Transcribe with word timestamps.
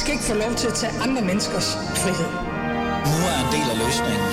skal 0.00 0.12
ikke 0.12 0.24
få 0.24 0.34
lov 0.34 0.54
til 0.54 0.68
at 0.68 0.74
tage 0.74 0.92
andre 1.04 1.22
menneskers 1.22 1.68
frihed. 2.02 2.30
Nu 3.10 3.16
er 3.32 3.38
en 3.44 3.50
del 3.56 3.66
af 3.72 3.76
løsningen. 3.84 4.30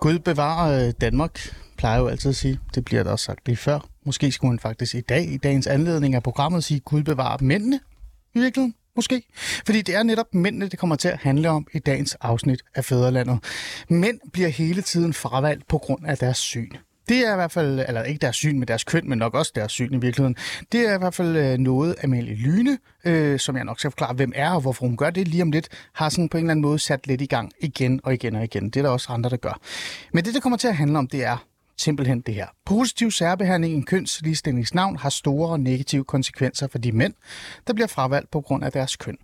Gud 0.00 0.18
bevarer 0.18 0.86
øh, 0.86 0.92
Danmark, 1.00 1.54
plejer 1.76 1.98
jo 1.98 2.06
altid 2.08 2.30
at 2.30 2.36
sige. 2.36 2.60
Det 2.74 2.84
bliver 2.84 3.02
der 3.02 3.10
også 3.10 3.24
sagt 3.24 3.46
lige 3.46 3.56
før. 3.56 3.86
Måske 4.06 4.32
skulle 4.32 4.50
man 4.50 4.58
faktisk 4.58 4.94
i 4.94 5.00
dag, 5.00 5.32
i 5.32 5.36
dagens 5.36 5.66
anledning 5.66 6.14
af 6.14 6.22
programmet, 6.22 6.64
sige, 6.64 6.80
Gud 6.80 7.02
bevarer 7.02 7.38
mændene 7.40 7.80
i 8.34 8.38
virkeligheden. 8.38 8.74
Måske. 8.96 9.22
Fordi 9.66 9.82
det 9.82 9.94
er 9.94 10.02
netop 10.02 10.34
mændene, 10.34 10.68
det 10.68 10.78
kommer 10.78 10.96
til 10.96 11.08
at 11.08 11.18
handle 11.18 11.50
om 11.50 11.66
i 11.74 11.78
dagens 11.78 12.14
afsnit 12.14 12.62
af 12.74 12.84
Fæderlandet. 12.84 13.38
Mænd 13.88 14.20
bliver 14.32 14.48
hele 14.48 14.82
tiden 14.82 15.12
fravalgt 15.14 15.68
på 15.68 15.78
grund 15.78 16.06
af 16.06 16.18
deres 16.18 16.38
syn. 16.38 16.70
Det 17.10 17.26
er 17.26 17.32
i 17.32 17.36
hvert 17.36 17.52
fald, 17.52 17.80
eller 17.88 18.02
ikke 18.02 18.18
deres 18.18 18.36
syn 18.36 18.58
med 18.58 18.66
deres 18.66 18.84
køn, 18.84 19.08
men 19.08 19.18
nok 19.18 19.34
også 19.34 19.52
deres 19.54 19.72
syn 19.72 19.94
i 19.94 19.96
virkeligheden. 19.96 20.36
Det 20.72 20.88
er 20.88 20.94
i 20.94 20.98
hvert 20.98 21.14
fald 21.14 21.36
øh, 21.36 21.58
noget, 21.58 21.96
Amalie 22.04 22.34
Lyne, 22.34 22.78
øh, 23.04 23.38
som 23.38 23.56
jeg 23.56 23.64
nok 23.64 23.78
skal 23.78 23.90
forklare, 23.90 24.14
hvem 24.14 24.32
er 24.34 24.50
og 24.50 24.60
hvorfor 24.60 24.86
hun 24.86 24.96
gør 24.96 25.10
det 25.10 25.28
lige 25.28 25.42
om 25.42 25.50
lidt, 25.50 25.68
har 25.92 26.08
sådan 26.08 26.28
på 26.28 26.36
en 26.38 26.44
eller 26.44 26.50
anden 26.50 26.62
måde 26.62 26.78
sat 26.78 27.06
lidt 27.06 27.20
i 27.20 27.26
gang 27.26 27.52
igen 27.60 28.00
og 28.04 28.14
igen 28.14 28.36
og 28.36 28.44
igen. 28.44 28.64
Det 28.64 28.76
er 28.76 28.82
der 28.82 28.90
også 28.90 29.12
andre, 29.12 29.30
der 29.30 29.36
gør. 29.36 29.60
Men 30.12 30.24
det, 30.24 30.34
det 30.34 30.42
kommer 30.42 30.56
til 30.56 30.68
at 30.68 30.76
handle 30.76 30.98
om, 30.98 31.06
det 31.06 31.24
er 31.24 31.46
simpelthen 31.78 32.20
det 32.20 32.34
her. 32.34 32.46
Positiv 32.66 33.10
særbehandling 33.10 33.74
i 33.74 33.76
en 33.76 33.84
kønsligstillingsnavn 33.84 34.96
har 34.96 35.10
store 35.10 35.50
og 35.50 35.60
negative 35.60 36.04
konsekvenser 36.04 36.66
for 36.66 36.78
de 36.78 36.92
mænd, 36.92 37.14
der 37.66 37.72
bliver 37.72 37.86
fravalgt 37.86 38.30
på 38.30 38.40
grund 38.40 38.64
af 38.64 38.72
deres 38.72 38.96
køn 38.96 39.16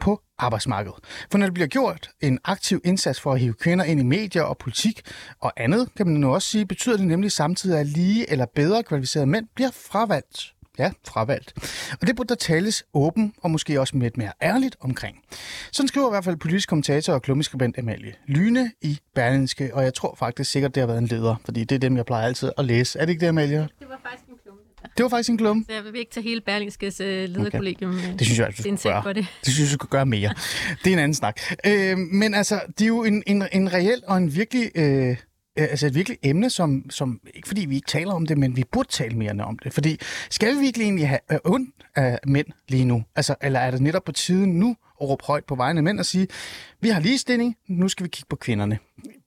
på 0.00 0.20
arbejdsmarkedet. 0.38 0.98
For 1.30 1.38
når 1.38 1.46
der 1.46 1.52
bliver 1.52 1.66
gjort 1.66 2.10
en 2.20 2.38
aktiv 2.44 2.80
indsats 2.84 3.20
for 3.20 3.32
at 3.32 3.40
hive 3.40 3.54
kvinder 3.54 3.84
ind 3.84 4.00
i 4.00 4.02
medier 4.02 4.42
og 4.42 4.58
politik 4.58 5.00
og 5.40 5.52
andet, 5.56 5.88
kan 5.96 6.06
man 6.06 6.20
nu 6.20 6.34
også 6.34 6.48
sige, 6.48 6.66
betyder 6.66 6.96
det 6.96 7.06
nemlig 7.06 7.32
samtidig, 7.32 7.78
at 7.78 7.86
lige 7.86 8.30
eller 8.30 8.46
bedre 8.54 8.82
kvalificerede 8.82 9.26
mænd 9.26 9.46
bliver 9.54 9.70
fravalgt. 9.70 10.52
Ja, 10.78 10.90
fravalgt. 11.08 11.54
Og 12.00 12.06
det 12.06 12.16
burde 12.16 12.28
der 12.28 12.34
tales 12.34 12.84
åben 12.94 13.32
og 13.42 13.50
måske 13.50 13.80
også 13.80 13.98
lidt 13.98 14.16
mere 14.16 14.32
ærligt 14.42 14.76
omkring. 14.80 15.16
Sådan 15.72 15.88
skriver 15.88 16.08
i 16.08 16.10
hvert 16.10 16.24
fald 16.24 16.36
politisk 16.36 16.68
kommentator 16.68 17.12
og 17.12 17.22
klummeskribent 17.22 17.78
Amalie 17.78 18.14
Lyne 18.26 18.72
i 18.82 18.98
Berlinske, 19.14 19.70
og 19.74 19.84
jeg 19.84 19.94
tror 19.94 20.14
faktisk 20.14 20.50
sikkert, 20.50 20.74
det 20.74 20.80
har 20.80 20.86
været 20.86 20.98
en 20.98 21.06
leder, 21.06 21.36
fordi 21.44 21.64
det 21.64 21.74
er 21.74 21.78
dem, 21.78 21.96
jeg 21.96 22.06
plejer 22.06 22.26
altid 22.26 22.52
at 22.58 22.64
læse. 22.64 22.98
Er 22.98 23.04
det 23.04 23.12
ikke 23.12 23.20
det, 23.20 23.28
Amalie? 23.28 23.58
Det 23.58 23.88
var 23.88 24.00
faktisk. 24.02 24.25
Det 24.96 25.02
var 25.02 25.08
faktisk 25.08 25.30
en 25.30 25.38
klumme. 25.38 25.64
Så 25.68 25.74
jeg 25.74 25.84
vil 25.84 26.00
ikke 26.00 26.10
tage 26.10 26.24
hele 26.24 26.40
Berlingskes 26.40 27.00
uh, 27.00 27.06
lederkollegium. 27.06 27.94
Okay. 27.94 28.12
Det 28.18 28.26
synes 28.26 28.38
jeg, 28.38 28.48
du 28.48 28.76
skulle 28.76 29.02
gøre. 29.02 29.14
Det. 29.14 29.26
det 29.44 29.52
synes 29.52 29.58
jeg, 29.58 29.66
du 29.66 29.72
skulle 29.72 29.90
gøre 29.90 30.06
mere. 30.06 30.34
det 30.84 30.90
er 30.90 30.92
en 30.92 30.98
anden 30.98 31.14
snak. 31.14 31.40
Øh, 31.66 31.98
men 31.98 32.34
altså, 32.34 32.60
det 32.78 32.84
er 32.84 32.88
jo 32.88 33.04
en, 33.04 33.22
en, 33.26 33.44
en 33.52 33.72
reel 33.72 34.02
og 34.06 34.16
en 34.16 34.34
virkelig... 34.34 34.70
Øh, 34.74 35.16
altså 35.56 35.86
et 35.86 35.94
virkelig 35.94 36.18
emne, 36.22 36.50
som, 36.50 36.90
som, 36.90 37.20
ikke 37.34 37.48
fordi 37.48 37.66
vi 37.66 37.74
ikke 37.74 37.86
taler 37.88 38.12
om 38.12 38.26
det, 38.26 38.38
men 38.38 38.56
vi 38.56 38.64
burde 38.72 38.88
tale 38.88 39.16
mere 39.16 39.44
om 39.44 39.58
det. 39.58 39.72
Fordi 39.72 39.98
skal 40.30 40.54
vi 40.56 40.60
virkelig 40.60 40.84
egentlig 40.84 41.08
have 41.08 41.20
øh, 41.32 41.38
ondt 41.44 41.70
af 41.96 42.18
mænd 42.26 42.46
lige 42.68 42.84
nu? 42.84 43.04
Altså, 43.16 43.34
eller 43.42 43.60
er 43.60 43.70
det 43.70 43.80
netop 43.80 44.04
på 44.04 44.12
tiden 44.12 44.58
nu 44.58 44.76
at 45.00 45.08
råbe 45.08 45.24
højt 45.24 45.44
på 45.44 45.54
vegne 45.54 45.78
af 45.78 45.84
mænd 45.84 45.98
og 45.98 46.06
sige, 46.06 46.28
vi 46.80 46.88
har 46.88 47.00
ligestilling, 47.00 47.56
nu 47.68 47.88
skal 47.88 48.04
vi 48.04 48.08
kigge 48.08 48.26
på 48.30 48.36
kvinderne. 48.36 48.78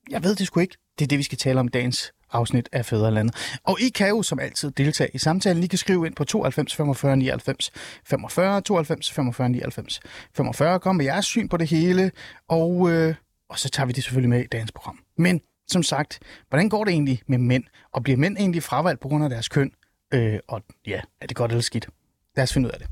Jeg 0.09 0.23
ved 0.23 0.35
det 0.35 0.47
sgu 0.47 0.59
ikke. 0.59 0.77
Det 0.99 1.05
er 1.05 1.07
det, 1.07 1.17
vi 1.17 1.23
skal 1.23 1.37
tale 1.37 1.59
om 1.59 1.65
i 1.65 1.69
dagens 1.69 2.13
afsnit 2.31 2.69
af 2.71 2.85
Fæderlandet. 2.85 3.59
Og 3.63 3.81
I 3.81 3.89
kan 3.89 4.09
jo 4.09 4.23
som 4.23 4.39
altid 4.39 4.71
deltage 4.71 5.09
i 5.13 5.17
samtalen. 5.17 5.63
I 5.63 5.67
kan 5.67 5.77
skrive 5.77 6.05
ind 6.07 6.15
på 6.15 6.23
92 6.23 6.75
45 6.75 7.17
99 7.17 7.71
45, 8.05 8.61
92 8.61 9.11
45 9.11 9.49
99 9.49 9.99
45. 10.35 10.79
Kom 10.79 10.95
med 10.95 11.05
jeres 11.05 11.25
syn 11.25 11.47
på 11.47 11.57
det 11.57 11.67
hele, 11.67 12.11
og, 12.47 12.91
øh, 12.91 13.15
og 13.49 13.59
så 13.59 13.69
tager 13.69 13.87
vi 13.87 13.93
det 13.93 14.03
selvfølgelig 14.03 14.29
med 14.29 14.43
i 14.43 14.47
dagens 14.47 14.71
program. 14.71 14.99
Men 15.17 15.41
som 15.67 15.83
sagt, 15.83 16.19
hvordan 16.49 16.69
går 16.69 16.83
det 16.83 16.91
egentlig 16.91 17.21
med 17.27 17.37
mænd? 17.37 17.63
Og 17.93 18.03
bliver 18.03 18.17
mænd 18.17 18.37
egentlig 18.37 18.63
fravalgt 18.63 19.01
på 19.01 19.07
grund 19.07 19.23
af 19.23 19.29
deres 19.29 19.47
køn? 19.47 19.71
Øh, 20.13 20.39
og 20.47 20.61
ja, 20.87 21.01
er 21.21 21.27
det 21.27 21.37
godt 21.37 21.51
eller 21.51 21.61
skidt? 21.61 21.89
Lad 22.35 22.43
os 22.43 22.53
finde 22.53 22.67
ud 22.67 22.71
af 22.71 22.79
det. 22.79 22.87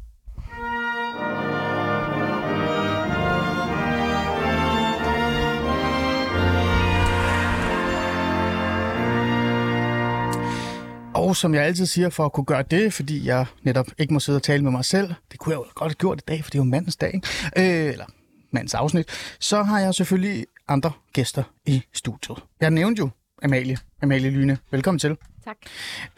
Og 11.17 11.35
som 11.35 11.53
jeg 11.53 11.63
altid 11.63 11.85
siger, 11.85 12.09
for 12.09 12.25
at 12.25 12.31
kunne 12.33 12.45
gøre 12.45 12.63
det, 12.71 12.93
fordi 12.93 13.25
jeg 13.25 13.45
netop 13.63 13.87
ikke 13.97 14.13
må 14.13 14.19
sidde 14.19 14.35
og 14.35 14.43
tale 14.43 14.63
med 14.63 14.71
mig 14.71 14.85
selv, 14.85 15.13
det 15.31 15.39
kunne 15.39 15.53
jeg 15.53 15.57
jo 15.57 15.65
godt 15.75 15.91
have 15.91 15.95
gjort 15.95 16.17
i 16.17 16.23
dag, 16.27 16.43
for 16.43 16.51
det 16.51 16.57
er 16.57 16.63
jo 16.63 16.69
mandens 16.69 16.95
dag, 16.95 17.11
ikke? 17.13 17.27
Øh, 17.57 17.91
eller 17.91 18.05
mandens 18.51 18.73
afsnit, 18.73 19.09
så 19.39 19.63
har 19.63 19.79
jeg 19.79 19.95
selvfølgelig 19.95 20.45
andre 20.67 20.91
gæster 21.13 21.43
i 21.65 21.83
studiet. 21.93 22.37
Jeg 22.61 22.71
nævnte 22.71 22.99
jo 22.99 23.09
Amalie, 23.43 23.77
Amalie 24.01 24.29
Lyne. 24.29 24.57
Velkommen 24.71 24.99
til. 24.99 25.17
Tak. 25.45 25.55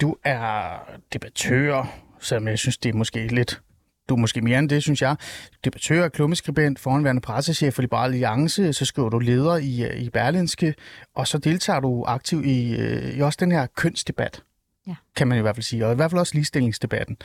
Du 0.02 0.16
er 0.24 0.80
debattør, 1.14 1.96
som 2.20 2.48
jeg 2.48 2.60
synes, 2.60 2.78
det 2.78 2.90
er 2.90 2.94
måske 2.94 3.28
lidt 3.28 3.62
du 4.10 4.16
er 4.16 4.20
måske 4.20 4.42
mere 4.42 4.60
end 4.60 4.70
det, 4.70 4.84
synes 4.84 5.02
jeg. 5.02 5.16
Debattør, 5.64 6.08
klummeskribent, 6.08 6.80
foranværende 6.80 7.22
pressechef 7.22 7.74
for 7.74 7.82
Liberale 7.82 8.14
Alliance, 8.14 8.74
så 8.74 8.86
skriver 8.86 9.10
du 9.10 9.20
leder 9.20 9.58
i, 9.58 10.02
i 10.02 10.10
Berlinske, 10.10 10.76
og 11.16 11.28
så 11.28 11.38
deltager 11.38 11.80
du 11.80 12.04
aktivt 12.04 12.46
i, 12.46 12.76
i 13.16 13.22
også 13.22 13.38
den 13.40 13.52
her 13.52 13.68
kønsdebat, 13.76 14.44
ja. 14.90 14.96
kan 15.16 15.28
man 15.28 15.38
i 15.38 15.42
hvert 15.42 15.56
fald 15.56 15.64
sige, 15.64 15.86
og 15.86 15.92
i 15.92 15.96
hvert 15.96 16.12
fald 16.12 16.20
også 16.20 16.34
ligestillingsdebatten. 16.34 17.18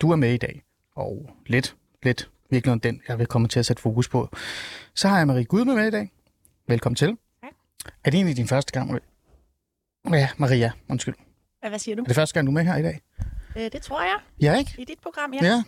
Du 0.00 0.10
er 0.10 0.16
med 0.16 0.34
i 0.34 0.36
dag, 0.36 0.62
og 0.96 1.30
lidt, 1.46 1.76
lidt 2.02 2.30
virkelig 2.50 2.82
den, 2.82 3.02
jeg 3.08 3.18
vil 3.18 3.26
komme 3.26 3.48
til 3.48 3.58
at 3.58 3.66
sætte 3.66 3.82
fokus 3.82 4.08
på. 4.08 4.28
Så 4.94 5.08
har 5.08 5.18
jeg 5.18 5.26
Marie 5.26 5.44
Gud 5.44 5.64
med, 5.64 5.74
med 5.74 5.86
i 5.86 5.90
dag. 5.90 6.12
Velkommen 6.66 6.96
til. 6.96 7.16
Ja. 7.42 7.48
Er 8.04 8.10
det 8.10 8.14
egentlig 8.14 8.36
din 8.36 8.48
første 8.48 8.72
gang? 8.72 9.00
Ja, 10.10 10.28
Maria, 10.36 10.72
undskyld. 10.88 11.14
Hvad 11.68 11.78
siger 11.78 11.96
du? 11.96 12.02
Er 12.02 12.06
det 12.06 12.14
første 12.16 12.34
gang, 12.34 12.46
du 12.46 12.50
er 12.50 12.54
med 12.54 12.64
her 12.64 12.76
i 12.76 12.82
dag? 12.82 13.00
Øh, 13.56 13.62
det 13.72 13.82
tror 13.82 14.00
jeg. 14.00 14.16
Ja, 14.40 14.58
ikke? 14.58 14.74
I 14.78 14.84
dit 14.84 14.98
program, 15.02 15.32
ja. 15.32 15.46
Ja. 15.46 15.62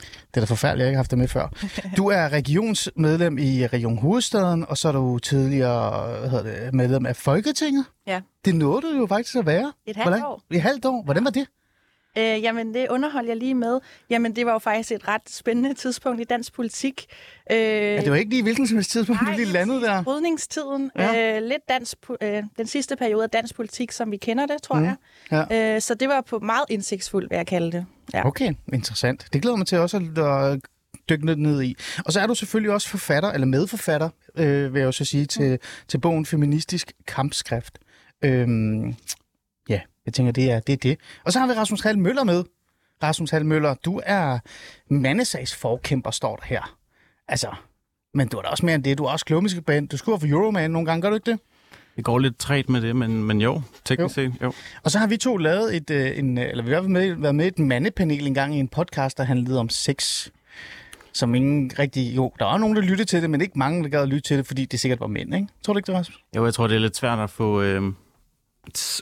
Det 0.00 0.36
er 0.36 0.40
da 0.40 0.44
forfærdeligt, 0.46 0.82
jeg 0.82 0.88
ikke 0.88 0.96
har 0.96 1.02
haft 1.02 1.10
det 1.10 1.18
med 1.18 1.28
før. 1.28 1.48
Du 1.96 2.08
er 2.08 2.28
regionsmedlem 2.28 3.38
i 3.38 3.66
Region 3.66 3.98
Hovedstaden, 3.98 4.64
og 4.68 4.78
så 4.78 4.88
er 4.88 4.92
du 4.92 5.18
tidligere 5.18 6.18
hvad 6.20 6.30
hedder 6.30 6.64
det, 6.64 6.74
medlem 6.74 7.06
af 7.06 7.16
Folketinget. 7.16 7.84
Ja. 8.06 8.20
Det 8.44 8.54
nåede 8.54 8.82
du 8.82 8.96
jo 8.96 9.06
faktisk 9.06 9.36
at 9.36 9.46
være. 9.46 9.72
Et 9.86 9.96
halvt 9.96 10.08
Hvordan? 10.08 10.26
år. 10.26 10.42
Et 10.50 10.62
halvt 10.62 10.84
år. 10.84 11.02
Hvordan 11.04 11.24
var 11.24 11.30
det? 11.30 11.46
Øh, 12.18 12.42
jamen, 12.42 12.74
det 12.74 12.86
underholdt 12.90 13.28
jeg 13.28 13.36
lige 13.36 13.54
med. 13.54 13.80
Jamen, 14.10 14.36
det 14.36 14.46
var 14.46 14.52
jo 14.52 14.58
faktisk 14.58 14.92
et 14.92 15.08
ret 15.08 15.30
spændende 15.30 15.74
tidspunkt 15.74 16.20
i 16.20 16.24
dansk 16.24 16.52
politik. 16.52 17.06
Øh, 17.52 17.56
Ja, 17.58 18.00
det 18.00 18.10
var 18.10 18.16
ikke 18.16 18.30
lige 18.30 18.42
hvilken 18.42 18.66
som 18.66 18.76
helst 18.76 18.90
tidspunkt, 18.90 19.20
du 19.20 19.24
nej, 19.24 19.36
lige 19.36 19.46
landede 19.52 19.80
der. 19.80 20.02
Brydningstiden. 20.02 20.90
Ja. 20.96 21.36
Øh, 21.36 21.42
lidt 21.42 21.62
dansk, 21.68 21.96
øh, 22.20 22.42
den 22.58 22.66
sidste 22.66 22.96
periode 22.96 23.22
af 23.24 23.30
dansk 23.30 23.54
politik, 23.54 23.92
som 23.92 24.10
vi 24.10 24.16
kender 24.16 24.46
det, 24.46 24.62
tror 24.62 24.78
mm. 24.78 24.84
jeg. 24.84 24.96
Ja. 25.50 25.74
Øh, 25.74 25.80
så 25.80 25.94
det 25.94 26.08
var 26.08 26.20
på 26.20 26.38
meget 26.38 26.64
indsigtsfuldt, 26.70 27.30
vil 27.30 27.36
jeg 27.36 27.46
kalde 27.46 27.72
det. 27.72 27.86
Ja. 28.14 28.26
Okay, 28.26 28.54
interessant. 28.72 29.26
Det 29.32 29.42
glæder 29.42 29.56
mig 29.56 29.66
til 29.66 29.78
også 29.78 29.96
at 29.96 30.60
dykke 31.10 31.26
ned 31.42 31.62
i. 31.62 31.76
Og 32.04 32.12
så 32.12 32.20
er 32.20 32.26
du 32.26 32.34
selvfølgelig 32.34 32.72
også 32.72 32.88
forfatter, 32.88 33.30
eller 33.32 33.46
medforfatter, 33.46 34.08
øh, 34.36 34.74
vil 34.74 34.80
jeg 34.80 34.86
jo 34.86 34.92
så 34.92 35.04
sige, 35.04 35.26
til, 35.26 35.50
Mm. 35.50 35.58
til 35.88 35.98
bogen 36.00 36.26
Feministisk 36.26 36.92
Kampskrift. 37.06 37.78
Øhm, 38.24 38.94
ja, 39.68 39.80
jeg 40.08 40.14
tænker, 40.14 40.32
det 40.32 40.50
er, 40.50 40.60
det 40.60 40.72
er 40.72 40.76
det. 40.76 40.98
Og 41.24 41.32
så 41.32 41.38
har 41.38 41.46
vi 41.46 41.52
Rasmus 41.52 41.80
Hall 41.80 41.98
Møller 41.98 42.24
med. 42.24 42.44
Rasmus 43.02 43.30
Hall 43.30 43.46
Møller, 43.46 43.74
du 43.74 44.00
er 44.06 44.38
mandesagsforkæmper, 44.90 46.10
står 46.10 46.36
der 46.36 46.44
her. 46.44 46.76
Altså, 47.28 47.48
men 48.14 48.28
du 48.28 48.38
er 48.38 48.42
da 48.42 48.48
også 48.48 48.66
mere 48.66 48.74
end 48.74 48.84
det. 48.84 48.98
Du 48.98 49.04
er 49.04 49.10
også 49.10 49.24
klummeskribent. 49.24 49.92
Du 49.92 49.96
skriver 49.96 50.18
for 50.18 50.26
Euroman 50.26 50.70
nogle 50.70 50.86
gange, 50.86 51.02
gør 51.02 51.08
du 51.08 51.14
ikke 51.14 51.30
det? 51.30 51.40
Det 51.96 52.04
går 52.04 52.18
lidt 52.18 52.38
træt 52.38 52.68
med 52.68 52.80
det, 52.80 52.96
men, 52.96 53.24
men 53.24 53.40
jo, 53.40 53.62
teknisk 53.84 54.14
set, 54.14 54.32
jo. 54.42 54.52
Og 54.82 54.90
så 54.90 54.98
har 54.98 55.06
vi 55.06 55.16
to 55.16 55.36
lavet 55.36 55.76
et, 55.76 55.90
øh, 55.90 56.18
en, 56.18 56.38
øh, 56.38 56.50
eller 56.50 56.64
vi 56.64 56.70
har 56.70 56.80
været 56.80 56.90
med, 56.90 57.14
været 57.14 57.34
med 57.34 57.46
et 57.46 57.58
mandepanel 57.58 58.26
en 58.26 58.34
gang 58.34 58.56
i 58.56 58.58
en 58.58 58.68
podcast, 58.68 59.18
der 59.18 59.24
handlede 59.24 59.60
om 59.60 59.68
sex. 59.68 60.28
Som 61.12 61.34
ingen 61.34 61.70
rigtig... 61.78 62.16
Jo, 62.16 62.32
der 62.38 62.44
var 62.44 62.58
nogen, 62.58 62.76
der 62.76 62.82
lyttede 62.82 63.04
til 63.04 63.22
det, 63.22 63.30
men 63.30 63.40
ikke 63.40 63.58
mange, 63.58 63.82
der 63.82 63.88
gad 63.88 64.02
at 64.02 64.08
lytte 64.08 64.28
til 64.28 64.38
det, 64.38 64.46
fordi 64.46 64.64
det 64.64 64.80
sikkert 64.80 65.00
var 65.00 65.06
mænd, 65.06 65.34
ikke? 65.34 65.46
Tror 65.62 65.72
du 65.72 65.78
ikke 65.78 65.86
det, 65.86 65.94
Rasmus? 65.94 66.20
Jo, 66.36 66.44
jeg 66.44 66.54
tror, 66.54 66.66
det 66.66 66.74
er 66.74 66.80
lidt 66.80 66.96
svært 66.96 67.18
at 67.18 67.30
få... 67.30 67.62
Øh, 67.62 67.82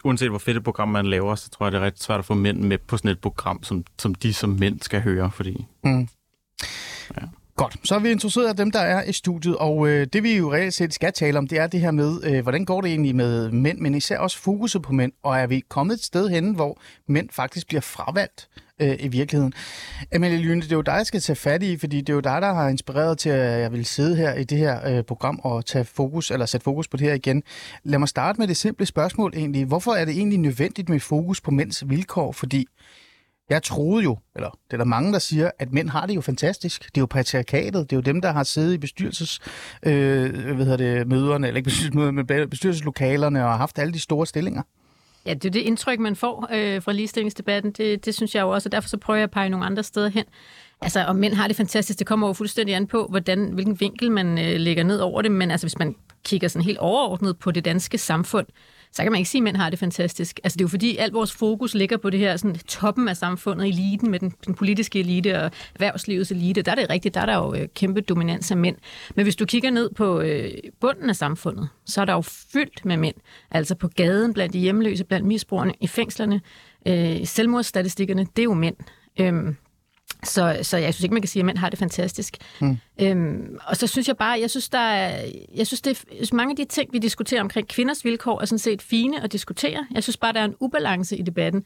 uanset 0.05 0.29
hvor 0.29 0.39
fedt 0.39 0.57
et 0.57 0.65
program 0.65 0.89
man 0.89 1.07
laver, 1.07 1.35
så 1.35 1.51
tror 1.51 1.67
jeg, 1.67 1.73
det 1.73 1.79
er 1.79 1.85
ret 1.85 2.03
svært 2.03 2.19
at 2.19 2.25
få 2.25 2.35
mænd 2.35 2.59
med 2.59 2.79
på 2.79 2.97
sådan 2.97 3.11
et 3.11 3.21
program, 3.21 3.63
som, 3.63 3.85
som 3.99 4.15
de 4.15 4.35
som 4.35 4.51
mænd 4.51 4.81
skal 4.81 5.01
høre, 5.01 5.31
fordi... 5.31 5.67
Mm. 5.85 6.09
Godt, 7.57 7.77
så 7.85 7.95
har 7.95 8.01
vi 8.01 8.11
introduceret 8.11 8.59
dem, 8.59 8.71
der 8.71 8.81
er 8.81 9.05
i 9.05 9.13
studiet, 9.13 9.57
og 9.57 9.89
øh, 9.89 10.07
det 10.13 10.23
vi 10.23 10.37
jo 10.37 10.53
reelt 10.53 10.75
set 10.75 10.95
skal 10.95 11.13
tale 11.13 11.39
om, 11.39 11.49
det 11.49 11.59
er 11.59 11.67
det 11.67 11.81
her 11.81 11.91
med, 11.91 12.25
øh, 12.25 12.43
hvordan 12.43 12.65
går 12.65 12.81
det 12.81 12.91
egentlig 12.91 13.17
med 13.17 13.51
mænd, 13.51 13.79
men 13.79 13.95
især 13.95 14.19
også 14.19 14.39
fokuset 14.39 14.83
på 14.83 14.93
mænd, 14.93 15.13
og 15.23 15.39
er 15.39 15.47
vi 15.47 15.63
kommet 15.69 15.95
et 15.95 16.05
sted 16.05 16.29
hen, 16.29 16.55
hvor 16.55 16.81
mænd 17.07 17.29
faktisk 17.31 17.67
bliver 17.67 17.81
fravalgt 17.81 18.49
øh, 18.81 18.97
i 19.01 19.09
virkeligheden. 19.09 19.53
Amelie 20.13 20.39
Lyne, 20.39 20.61
det 20.61 20.73
er 20.73 20.77
jo 20.77 20.83
dig, 20.83 20.93
jeg 20.93 21.07
skal 21.07 21.21
tage 21.21 21.37
fat 21.37 21.63
i, 21.63 21.77
fordi 21.77 22.01
det 22.01 22.09
er 22.09 22.15
jo 22.15 22.21
dig, 22.21 22.43
der 22.43 22.55
har 22.55 22.69
inspireret 22.69 23.19
til, 23.19 23.31
at 23.31 23.61
jeg 23.61 23.73
vil 23.73 23.87
sidde 23.87 24.17
her 24.17 24.35
i 24.35 24.45
det 24.45 24.59
her 24.59 24.89
øh, 24.89 25.05
program 25.05 25.41
og 25.43 25.67
tage 25.67 25.85
fokus, 25.85 26.31
eller 26.31 26.47
sætte 26.47 26.65
fokus 26.65 26.89
på 26.89 26.97
det 26.97 27.07
her 27.07 27.15
igen. 27.15 27.43
Lad 27.85 27.99
mig 27.99 28.09
starte 28.09 28.39
med 28.39 28.49
det 28.49 28.57
simple 28.57 28.87
spørgsmål 28.87 29.33
egentlig. 29.37 29.65
Hvorfor 29.65 29.93
er 29.93 30.05
det 30.05 30.17
egentlig 30.17 30.39
nødvendigt 30.39 30.89
med 30.89 31.01
fokus 31.01 31.41
på 31.41 31.51
mænds 31.51 31.89
vilkår? 31.89 32.33
Fordi 32.33 32.67
jeg 33.51 33.63
troede 33.63 34.05
jo, 34.05 34.19
eller 34.37 34.51
det 34.51 34.73
er 34.73 34.77
der 34.77 34.85
mange, 34.85 35.13
der 35.13 35.19
siger, 35.19 35.51
at 35.59 35.73
mænd 35.73 35.89
har 35.89 36.07
det 36.07 36.15
jo 36.15 36.21
fantastisk. 36.21 36.85
Det 36.85 36.97
er 36.97 37.03
jo 37.03 37.07
patriarkatet. 37.07 37.91
Det 37.91 37.93
er 37.93 37.97
jo 37.97 38.01
dem, 38.01 38.21
der 38.21 38.33
har 38.33 38.43
siddet 38.43 38.75
i 38.75 38.79
bestyrelses, 38.79 39.41
øh, 39.83 40.55
hvad 40.55 40.67
hedder 40.67 40.77
det, 40.77 41.07
møderne, 41.07 41.47
eller 41.47 41.57
ikke 41.57 41.67
bestyrelsesmøderne, 41.67 42.23
men 42.23 42.51
bestyrelseslokalerne 42.51 43.47
og 43.47 43.59
haft 43.59 43.79
alle 43.79 43.93
de 43.93 44.01
store 44.01 44.27
stillinger. 44.27 44.63
Ja, 45.27 45.35
det 45.35 45.45
er 45.45 45.51
det 45.51 45.61
indtryk, 45.61 45.99
man 45.99 46.17
får 46.17 46.49
øh, 46.53 46.83
fra 46.83 46.93
ligestillingsdebatten. 46.93 47.73
Det, 47.73 48.05
det 48.05 48.15
synes 48.15 48.35
jeg 48.35 48.43
jo 48.43 48.51
også, 48.51 48.69
og 48.69 48.73
derfor 48.73 48.89
så 48.89 48.97
prøver 48.97 49.19
jeg 49.19 49.25
at 49.25 49.31
pege 49.31 49.49
nogle 49.49 49.67
andre 49.67 49.83
steder 49.83 50.09
hen. 50.09 50.25
Altså, 50.81 51.05
om 51.05 51.17
mænd 51.17 51.35
har 51.35 51.47
det 51.47 51.57
fantastisk, 51.57 51.99
det 51.99 52.07
kommer 52.07 52.27
jo 52.27 52.33
fuldstændig 52.33 52.75
an 52.75 52.87
på, 52.87 53.07
hvordan, 53.11 53.51
hvilken 53.53 53.81
vinkel 53.81 54.11
man 54.11 54.39
øh, 54.39 54.61
lægger 54.61 54.85
ned 54.85 54.99
over 54.99 55.23
det. 55.23 55.31
Men 55.33 55.51
altså, 55.51 55.67
hvis 55.67 55.79
man 55.79 55.95
kigger 56.25 56.49
sådan 56.49 56.65
helt 56.65 56.79
overordnet 56.79 57.39
på 57.39 57.51
det 57.51 57.65
danske 57.65 57.99
samfund, 57.99 58.47
så 58.97 59.03
kan 59.03 59.13
man 59.13 59.19
ikke 59.19 59.31
sige, 59.31 59.41
at 59.41 59.43
mænd 59.43 59.57
har 59.57 59.71
det 59.71 59.79
fantastisk. 59.79 60.41
Altså, 60.45 60.57
det 60.57 60.61
er 60.61 60.65
jo 60.65 60.69
fordi, 60.69 60.97
alt 60.97 61.15
vores 61.15 61.33
fokus 61.33 61.75
ligger 61.75 61.97
på 61.97 62.11
det 62.11 62.21
her 62.21 62.37
sådan, 62.37 62.57
toppen 62.57 63.09
af 63.09 63.17
samfundet, 63.17 63.69
eliten 63.69 64.11
med 64.11 64.19
den, 64.19 64.33
den 64.47 64.55
politiske 64.55 65.01
elite 65.01 65.43
og 65.43 65.51
erhvervslivets 65.75 66.31
elite. 66.31 66.63
Der 66.63 66.71
er 66.71 66.75
det 66.75 66.91
rigtigt, 66.91 67.15
der 67.15 67.21
er 67.21 67.27
der 67.27 67.37
jo 67.37 67.55
øh, 67.55 67.69
kæmpe 67.75 68.01
dominans 68.01 68.51
af 68.51 68.57
mænd. 68.57 68.77
Men 69.15 69.23
hvis 69.23 69.37
du 69.37 69.45
kigger 69.45 69.71
ned 69.71 69.91
på 69.91 70.21
øh, 70.21 70.51
bunden 70.81 71.11
af 71.11 71.17
samfundet, 71.17 71.69
så 71.87 72.01
er 72.01 72.05
der 72.05 72.13
jo 72.13 72.21
fyldt 72.23 72.85
med 72.85 72.97
mænd. 72.97 73.17
Altså 73.51 73.75
på 73.75 73.89
gaden, 73.89 74.35
blandt 74.35 74.53
de 74.53 74.59
hjemløse, 74.59 75.05
blandt 75.05 75.27
misbrugerne, 75.27 75.73
i 75.81 75.87
fængslerne, 75.87 76.41
øh, 76.87 77.27
selvmordsstatistikkerne, 77.27 78.27
det 78.37 78.43
er 78.43 78.45
jo 78.45 78.55
mænd. 78.55 78.77
Øhm, 79.21 79.57
så, 80.29 80.59
så 80.63 80.77
jeg 80.77 80.95
synes 80.95 81.05
ikke, 81.05 81.15
man 81.15 81.23
kan 81.23 81.29
sige, 81.29 81.41
at 81.41 81.47
mænd 81.47 81.59
har 81.59 81.71
det 81.71 81.79
fantastisk. 81.79 82.37
Mm. 82.61 82.79
Øhm, 83.01 83.59
og 83.67 83.77
så 83.77 83.87
synes 83.87 84.09
jeg 84.09 84.17
bare, 84.17 84.41
jeg 84.41 84.51
synes, 84.51 84.69
der 84.69 84.79
er, 84.79 85.25
jeg 85.55 85.67
synes, 85.67 85.81
det 85.81 86.05
er, 86.21 86.35
mange 86.35 86.53
af 86.53 86.57
de 86.57 86.65
ting, 86.65 86.93
vi 86.93 86.99
diskuterer 86.99 87.41
omkring 87.41 87.69
kvinders 87.69 88.05
vilkår, 88.05 88.41
er 88.41 88.45
sådan 88.45 88.59
set 88.59 88.83
fine 88.83 89.25
at 89.25 89.33
diskutere. 89.33 89.87
Jeg 89.95 90.03
synes 90.03 90.17
bare, 90.17 90.33
der 90.33 90.41
er 90.41 90.45
en 90.45 90.55
ubalance 90.61 91.17
i 91.17 91.23
debatten, 91.23 91.65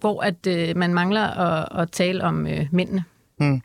hvor 0.00 0.22
at 0.22 0.46
øh, 0.46 0.76
man 0.76 0.94
mangler 0.94 1.22
at, 1.22 1.82
at 1.82 1.90
tale 1.90 2.24
om 2.24 2.46
øh, 2.46 2.66
mændene. 2.70 3.04
Mm. 3.40 3.62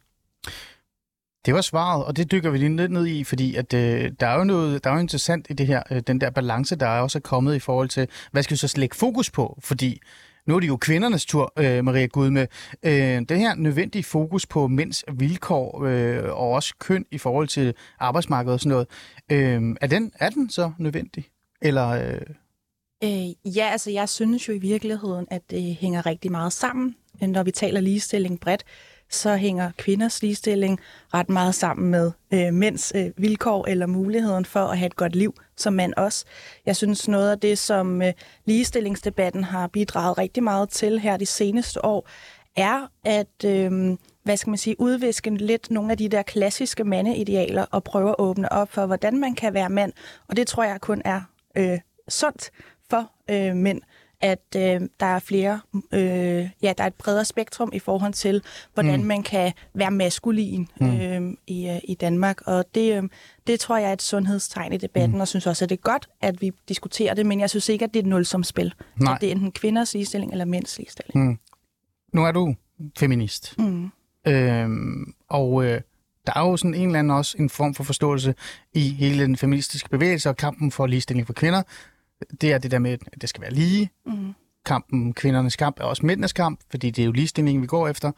Det 1.45 1.53
var 1.53 1.61
svaret, 1.61 2.05
og 2.05 2.17
det 2.17 2.31
dykker 2.31 2.49
vi 2.49 2.57
lige 2.57 2.77
lidt 2.77 2.91
ned 2.91 3.07
i, 3.07 3.23
fordi 3.23 3.55
at, 3.55 3.73
øh, 3.73 4.11
der 4.19 4.27
er 4.27 4.37
jo 4.37 4.43
noget 4.43 4.83
der 4.83 4.89
er 4.89 4.93
jo 4.93 4.99
interessant 4.99 5.47
i 5.49 5.53
det 5.53 5.67
her, 5.67 5.83
øh, 5.91 6.01
den 6.07 6.21
der 6.21 6.29
balance, 6.29 6.75
der 6.75 6.87
er 6.87 7.01
også 7.01 7.19
kommet 7.19 7.55
i 7.55 7.59
forhold 7.59 7.89
til, 7.89 8.07
hvad 8.31 8.43
skal 8.43 8.55
vi 8.55 8.57
så 8.57 8.73
lægge 8.77 8.95
fokus 8.95 9.31
på? 9.31 9.59
Fordi 9.63 10.01
nu 10.47 10.55
er 10.55 10.59
det 10.59 10.67
jo 10.67 10.77
kvindernes 10.77 11.25
tur, 11.25 11.53
øh, 11.59 11.85
Maria 11.85 12.05
Gudme. 12.05 12.47
Øh, 12.83 13.21
det 13.29 13.39
her 13.39 13.55
nødvendige 13.55 14.03
fokus 14.03 14.45
på 14.45 14.67
mænds 14.67 15.03
vilkår 15.13 15.83
øh, 15.83 16.23
og 16.23 16.49
også 16.49 16.73
køn 16.79 17.05
i 17.11 17.17
forhold 17.17 17.47
til 17.47 17.73
arbejdsmarkedet 17.99 18.53
og 18.53 18.59
sådan 18.59 18.69
noget, 18.69 18.87
øh, 19.31 19.75
er, 19.81 19.87
den, 19.87 20.11
er 20.19 20.29
den 20.29 20.49
så 20.49 20.71
nødvendig? 20.77 21.25
Eller... 21.61 21.87
Øh... 21.87 22.21
Øh, 23.03 23.55
ja, 23.57 23.69
altså 23.71 23.91
jeg 23.91 24.09
synes 24.09 24.47
jo 24.47 24.53
i 24.53 24.57
virkeligheden, 24.57 25.27
at 25.31 25.41
det 25.49 25.75
hænger 25.75 26.05
rigtig 26.05 26.31
meget 26.31 26.53
sammen, 26.53 26.95
når 27.21 27.43
vi 27.43 27.51
taler 27.51 27.81
ligestilling 27.81 28.39
bredt 28.39 28.63
så 29.09 29.35
hænger 29.35 29.71
kvinders 29.77 30.21
ligestilling 30.21 30.79
ret 31.13 31.29
meget 31.29 31.55
sammen 31.55 31.91
med 31.91 32.11
øh, 32.33 32.53
mænds 32.53 32.91
øh, 32.95 33.11
vilkår 33.17 33.65
eller 33.67 33.85
muligheden 33.85 34.45
for 34.45 34.59
at 34.59 34.77
have 34.77 34.85
et 34.85 34.95
godt 34.95 35.15
liv 35.15 35.33
som 35.57 35.73
mand 35.73 35.93
også. 35.97 36.25
Jeg 36.65 36.75
synes 36.75 37.07
noget 37.07 37.31
af 37.31 37.39
det, 37.39 37.57
som 37.57 38.01
øh, 38.01 38.13
ligestillingsdebatten 38.45 39.43
har 39.43 39.67
bidraget 39.67 40.17
rigtig 40.17 40.43
meget 40.43 40.69
til 40.69 40.99
her 40.99 41.17
de 41.17 41.25
seneste 41.25 41.85
år, 41.85 42.09
er 42.55 42.87
at 43.03 43.45
øh, 43.45 43.97
hvad 44.23 44.37
skal 44.37 44.49
man 44.49 44.57
sige, 44.57 44.75
udviske 44.79 45.29
lidt 45.29 45.71
nogle 45.71 45.91
af 45.91 45.97
de 45.97 46.09
der 46.09 46.21
klassiske 46.21 46.83
mandeidealer 46.83 47.65
og 47.71 47.83
prøve 47.83 48.09
at 48.09 48.15
åbne 48.19 48.51
op 48.51 48.71
for, 48.71 48.85
hvordan 48.85 49.19
man 49.19 49.35
kan 49.35 49.53
være 49.53 49.69
mand. 49.69 49.93
Og 50.27 50.37
det 50.37 50.47
tror 50.47 50.63
jeg 50.63 50.81
kun 50.81 51.01
er 51.05 51.21
øh, 51.57 51.79
sundt 52.09 52.51
for 52.89 53.11
øh, 53.29 53.55
mænd 53.55 53.81
at 54.21 54.55
øh, 54.55 54.81
der 54.99 55.05
er 55.05 55.19
flere, 55.19 55.59
øh, 55.93 56.49
ja, 56.61 56.73
der 56.77 56.83
er 56.83 56.87
et 56.87 56.93
bredere 56.93 57.25
spektrum 57.25 57.69
i 57.73 57.79
forhold 57.79 58.13
til, 58.13 58.41
hvordan 58.73 58.99
mm. 58.99 59.05
man 59.05 59.23
kan 59.23 59.53
være 59.73 59.91
maskulin 59.91 60.67
mm. 60.81 61.01
øh, 61.01 61.33
i, 61.47 61.69
øh, 61.69 61.79
i 61.83 61.95
Danmark. 61.95 62.41
Og 62.45 62.65
det, 62.75 62.97
øh, 62.97 63.03
det 63.47 63.59
tror 63.59 63.77
jeg 63.77 63.89
er 63.89 63.93
et 63.93 64.01
sundhedstegn 64.01 64.73
i 64.73 64.77
debatten, 64.77 65.15
mm. 65.17 65.21
og 65.21 65.27
synes 65.27 65.47
også, 65.47 65.65
at 65.65 65.69
det 65.69 65.77
er 65.77 65.81
godt, 65.81 66.09
at 66.21 66.41
vi 66.41 66.51
diskuterer 66.69 67.13
det, 67.13 67.25
men 67.25 67.39
jeg 67.39 67.49
synes 67.49 67.69
ikke, 67.69 67.85
at 67.85 67.93
det 67.93 67.99
er 67.99 68.03
et 68.03 68.09
nulsomspil. 68.09 68.73
Nej. 68.95 69.13
At 69.13 69.21
det 69.21 69.27
er 69.27 69.31
enten 69.31 69.51
kvinders 69.51 69.93
ligestilling 69.93 70.31
eller 70.31 70.45
mænds 70.45 70.77
ligestilling. 70.77 71.27
Mm. 71.27 71.39
Nu 72.13 72.25
er 72.25 72.31
du 72.31 72.55
feminist. 72.97 73.55
Mm. 73.59 73.91
Øhm, 74.27 75.13
og 75.29 75.65
øh, 75.65 75.81
der 76.27 76.33
er 76.35 76.39
jo 76.39 76.57
sådan 76.57 76.73
en 76.73 76.85
eller 76.85 76.99
anden 76.99 77.11
også 77.11 77.37
en 77.39 77.49
form 77.49 77.73
for 77.73 77.83
forståelse 77.83 78.35
i 78.73 78.89
hele 78.89 79.23
den 79.23 79.37
feministiske 79.37 79.89
bevægelse 79.89 80.29
og 80.29 80.37
kampen 80.37 80.71
for 80.71 80.87
ligestilling 80.87 81.27
for 81.27 81.33
kvinder, 81.33 81.63
det 82.41 82.53
er 82.53 82.57
det 82.57 82.71
der 82.71 82.79
med, 82.79 82.91
at 82.91 83.21
det 83.21 83.29
skal 83.29 83.41
være 83.41 83.53
lige. 83.53 83.89
Mm. 84.05 84.33
Kampen, 84.65 85.13
kvindernes 85.13 85.55
kamp, 85.55 85.79
er 85.79 85.83
også 85.83 86.05
mændenes 86.05 86.33
kamp, 86.33 86.59
fordi 86.69 86.89
det 86.89 87.01
er 87.01 87.05
jo 87.05 87.11
ligestillingen, 87.11 87.61
vi 87.61 87.67
går 87.67 87.87
efter. 87.87 88.11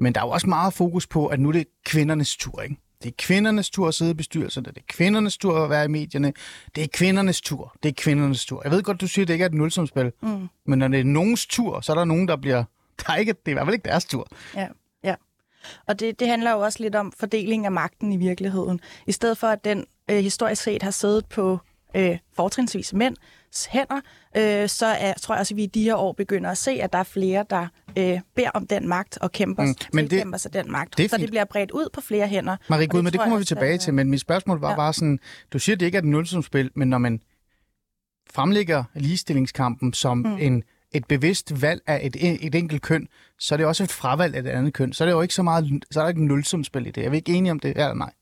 Men 0.00 0.14
der 0.14 0.20
er 0.20 0.24
jo 0.24 0.30
også 0.30 0.46
meget 0.46 0.72
fokus 0.74 1.06
på, 1.06 1.26
at 1.26 1.40
nu 1.40 1.48
er 1.48 1.52
det 1.52 1.66
kvindernes 1.84 2.36
tur, 2.36 2.62
ikke? 2.62 2.76
Det 3.02 3.08
er 3.08 3.14
kvindernes 3.18 3.70
tur 3.70 3.88
at 3.88 3.94
sidde 3.94 4.10
i 4.10 4.14
bestyrelserne, 4.14 4.66
det 4.66 4.76
er 4.76 4.84
kvindernes 4.88 5.38
tur 5.38 5.64
at 5.64 5.70
være 5.70 5.84
i 5.84 5.88
medierne, 5.88 6.32
det 6.74 6.84
er 6.84 6.88
kvindernes 6.92 7.40
tur, 7.40 7.76
det 7.82 7.88
er 7.88 7.92
kvindernes 7.96 8.46
tur. 8.46 8.60
Jeg 8.64 8.72
ved 8.72 8.82
godt, 8.82 9.00
du 9.00 9.08
siger, 9.08 9.24
at 9.24 9.28
det 9.28 9.34
ikke 9.34 9.42
er 9.42 9.48
et 9.48 9.54
nulsomspil, 9.54 10.12
mm. 10.22 10.48
men 10.66 10.78
når 10.78 10.88
det 10.88 11.00
er 11.00 11.04
nogens 11.04 11.46
tur, 11.46 11.80
så 11.80 11.92
er 11.92 11.96
der 11.96 12.04
nogen, 12.04 12.28
der 12.28 12.36
bliver... 12.36 12.64
Der 13.06 13.12
er 13.12 13.16
ikke, 13.16 13.32
det 13.32 13.48
er 13.48 13.50
i 13.50 13.52
hvert 13.52 13.66
fald 13.66 13.74
ikke 13.74 13.88
deres 13.88 14.04
tur. 14.04 14.28
Ja, 14.54 14.68
ja. 15.04 15.14
Og 15.86 16.00
det, 16.00 16.20
det 16.20 16.28
handler 16.28 16.50
jo 16.50 16.60
også 16.60 16.82
lidt 16.82 16.94
om 16.94 17.12
fordeling 17.20 17.66
af 17.66 17.72
magten 17.72 18.12
i 18.12 18.16
virkeligheden. 18.16 18.80
I 19.06 19.12
stedet 19.12 19.38
for, 19.38 19.46
at 19.46 19.64
den 19.64 19.86
øh, 20.10 20.18
historisk 20.18 20.62
set 20.62 20.82
har 20.82 20.90
siddet 20.90 21.26
på 21.26 21.58
øh, 21.94 22.18
fortrinsvis 22.36 22.92
mænd, 22.92 23.16
hænder, 23.68 24.00
øh, 24.36 24.68
så 24.68 24.86
er, 24.86 25.14
tror 25.14 25.34
jeg 25.34 25.40
også, 25.40 25.54
at 25.54 25.56
vi 25.56 25.62
i 25.62 25.66
de 25.66 25.82
her 25.82 25.94
år 25.94 26.12
begynder 26.12 26.50
at 26.50 26.58
se, 26.58 26.70
at 26.70 26.92
der 26.92 26.98
er 26.98 27.02
flere, 27.02 27.44
der 27.50 27.66
øh, 27.98 28.20
beder 28.36 28.50
om 28.54 28.66
den 28.66 28.88
magt 28.88 29.18
og 29.18 29.32
kæmper, 29.32 29.62
mm, 29.62 29.74
men 29.92 30.10
det, 30.10 30.18
kæmper 30.18 30.38
sig 30.38 30.52
den 30.52 30.72
magt. 30.72 30.98
Det 30.98 31.10
så 31.10 31.16
det 31.16 31.30
bliver 31.30 31.44
bredt 31.44 31.70
ud 31.70 31.88
på 31.92 32.00
flere 32.00 32.26
hænder. 32.26 32.56
Marie 32.70 32.86
Gud, 32.86 33.02
men 33.02 33.12
det 33.12 33.20
kommer 33.20 33.38
vi 33.38 33.44
tilbage 33.44 33.78
til, 33.78 33.94
men 33.94 34.10
mit 34.10 34.20
spørgsmål 34.20 34.60
var 34.60 34.70
ja. 34.70 34.76
bare 34.76 34.92
sådan, 34.92 35.18
du 35.52 35.58
siger, 35.58 35.76
at 35.76 35.80
det 35.80 35.86
ikke 35.86 35.96
er 35.96 36.02
et 36.02 36.08
nulsumspil, 36.08 36.70
men 36.74 36.88
når 36.88 36.98
man 36.98 37.20
fremlægger 38.30 38.84
ligestillingskampen 38.94 39.92
som 39.92 40.18
mm. 40.18 40.36
en 40.40 40.62
et 40.92 41.04
bevidst 41.04 41.62
valg 41.62 41.82
af 41.86 42.00
et, 42.02 42.46
et 42.46 42.54
enkelt 42.54 42.82
køn, 42.82 43.08
så 43.38 43.54
er 43.54 43.56
det 43.56 43.66
også 43.66 43.84
et 43.84 43.90
fravalg 43.90 44.34
af 44.34 44.40
et 44.40 44.46
andet 44.46 44.74
køn. 44.74 44.92
Så 44.92 45.04
er 45.04 45.06
det 45.06 45.12
jo 45.12 45.22
ikke 45.22 45.34
så 45.34 45.42
meget, 45.42 45.84
så 45.90 46.00
er 46.00 46.04
der 46.04 46.08
ikke 46.08 46.20
en 46.20 46.26
nulsumspil 46.26 46.86
i 46.86 46.90
det. 46.90 47.06
Er 47.06 47.10
vi 47.10 47.16
ikke 47.16 47.32
enige 47.32 47.52
om 47.52 47.60
det, 47.60 47.76
ja 47.76 47.82
eller 47.82 47.94
nej? 47.94 48.12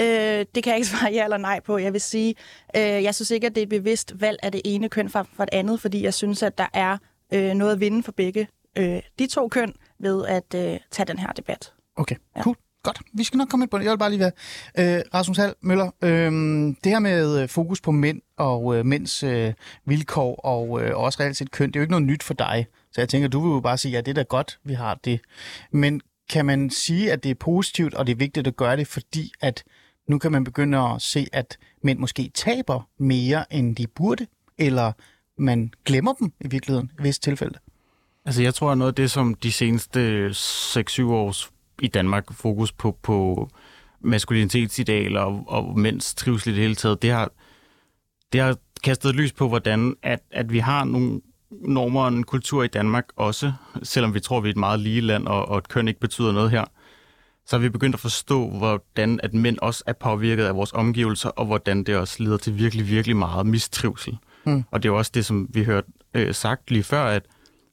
Øh, 0.00 0.46
det 0.54 0.62
kan 0.62 0.70
jeg 0.70 0.76
ikke 0.76 0.88
svare 0.94 1.12
ja 1.12 1.24
eller 1.24 1.36
nej 1.36 1.60
på. 1.60 1.78
Jeg 1.78 1.92
vil 1.92 2.00
sige, 2.00 2.34
øh, 2.76 2.82
jeg 2.82 3.14
synes 3.14 3.30
ikke, 3.30 3.46
at 3.46 3.54
det 3.54 3.60
er 3.60 3.62
et 3.62 3.68
bevidst 3.68 4.20
valg 4.20 4.38
af 4.42 4.52
det 4.52 4.62
ene 4.64 4.88
køn 4.88 5.08
fra, 5.08 5.26
fra 5.36 5.44
det 5.44 5.54
andet, 5.54 5.80
fordi 5.80 6.02
jeg 6.02 6.14
synes, 6.14 6.42
at 6.42 6.58
der 6.58 6.66
er 6.72 6.98
øh, 7.32 7.54
noget 7.54 7.72
at 7.72 7.80
vinde 7.80 8.02
for 8.02 8.12
begge 8.12 8.48
øh, 8.78 9.02
de 9.18 9.26
to 9.26 9.48
køn 9.48 9.72
ved 9.98 10.26
at 10.26 10.54
øh, 10.54 10.78
tage 10.90 11.06
den 11.06 11.18
her 11.18 11.32
debat. 11.32 11.72
Okay, 11.96 12.16
ja. 12.36 12.42
cool. 12.42 12.56
Godt, 12.82 13.00
vi 13.12 13.24
skal 13.24 13.38
nok 13.38 13.48
komme 13.48 13.64
ind 13.64 13.70
på 13.70 13.78
det. 13.78 13.84
Jeg 13.84 13.90
vil 13.90 13.98
bare 13.98 14.10
lige 14.10 14.20
være... 14.20 14.96
Øh, 14.96 15.02
Rasmus 15.14 15.36
Hall 15.36 15.54
Møller, 15.60 15.90
øh, 16.02 16.32
det 16.84 16.92
her 16.92 16.98
med 16.98 17.42
øh, 17.42 17.48
fokus 17.48 17.80
på 17.80 17.90
mænd 17.90 18.20
og 18.36 18.76
øh, 18.76 18.86
mænds 18.86 19.22
øh, 19.22 19.52
vilkår 19.86 20.34
og 20.34 20.82
øh, 20.82 20.96
også 20.96 21.20
reelt 21.20 21.36
set 21.36 21.50
køn, 21.50 21.68
det 21.68 21.76
er 21.76 21.80
jo 21.80 21.82
ikke 21.82 21.90
noget 21.90 22.06
nyt 22.06 22.22
for 22.22 22.34
dig. 22.34 22.66
Så 22.92 23.00
jeg 23.00 23.08
tænker, 23.08 23.28
du 23.28 23.40
vil 23.40 23.54
jo 23.54 23.60
bare 23.60 23.78
sige, 23.78 23.92
ja, 23.92 24.00
det 24.00 24.08
er 24.08 24.14
da 24.14 24.22
godt, 24.22 24.58
vi 24.64 24.74
har 24.74 24.98
det. 25.04 25.20
Men 25.72 26.00
kan 26.30 26.46
man 26.46 26.70
sige, 26.70 27.12
at 27.12 27.22
det 27.24 27.30
er 27.30 27.34
positivt, 27.34 27.94
og 27.94 28.06
det 28.06 28.12
er 28.12 28.16
vigtigt 28.16 28.46
at 28.46 28.56
gøre 28.56 28.76
det, 28.76 28.86
fordi 28.86 29.32
at 29.40 29.64
nu 30.08 30.18
kan 30.18 30.32
man 30.32 30.44
begynde 30.44 30.78
at 30.78 31.02
se, 31.02 31.26
at 31.32 31.58
mænd 31.82 31.98
måske 31.98 32.30
taber 32.34 32.88
mere, 32.98 33.52
end 33.52 33.76
de 33.76 33.86
burde, 33.86 34.26
eller 34.58 34.92
man 35.38 35.70
glemmer 35.84 36.12
dem 36.12 36.32
i 36.40 36.48
virkeligheden 36.48 36.90
i 37.00 37.02
visse 37.02 37.20
tilfælde? 37.20 37.58
Altså 38.24 38.42
jeg 38.42 38.54
tror, 38.54 38.72
at 38.72 38.78
noget 38.78 38.92
af 38.92 38.94
det, 38.94 39.10
som 39.10 39.34
de 39.34 39.52
seneste 39.52 40.28
6-7 40.30 41.02
års 41.02 41.50
i 41.82 41.88
Danmark 41.88 42.32
fokus 42.32 42.72
på, 42.72 42.98
på 43.02 43.48
maskulinitetsidealer 44.00 45.20
og, 45.20 45.44
og 45.46 45.78
mænds 45.78 46.14
trivsel 46.14 46.52
i 46.52 46.54
det 46.54 46.62
hele 46.62 46.74
taget, 46.74 47.02
det 47.02 47.10
har, 47.10 47.30
det 48.32 48.40
har 48.40 48.56
kastet 48.84 49.14
lys 49.14 49.32
på, 49.32 49.48
hvordan 49.48 49.96
at, 50.02 50.20
at 50.30 50.52
vi 50.52 50.58
har 50.58 50.84
nogle 50.84 51.20
normer 51.50 52.02
og 52.02 52.08
en 52.08 52.24
kultur 52.24 52.62
i 52.62 52.68
Danmark 52.68 53.04
også, 53.16 53.52
selvom 53.82 54.14
vi 54.14 54.20
tror, 54.20 54.40
vi 54.40 54.48
er 54.48 54.52
et 54.52 54.56
meget 54.56 54.80
lige 54.80 55.00
land, 55.00 55.26
og, 55.26 55.48
og 55.48 55.58
et 55.58 55.68
køn 55.68 55.88
ikke 55.88 56.00
betyder 56.00 56.32
noget 56.32 56.50
her 56.50 56.64
så 57.46 57.56
har 57.56 57.60
vi 57.60 57.68
begyndt 57.68 57.94
at 57.94 58.00
forstå, 58.00 58.50
hvordan 58.50 59.20
at 59.22 59.34
mænd 59.34 59.58
også 59.62 59.84
er 59.86 59.92
påvirket 59.92 60.44
af 60.44 60.56
vores 60.56 60.72
omgivelser, 60.72 61.28
og 61.28 61.46
hvordan 61.46 61.84
det 61.84 61.96
også 61.96 62.22
leder 62.22 62.36
til 62.36 62.58
virkelig, 62.58 62.88
virkelig 62.88 63.16
meget 63.16 63.46
mistrivsel. 63.46 64.16
Mm. 64.44 64.64
Og 64.70 64.82
det 64.82 64.88
er 64.88 64.92
jo 64.92 64.98
også 64.98 65.10
det, 65.14 65.26
som 65.26 65.48
vi 65.50 65.64
hørte 65.64 65.88
øh, 66.14 66.34
sagt 66.34 66.70
lige 66.70 66.82
før, 66.82 67.04
at 67.04 67.22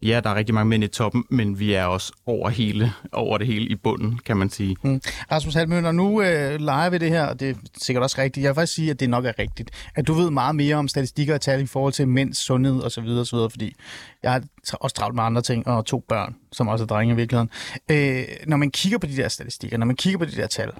ja, 0.03 0.19
der 0.23 0.29
er 0.29 0.35
rigtig 0.35 0.55
mange 0.55 0.69
mænd 0.69 0.83
i 0.83 0.87
toppen, 0.87 1.25
men 1.29 1.59
vi 1.59 1.73
er 1.73 1.85
også 1.85 2.13
over, 2.25 2.49
hele, 2.49 2.93
over 3.11 3.37
det 3.37 3.47
hele 3.47 3.65
i 3.65 3.75
bunden, 3.75 4.19
kan 4.25 4.37
man 4.37 4.49
sige. 4.49 4.75
Mm. 4.83 5.01
Rasmus 5.31 5.53
Halmøller, 5.53 5.91
nu 5.91 6.21
øh, 6.21 6.59
leger 6.59 6.89
vi 6.89 6.97
det 6.97 7.09
her, 7.09 7.25
og 7.25 7.39
det 7.39 7.49
er 7.49 7.55
sikkert 7.77 8.03
også 8.03 8.21
rigtigt. 8.21 8.43
Jeg 8.43 8.49
vil 8.49 8.55
faktisk 8.55 8.73
sige, 8.73 8.91
at 8.91 8.99
det 8.99 9.09
nok 9.09 9.25
er 9.25 9.39
rigtigt. 9.39 9.71
At 9.95 10.07
du 10.07 10.13
ved 10.13 10.29
meget 10.29 10.55
mere 10.55 10.75
om 10.75 10.87
statistikker 10.87 11.33
og 11.33 11.41
tal 11.41 11.61
i 11.61 11.65
forhold 11.65 11.93
til 11.93 12.07
mænds 12.07 12.37
sundhed 12.37 12.83
osv., 12.83 13.07
osv. 13.07 13.37
fordi 13.51 13.75
jeg 14.23 14.31
har 14.31 14.43
også 14.79 14.95
travlt 14.95 15.15
med 15.15 15.23
andre 15.23 15.41
ting, 15.41 15.67
og 15.67 15.85
to 15.85 16.05
børn, 16.09 16.35
som 16.51 16.67
også 16.67 16.83
er 16.83 16.87
drenge 16.87 17.13
i 17.13 17.15
virkeligheden. 17.15 17.49
Øh, 17.91 18.23
når 18.47 18.57
man 18.57 18.71
kigger 18.71 18.97
på 18.97 19.07
de 19.07 19.15
der 19.15 19.27
statistikker, 19.27 19.77
når 19.77 19.85
man 19.85 19.95
kigger 19.95 20.19
på 20.19 20.25
de 20.25 20.35
der 20.35 20.47
tal, 20.47 20.71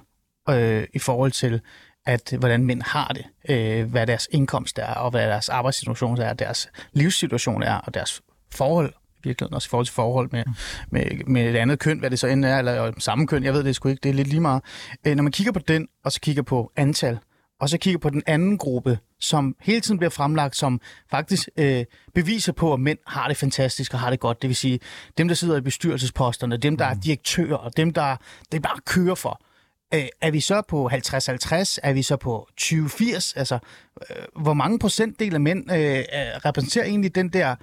øh, 0.50 0.84
i 0.94 0.98
forhold 0.98 1.32
til, 1.32 1.60
at 2.06 2.34
hvordan 2.38 2.64
mænd 2.64 2.82
har 2.82 3.08
det, 3.08 3.24
øh, 3.48 3.90
hvad 3.90 4.06
deres 4.06 4.28
indkomst 4.30 4.78
er, 4.78 4.94
og 4.94 5.10
hvad 5.10 5.28
deres 5.28 5.48
arbejdssituation 5.48 6.18
er, 6.18 6.32
deres 6.32 6.68
livssituation 6.92 7.62
er, 7.62 7.74
og 7.74 7.94
deres 7.94 8.22
forhold 8.52 8.92
virkeligheden, 9.24 9.54
også 9.54 9.66
i 9.66 9.70
forhold 9.70 9.86
til 9.86 9.94
forhold 9.94 10.28
med, 10.32 10.44
med, 10.90 11.24
med 11.26 11.50
et 11.50 11.56
andet 11.56 11.78
køn, 11.78 11.98
hvad 11.98 12.10
det 12.10 12.18
så 12.18 12.26
end 12.26 12.44
er, 12.44 12.58
eller 12.58 12.92
samme 12.98 13.26
køn, 13.26 13.44
jeg 13.44 13.54
ved 13.54 13.64
det 13.64 13.76
sgu 13.76 13.88
ikke, 13.88 14.00
det 14.02 14.08
er 14.08 14.14
lidt 14.14 14.28
lige 14.28 14.40
meget. 14.40 14.62
Øh, 15.06 15.14
når 15.14 15.22
man 15.22 15.32
kigger 15.32 15.52
på 15.52 15.60
den, 15.68 15.88
og 16.04 16.12
så 16.12 16.20
kigger 16.20 16.42
på 16.42 16.72
antal, 16.76 17.18
og 17.60 17.68
så 17.68 17.78
kigger 17.78 17.98
på 17.98 18.10
den 18.10 18.22
anden 18.26 18.58
gruppe, 18.58 18.98
som 19.20 19.56
hele 19.60 19.80
tiden 19.80 19.98
bliver 19.98 20.10
fremlagt, 20.10 20.56
som 20.56 20.80
faktisk 21.10 21.48
øh, 21.56 21.84
beviser 22.14 22.52
på, 22.52 22.72
at 22.72 22.80
mænd 22.80 22.98
har 23.06 23.28
det 23.28 23.36
fantastisk 23.36 23.94
og 23.94 24.00
har 24.00 24.10
det 24.10 24.20
godt. 24.20 24.42
Det 24.42 24.48
vil 24.48 24.56
sige, 24.56 24.80
dem, 25.18 25.28
der 25.28 25.34
sidder 25.34 25.56
i 25.56 25.60
bestyrelsesposterne, 25.60 26.56
dem, 26.56 26.76
der 26.76 26.84
er 26.84 26.94
direktører, 26.94 27.68
dem, 27.68 27.92
der 27.92 28.16
det 28.52 28.62
bare 28.62 28.78
kører 28.86 29.14
for. 29.14 29.42
Øh, 29.94 30.06
er 30.20 30.30
vi 30.30 30.40
så 30.40 30.62
på 30.68 30.90
50-50? 30.92 31.78
Er 31.82 31.92
vi 31.92 32.02
så 32.02 32.16
på 32.16 32.48
20-80? 32.60 33.32
Altså, 33.36 33.58
øh, 34.10 34.42
hvor 34.42 34.54
mange 34.54 34.78
procentdel 34.78 35.34
af 35.34 35.40
mænd 35.40 35.72
øh, 35.72 36.04
repræsenterer 36.44 36.84
egentlig 36.84 37.14
den 37.14 37.28
der, 37.28 37.54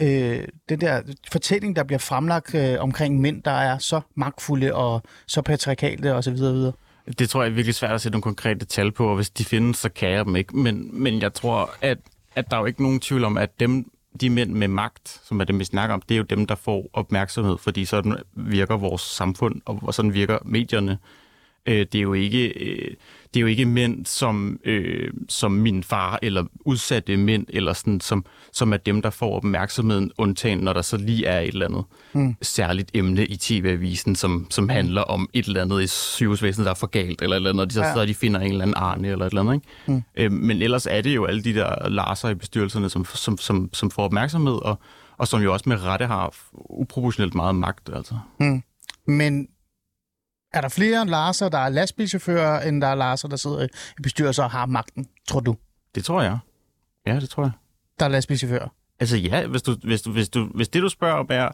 øh, 0.00 0.44
den 0.68 0.80
der 0.80 1.02
fortælling, 1.32 1.76
der 1.76 1.82
bliver 1.84 1.98
fremlagt 1.98 2.54
øh, 2.54 2.76
omkring 2.80 3.20
mænd, 3.20 3.42
der 3.42 3.50
er 3.50 3.78
så 3.78 4.00
magtfulde 4.14 4.74
og 4.74 5.02
så 5.26 5.42
patriarkale 5.42 6.14
osv.? 6.14 6.32
videre? 6.32 6.72
Det 7.18 7.30
tror 7.30 7.42
jeg 7.42 7.50
er 7.50 7.54
virkelig 7.54 7.74
svært 7.74 7.92
at 7.92 8.00
sætte 8.00 8.12
nogle 8.12 8.22
konkrete 8.22 8.64
tal 8.64 8.92
på, 8.92 9.08
og 9.08 9.16
hvis 9.16 9.30
de 9.30 9.44
findes, 9.44 9.76
så 9.76 9.88
kan 9.88 10.10
jeg 10.10 10.24
dem 10.24 10.36
ikke. 10.36 10.56
Men, 10.56 11.02
men 11.02 11.22
jeg 11.22 11.34
tror, 11.34 11.70
at, 11.80 11.98
at 12.34 12.50
der 12.50 12.56
er 12.56 12.60
jo 12.60 12.66
ikke 12.66 12.82
nogen 12.82 13.00
tvivl 13.00 13.24
om, 13.24 13.38
at 13.38 13.60
dem, 13.60 13.90
de 14.20 14.30
mænd 14.30 14.50
med 14.50 14.68
magt, 14.68 15.20
som 15.24 15.40
er 15.40 15.44
dem, 15.44 15.58
vi 15.58 15.64
snakker 15.64 15.94
om, 15.94 16.02
det 16.02 16.14
er 16.14 16.18
jo 16.18 16.24
dem, 16.24 16.46
der 16.46 16.54
får 16.54 16.90
opmærksomhed, 16.92 17.58
fordi 17.58 17.84
sådan 17.84 18.16
virker 18.32 18.76
vores 18.76 19.02
samfund, 19.02 19.60
og 19.64 19.94
sådan 19.94 20.14
virker 20.14 20.38
medierne. 20.44 20.98
Øh, 21.66 21.86
det 21.92 21.94
er 21.94 22.02
jo 22.02 22.12
ikke, 22.12 22.48
øh, 22.48 22.94
det 23.34 23.40
er 23.40 23.40
jo 23.40 23.46
ikke 23.46 23.64
mænd 23.64 24.06
som, 24.06 24.60
øh, 24.64 25.12
som 25.28 25.52
min 25.52 25.82
far, 25.82 26.18
eller 26.22 26.44
udsatte 26.60 27.16
mænd, 27.16 27.46
eller 27.48 27.72
sådan, 27.72 28.00
som, 28.00 28.24
som 28.52 28.72
er 28.72 28.76
dem, 28.76 29.02
der 29.02 29.10
får 29.10 29.36
opmærksomheden, 29.36 30.10
undtagen 30.18 30.58
når 30.58 30.72
der 30.72 30.82
så 30.82 30.96
lige 30.96 31.26
er 31.26 31.40
et 31.40 31.48
eller 31.48 31.66
andet 31.66 31.84
mm. 32.12 32.34
særligt 32.42 32.90
emne 32.94 33.26
i 33.26 33.36
tv-avisen, 33.36 34.16
som, 34.16 34.46
som 34.50 34.68
handler 34.68 35.02
om 35.02 35.28
et 35.32 35.46
eller 35.46 35.62
andet 35.62 35.82
i 35.82 35.86
sygehusvæsenet, 35.86 36.64
der 36.64 36.70
er 36.70 36.74
for 36.74 36.86
galt, 36.86 37.22
eller 37.22 37.36
et 37.36 37.38
eller 37.38 37.50
andet, 37.50 37.62
og 37.62 37.70
de 37.70 37.74
så, 37.74 37.82
ja. 37.82 37.94
så 37.94 38.06
de 38.06 38.14
finder 38.14 38.40
en 38.40 38.50
eller 38.50 38.62
anden 38.62 38.76
arne, 38.76 39.08
eller 39.08 39.26
et 39.26 39.30
eller 39.30 39.40
andet. 39.40 39.54
Ikke? 39.54 39.66
Mm. 39.86 40.02
Øh, 40.16 40.32
men 40.32 40.62
ellers 40.62 40.86
er 40.86 41.00
det 41.00 41.14
jo 41.14 41.24
alle 41.24 41.44
de 41.44 41.54
der 41.54 41.88
larser 41.88 42.28
i 42.28 42.34
bestyrelserne, 42.34 42.88
som, 42.90 43.04
som, 43.04 43.38
som, 43.38 43.70
som 43.72 43.90
får 43.90 44.04
opmærksomhed, 44.04 44.54
og, 44.54 44.78
og 45.18 45.28
som 45.28 45.42
jo 45.42 45.52
også 45.52 45.68
med 45.68 45.84
rette 45.84 46.06
har 46.06 46.34
uproportionelt 46.70 47.34
meget 47.34 47.54
magt. 47.54 47.90
Altså. 47.94 48.14
Mm. 48.40 48.62
Men 49.06 49.48
er 50.52 50.60
der 50.60 50.68
flere 50.68 51.06
Larser, 51.06 51.48
der 51.48 51.58
er 51.58 51.68
lastbilchauffører, 51.68 52.68
end 52.68 52.82
der 52.82 52.88
er 52.88 52.94
Larser, 52.94 53.28
der 53.28 53.36
sidder 53.36 53.64
i 53.64 53.68
bestyrelser 54.02 54.44
og 54.44 54.50
har 54.50 54.66
magten, 54.66 55.06
tror 55.28 55.40
du? 55.40 55.56
Det 55.94 56.04
tror 56.04 56.22
jeg. 56.22 56.38
Ja, 57.06 57.20
det 57.20 57.30
tror 57.30 57.42
jeg. 57.42 57.52
Der 57.98 58.04
er 58.04 58.10
lastbilchauffører? 58.10 58.68
Altså 59.00 59.16
ja, 59.16 59.46
hvis, 59.46 59.62
du, 59.62 59.76
hvis, 59.82 60.02
du, 60.02 60.12
hvis, 60.12 60.28
du, 60.28 60.44
hvis 60.54 60.68
det 60.68 60.82
du 60.82 60.88
spørger 60.88 61.14
om 61.14 61.26
er, 61.30 61.48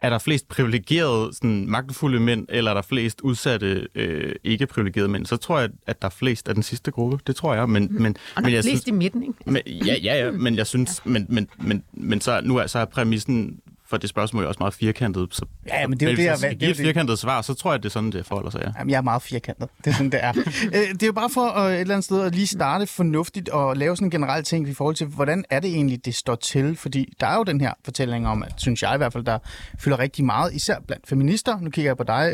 er 0.00 0.10
der 0.10 0.18
flest 0.18 0.48
privilegerede, 0.48 1.34
sådan, 1.34 1.66
magtfulde 1.68 2.20
mænd, 2.20 2.46
eller 2.48 2.70
er 2.70 2.74
der 2.74 2.82
flest 2.82 3.20
udsatte, 3.20 3.88
øh, 3.94 4.34
ikke 4.44 4.66
privilegerede 4.66 5.08
mænd, 5.08 5.26
så 5.26 5.36
tror 5.36 5.58
jeg, 5.58 5.70
at 5.86 6.02
der 6.02 6.08
er 6.08 6.12
flest 6.12 6.48
af 6.48 6.54
den 6.54 6.62
sidste 6.62 6.90
gruppe. 6.90 7.18
Det 7.26 7.36
tror 7.36 7.54
jeg. 7.54 7.68
Men, 7.68 7.86
mm. 7.90 8.02
men, 8.02 8.16
og 8.36 8.42
men 8.42 8.52
jeg 8.52 8.64
flest 8.64 8.82
synes, 8.82 8.86
i 8.86 8.90
midten, 8.90 9.22
ikke? 9.22 9.34
Men, 9.46 9.62
ja, 9.66 9.94
ja, 10.02 10.24
ja, 10.24 10.30
men 10.30 10.56
jeg 10.56 10.66
synes, 10.66 11.02
ja. 11.04 11.10
men, 11.10 11.26
men, 11.28 11.48
men, 11.58 11.84
men 11.92 12.20
så, 12.20 12.40
nu 12.40 12.56
er, 12.56 12.66
så 12.66 12.78
er 12.78 12.84
præmissen 12.84 13.60
for 13.90 13.96
det 13.96 14.10
spørgsmål 14.10 14.44
er 14.44 14.48
også 14.48 14.58
meget 14.60 14.74
firkantet. 14.74 15.34
Så, 15.34 15.46
ja, 15.66 15.86
men 15.86 16.00
det 16.00 16.06
er 16.06 16.10
jo 16.10 16.16
det, 16.16 16.24
jeg... 16.24 16.32
Hvis 16.32 16.62
jeg 16.62 16.70
et 16.70 16.76
firkantet 16.76 17.18
svar, 17.18 17.42
så 17.42 17.54
tror 17.54 17.72
jeg, 17.72 17.82
det 17.82 17.88
er 17.88 17.90
sådan, 17.90 18.12
det 18.12 18.26
forholder 18.26 18.50
sig, 18.50 18.60
ja. 18.64 18.70
Jamen, 18.78 18.90
jeg 18.90 18.96
er 18.96 19.02
meget 19.02 19.22
firkantet. 19.22 19.68
Det 19.84 19.90
er 19.90 19.94
sådan, 19.94 20.12
det 20.12 20.24
er. 20.24 20.32
Øh, 20.68 20.88
det 20.92 21.02
er 21.02 21.06
jo 21.06 21.12
bare 21.12 21.30
for 21.30 21.64
uh, 21.64 21.72
et 21.72 21.80
eller 21.80 21.94
andet 21.94 22.04
sted 22.04 22.22
at 22.22 22.34
lige 22.34 22.46
starte 22.46 22.86
fornuftigt 22.86 23.48
og 23.48 23.76
lave 23.76 23.96
sådan 23.96 24.06
en 24.06 24.10
generel 24.10 24.44
ting 24.44 24.68
i 24.68 24.74
forhold 24.74 24.94
til, 24.94 25.06
hvordan 25.06 25.44
er 25.50 25.60
det 25.60 25.70
egentlig, 25.70 26.04
det 26.04 26.14
står 26.14 26.34
til? 26.34 26.76
Fordi 26.76 27.12
der 27.20 27.26
er 27.26 27.36
jo 27.36 27.42
den 27.42 27.60
her 27.60 27.72
fortælling 27.84 28.28
om, 28.28 28.42
at 28.42 28.54
synes 28.56 28.82
jeg 28.82 28.94
i 28.94 28.96
hvert 28.96 29.12
fald, 29.12 29.24
der 29.24 29.38
fylder 29.78 29.98
rigtig 29.98 30.24
meget, 30.24 30.54
især 30.54 30.76
blandt 30.86 31.08
feminister. 31.08 31.60
Nu 31.60 31.70
kigger 31.70 31.88
jeg 31.88 31.96
på 31.96 32.04
dig, 32.04 32.26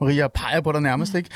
uh, 0.00 0.06
Maria, 0.06 0.24
og 0.24 0.32
peger 0.32 0.60
på 0.60 0.72
dig 0.72 0.80
nærmest, 0.80 1.14
ikke? 1.14 1.30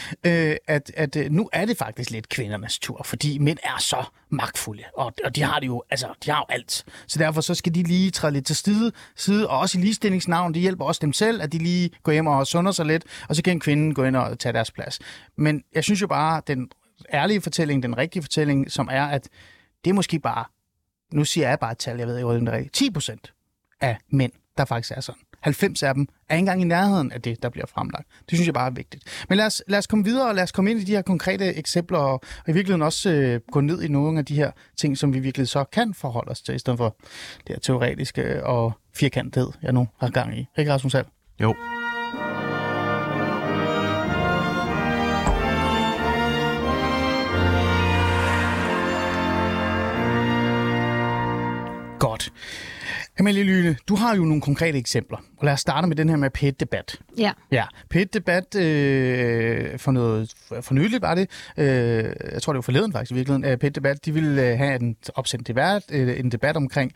At, 0.68 0.90
at 0.96 1.16
nu 1.30 1.49
er 1.52 1.64
det 1.64 1.76
faktisk 1.76 2.11
lidt 2.11 2.28
kvindernes 2.28 2.78
tur, 2.78 3.02
fordi 3.04 3.38
mænd 3.38 3.58
er 3.62 3.78
så 3.78 4.04
magtfulde, 4.30 4.82
og, 4.96 5.12
og 5.25 5.37
de 5.37 5.42
har 5.42 5.58
det 5.61 5.66
jo, 5.66 5.82
altså, 5.90 6.06
de 6.25 6.30
har 6.30 6.38
jo 6.38 6.54
alt. 6.54 6.84
Så 7.06 7.18
derfor 7.18 7.40
så 7.40 7.54
skal 7.54 7.75
de 7.75 7.82
lige 7.82 8.11
træde 8.11 8.32
lidt 8.32 8.46
til 8.46 8.56
side, 8.56 8.92
side 9.16 9.43
og 9.48 9.58
også 9.58 9.78
i 9.78 9.80
ligestillingsnavn, 9.80 10.54
det 10.54 10.62
hjælper 10.62 10.84
også 10.84 10.98
dem 11.02 11.12
selv, 11.12 11.42
at 11.42 11.52
de 11.52 11.58
lige 11.58 11.90
går 12.02 12.12
hjem 12.12 12.26
og 12.26 12.46
sunder 12.46 12.72
sig 12.72 12.86
lidt, 12.86 13.04
og 13.28 13.36
så 13.36 13.42
kan 13.42 13.60
kvinden 13.60 13.94
gå 13.94 14.04
ind 14.04 14.16
og 14.16 14.38
tage 14.38 14.52
deres 14.52 14.70
plads. 14.70 15.00
Men 15.36 15.62
jeg 15.74 15.84
synes 15.84 16.02
jo 16.02 16.06
bare, 16.06 16.42
den 16.46 16.70
ærlige 17.12 17.40
fortælling, 17.40 17.82
den 17.82 17.98
rigtige 17.98 18.22
fortælling, 18.22 18.70
som 18.70 18.88
er, 18.92 19.04
at 19.04 19.28
det 19.84 19.90
er 19.90 19.94
måske 19.94 20.18
bare, 20.18 20.44
nu 21.12 21.24
siger 21.24 21.48
jeg 21.48 21.58
bare 21.58 21.72
et 21.72 21.78
tal, 21.78 21.98
jeg 21.98 22.06
ved 22.06 22.16
ikke, 22.16 22.26
hvad 22.26 22.40
det 22.40 22.66
er, 22.66 22.68
10 22.72 22.90
procent 22.90 23.32
af 23.80 23.96
mænd, 24.08 24.32
der 24.56 24.64
faktisk 24.64 24.92
er 24.96 25.00
sådan. 25.00 25.20
90 25.44 25.82
af 25.82 25.94
dem 25.94 26.06
er 26.28 26.34
ikke 26.34 26.40
engang 26.40 26.60
i 26.60 26.64
nærheden 26.64 27.12
af 27.12 27.22
det, 27.22 27.42
der 27.42 27.48
bliver 27.48 27.66
fremlagt. 27.66 28.08
Det 28.30 28.38
synes 28.38 28.46
jeg 28.46 28.54
bare 28.54 28.66
er 28.66 28.74
vigtigt. 28.74 29.26
Men 29.28 29.38
lad 29.38 29.46
os, 29.46 29.62
lad 29.68 29.78
os 29.78 29.86
komme 29.86 30.04
videre, 30.04 30.28
og 30.28 30.34
lad 30.34 30.42
os 30.42 30.52
komme 30.52 30.70
ind 30.70 30.80
i 30.80 30.84
de 30.84 30.92
her 30.92 31.02
konkrete 31.02 31.54
eksempler, 31.54 31.98
og, 31.98 32.12
og 32.12 32.48
i 32.48 32.52
virkeligheden 32.52 32.82
også 32.82 33.10
øh, 33.10 33.40
gå 33.52 33.60
ned 33.60 33.82
i 33.82 33.88
nogle 33.88 34.18
af 34.18 34.24
de 34.24 34.34
her 34.34 34.50
ting, 34.76 34.98
som 34.98 35.14
vi 35.14 35.18
virkelig 35.18 35.48
så 35.48 35.64
kan 35.64 35.94
forholde 35.94 36.30
os 36.30 36.42
til, 36.42 36.54
i 36.54 36.58
stedet 36.58 36.78
for 36.78 36.96
det 37.46 37.48
her 37.48 37.58
teoretiske 37.58 38.46
og 38.46 38.72
firkantet, 38.94 39.58
jeg 39.62 39.72
nu 39.72 39.88
har 40.00 40.08
gang 40.08 40.38
i. 40.38 40.46
Ikke 40.58 40.72
Rasmus 40.72 40.92
Hall? 40.92 41.06
Jo. 41.40 41.54
Godt. 51.98 52.32
Amalie 53.18 53.44
Lyne, 53.44 53.76
du 53.88 53.94
har 53.94 54.16
jo 54.16 54.25
nogle 54.25 54.40
konkrete 54.40 54.78
eksempler, 54.78 55.18
og 55.37 55.44
lad 55.44 55.52
os 55.52 55.61
starte 55.61 55.87
med 55.87 55.97
den 55.97 56.09
her 56.09 56.16
med 56.16 56.30
PET-debat. 56.30 56.99
Ja. 57.18 57.33
Ja, 57.52 57.64
PET-debat 57.90 58.54
øh, 58.56 59.78
for 59.78 59.92
noget 59.92 60.33
for 60.61 60.75
nyligt 60.75 61.02
var 61.02 61.14
det. 61.14 61.30
Øh, 61.59 61.66
jeg 62.33 62.42
tror, 62.42 62.52
det 62.52 62.56
var 62.56 62.62
forleden 62.62 62.92
faktisk 62.92 63.11
i 63.11 63.14
virkeligheden. 63.14 63.44
Øh, 63.52 63.59
PET-debat, 63.59 64.04
de 64.04 64.14
ville 64.14 64.42
øh, 64.42 64.59
have 64.59 64.80
en 64.80 64.97
opsendt 65.14 65.49
debat, 65.49 65.83
øh, 65.92 66.21
en 66.21 66.30
debat 66.30 66.56
omkring 66.56 66.92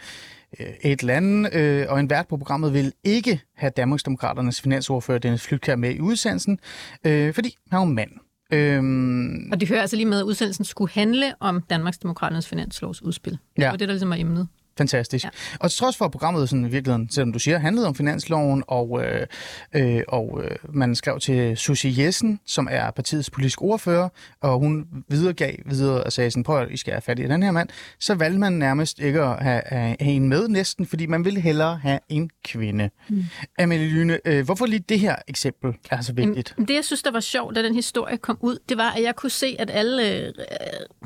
øh, 0.61 0.67
et 0.81 1.03
land, 1.03 1.55
øh, 1.55 1.87
og 1.89 2.01
en 2.01 2.11
vært 2.11 2.29
på 2.29 2.37
programmet 2.37 2.75
vil 2.75 2.93
ikke 3.05 3.41
have 3.57 3.71
Danmarksdemokraternes 3.77 4.61
finansordfører 4.61 5.19
Dennis 5.19 5.43
Flytkær 5.43 5.77
med 5.77 5.95
i 5.95 6.01
udsendelsen, 6.01 6.59
øh, 7.05 7.35
fordi 7.35 7.57
han 7.71 7.81
er 7.81 7.85
mand. 7.85 8.11
Øhm... 8.53 9.53
Og 9.53 9.61
det 9.61 9.69
hører 9.69 9.81
altså 9.81 9.97
lige 9.97 10.07
med, 10.07 10.19
at 10.19 10.25
udsendelsen 10.25 10.65
skulle 10.65 10.93
handle 10.93 11.35
om 11.41 11.63
Danmarksdemokraternes 11.71 12.49
finanslovsudspil. 12.49 13.39
Ja. 13.59 13.63
Det 13.63 13.71
var 13.71 13.77
det, 13.77 13.89
der 13.89 13.95
ligesom 13.95 14.11
var 14.11 14.17
emnet. 14.17 14.49
Fantastisk. 14.79 15.25
Ja. 15.25 15.31
Og 15.61 15.71
trods 15.71 15.97
for, 15.97 16.05
at 16.05 16.11
programmet 16.11 16.49
sådan, 16.49 16.65
i 16.65 16.69
virkeligheden, 16.69 17.11
selvom 17.11 17.33
du 17.33 17.39
siger, 17.39 17.59
handlede 17.59 17.87
om 17.87 17.95
finansloven, 17.95 18.65
og, 18.67 19.05
øh, 19.05 19.27
øh, 19.73 20.03
og 20.09 20.41
øh, 20.45 20.51
man 20.69 20.95
skrev 20.95 21.21
til 21.21 21.57
Susie 21.57 22.05
Jessen, 22.05 22.41
som 22.47 22.69
er 22.71 22.91
partiets 22.91 23.31
politiske 23.31 23.63
ordfører, 23.63 24.09
og 24.41 24.59
hun 24.59 24.87
videregav 25.09 25.55
videre 25.67 26.05
og 26.05 26.13
sagde 26.13 26.31
sådan, 26.31 26.43
prøv 26.43 26.61
at 26.61 26.71
I 26.71 26.77
skal 26.77 26.93
have 26.93 27.03
fat 27.03 27.19
i 27.19 27.23
den 27.23 27.43
her 27.43 27.51
mand, 27.51 27.69
så 28.01 28.15
valgte 28.15 28.39
man 28.39 28.53
nærmest 28.53 28.99
ikke 28.99 29.21
at 29.21 29.43
have, 29.43 29.63
have 29.71 30.01
en 30.01 30.29
med 30.29 30.49
næsten, 30.49 30.87
fordi 30.87 31.07
man 31.07 31.25
ville 31.25 31.41
hellere 31.41 31.77
have 31.77 31.99
en 32.09 32.31
kvinde. 32.45 32.91
Mm. 33.09 33.25
Amelie 33.59 33.89
Lyne, 33.89 34.19
øh, 34.25 34.45
hvorfor 34.45 34.67
lige 34.67 34.85
det 34.89 35.01
her 35.01 35.17
eksempel 35.29 35.73
er 35.91 36.01
så 36.01 36.13
vigtigt? 36.13 36.55
Det, 36.59 36.71
jeg 36.71 36.85
synes, 36.85 37.03
der 37.03 37.11
var 37.11 37.21
sjovt, 37.21 37.57
da 37.57 37.63
den 37.63 37.75
historie 37.75 38.17
kom 38.17 38.39
ud, 38.41 38.59
det 38.69 38.77
var, 38.77 38.91
at 38.91 39.03
jeg 39.03 39.17
kunne 39.17 39.31
se, 39.31 39.57
at 39.59 39.71
alle 39.71 40.27
øh, 40.27 40.33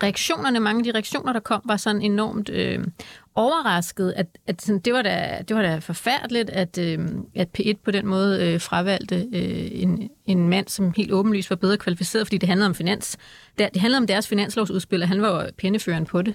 reaktionerne, 0.02 0.60
mange 0.60 0.78
af 0.80 0.84
de 0.84 0.90
reaktioner, 0.90 1.32
der 1.32 1.40
kom, 1.40 1.62
var 1.64 1.76
sådan 1.76 2.02
enormt 2.02 2.50
øh, 2.50 2.84
overrasket, 3.34 4.12
at, 4.16 4.26
at 4.46 4.62
sådan, 4.62 4.78
det, 4.78 4.92
var 4.92 5.02
da, 5.02 5.42
det 5.48 5.56
var 5.56 5.62
da 5.62 5.78
forfærdeligt, 5.78 6.50
at, 6.50 6.78
øh, 6.78 6.98
at 7.34 7.48
P1 7.58 7.72
på 7.84 7.90
den 7.90 8.06
måde 8.06 8.46
øh, 8.46 8.60
fravalgte 8.60 9.16
øh, 9.16 9.68
en, 9.72 10.10
en 10.24 10.48
mand, 10.48 10.68
som 10.68 10.92
helt 10.96 11.12
åbenlyst 11.12 11.50
var 11.50 11.56
bedre 11.56 11.76
kvalificeret, 11.76 12.26
fordi 12.26 12.38
det 12.38 12.48
handlede 12.48 12.66
om 12.66 12.74
finans. 12.74 13.16
Det, 13.58 13.68
det 13.74 13.80
handlede 13.80 13.98
om 13.98 14.06
deres 14.06 14.28
finanslovsudspil, 14.28 15.02
og 15.02 15.08
han 15.08 15.22
var 15.22 15.42
jo 15.42 15.50
pindeføreren 15.58 16.06
på 16.06 16.22
det. 16.22 16.34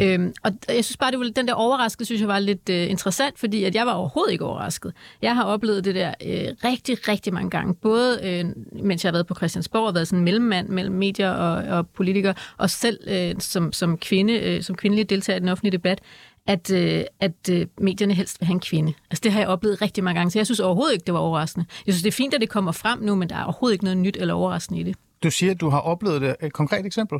Øhm, 0.00 0.32
og 0.42 0.52
jeg 0.68 0.84
synes 0.84 0.96
bare, 0.96 1.10
det 1.10 1.18
var, 1.18 1.24
den 1.36 1.48
der 1.48 1.54
overraskelse, 1.54 2.06
synes 2.06 2.20
jeg 2.20 2.28
var 2.28 2.38
lidt 2.38 2.68
øh, 2.68 2.90
interessant, 2.90 3.38
fordi 3.38 3.64
at 3.64 3.74
jeg 3.74 3.86
var 3.86 3.92
overhovedet 3.92 4.32
ikke 4.32 4.44
overrasket. 4.44 4.92
Jeg 5.22 5.34
har 5.34 5.44
oplevet 5.44 5.84
det 5.84 5.94
der 5.94 6.08
øh, 6.08 6.54
rigtig, 6.64 7.08
rigtig 7.08 7.34
mange 7.34 7.50
gange. 7.50 7.74
Både 7.74 8.20
øh, 8.24 8.44
mens 8.84 9.04
jeg 9.04 9.08
har 9.08 9.12
været 9.12 9.26
på 9.26 9.34
Christiansborg 9.34 9.86
og 9.86 9.94
været 9.94 10.08
sådan 10.08 10.18
en 10.18 10.24
mellemmand 10.24 10.68
mellem 10.68 10.94
medier 10.94 11.30
og, 11.30 11.78
og 11.78 11.88
politikere, 11.88 12.34
og 12.56 12.70
selv 12.70 12.98
øh, 13.06 13.34
som, 13.38 13.72
som 13.72 13.98
kvinde, 13.98 14.32
øh, 14.32 14.62
som 14.62 14.76
kvindelig 14.76 15.10
deltager 15.10 15.36
i 15.36 15.40
den 15.40 15.48
offentlige 15.48 15.72
debat, 15.72 16.00
at, 16.46 16.70
øh, 16.70 17.04
at 17.20 17.50
øh, 17.50 17.66
medierne 17.78 18.14
helst 18.14 18.40
vil 18.40 18.46
have 18.46 18.54
en 18.54 18.60
kvinde. 18.60 18.92
Altså 19.10 19.20
det 19.24 19.32
har 19.32 19.40
jeg 19.40 19.48
oplevet 19.48 19.82
rigtig 19.82 20.04
mange 20.04 20.18
gange, 20.18 20.30
så 20.30 20.38
jeg 20.38 20.46
synes 20.46 20.60
overhovedet 20.60 20.92
ikke, 20.92 21.04
det 21.04 21.14
var 21.14 21.20
overraskende. 21.20 21.66
Jeg 21.86 21.94
synes, 21.94 22.02
det 22.02 22.10
er 22.10 22.16
fint, 22.16 22.34
at 22.34 22.40
det 22.40 22.48
kommer 22.48 22.72
frem 22.72 22.98
nu, 23.02 23.14
men 23.14 23.28
der 23.28 23.36
er 23.36 23.44
overhovedet 23.44 23.74
ikke 23.74 23.84
noget 23.84 23.98
nyt 23.98 24.16
eller 24.20 24.34
overraskende 24.34 24.80
i 24.80 24.82
det. 24.82 24.96
Du 25.22 25.30
siger, 25.30 25.52
at 25.52 25.60
du 25.60 25.68
har 25.68 25.80
oplevet 25.80 26.20
det. 26.20 26.36
Et 26.42 26.52
konkret 26.52 26.86
eksempel? 26.86 27.18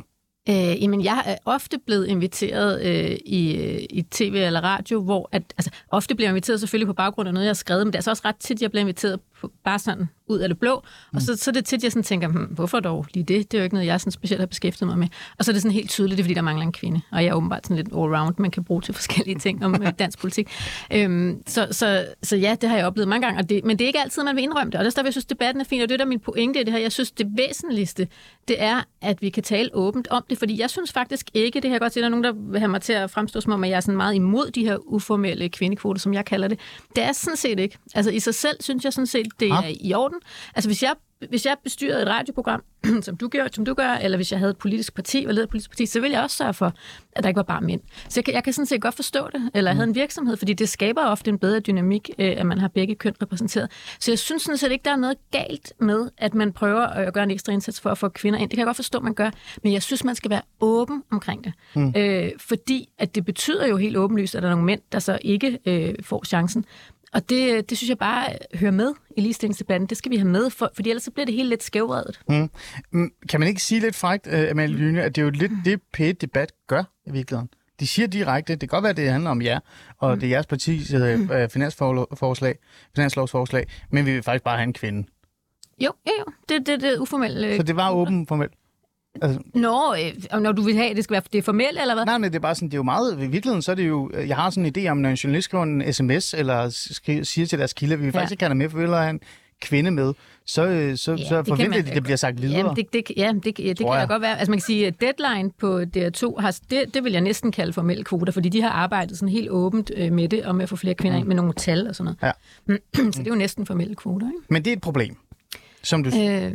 Øh, 0.49 0.83
jamen, 0.83 1.03
jeg 1.03 1.23
er 1.25 1.35
ofte 1.45 1.77
blevet 1.85 2.07
inviteret 2.07 2.81
øh, 2.85 3.17
i, 3.25 3.55
øh, 3.55 3.85
i 3.89 4.05
tv 4.11 4.33
eller 4.35 4.61
radio, 4.63 5.01
hvor 5.01 5.29
at, 5.31 5.43
altså, 5.57 5.71
ofte 5.91 6.15
bliver 6.15 6.27
jeg 6.27 6.31
inviteret 6.31 6.59
selvfølgelig 6.59 6.87
på 6.87 6.93
baggrund 6.93 7.27
af 7.27 7.33
noget, 7.33 7.45
jeg 7.45 7.49
har 7.49 7.53
skrevet, 7.53 7.87
men 7.87 7.93
det 7.93 7.97
er 7.97 8.03
så 8.03 8.09
også 8.09 8.23
ret 8.25 8.35
tit, 8.35 8.61
jeg 8.61 8.71
bliver 8.71 8.81
inviteret 8.81 9.19
bare 9.63 9.79
sådan 9.79 10.07
ud 10.27 10.39
af 10.39 10.49
det 10.49 10.59
blå. 10.59 10.83
Og 11.13 11.21
så, 11.21 11.35
så 11.35 11.51
er 11.51 11.53
det 11.53 11.65
tit, 11.65 11.83
jeg 11.83 11.91
sådan 11.91 12.03
tænker, 12.03 12.27
hm, 12.27 12.43
hvorfor 12.43 12.79
dog 12.79 13.05
lige 13.13 13.23
det? 13.23 13.51
Det 13.51 13.57
er 13.57 13.61
jo 13.61 13.63
ikke 13.63 13.75
noget, 13.75 13.87
jeg 13.87 14.01
sådan 14.01 14.11
specielt 14.11 14.39
har 14.39 14.47
beskæftiget 14.47 14.87
mig 14.87 14.97
med. 14.97 15.07
Og 15.37 15.45
så 15.45 15.51
er 15.51 15.53
det 15.53 15.61
sådan 15.61 15.73
helt 15.73 15.89
tydeligt, 15.89 16.17
det 16.17 16.23
er 16.23 16.25
fordi, 16.25 16.33
der 16.33 16.41
mangler 16.41 16.65
en 16.65 16.71
kvinde. 16.71 17.01
Og 17.11 17.23
jeg 17.23 17.29
er 17.29 17.33
åbenbart 17.33 17.67
sådan 17.67 17.77
lidt 17.77 17.87
all-round, 17.87 18.33
man 18.37 18.51
kan 18.51 18.63
bruge 18.63 18.81
til 18.81 18.93
forskellige 18.99 19.39
ting 19.39 19.65
om 19.65 19.83
øh, 19.83 19.93
dansk 19.99 20.19
politik. 20.19 20.49
Øhm, 20.91 21.41
så, 21.47 21.67
så, 21.71 22.05
så 22.23 22.35
ja, 22.35 22.55
det 22.61 22.69
har 22.69 22.77
jeg 22.77 22.85
oplevet 22.85 23.07
mange 23.07 23.25
gange. 23.25 23.39
Og 23.39 23.49
det, 23.49 23.65
men 23.65 23.79
det 23.79 23.85
er 23.85 23.87
ikke 23.87 23.99
altid, 23.99 24.23
man 24.23 24.35
vil 24.35 24.43
indrømme 24.43 24.71
det. 24.71 24.79
Og 24.79 24.85
der 24.85 24.91
er 24.99 25.03
jeg 25.03 25.13
synes, 25.13 25.25
debatten 25.25 25.61
er 25.61 25.65
fin. 25.65 25.81
Og 25.81 25.89
det 25.89 25.99
der 25.99 26.05
er 26.05 26.09
min 26.09 26.19
pointe 26.19 26.61
i 26.61 26.63
det 26.63 26.73
her. 26.73 26.79
Jeg 26.79 26.91
synes, 26.91 27.11
det 27.11 27.27
væsentligste, 27.35 28.07
det 28.47 28.55
er, 28.59 28.81
at 29.01 29.21
vi 29.21 29.29
kan 29.29 29.43
tale 29.43 29.69
åbent 29.73 30.07
om 30.07 30.25
det. 30.29 30.37
Fordi 30.37 30.59
jeg 30.59 30.69
synes 30.69 30.91
faktisk 30.91 31.29
ikke, 31.33 31.61
det 31.61 31.71
jeg 31.71 31.79
godt 31.79 31.93
se, 31.93 31.99
der 31.99 32.05
er 32.05 32.09
nogen, 32.09 32.23
der 32.23 32.33
vil 32.51 32.59
have 32.59 32.69
mig 32.69 32.81
til 32.81 32.93
at 32.93 33.11
fremstå 33.11 33.41
som 33.41 33.53
om, 33.53 33.63
at 33.63 33.69
jeg 33.69 33.75
er 33.75 33.79
sådan 33.79 33.97
meget 33.97 34.15
imod 34.15 34.51
de 34.51 34.65
her 34.65 34.77
uformelle 34.93 35.49
kvindekvoter, 35.49 35.99
som 35.99 36.13
jeg 36.13 36.25
kalder 36.25 36.47
det. 36.47 36.59
Det 36.95 37.03
er 37.03 37.11
sådan 37.11 37.37
set 37.37 37.59
ikke. 37.59 37.77
Altså 37.95 38.11
i 38.11 38.19
sig 38.19 38.35
selv 38.35 38.57
synes 38.59 38.83
jeg 38.83 38.93
sådan 38.93 39.07
set, 39.07 39.34
det 39.39 39.51
er 39.51 39.75
i 39.81 39.93
orden. 39.93 40.17
Altså 40.55 40.69
hvis 40.69 40.83
jeg 40.83 40.93
hvis 41.29 41.45
jeg 41.45 41.55
bestyrede 41.63 42.01
et 42.01 42.07
radioprogram, 42.07 42.63
som 43.01 43.17
du 43.17 43.27
gør, 43.27 43.47
som 43.51 43.65
du 43.65 43.73
gør, 43.73 43.89
eller 43.89 44.17
hvis 44.17 44.31
jeg 44.31 44.39
havde 44.39 44.49
et 44.49 44.57
politisk 44.57 44.95
parti, 44.95 45.25
eller 45.25 45.43
et 45.43 45.49
politisk 45.49 45.69
parti, 45.69 45.85
så 45.85 45.99
ville 45.99 46.15
jeg 46.15 46.23
også 46.23 46.37
sørge 46.37 46.53
for, 46.53 46.73
at 47.11 47.23
der 47.23 47.27
ikke 47.29 47.37
var 47.37 47.43
bare 47.43 47.61
mænd. 47.61 47.81
Så 48.09 48.19
jeg 48.19 48.25
kan, 48.25 48.33
jeg 48.33 48.43
kan 48.43 48.53
sådan 48.53 48.65
set 48.65 48.81
godt 48.81 48.95
forstå 48.95 49.27
det, 49.33 49.51
eller 49.53 49.71
jeg 49.71 49.75
havde 49.75 49.89
en 49.89 49.95
virksomhed, 49.95 50.37
fordi 50.37 50.53
det 50.53 50.69
skaber 50.69 51.05
ofte 51.05 51.29
en 51.29 51.39
bedre 51.39 51.59
dynamik, 51.59 52.09
øh, 52.19 52.33
at 52.37 52.45
man 52.45 52.57
har 52.57 52.67
begge 52.67 52.95
køn 52.95 53.13
repræsenteret. 53.21 53.71
Så 53.99 54.11
jeg 54.11 54.19
synes 54.19 54.41
sådan 54.41 54.57
set 54.57 54.71
ikke, 54.71 54.83
der 54.85 54.91
er 54.91 54.95
noget 54.95 55.17
galt 55.31 55.73
med, 55.79 56.09
at 56.17 56.33
man 56.33 56.53
prøver 56.53 56.87
at 56.87 57.13
gøre 57.13 57.23
en 57.23 57.31
ekstra 57.31 57.53
indsats 57.53 57.81
for 57.81 57.89
at 57.89 57.97
få 57.97 58.09
kvinder 58.09 58.39
ind. 58.39 58.49
Det 58.49 58.55
kan 58.57 58.59
jeg 58.59 58.67
godt 58.67 58.75
forstå, 58.75 58.99
man 58.99 59.13
gør, 59.13 59.31
men 59.63 59.73
jeg 59.73 59.83
synes, 59.83 60.03
man 60.03 60.15
skal 60.15 60.31
være 60.31 60.41
åben 60.59 61.03
omkring 61.11 61.43
det. 61.43 61.53
Mm. 61.75 61.93
Øh, 61.97 62.31
fordi 62.39 62.89
at 62.97 63.15
det 63.15 63.25
betyder 63.25 63.67
jo 63.67 63.77
helt 63.77 63.97
åbenlyst, 63.97 64.35
at 64.35 64.43
der 64.43 64.49
er 64.49 64.53
nogle 64.53 64.65
mænd, 64.65 64.81
der 64.91 64.99
så 64.99 65.19
ikke 65.21 65.59
øh, 65.65 65.93
får 66.03 66.23
chancen. 66.25 66.65
Og 67.13 67.29
det, 67.29 67.69
det 67.69 67.77
synes 67.77 67.89
jeg 67.89 67.97
bare 67.97 68.25
hører 68.53 68.71
med 68.71 68.93
i 69.17 69.21
ligestillingsdebatten. 69.21 69.89
Det 69.89 69.97
skal 69.97 70.11
vi 70.11 70.17
have 70.17 70.29
med, 70.29 70.49
for, 70.49 70.71
fordi 70.75 70.89
ellers 70.89 71.03
så 71.03 71.11
bliver 71.11 71.25
det 71.25 71.35
helt 71.35 71.49
lidt 71.49 71.63
skævredet. 71.63 72.19
Mm. 72.29 72.49
Mm, 72.91 73.11
kan 73.29 73.39
man 73.39 73.49
ikke 73.49 73.61
sige 73.61 73.81
lidt 73.81 73.95
frækt, 73.95 74.27
uh, 74.27 74.49
Amalie 74.51 74.75
Lyne, 74.75 75.03
at 75.03 75.15
det 75.15 75.21
er 75.21 75.25
jo 75.25 75.31
lidt 75.31 75.51
det, 75.65 75.79
P1-debat 75.97 76.51
gør 76.67 76.83
i 77.07 77.11
virkeligheden? 77.11 77.49
De 77.79 77.87
siger 77.87 78.07
direkte, 78.07 78.53
det 78.53 78.59
kan 78.59 78.67
godt 78.67 78.83
være, 78.83 78.93
det 78.93 79.09
handler 79.09 79.29
om 79.29 79.41
jer, 79.41 79.59
og 79.97 80.13
mm. 80.13 80.19
det 80.19 80.27
er 80.27 80.31
jeres 80.31 80.45
partis 80.45 80.93
uh, 80.93 80.99
finansforslag, 81.49 82.55
finanslovsforslag, 82.95 83.67
men 83.91 84.05
vi 84.05 84.11
vil 84.11 84.23
faktisk 84.23 84.43
bare 84.43 84.57
have 84.57 84.63
en 84.63 84.73
kvinde. 84.73 85.07
Jo, 85.81 85.91
jo, 86.07 86.11
jo. 86.19 86.25
Det, 86.49 86.67
det, 86.67 86.81
det 86.81 86.93
er 86.93 86.99
uformelt. 86.99 87.57
Så 87.57 87.63
det 87.63 87.75
var 87.75 87.91
åben 87.91 88.27
formelt? 88.27 88.53
Altså, 89.21 89.39
Nå, 89.53 89.95
øh, 90.33 90.41
når 90.41 90.51
du 90.51 90.61
vil 90.61 90.75
have, 90.75 90.89
at 90.89 90.95
det 90.95 91.03
skal 91.03 91.13
være 91.13 91.21
det 91.33 91.43
formelt, 91.43 91.79
eller 91.81 91.93
hvad? 91.95 92.05
Nej, 92.05 92.17
men 92.17 92.31
det 92.31 92.35
er 92.35 92.41
bare 92.41 92.55
sådan, 92.55 92.67
det 92.67 92.73
er 92.73 92.77
jo 92.77 92.83
meget, 92.83 93.13
i 93.13 93.27
virkeligheden, 93.27 93.61
så 93.61 93.71
er 93.71 93.75
det 93.75 93.87
jo, 93.87 94.11
jeg 94.27 94.35
har 94.35 94.49
sådan 94.49 94.65
en 94.65 94.73
idé 94.77 94.89
om, 94.89 94.97
når 94.97 95.09
en 95.09 95.15
journalist 95.15 95.45
skriver 95.45 95.63
en 95.63 95.93
sms, 95.93 96.33
eller 96.33 96.69
skriver, 96.69 97.23
siger 97.23 97.47
til 97.47 97.59
deres 97.59 97.73
kilde, 97.73 97.97
vi 97.97 98.05
vil 98.05 98.13
ja. 98.13 98.19
faktisk 98.19 98.31
ikke 98.31 98.45
have 98.45 98.55
med, 98.55 98.69
for 98.69 98.77
vi 98.77 99.09
en 99.09 99.19
kvinde 99.61 99.91
med, 99.91 100.13
så, 100.45 100.67
øh, 100.67 100.97
så, 100.97 101.11
ja, 101.11 101.27
så 101.27 101.43
forventer 101.47 101.81
de, 101.81 101.89
at 101.89 101.95
det 101.95 102.03
bliver 102.03 102.17
sagt 102.17 102.41
videre. 102.41 102.57
Jamen, 102.57 102.75
det, 102.75 102.93
det, 102.93 103.11
ja, 103.17 103.31
det, 103.33 103.43
det, 103.43 103.57
det 103.57 103.77
kan 103.77 103.87
jeg. 103.87 104.07
godt 104.07 104.21
være. 104.21 104.39
Altså 104.39 104.51
man 104.51 104.59
kan 104.59 104.65
sige, 104.65 104.87
at 104.87 105.01
deadline 105.01 105.51
på 105.59 105.79
DR2, 105.79 106.41
har, 106.41 106.59
det, 106.69 106.93
det 106.93 107.03
vil 107.03 107.11
jeg 107.11 107.21
næsten 107.21 107.51
kalde 107.51 107.73
formelle 107.73 108.03
kvoter, 108.03 108.33
fordi 108.33 108.49
de 108.49 108.61
har 108.61 108.69
arbejdet 108.69 109.17
sådan 109.17 109.29
helt 109.29 109.49
åbent 109.49 109.91
øh, 109.95 110.11
med 110.11 110.29
det, 110.29 110.45
og 110.45 110.55
med 110.55 110.63
at 110.63 110.69
få 110.69 110.75
flere 110.75 110.95
kvinder 110.95 111.17
mm. 111.17 111.21
ind 111.21 111.27
med 111.27 111.35
nogle 111.35 111.53
tal 111.53 111.87
og 111.87 111.95
sådan 111.95 112.15
noget. 112.21 112.35
Ja. 112.67 113.11
så 113.13 113.19
det 113.19 113.27
er 113.27 113.31
jo 113.31 113.35
næsten 113.35 113.65
formelle 113.65 113.95
kvoter. 113.95 114.27
Ikke? 114.27 114.37
Men 114.49 114.65
det 114.65 114.71
er 114.71 114.75
et 114.75 114.81
problem. 114.81 115.17
Som 115.85 116.03
du... 116.03 116.09
Øh, 116.09 116.51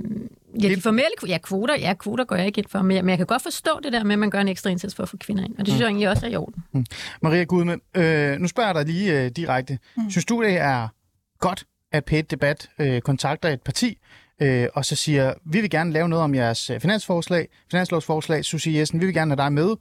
Ja, 0.63 0.69
de 0.69 0.81
formelle 0.81 1.11
ja, 1.27 1.39
kvoter, 1.39 1.77
ja, 1.77 1.95
kvoter 1.95 2.25
går 2.25 2.37
jeg 2.37 2.47
ikke 2.47 2.59
ind 2.59 2.69
for, 2.69 2.83
men 2.83 2.97
jeg, 2.97 3.05
men 3.05 3.11
jeg 3.11 3.19
kan 3.19 3.27
godt 3.27 3.43
forstå 3.43 3.81
det 3.83 3.93
der 3.93 4.05
med, 4.05 4.13
at 4.13 4.19
man 4.19 4.31
gør 4.31 4.41
en 4.41 4.49
ekstra 4.49 4.71
indsats 4.71 4.95
for 4.95 5.03
at 5.03 5.09
få 5.09 5.17
kvinder 5.17 5.45
ind, 5.45 5.53
og 5.53 5.59
det 5.59 5.67
synes 5.67 5.79
mm. 5.79 5.83
jeg 5.83 5.89
egentlig 5.89 6.09
også 6.09 6.27
er 6.27 6.31
i 6.31 6.37
orden. 6.37 6.63
Mm. 6.73 6.85
Maria 7.23 7.45
Gudme, 7.45 7.79
øh, 7.97 8.39
nu 8.39 8.49
spørger 8.49 8.69
jeg 8.69 8.75
dig 8.75 8.95
lige 8.95 9.21
øh, 9.21 9.31
direkte. 9.31 9.79
Mm. 9.97 10.11
Synes 10.11 10.25
du, 10.25 10.43
det 10.43 10.57
er 10.57 10.89
godt, 11.39 11.65
at 11.93 12.05
pæt 12.05 12.31
debat 12.31 12.71
øh, 12.79 13.01
kontakter 13.01 13.49
et 13.49 13.63
parti, 13.63 13.99
øh, 14.41 14.67
og 14.75 14.85
så 14.85 14.97
siger, 14.97 15.35
vi 15.45 15.61
vil 15.61 15.71
gerne 15.71 15.93
lave 15.93 16.09
noget 16.09 16.25
om 16.25 16.35
jeres 16.35 16.71
øh, 16.71 16.81
finansforslag, 16.81 17.49
finanslovsforslag. 17.71 18.45
Susie 18.45 18.79
Jessen, 18.79 19.01
vi 19.01 19.07
vil 19.07 19.15
gerne 19.15 19.31
have 19.31 19.45
dig 19.45 19.53
med. 19.53 19.77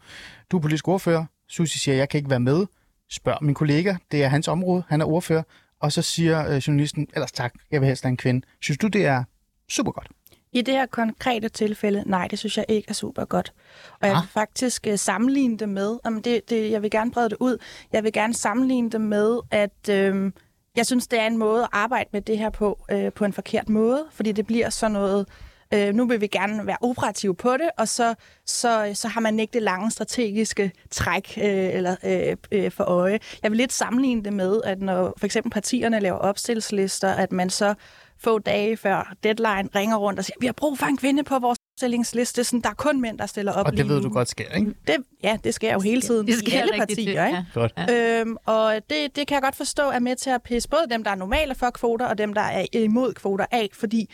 Du 0.51 0.57
er 0.57 0.61
politisk 0.61 0.87
ordfører. 0.87 1.25
Susie 1.49 1.79
siger, 1.79 1.95
jeg 1.95 2.09
kan 2.09 2.17
ikke 2.17 2.29
være 2.29 2.39
med. 2.39 2.65
Spørg 3.09 3.37
min 3.41 3.55
kollega, 3.55 3.95
det 4.11 4.23
er 4.23 4.27
hans 4.27 4.47
område, 4.47 4.83
han 4.87 5.01
er 5.01 5.05
ordfører. 5.05 5.43
Og 5.81 5.91
så 5.91 6.01
siger 6.01 6.47
øh, 6.47 6.57
journalisten, 6.57 7.07
ellers 7.13 7.31
tak, 7.31 7.53
jeg 7.71 7.81
vil 7.81 7.87
helst 7.87 8.03
have 8.03 8.09
en 8.09 8.17
kvinde. 8.17 8.45
Synes 8.61 8.77
du, 8.77 8.87
det 8.87 9.05
er 9.05 9.23
super 9.69 9.91
godt? 9.91 10.07
I 10.51 10.61
det 10.61 10.73
her 10.73 10.85
konkrete 10.85 11.49
tilfælde, 11.49 12.03
nej, 12.05 12.27
det 12.27 12.39
synes 12.39 12.57
jeg 12.57 12.65
ikke 12.67 12.85
er 12.89 12.93
super 12.93 13.25
godt. 13.25 13.53
Og 14.01 14.07
jeg 14.07 14.15
vil 14.15 14.29
faktisk 14.29 14.87
uh, 14.89 14.95
sammenligne 14.95 15.57
det 15.57 15.69
med, 15.69 15.99
om 16.03 16.21
det, 16.21 16.49
det, 16.49 16.71
jeg 16.71 16.81
vil 16.81 16.91
gerne 16.91 17.11
brede 17.11 17.29
det 17.29 17.37
ud, 17.39 17.57
jeg 17.93 18.03
vil 18.03 18.13
gerne 18.13 18.33
sammenligne 18.33 18.89
det 18.89 19.01
med, 19.01 19.39
at 19.51 19.89
øh, 19.89 20.31
jeg 20.75 20.85
synes, 20.85 21.07
det 21.07 21.19
er 21.19 21.27
en 21.27 21.37
måde 21.37 21.63
at 21.63 21.69
arbejde 21.71 22.09
med 22.13 22.21
det 22.21 22.37
her 22.37 22.49
på, 22.49 22.79
øh, 22.91 23.13
på 23.13 23.25
en 23.25 23.33
forkert 23.33 23.69
måde, 23.69 24.05
fordi 24.11 24.31
det 24.31 24.47
bliver 24.47 24.69
sådan 24.69 24.91
noget, 24.91 25.27
øh, 25.73 25.93
nu 25.93 26.07
vil 26.07 26.21
vi 26.21 26.27
gerne 26.27 26.67
være 26.67 26.77
operative 26.81 27.35
på 27.35 27.53
det, 27.53 27.69
og 27.77 27.87
så, 27.87 28.15
så, 28.45 28.91
så 28.93 29.07
har 29.07 29.21
man 29.21 29.39
ikke 29.39 29.53
det 29.53 29.63
lange 29.63 29.91
strategiske 29.91 30.71
træk 30.91 31.33
øh, 31.37 31.75
eller, 31.75 31.95
øh, 32.03 32.35
øh, 32.51 32.71
for 32.71 32.83
øje. 32.83 33.19
Jeg 33.43 33.51
vil 33.51 33.57
lidt 33.57 33.73
sammenligne 33.73 34.23
det 34.23 34.33
med, 34.33 34.61
at 34.65 34.81
når 34.81 35.13
for 35.17 35.25
eksempel 35.25 35.51
partierne 35.51 35.99
laver 35.99 36.17
opstillslister, 36.17 37.09
at 37.09 37.31
man 37.31 37.49
så 37.49 37.73
få 38.19 38.39
dage 38.39 38.77
før 38.77 39.13
deadline 39.23 39.69
ringer 39.75 39.97
rundt 39.97 40.19
og 40.19 40.25
siger, 40.25 40.37
vi 40.39 40.45
har 40.45 40.53
brug 40.53 40.77
for 40.77 40.85
en 40.85 40.97
kvinde 40.97 41.23
på 41.23 41.39
vores 41.39 41.57
stillingsliste. 41.79 42.43
Sådan, 42.43 42.61
der 42.61 42.69
er 42.69 42.73
kun 42.73 43.01
mænd, 43.01 43.17
der 43.17 43.25
stiller 43.25 43.51
op 43.51 43.65
Og 43.65 43.77
det 43.77 43.89
ved 43.89 44.01
du 44.01 44.09
godt 44.09 44.29
sker, 44.29 44.51
ikke? 44.55 44.73
Det, 44.87 44.95
ja, 45.23 45.37
det 45.43 45.53
sker 45.53 45.73
jo 45.73 45.79
hele 45.79 46.01
tiden 46.01 46.27
det 46.27 46.35
sker 46.35 46.53
i 46.53 46.55
alle 46.55 46.73
partier. 46.77 47.25
Ikke? 47.25 47.37
Ja. 47.37 47.45
Godt. 47.53 47.73
Øhm, 47.91 48.37
og 48.45 48.73
det, 48.89 49.15
det 49.15 49.27
kan 49.27 49.35
jeg 49.35 49.41
godt 49.41 49.55
forstå 49.55 49.89
er 49.89 49.99
med 49.99 50.15
til 50.15 50.29
at 50.29 50.43
pisse 50.43 50.69
både 50.69 50.81
dem, 50.89 51.03
der 51.03 51.11
er 51.11 51.15
normale 51.15 51.55
for 51.55 51.69
kvoter, 51.69 52.05
og 52.05 52.17
dem, 52.17 52.33
der 52.33 52.41
er 52.41 52.65
imod 52.73 53.13
kvoter 53.13 53.45
af, 53.51 53.69
fordi 53.73 54.09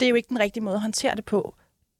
det 0.00 0.06
er 0.06 0.10
jo 0.10 0.14
ikke 0.14 0.28
den 0.28 0.40
rigtige 0.40 0.64
måde 0.64 0.74
at 0.74 0.82
håndtere 0.82 1.16
det 1.16 1.24
på. 1.24 1.54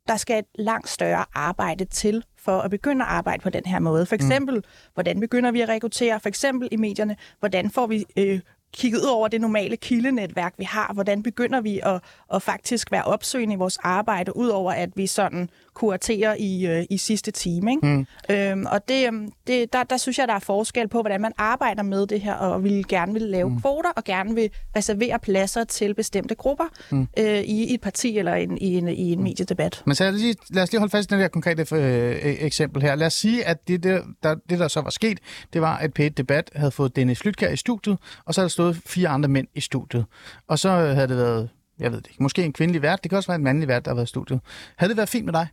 Der 0.08 0.16
skal 0.16 0.38
et 0.38 0.44
langt 0.54 0.88
større 0.88 1.24
arbejde 1.34 1.84
til 1.84 2.24
for 2.38 2.60
at 2.60 2.70
begynde 2.70 3.04
at 3.04 3.10
arbejde 3.10 3.42
på 3.42 3.50
den 3.50 3.62
her 3.66 3.78
måde. 3.78 4.06
For 4.06 4.16
mm. 4.16 4.24
eksempel, 4.24 4.54
mm. 4.54 4.62
hvordan 4.94 5.20
begynder 5.20 5.50
vi 5.50 5.60
at 5.60 5.68
rekruttere? 5.68 6.20
For 6.20 6.28
eksempel 6.28 6.68
i 6.72 6.76
medierne, 6.76 7.16
hvordan 7.38 7.70
får 7.70 7.86
vi 7.86 8.04
øh, 8.16 8.40
kigget 8.72 9.00
ud 9.00 9.06
over 9.06 9.28
det 9.28 9.40
normale 9.40 9.76
kildenetværk, 9.76 10.54
vi 10.58 10.64
har. 10.64 10.92
Hvordan 10.92 11.22
begynder 11.22 11.60
vi 11.60 11.80
at, 11.82 12.02
at 12.34 12.42
faktisk 12.42 12.90
være 12.90 13.04
opsøgende 13.04 13.54
i 13.54 13.56
vores 13.56 13.78
arbejde, 13.78 14.36
ud 14.36 14.48
over 14.48 14.72
at 14.72 14.90
vi 14.94 15.06
sådan 15.06 15.50
kuraterer 15.78 16.34
i, 16.38 16.66
øh, 16.66 16.84
i 16.90 16.98
sidste 16.98 17.30
time. 17.30 17.70
Ikke? 17.70 17.86
Mm. 17.86 18.06
Øhm, 18.30 18.66
og 18.66 18.88
det, 18.88 19.06
øhm, 19.06 19.32
det, 19.46 19.72
der, 19.72 19.82
der 19.82 19.96
synes 19.96 20.18
jeg, 20.18 20.28
der 20.28 20.34
er 20.34 20.38
forskel 20.38 20.88
på, 20.88 21.00
hvordan 21.00 21.20
man 21.20 21.32
arbejder 21.38 21.82
med 21.82 22.06
det 22.06 22.20
her, 22.20 22.34
og 22.34 22.64
vil 22.64 22.88
gerne 22.88 23.12
vil 23.12 23.22
lave 23.22 23.48
mm. 23.48 23.60
kvoter, 23.60 23.90
og 23.96 24.04
gerne 24.04 24.34
vil 24.34 24.50
reservere 24.76 25.18
pladser 25.18 25.64
til 25.64 25.94
bestemte 25.94 26.34
grupper 26.34 26.64
mm. 26.90 27.08
øh, 27.18 27.40
i, 27.40 27.74
et 27.74 27.80
parti 27.80 28.18
eller 28.18 28.34
en, 28.34 28.58
i, 28.58 28.78
en, 28.78 28.88
i 28.88 29.12
en 29.12 29.22
mediedebat. 29.22 29.82
Men 29.86 29.94
så 29.94 30.04
lad 30.04 30.14
os 30.14 30.20
lige, 30.20 30.36
lad 30.50 30.62
os 30.62 30.72
lige 30.72 30.78
holde 30.78 30.90
fast 30.90 31.10
i 31.10 31.14
den 31.14 31.20
her 31.20 31.28
konkrete 31.28 31.66
øh, 31.72 32.16
eksempel 32.22 32.82
her. 32.82 32.94
Lad 32.94 33.06
os 33.06 33.14
sige, 33.14 33.44
at 33.44 33.68
det, 33.68 33.82
det, 33.82 34.02
der, 34.22 34.34
det, 34.50 34.58
der 34.58 34.68
så 34.68 34.80
var 34.80 34.90
sket, 34.90 35.18
det 35.52 35.60
var, 35.60 35.76
at 35.76 35.94
p 35.94 35.98
Debat 36.16 36.50
havde 36.54 36.70
fået 36.70 36.96
Dennis 36.96 37.24
Lytkær 37.24 37.50
i 37.50 37.56
studiet, 37.56 37.98
og 38.24 38.34
så 38.34 38.40
havde 38.40 38.48
der 38.48 38.52
stået 38.52 38.80
fire 38.86 39.08
andre 39.08 39.28
mænd 39.28 39.46
i 39.54 39.60
studiet. 39.60 40.04
Og 40.48 40.58
så 40.58 40.70
havde 40.70 41.08
det 41.08 41.16
været 41.16 41.48
jeg 41.80 41.92
ved 41.92 42.00
det 42.00 42.06
ikke, 42.10 42.22
måske 42.22 42.44
en 42.44 42.52
kvindelig 42.52 42.82
vært, 42.82 43.02
det 43.02 43.10
kan 43.10 43.16
også 43.16 43.28
være 43.28 43.36
en 43.36 43.44
mandlig 43.44 43.68
vært, 43.68 43.84
der 43.84 43.90
har 43.90 43.94
været 43.94 44.06
i 44.06 44.08
studiet. 44.08 44.40
Havde 44.76 44.88
det 44.88 44.96
været 44.96 45.08
fint 45.08 45.24
med 45.24 45.32
dig? 45.32 45.48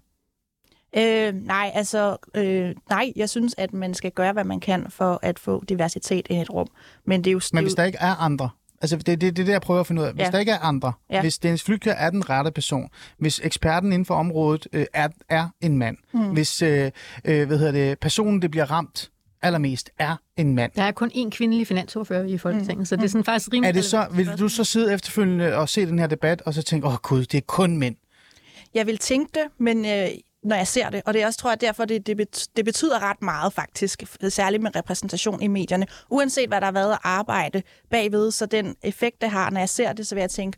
Øh, 0.97 1.33
nej, 1.33 1.71
altså, 1.73 2.17
øh, 2.35 2.75
nej, 2.89 3.13
jeg 3.15 3.29
synes, 3.29 3.55
at 3.57 3.73
man 3.73 3.93
skal 3.93 4.11
gøre, 4.11 4.33
hvad 4.33 4.43
man 4.43 4.59
kan 4.59 4.85
for 4.89 5.19
at 5.21 5.39
få 5.39 5.63
diversitet 5.69 6.27
i 6.29 6.35
et 6.35 6.49
rum. 6.49 6.67
Men 7.05 7.23
det 7.23 7.29
er 7.29 7.31
jo... 7.31 7.41
Men 7.53 7.63
hvis 7.63 7.73
der 7.73 7.83
ikke 7.83 7.97
er 8.01 8.15
andre, 8.15 8.49
Altså, 8.81 8.97
det 8.97 9.09
er 9.09 9.15
det, 9.15 9.37
det, 9.37 9.47
det, 9.47 9.51
jeg 9.51 9.61
prøver 9.61 9.79
at 9.79 9.87
finde 9.87 10.01
ud 10.01 10.07
af. 10.07 10.13
Hvis 10.13 10.25
ja. 10.25 10.31
der 10.31 10.39
ikke 10.39 10.51
er 10.51 10.59
andre, 10.59 10.93
ja. 11.09 11.21
hvis 11.21 11.37
Dennis 11.37 11.63
Flygter 11.63 11.91
er 11.91 12.09
den 12.09 12.29
rette 12.29 12.51
person, 12.51 12.89
hvis 13.17 13.41
eksperten 13.43 13.91
inden 13.91 14.05
for 14.05 14.15
området 14.15 14.67
øh, 14.73 14.85
er, 14.93 15.07
er 15.29 15.47
en 15.61 15.77
mand, 15.77 15.97
mm. 16.13 16.29
hvis 16.29 16.61
øh, 16.61 16.91
øh, 17.25 17.47
hvad 17.47 17.57
hedder 17.57 17.71
det, 17.71 17.99
personen, 17.99 18.41
det 18.41 18.51
bliver 18.51 18.71
ramt 18.71 19.11
allermest, 19.41 19.89
er 19.99 20.15
en 20.37 20.55
mand. 20.55 20.71
Der 20.75 20.83
er 20.83 20.91
kun 20.91 21.11
én 21.15 21.29
kvindelig 21.29 21.67
finansordfører 21.67 22.25
i 22.25 22.37
Folketinget, 22.37 22.79
mm. 22.79 22.85
så 22.85 22.95
det 22.95 23.03
er 23.03 23.07
sådan 23.07 23.23
faktisk 23.23 23.53
rimelig... 23.53 23.69
Er 23.69 23.73
det 23.73 23.85
så, 23.85 24.07
vil 24.11 24.27
du 24.27 24.49
så 24.49 24.63
sidde 24.63 24.93
efterfølgende 24.93 25.55
og 25.55 25.69
se 25.69 25.85
den 25.85 25.99
her 25.99 26.07
debat, 26.07 26.41
og 26.41 26.53
så 26.53 26.63
tænke, 26.63 26.87
åh 26.87 26.93
oh, 26.93 26.99
gud, 26.99 27.25
det 27.25 27.37
er 27.37 27.41
kun 27.41 27.77
mænd? 27.77 27.95
Jeg 28.73 28.87
vil 28.87 28.97
tænke 28.97 29.31
det, 29.33 29.43
men 29.57 29.85
øh, 29.85 30.07
når 30.45 30.55
jeg 30.55 30.67
ser 30.67 30.89
det. 30.89 31.01
Og 31.05 31.13
det 31.13 31.21
er 31.21 31.25
også, 31.25 31.39
tror 31.39 31.49
jeg, 31.51 31.61
derfor, 31.61 31.85
det, 31.85 32.07
det, 32.07 32.47
det 32.55 32.65
betyder 32.65 33.09
ret 33.09 33.21
meget 33.21 33.53
faktisk, 33.53 34.03
særligt 34.29 34.63
med 34.63 34.75
repræsentation 34.75 35.41
i 35.41 35.47
medierne. 35.47 35.87
Uanset 36.09 36.47
hvad 36.47 36.61
der 36.61 36.65
har 36.65 36.71
været 36.71 36.91
at 36.91 36.99
arbejde 37.03 37.63
bagved, 37.89 38.31
så 38.31 38.45
den 38.45 38.75
effekt, 38.83 39.21
det 39.21 39.29
har, 39.29 39.49
når 39.49 39.59
jeg 39.59 39.69
ser 39.69 39.93
det, 39.93 40.07
så 40.07 40.15
vil 40.15 40.21
jeg 40.21 40.29
tænke, 40.29 40.57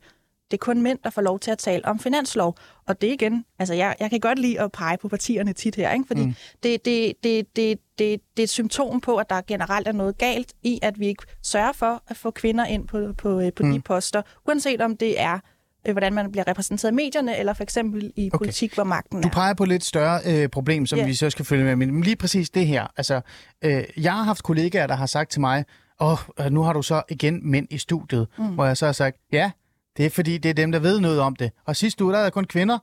det 0.52 0.58
er 0.58 0.65
kun 0.65 0.82
mænd, 0.82 1.00
der 1.04 1.10
får 1.10 1.21
lov 1.21 1.39
til 1.39 1.52
at 1.52 1.58
tale 1.58 1.86
om 1.86 2.00
finanslov. 2.00 2.56
Og 2.88 3.02
det 3.02 3.08
igen, 3.08 3.45
altså 3.60 3.73
jeg, 3.73 3.95
jeg 4.00 4.10
kan 4.10 4.19
godt 4.19 4.39
lide 4.39 4.62
at 4.62 4.71
pege 4.71 4.97
på 4.97 5.08
partierne 5.08 5.54
tit 5.54 5.76
her, 5.76 5.93
ikke? 5.93 6.08
fordi 6.08 6.26
mm. 6.26 6.34
det, 6.63 6.86
det, 6.86 7.13
det, 7.23 7.56
det, 7.56 7.80
det, 8.00 8.21
det 8.38 8.39
er 8.39 8.43
et 8.43 8.50
symptom 8.50 9.02
på, 9.02 9.17
at 9.17 9.30
der 9.30 9.41
generelt 9.47 9.88
er 9.88 9.91
noget 9.91 10.17
galt 10.17 10.54
i, 10.63 10.80
at 10.82 11.00
vi 11.00 11.08
ikke 11.08 11.23
sørger 11.43 11.71
for 11.71 12.04
at 12.08 12.17
få 12.17 12.32
kvinder 12.32 12.65
ind 12.65 12.88
på, 12.88 13.13
på, 13.17 13.41
på 13.56 13.63
mm. 13.63 13.73
de 13.73 13.80
poster, 13.80 14.21
uanset 14.47 14.82
om 14.82 14.97
det 14.97 15.19
er 15.19 15.39
øh, 15.88 15.91
hvordan 15.93 16.13
man 16.13 16.32
bliver 16.32 16.47
repræsenteret 16.47 16.91
i 16.91 16.95
medierne, 16.95 17.38
eller 17.38 17.54
for 17.54 17.63
eksempel 17.63 18.13
i 18.15 18.30
okay. 18.34 18.38
politik, 18.38 18.73
hvor 18.73 18.84
magten 18.84 19.17
er. 19.17 19.21
Du 19.21 19.30
peger 19.30 19.54
på 19.54 19.63
et 19.63 19.69
lidt 19.69 19.84
større 19.84 20.21
øh, 20.26 20.50
problem, 20.50 20.86
som 20.86 20.97
yeah. 20.97 21.08
vi 21.08 21.13
så 21.13 21.30
skal 21.30 21.45
følge 21.45 21.63
med. 21.63 21.76
Men 21.76 22.02
lige 22.02 22.15
præcis 22.15 22.50
det 22.50 22.67
her. 22.67 22.88
Altså, 22.97 23.21
øh, 23.62 23.84
jeg 23.97 24.13
har 24.13 24.23
haft 24.23 24.43
kollegaer, 24.43 24.88
der 24.88 24.95
har 24.95 25.06
sagt 25.06 25.32
til 25.32 25.41
mig, 25.41 25.65
åh, 26.00 26.17
oh, 26.39 26.45
nu 26.52 26.62
har 26.62 26.73
du 26.73 26.82
så 26.82 27.04
igen 27.10 27.52
mænd 27.52 27.67
i 27.69 27.78
studiet, 27.78 28.28
mm. 28.38 28.45
hvor 28.45 28.65
jeg 28.65 28.78
så 28.78 28.86
har 28.86 28.93
sagt, 28.93 29.17
ja, 29.32 29.52
Det 29.97 30.06
er 30.06 30.10
fordi, 30.10 30.38
det 30.38 30.50
er 30.50 30.54
dem, 30.54 30.71
der 30.71 30.80
ved 30.80 31.00
noget 31.00 31.19
om 31.19 31.36
det. 31.36 31.52
Og 31.65 31.76
sidste 31.76 32.04
uge, 32.04 32.13
der 32.13 32.19
er 32.19 32.30
kun 32.30 32.45
kvinder. 32.45 32.78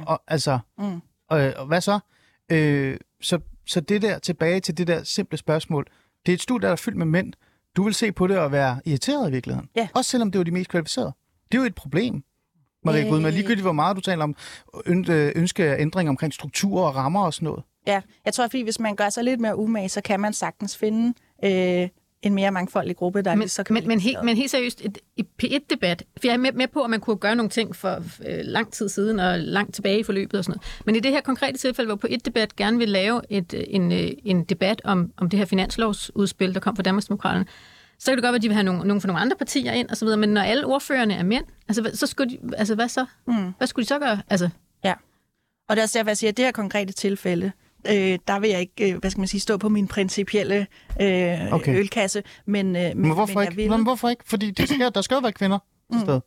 Og, 0.00 0.22
altså, 0.28 0.58
Mm. 0.78 1.00
og, 1.28 1.52
og 1.56 1.66
hvad 1.66 1.80
så? 1.80 1.98
Øh, 2.52 2.96
så? 3.20 3.38
Så 3.66 3.80
det 3.80 4.02
der, 4.02 4.18
tilbage 4.18 4.60
til 4.60 4.78
det 4.78 4.86
der 4.86 5.02
simple 5.04 5.38
spørgsmål. 5.38 5.86
Det 6.26 6.32
er 6.32 6.34
et 6.36 6.42
studie, 6.42 6.66
der 6.66 6.72
er 6.72 6.76
fyldt 6.76 6.98
med 6.98 7.06
mænd. 7.06 7.32
Du 7.76 7.82
vil 7.84 7.94
se 7.94 8.12
på 8.12 8.26
det 8.26 8.38
og 8.38 8.52
være 8.52 8.80
irriteret 8.84 9.28
i 9.28 9.32
virkeligheden. 9.32 9.68
Ja. 9.76 9.88
Også 9.94 10.10
selvom 10.10 10.30
det 10.30 10.38
var 10.38 10.44
de 10.44 10.50
mest 10.50 10.70
kvalificerede. 10.70 11.12
Det 11.52 11.58
er 11.58 11.62
jo 11.62 11.66
et 11.66 11.74
problem. 11.74 12.24
Marie 12.84 13.04
Øh. 13.04 13.10
Gudme, 13.10 13.30
ligegyldigt 13.30 13.64
hvor 13.64 13.72
meget 13.72 13.96
du 13.96 14.00
taler 14.00 14.24
om 14.24 14.36
øh, 14.86 15.32
ønske 15.36 15.76
ændring 15.78 16.08
omkring 16.08 16.32
strukturer 16.32 16.86
og 16.86 16.96
rammer 16.96 17.24
og 17.24 17.34
sådan 17.34 17.46
noget. 17.46 17.62
Ja, 17.86 18.00
jeg 18.24 18.34
tror, 18.34 18.44
fordi 18.44 18.62
hvis 18.62 18.80
man 18.80 18.96
gør 18.96 19.08
sig 19.08 19.24
lidt 19.24 19.40
mere 19.40 19.58
umage, 19.58 19.88
så 19.88 20.00
kan 20.00 20.20
man 20.20 20.32
sagtens 20.32 20.76
finde 20.76 21.14
øh, 21.44 21.88
en 22.22 22.34
mere 22.34 22.50
mangfoldig 22.50 22.96
gruppe, 22.96 23.22
der 23.22 23.30
er 23.30 23.34
Men, 23.34 23.48
så 23.48 23.64
men, 23.70 23.88
men, 23.88 24.00
helt, 24.00 24.24
men 24.24 24.36
helt 24.36 24.50
seriøst, 24.50 24.84
et, 24.84 24.98
et 25.16 25.26
P1-debat, 25.42 26.02
for 26.20 26.26
jeg 26.26 26.32
er 26.32 26.38
med, 26.38 26.52
med 26.52 26.68
på, 26.68 26.82
at 26.82 26.90
man 26.90 27.00
kunne 27.00 27.16
gøre 27.16 27.36
nogle 27.36 27.50
ting 27.50 27.76
for 27.76 28.02
øh, 28.26 28.38
lang 28.42 28.72
tid 28.72 28.88
siden 28.88 29.20
og 29.20 29.38
langt 29.38 29.74
tilbage 29.74 29.98
i 29.98 30.02
forløbet 30.02 30.38
og 30.38 30.44
sådan 30.44 30.58
noget. 30.58 30.82
Men 30.86 30.96
i 30.96 31.00
det 31.00 31.10
her 31.10 31.20
konkrete 31.20 31.58
tilfælde, 31.58 31.94
hvor 31.94 32.08
P1-debat 32.08 32.56
gerne 32.56 32.78
vil 32.78 32.88
lave 32.88 33.20
et, 33.30 33.54
øh, 33.54 33.64
en, 33.66 33.92
øh, 33.92 34.10
en 34.24 34.44
debat 34.44 34.82
om, 34.84 35.12
om 35.16 35.28
det 35.28 35.38
her 35.38 35.46
finanslovsudspil, 35.46 36.54
der 36.54 36.60
kom 36.60 36.76
fra 36.76 36.82
Danmarksdemokraterne, 36.82 37.46
så 38.02 38.10
kan 38.10 38.16
det 38.16 38.22
godt 38.22 38.32
være, 38.32 38.36
at 38.36 38.42
de 38.42 38.48
vil 38.48 38.54
have 38.54 38.64
nogle, 38.64 38.84
nogle 38.84 39.00
fra 39.00 39.06
nogle 39.06 39.20
andre 39.20 39.36
partier 39.36 39.72
ind 39.72 39.88
og 39.88 39.96
så 39.96 40.04
videre, 40.04 40.18
men 40.18 40.28
når 40.28 40.40
alle 40.40 40.66
ordførerne 40.66 41.14
er 41.14 41.22
mænd, 41.22 41.44
altså, 41.68 41.90
så 41.94 42.06
skulle 42.06 42.30
de, 42.30 42.38
altså 42.56 42.74
hvad 42.74 42.88
så? 42.88 43.06
Mm. 43.26 43.52
Hvad 43.58 43.66
skulle 43.66 43.84
de 43.84 43.88
så 43.88 43.98
gøre? 43.98 44.22
Altså, 44.28 44.48
Ja. 44.84 44.94
Og 45.68 45.76
det 45.76 45.78
er 45.78 45.84
også 45.84 45.98
derfor, 45.98 46.10
jeg 46.10 46.16
siger, 46.16 46.30
at 46.30 46.36
det 46.36 46.44
her 46.44 46.52
konkrete 46.52 46.92
tilfælde, 46.92 47.52
øh, 47.88 48.18
der 48.28 48.38
vil 48.40 48.50
jeg 48.50 48.60
ikke, 48.60 48.92
øh, 48.92 48.98
hvad 48.98 49.10
skal 49.10 49.20
man 49.20 49.28
sige, 49.28 49.40
stå 49.40 49.56
på 49.56 49.68
min 49.68 49.88
principielle 49.88 50.66
øh, 51.00 51.52
Okay. 51.52 51.76
ølkasse. 51.78 52.22
Men, 52.46 52.66
øh, 52.76 52.82
men, 52.82 53.00
Men 53.02 53.12
hvorfor 53.14 53.34
men 53.40 53.42
ikke? 53.48 53.56
vil, 53.56 53.68
Nå, 53.68 53.76
Men 53.76 53.84
hvorfor 53.86 54.08
ikke? 54.08 54.22
Fordi 54.26 54.50
det 54.50 54.68
skal, 54.68 54.90
der 54.94 55.02
skal 55.02 55.14
jo 55.14 55.18
være 55.20 55.32
kvinder 55.32 55.58
til 55.92 55.98
Mm. 55.98 56.06
stede. 56.06 56.22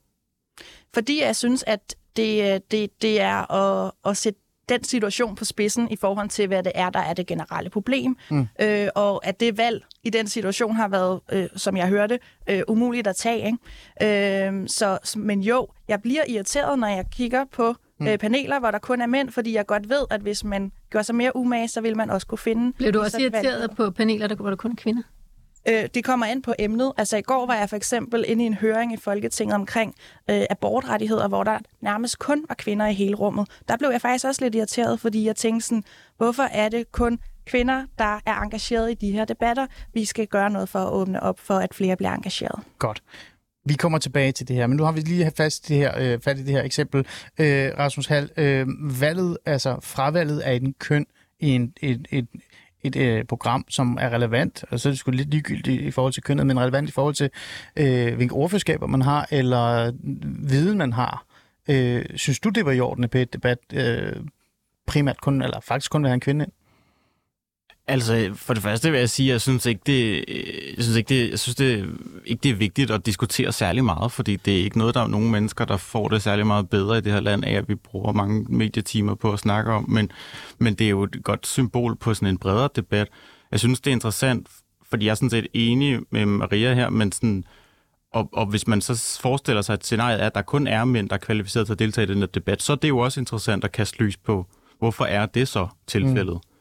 Fordi 0.93 1.21
jeg 1.21 1.35
synes, 1.35 1.63
at 1.67 1.95
det, 2.15 2.53
øh, 2.53 2.59
det, 2.71 3.01
det 3.01 3.21
er 3.21 3.51
at, 3.51 3.91
at 4.05 4.17
sætte 4.17 4.39
den 4.69 4.83
situation 4.83 5.35
på 5.35 5.45
spidsen 5.45 5.91
i 5.91 5.95
forhold 5.95 6.29
til, 6.29 6.47
hvad 6.47 6.63
det 6.63 6.71
er, 6.75 6.89
der 6.89 6.99
er 6.99 7.13
det 7.13 7.27
generelle 7.27 7.69
problem. 7.69 8.17
Mm. 8.31 8.47
Øh, 8.61 8.87
og 8.95 9.25
at 9.27 9.39
det 9.39 9.57
valg 9.57 9.85
i 10.03 10.09
den 10.09 10.27
situation 10.27 10.75
har 10.75 10.87
været, 10.87 11.19
øh, 11.31 11.47
som 11.55 11.77
jeg 11.77 11.87
hørte, 11.87 12.19
øh, 12.49 12.61
umuligt 12.67 13.07
at 13.07 13.15
tage. 13.15 13.45
Ikke? 14.01 14.47
Øh, 14.47 14.67
så, 14.67 15.13
men 15.17 15.41
jo, 15.41 15.67
jeg 15.87 16.01
bliver 16.01 16.23
irriteret, 16.27 16.79
når 16.79 16.87
jeg 16.87 17.05
kigger 17.11 17.45
på 17.51 17.75
Mm. 17.99 18.07
øh, 18.07 18.17
paneler, 18.17 18.59
hvor 18.59 18.71
der 18.71 18.79
kun 18.79 19.01
er 19.01 19.05
mænd, 19.05 19.29
fordi 19.29 19.53
jeg 19.53 19.65
godt 19.65 19.89
ved, 19.89 20.05
at 20.09 20.21
hvis 20.21 20.43
man 20.43 20.71
gør 20.89 21.01
sig 21.01 21.15
mere 21.15 21.35
umage, 21.35 21.67
så 21.67 21.81
vil 21.81 21.97
man 21.97 22.09
også 22.09 22.27
kunne 22.27 22.37
finde... 22.37 22.73
blev 22.73 22.93
du 22.93 22.99
også 22.99 23.11
så 23.11 23.21
irriteret 23.21 23.71
på 23.75 23.89
paneler, 23.91 24.27
der, 24.27 24.35
hvor 24.35 24.49
der 24.49 24.55
kun 24.57 24.71
er 24.71 24.75
kvinder? 24.75 25.01
Øh, 25.67 25.89
det 25.93 26.03
kommer 26.03 26.25
an 26.25 26.41
på 26.41 26.53
emnet. 26.59 26.91
Altså 26.97 27.17
i 27.17 27.21
går 27.21 27.45
var 27.45 27.55
jeg 27.55 27.69
for 27.69 27.75
eksempel 27.75 28.25
inde 28.27 28.43
i 28.43 28.47
en 28.47 28.53
høring 28.53 28.93
i 28.93 28.97
Folketinget 28.97 29.55
omkring 29.55 29.95
øh, 30.29 30.43
abortrettigheder, 30.49 31.27
hvor 31.27 31.43
der 31.43 31.59
nærmest 31.81 32.19
kun 32.19 32.45
var 32.47 32.55
kvinder 32.55 32.87
i 32.87 32.93
hele 32.93 33.15
rummet. 33.15 33.49
Der 33.67 33.77
blev 33.77 33.89
jeg 33.89 34.01
faktisk 34.01 34.25
også 34.25 34.43
lidt 34.43 34.55
irriteret, 34.55 34.99
fordi 34.99 35.25
jeg 35.25 35.35
tænkte 35.35 35.67
sådan, 35.67 35.83
hvorfor 36.17 36.43
er 36.43 36.69
det 36.69 36.91
kun 36.91 37.19
kvinder, 37.45 37.85
der 37.97 38.19
er 38.25 38.41
engageret 38.41 38.91
i 38.91 38.93
de 38.93 39.11
her 39.11 39.25
debatter? 39.25 39.67
Vi 39.93 40.05
skal 40.05 40.27
gøre 40.27 40.49
noget 40.49 40.69
for 40.69 40.79
at 40.79 40.91
åbne 40.91 41.23
op 41.23 41.39
for, 41.39 41.55
at 41.55 41.73
flere 41.73 41.95
bliver 41.95 42.11
engageret. 42.11 42.59
Godt. 42.79 43.03
Vi 43.67 43.73
kommer 43.73 43.97
tilbage 43.97 44.31
til 44.31 44.47
det 44.47 44.55
her, 44.55 44.67
men 44.67 44.77
nu 44.77 44.83
har 44.83 44.91
vi 44.91 44.99
lige 44.99 45.31
fast 45.37 45.67
det 45.67 45.77
her, 45.77 45.93
øh, 45.97 46.19
fat 46.21 46.39
i 46.39 46.43
det 46.43 46.51
her 46.51 46.63
eksempel. 46.63 46.99
Øh, 47.37 47.71
Rasmus 47.77 48.07
Hall, 48.07 48.29
øh, 48.37 48.67
valget, 49.01 49.37
altså 49.45 49.77
fravalget 49.83 50.39
af 50.39 50.53
en 50.53 50.73
køn 50.79 51.05
i 51.39 51.49
en, 51.49 51.73
et, 51.81 52.07
et, 52.11 52.27
et 52.87 52.95
øh, 52.95 53.23
program, 53.23 53.65
som 53.69 53.97
er 54.01 54.09
relevant, 54.09 54.63
og 54.69 54.79
så 54.79 54.89
er 54.89 54.91
det 54.91 54.99
sgu 54.99 55.11
lidt 55.11 55.29
ligegyldigt 55.29 55.81
i 55.81 55.91
forhold 55.91 56.13
til 56.13 56.23
kønnet, 56.23 56.47
men 56.47 56.59
relevant 56.59 56.89
i 56.89 56.91
forhold 56.91 57.15
til, 57.15 57.29
øh, 57.75 58.15
hvilke 58.15 58.33
ordførskaber 58.33 58.87
man 58.87 59.01
har, 59.01 59.27
eller 59.31 59.91
viden 60.49 60.77
man 60.77 60.93
har. 60.93 61.25
Øh, 61.69 62.05
synes 62.15 62.39
du, 62.39 62.49
det 62.49 62.65
var 62.65 62.71
i 62.71 62.79
orden 62.79 63.09
på 63.09 63.17
et 63.17 63.33
debat, 63.33 63.59
øh, 63.73 64.15
primært 64.87 65.21
kun, 65.21 65.41
eller 65.41 65.59
faktisk 65.59 65.91
kun 65.91 66.03
være 66.03 66.13
en 66.13 66.19
kvinde 66.19 66.45
ind? 66.45 66.51
Altså, 67.87 68.31
for 68.35 68.53
det 68.53 68.63
første 68.63 68.91
vil 68.91 68.99
jeg 68.99 69.09
sige, 69.09 69.29
at 69.29 69.31
jeg 69.31 69.41
synes 69.41 69.65
ikke, 69.65 69.81
det, 69.85 70.25
jeg 70.77 70.83
synes 70.83 70.97
ikke, 70.97 71.09
det, 71.09 71.29
jeg 71.29 71.39
synes 71.39 71.55
det, 71.55 71.89
ikke, 72.25 72.41
det 72.43 72.51
er 72.51 72.55
vigtigt 72.55 72.91
at 72.91 73.05
diskutere 73.05 73.51
særlig 73.51 73.85
meget, 73.85 74.11
fordi 74.11 74.35
det 74.35 74.59
er 74.59 74.63
ikke 74.63 74.77
noget, 74.77 74.95
der 74.95 75.01
er 75.01 75.07
nogen 75.07 75.31
mennesker, 75.31 75.65
der 75.65 75.77
får 75.77 76.07
det 76.07 76.21
særlig 76.21 76.47
meget 76.47 76.69
bedre 76.69 76.97
i 76.97 77.01
det 77.01 77.13
her 77.13 77.19
land 77.19 77.45
af, 77.45 77.53
at 77.53 77.69
vi 77.69 77.75
bruger 77.75 78.13
mange 78.13 78.45
medietimer 78.49 79.15
på 79.15 79.33
at 79.33 79.39
snakke 79.39 79.71
om, 79.71 79.89
men, 79.89 80.11
men 80.57 80.73
det 80.73 80.85
er 80.85 80.89
jo 80.89 81.03
et 81.03 81.23
godt 81.23 81.47
symbol 81.47 81.95
på 81.95 82.13
sådan 82.13 82.27
en 82.27 82.37
bredere 82.37 82.69
debat. 82.75 83.07
Jeg 83.51 83.59
synes, 83.59 83.79
det 83.79 83.91
er 83.91 83.95
interessant, 83.95 84.47
fordi 84.89 85.05
jeg 85.05 85.11
er 85.11 85.15
sådan 85.15 85.29
set 85.29 85.47
enig 85.53 85.99
med 86.09 86.25
Maria 86.25 86.73
her, 86.73 86.89
men 86.89 87.11
sådan, 87.11 87.43
og, 88.13 88.29
og 88.33 88.45
hvis 88.45 88.67
man 88.67 88.81
så 88.81 89.19
forestiller 89.21 89.61
sig, 89.61 89.73
at 89.73 89.85
scenariet 89.85 90.21
er, 90.21 90.25
at 90.25 90.35
der 90.35 90.41
kun 90.41 90.67
er 90.67 90.85
mænd, 90.85 91.09
der 91.09 91.15
er 91.15 91.19
kvalificeret 91.19 91.67
til 91.67 91.73
at 91.73 91.79
deltage 91.79 92.07
i 92.07 92.09
den 92.13 92.17
her 92.17 92.25
debat, 92.25 92.61
så 92.61 92.71
er 92.73 92.77
det 92.77 92.89
jo 92.89 92.97
også 92.97 93.19
interessant 93.19 93.63
at 93.63 93.71
kaste 93.71 94.03
lys 94.03 94.17
på, 94.17 94.45
hvorfor 94.79 95.05
er 95.05 95.25
det 95.25 95.47
så 95.47 95.67
tilfældet? 95.87 96.33
Mm 96.33 96.54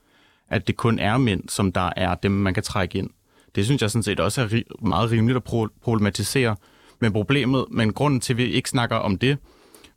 at 0.50 0.66
det 0.66 0.76
kun 0.76 0.98
er 0.98 1.18
mænd, 1.18 1.48
som 1.48 1.72
der 1.72 1.90
er 1.96 2.14
dem, 2.14 2.32
man 2.32 2.54
kan 2.54 2.62
trække 2.62 2.98
ind. 2.98 3.10
Det 3.54 3.64
synes 3.64 3.82
jeg 3.82 3.90
sådan 3.90 4.02
set 4.02 4.20
også 4.20 4.42
er 4.42 4.46
ri- 4.48 4.86
meget 4.88 5.10
rimeligt 5.10 5.36
at 5.36 5.42
pro- 5.48 5.78
problematisere. 5.82 6.56
Men 7.00 7.12
problemet, 7.12 7.64
men 7.70 7.92
grunden 7.92 8.20
til, 8.20 8.32
at 8.32 8.36
vi 8.36 8.44
ikke 8.44 8.68
snakker 8.68 8.96
om 8.96 9.18
det, 9.18 9.38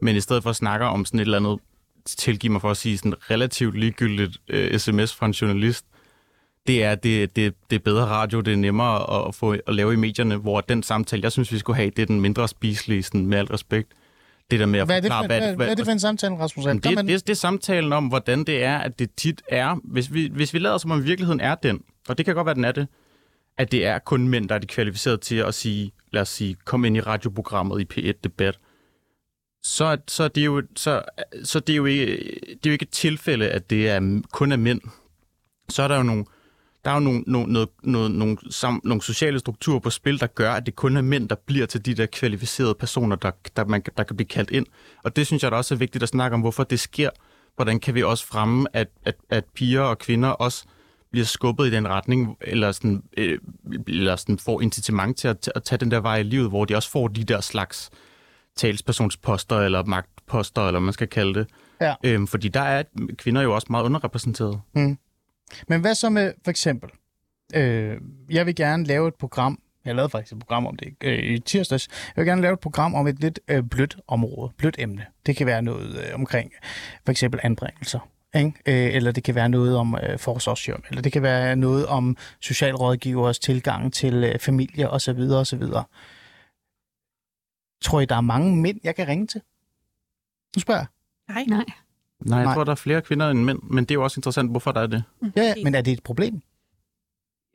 men 0.01 0.15
i 0.15 0.19
stedet 0.19 0.43
for 0.43 0.51
snakker 0.51 0.87
om 0.87 1.05
sådan 1.05 1.19
et 1.19 1.25
eller 1.25 1.37
andet, 1.37 1.59
tilgiv 2.05 2.51
mig 2.51 2.61
for 2.61 2.71
at 2.71 2.77
sige, 2.77 2.97
sådan 2.97 3.13
relativt 3.31 3.79
ligegyldigt 3.79 4.37
øh, 4.49 4.79
sms 4.79 5.15
fra 5.15 5.25
en 5.25 5.31
journalist, 5.31 5.85
det 6.67 6.83
er, 6.83 6.95
det, 6.95 7.35
det, 7.35 7.53
det 7.69 7.75
er 7.75 7.79
bedre 7.79 8.05
radio, 8.05 8.41
det 8.41 8.53
er 8.53 8.57
nemmere 8.57 9.27
at, 9.27 9.35
få 9.35 9.51
at 9.67 9.75
lave 9.75 9.93
i 9.93 9.95
medierne, 9.95 10.35
hvor 10.35 10.61
den 10.61 10.83
samtale, 10.83 11.23
jeg 11.23 11.31
synes, 11.31 11.51
vi 11.51 11.57
skulle 11.57 11.77
have, 11.77 11.89
det 11.89 12.01
er 12.01 12.05
den 12.05 12.21
mindre 12.21 12.47
spiselige, 12.47 13.03
sådan, 13.03 13.25
med 13.25 13.37
al 13.37 13.45
respekt. 13.45 13.91
Det 14.51 14.59
der 14.59 14.65
med 14.65 14.79
at 14.79 14.85
Hvad 14.87 14.97
er 14.97 15.01
det 15.01 15.11
for, 15.11 15.17
forklare, 15.17 15.39
hvad, 15.39 15.47
hvad, 15.47 15.55
hvad 15.55 15.69
er 15.69 15.75
det 15.75 15.85
for 15.85 15.91
en 15.91 15.99
samtale, 15.99 16.35
Rasmus 16.35 16.65
det, 16.65 16.83
den. 16.83 17.07
det, 17.07 17.07
det 17.07 17.29
er 17.29 17.33
samtalen 17.33 17.93
om, 17.93 18.07
hvordan 18.07 18.43
det 18.43 18.63
er, 18.63 18.77
at 18.77 18.99
det 18.99 19.09
tit 19.17 19.41
er, 19.49 19.75
hvis 19.83 20.13
vi, 20.13 20.29
hvis 20.33 20.53
vi 20.53 20.59
lader 20.59 20.77
som 20.77 20.91
om 20.91 21.03
virkeligheden 21.03 21.39
er 21.39 21.55
den, 21.55 21.81
og 22.09 22.17
det 22.17 22.25
kan 22.25 22.35
godt 22.35 22.45
være, 22.45 22.55
den 22.55 22.65
er 22.65 22.71
det, 22.71 22.87
at 23.57 23.71
det 23.71 23.85
er 23.85 23.99
kun 23.99 24.27
mænd, 24.27 24.49
der 24.49 24.55
er 24.55 24.59
de 24.59 24.67
kvalificeret 24.67 25.21
til 25.21 25.35
at 25.35 25.53
sige, 25.53 25.91
lad 26.11 26.21
os 26.21 26.29
sige, 26.29 26.55
kom 26.65 26.85
ind 26.85 26.97
i 26.97 27.01
radioprogrammet 27.01 27.81
i 27.81 28.09
P1-debat, 28.09 28.59
så, 29.63 29.97
så, 30.07 30.23
er 30.23 30.27
det 30.27 30.45
jo, 30.45 30.63
så, 30.75 31.01
så 31.43 31.59
det 31.59 31.73
er 31.73 31.77
jo 31.77 31.85
ikke, 31.85 32.05
det 32.43 32.65
er 32.65 32.69
jo 32.69 32.71
ikke 32.71 32.83
et 32.83 32.89
tilfælde, 32.89 33.49
at 33.49 33.69
det 33.69 33.89
er 33.89 34.21
kun 34.31 34.51
er 34.51 34.57
mænd. 34.57 34.81
Så 35.69 35.83
er 35.83 35.87
der 35.87 35.97
jo 35.97 36.03
nogle, 36.03 36.25
der 36.87 36.93
er 36.93 36.97
jo 36.97 37.03
nogle, 37.03 37.23
nogle, 37.27 37.53
noget, 37.53 37.69
noget, 37.83 38.11
nogle, 38.11 38.37
sam, 38.49 38.81
nogle 38.83 39.01
sociale 39.01 39.39
strukturer 39.39 39.79
på 39.79 39.89
spil, 39.89 40.19
der 40.19 40.27
gør, 40.27 40.53
at 40.53 40.65
det 40.65 40.75
kun 40.75 40.97
er 40.97 41.01
mænd, 41.01 41.29
der 41.29 41.35
bliver 41.45 41.65
til 41.65 41.85
de 41.85 41.93
der 41.93 42.05
kvalificerede 42.05 42.75
personer, 42.75 43.15
der, 43.15 43.31
der, 43.55 43.65
man, 43.65 43.81
der 43.97 44.03
kan 44.03 44.15
blive 44.15 44.27
kaldt 44.27 44.51
ind. 44.51 44.65
Og 45.03 45.15
det 45.15 45.27
synes 45.27 45.43
jeg 45.43 45.51
da 45.51 45.55
også 45.55 45.73
er 45.73 45.77
vigtigt 45.77 46.03
at 46.03 46.09
snakke 46.09 46.35
om, 46.35 46.41
hvorfor 46.41 46.63
det 46.63 46.79
sker. 46.79 47.09
Hvordan 47.55 47.79
kan 47.79 47.95
vi 47.95 48.03
også 48.03 48.27
fremme, 48.27 48.67
at, 48.73 48.87
at, 49.05 49.15
at 49.29 49.45
piger 49.55 49.81
og 49.81 49.97
kvinder 49.97 50.29
også 50.29 50.65
bliver 51.11 51.25
skubbet 51.25 51.67
i 51.67 51.71
den 51.71 51.87
retning, 51.87 52.37
eller, 52.41 52.71
sådan, 52.71 53.03
øh, 53.17 53.39
eller 53.87 54.15
sådan 54.15 54.39
får 54.39 54.61
incitament 54.61 55.17
til 55.17 55.27
at, 55.27 55.51
at 55.55 55.63
tage 55.63 55.79
den 55.79 55.91
der 55.91 55.99
vej 55.99 56.17
i 56.17 56.23
livet, 56.23 56.49
hvor 56.49 56.65
de 56.65 56.75
også 56.75 56.89
får 56.89 57.07
de 57.07 57.23
der 57.23 57.41
slags 57.41 57.89
talspersonsposter, 58.55 59.59
eller 59.59 59.83
magtposter, 59.83 60.61
eller 60.61 60.79
hvad 60.79 60.85
man 60.85 60.93
skal 60.93 61.07
kalde 61.07 61.33
det. 61.33 61.47
Ja. 61.81 61.93
Øhm, 62.03 62.27
fordi 62.27 62.47
der 62.47 62.61
er 62.61 62.83
kvinder 63.17 63.41
jo 63.41 63.55
også 63.55 63.67
meget 63.69 63.83
underrepræsenteret. 63.83 64.61
Men 65.67 65.81
hvad 65.81 65.95
så 65.95 66.09
med, 66.09 66.33
for 66.43 66.49
eksempel, 66.49 66.89
øh, 67.55 67.97
jeg 68.29 68.45
vil 68.45 68.55
gerne 68.55 68.83
lave 68.83 69.07
et 69.07 69.15
program, 69.15 69.59
jeg 69.85 69.95
lavede 69.95 70.09
faktisk 70.09 70.33
et 70.33 70.39
program 70.39 70.65
om 70.65 70.75
det 70.75 70.95
øh, 71.03 71.19
i 71.19 71.39
tirsdags, 71.39 71.87
jeg 72.15 72.21
vil 72.21 72.29
gerne 72.29 72.41
lave 72.41 72.53
et 72.53 72.59
program 72.59 72.95
om 72.95 73.07
et 73.07 73.19
lidt 73.19 73.39
øh, 73.47 73.63
blødt 73.63 73.97
område, 74.07 74.51
blødt 74.57 74.75
emne. 74.79 75.05
Det 75.25 75.35
kan 75.35 75.47
være 75.47 75.61
noget 75.61 75.97
øh, 75.97 76.15
omkring 76.15 76.51
for 77.05 77.11
eksempel 77.11 77.39
anbringelser, 77.43 77.99
ikke? 78.35 78.53
Øh, 78.65 78.95
eller 78.95 79.11
det 79.11 79.23
kan 79.23 79.35
være 79.35 79.49
noget 79.49 79.77
om 79.77 79.97
øh, 80.03 80.19
forsorgshjem, 80.19 80.83
eller 80.89 81.01
det 81.01 81.11
kan 81.11 81.21
være 81.21 81.55
noget 81.55 81.85
om 81.85 82.17
socialrådgivers 82.39 83.39
tilgang 83.39 83.93
til 83.93 84.23
øh, 84.23 84.39
familie 84.39 84.89
osv. 84.89 85.19
osv. 85.19 85.63
Tror 87.81 87.99
I, 87.99 88.05
der 88.05 88.15
er 88.15 88.21
mange 88.21 88.57
mænd, 88.57 88.79
jeg 88.83 88.95
kan 88.95 89.07
ringe 89.07 89.27
til? 89.27 89.41
Nu 90.55 90.59
spørger 90.59 90.79
jeg. 90.81 90.87
Nej. 91.35 91.43
Nej. 91.47 91.65
Nej, 92.25 92.37
jeg 92.37 92.45
Nej. 92.45 92.53
tror, 92.53 92.63
der 92.63 92.71
er 92.71 92.75
flere 92.75 93.01
kvinder 93.01 93.29
end 93.29 93.43
mænd, 93.43 93.59
men 93.63 93.83
det 93.83 93.91
er 93.91 93.95
jo 93.95 94.03
også 94.03 94.19
interessant, 94.19 94.51
hvorfor 94.51 94.71
der 94.71 94.81
er 94.81 94.87
det. 94.87 95.03
Ja, 95.35 95.41
ja, 95.43 95.53
men 95.63 95.75
er 95.75 95.81
det 95.81 95.93
et 95.93 96.03
problem? 96.03 96.41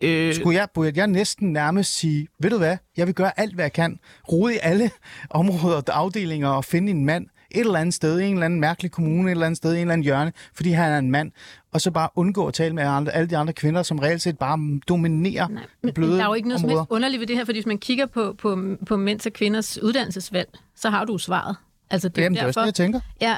Øh, 0.03 0.35
Skulle 0.35 0.59
jeg, 0.59 0.69
burde 0.75 0.93
jeg 0.95 1.07
næsten 1.07 1.53
nærmest 1.53 1.99
sige, 1.99 2.29
ved 2.39 2.51
du 2.51 2.59
hvad, 2.59 2.77
jeg 2.97 3.07
vil 3.07 3.15
gøre 3.15 3.41
alt, 3.41 3.55
hvad 3.55 3.65
jeg 3.65 3.73
kan, 3.73 3.99
rode 4.33 4.55
i 4.55 4.59
alle 4.63 4.91
områder 5.31 5.77
og 5.77 5.85
afdelinger 5.89 6.49
og 6.49 6.65
finde 6.65 6.91
en 6.91 7.05
mand 7.05 7.27
et 7.55 7.61
eller 7.61 7.79
andet 7.79 7.95
sted, 7.95 8.21
i 8.21 8.25
en 8.25 8.33
eller 8.33 8.45
anden 8.45 8.61
mærkelig 8.61 8.91
kommune, 8.91 9.29
et 9.29 9.31
eller 9.31 9.47
andet 9.47 9.57
sted, 9.57 9.73
i 9.73 9.77
en 9.77 9.81
eller 9.81 9.93
anden 9.93 10.05
hjørne, 10.05 10.33
fordi 10.55 10.71
han 10.71 10.93
er 10.93 10.99
en 10.99 11.11
mand, 11.11 11.33
og 11.73 11.81
så 11.81 11.91
bare 11.91 12.09
undgå 12.15 12.47
at 12.47 12.55
tale 12.55 12.75
med 12.75 12.83
andre, 12.83 13.13
alle 13.13 13.31
de 13.31 13.37
andre 13.37 13.53
kvinder, 13.53 13.83
som 13.83 13.99
reelt 13.99 14.23
set 14.23 14.39
bare 14.39 14.81
dominerer 14.89 15.49
Nej, 15.49 15.63
men, 15.83 15.95
bløde 15.95 16.17
der 16.17 16.23
er 16.23 16.27
jo 16.27 16.35
ikke 16.35 16.49
noget 16.49 16.61
som 16.61 16.71
helst 16.71 16.85
underligt 16.91 17.21
ved 17.21 17.27
det 17.27 17.37
her, 17.37 17.45
fordi 17.45 17.59
hvis 17.59 17.67
man 17.67 17.79
kigger 17.79 18.07
på, 18.07 18.35
på, 18.39 18.59
på 18.87 18.97
mænds 18.97 19.27
og 19.27 19.33
kvinders 19.33 19.83
uddannelsesvalg, 19.83 20.49
så 20.77 20.91
har 20.91 21.05
du 21.05 21.19
svaret. 21.19 21.57
Altså, 21.93 22.09
det 22.09 22.19
er 22.19 22.23
Jamen, 22.23 22.37
det 22.37 22.43
er 22.43 22.47
også 22.47 22.61
det, 22.61 22.67
jeg 22.67 22.75
tænker. 22.75 23.01
Ja, 23.21 23.37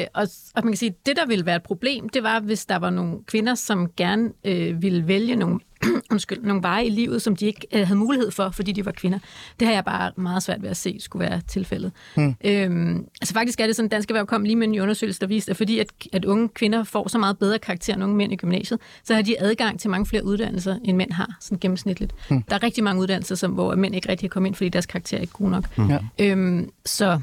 øh, 0.00 0.06
og, 0.14 0.28
og 0.54 0.64
man 0.64 0.72
kan 0.72 0.76
sige, 0.76 0.88
at 0.88 1.06
det, 1.06 1.16
der 1.16 1.26
ville 1.26 1.46
være 1.46 1.56
et 1.56 1.62
problem, 1.62 2.08
det 2.08 2.22
var, 2.22 2.40
hvis 2.40 2.66
der 2.66 2.76
var 2.76 2.90
nogle 2.90 3.18
kvinder, 3.26 3.54
som 3.54 3.90
gerne 3.96 4.30
øh, 4.44 4.82
ville 4.82 5.08
vælge 5.08 5.36
nogle, 5.36 5.60
undskyld, 6.12 6.42
nogle 6.42 6.62
veje 6.62 6.86
i 6.86 6.90
livet, 6.90 7.22
som 7.22 7.36
de 7.36 7.46
ikke 7.46 7.66
øh, 7.72 7.86
havde 7.86 7.98
mulighed 7.98 8.30
for, 8.30 8.50
fordi 8.50 8.72
de 8.72 8.86
var 8.86 8.92
kvinder. 8.92 9.18
Det 9.60 9.68
har 9.68 9.74
jeg 9.74 9.84
bare 9.84 10.12
meget 10.16 10.42
svært 10.42 10.62
ved 10.62 10.70
at 10.70 10.76
se 10.76 10.96
skulle 11.00 11.28
være 11.28 11.40
tilfældet. 11.48 11.92
Hmm. 12.16 12.36
Øhm, 12.44 13.06
altså 13.20 13.34
faktisk 13.34 13.60
er 13.60 13.66
det 13.66 13.76
sådan, 13.76 13.86
at 13.86 13.92
Dansk 13.92 14.10
Erhverv 14.10 14.26
kom 14.26 14.44
lige 14.44 14.56
med 14.56 14.68
en 14.68 14.80
undersøgelse, 14.80 15.20
der 15.20 15.26
viste, 15.26 15.50
at 15.50 15.56
fordi 15.56 15.78
at, 15.78 15.86
at 16.12 16.24
unge 16.24 16.48
kvinder 16.48 16.84
får 16.84 17.08
så 17.08 17.18
meget 17.18 17.38
bedre 17.38 17.58
karakter 17.58 17.94
end 17.94 18.04
unge 18.04 18.16
mænd 18.16 18.32
i 18.32 18.36
gymnasiet, 18.36 18.80
så 19.04 19.14
har 19.14 19.22
de 19.22 19.40
adgang 19.40 19.80
til 19.80 19.90
mange 19.90 20.06
flere 20.06 20.24
uddannelser, 20.24 20.78
end 20.84 20.96
mænd 20.96 21.12
har, 21.12 21.36
sådan 21.40 21.58
gennemsnitligt. 21.58 22.14
Hmm. 22.28 22.42
Der 22.42 22.54
er 22.54 22.62
rigtig 22.62 22.84
mange 22.84 23.00
uddannelser, 23.02 23.34
som, 23.34 23.52
hvor 23.52 23.74
mænd 23.74 23.94
ikke 23.94 24.08
rigtig 24.08 24.28
har 24.28 24.30
kommet 24.30 24.48
ind, 24.48 24.54
fordi 24.54 24.68
deres 24.68 24.86
karakter 24.86 25.16
er 25.16 25.20
ikke 25.20 25.32
god 25.32 25.50
nok. 25.50 25.76
Hmm. 25.76 25.90
Øhm, 26.18 26.70
så 26.84 27.20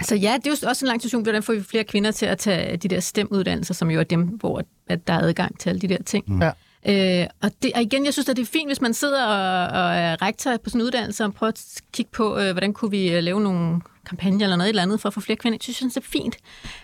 så 0.00 0.14
ja, 0.14 0.36
det 0.36 0.46
er 0.46 0.56
jo 0.62 0.68
også 0.68 0.84
en 0.84 0.86
lang 0.86 1.02
diskussion, 1.02 1.22
hvordan 1.22 1.42
får 1.42 1.52
vi 1.52 1.62
flere 1.62 1.84
kvinder 1.84 2.10
til 2.10 2.26
at 2.26 2.38
tage 2.38 2.76
de 2.76 2.88
der 2.88 3.00
stemuddannelser, 3.00 3.74
som 3.74 3.90
jo 3.90 4.00
er 4.00 4.04
dem, 4.04 4.20
hvor 4.20 4.62
at 4.88 5.06
der 5.06 5.12
er 5.12 5.18
adgang 5.18 5.58
til 5.58 5.68
alle 5.68 5.80
de 5.80 5.88
der 5.88 6.02
ting. 6.02 6.40
Ja. 6.40 6.50
Øh, 6.86 7.26
og, 7.42 7.50
det, 7.62 7.72
og 7.74 7.82
igen, 7.82 8.04
jeg 8.04 8.12
synes, 8.12 8.28
at 8.28 8.36
det 8.36 8.42
er 8.42 8.46
fint, 8.46 8.68
hvis 8.68 8.80
man 8.80 8.94
sidder 8.94 9.24
og, 9.26 9.82
og 9.82 9.94
er 9.94 10.22
rektor 10.22 10.56
på 10.56 10.70
sådan 10.70 10.80
en 10.80 10.86
uddannelse 10.86 11.24
og 11.24 11.34
prøver 11.34 11.48
at 11.48 11.82
kigge 11.92 12.10
på, 12.12 12.38
øh, 12.38 12.52
hvordan 12.52 12.72
kunne 12.72 12.90
vi 12.90 13.12
øh, 13.12 13.22
lave 13.22 13.40
nogle 13.40 13.80
kampagne 14.06 14.44
eller 14.44 14.56
noget 14.56 14.68
eller 14.68 14.82
andet 14.82 15.00
for 15.00 15.08
at 15.08 15.14
få 15.14 15.20
flere 15.20 15.36
kvinder. 15.36 15.58
Jeg 15.68 15.74
synes, 15.74 15.94
det 15.94 16.00
er 16.00 16.06
fint. 16.06 16.36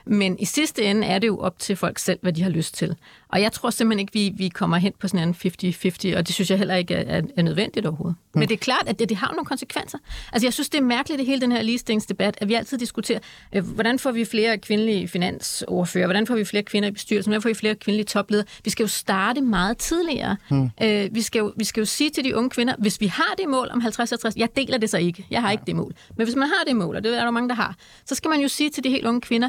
Men 0.04 0.38
i 0.38 0.44
sidste 0.44 0.84
ende 0.84 1.06
er 1.06 1.18
det 1.18 1.26
jo 1.26 1.38
op 1.38 1.58
til 1.58 1.76
folk 1.76 1.98
selv, 1.98 2.18
hvad 2.22 2.32
de 2.32 2.42
har 2.42 2.50
lyst 2.50 2.74
til. 2.74 2.96
Og 3.28 3.40
jeg 3.40 3.52
tror 3.52 3.70
simpelthen 3.70 4.00
ikke, 4.00 4.12
vi, 4.12 4.32
vi 4.36 4.48
kommer 4.48 4.76
hen 4.76 4.92
på 5.00 5.08
sådan 5.08 5.28
en 5.28 5.34
50-50, 5.34 6.16
og 6.16 6.26
det 6.26 6.34
synes 6.34 6.50
jeg 6.50 6.58
heller 6.58 6.74
ikke 6.74 6.94
er, 6.94 7.22
er 7.36 7.42
nødvendigt 7.42 7.86
overhovedet. 7.86 8.16
Mm. 8.34 8.38
Men 8.38 8.48
det 8.48 8.54
er 8.54 8.58
klart, 8.58 8.84
at 8.86 8.98
det, 8.98 9.08
det 9.08 9.16
har 9.16 9.30
nogle 9.30 9.44
konsekvenser. 9.44 9.98
Altså 10.32 10.46
jeg 10.46 10.52
synes, 10.52 10.68
det 10.68 10.78
er 10.78 10.82
mærkeligt, 10.82 11.18
det 11.18 11.26
hele 11.26 11.40
den 11.40 11.52
her 11.52 11.62
ligestillingsdebat, 11.62 12.38
at 12.40 12.48
vi 12.48 12.54
altid 12.54 12.78
diskuterer, 12.78 13.18
øh, 13.52 13.66
hvordan 13.74 13.98
får 13.98 14.12
vi 14.12 14.24
flere 14.24 14.58
kvindelige 14.58 15.08
finansordfører, 15.08 16.06
hvordan 16.06 16.26
får 16.26 16.34
vi 16.34 16.44
flere 16.44 16.62
kvinder 16.62 16.88
i 16.88 16.92
bestyrelsen, 16.92 17.30
hvordan 17.30 17.42
får 17.42 17.48
vi 17.48 17.54
flere 17.54 17.74
kvindelige 17.74 18.06
topledere. 18.06 18.46
Vi 18.64 18.70
skal 18.70 18.82
jo 18.82 18.88
starte 18.88 19.40
meget 19.40 19.78
tidligere. 19.78 20.36
Mm. 20.50 20.70
Øh, 20.82 21.08
vi, 21.14 21.22
skal 21.22 21.38
jo, 21.38 21.52
vi 21.56 21.64
skal 21.64 21.80
jo 21.80 21.84
sige 21.84 22.10
til 22.10 22.24
de 22.24 22.36
unge 22.36 22.50
kvinder, 22.50 22.74
hvis 22.78 23.00
vi 23.00 23.06
har 23.06 23.34
det 23.38 23.48
mål 23.48 23.68
om 23.70 23.82
50-50, 23.86 24.32
jeg 24.36 24.48
deler 24.56 24.78
det 24.78 24.90
så 24.90 24.98
ikke, 24.98 25.26
jeg 25.30 25.42
har 25.42 25.50
ikke 25.50 25.64
det 25.66 25.76
mål, 25.76 25.94
men 26.16 26.26
hvis 26.26 26.36
man 26.36 26.48
har 26.48 26.64
det 26.66 26.76
mål, 26.76 26.96
og 26.96 27.04
det 27.04 27.18
er 27.18 27.24
der 27.24 27.30
mange, 27.30 27.48
der 27.48 27.54
har, 27.54 27.76
så 28.06 28.14
skal 28.14 28.28
man 28.28 28.40
jo 28.40 28.48
sige 28.48 28.70
til 28.70 28.84
de 28.84 28.90
helt 28.90 29.06
unge 29.06 29.20
kvinder, 29.20 29.48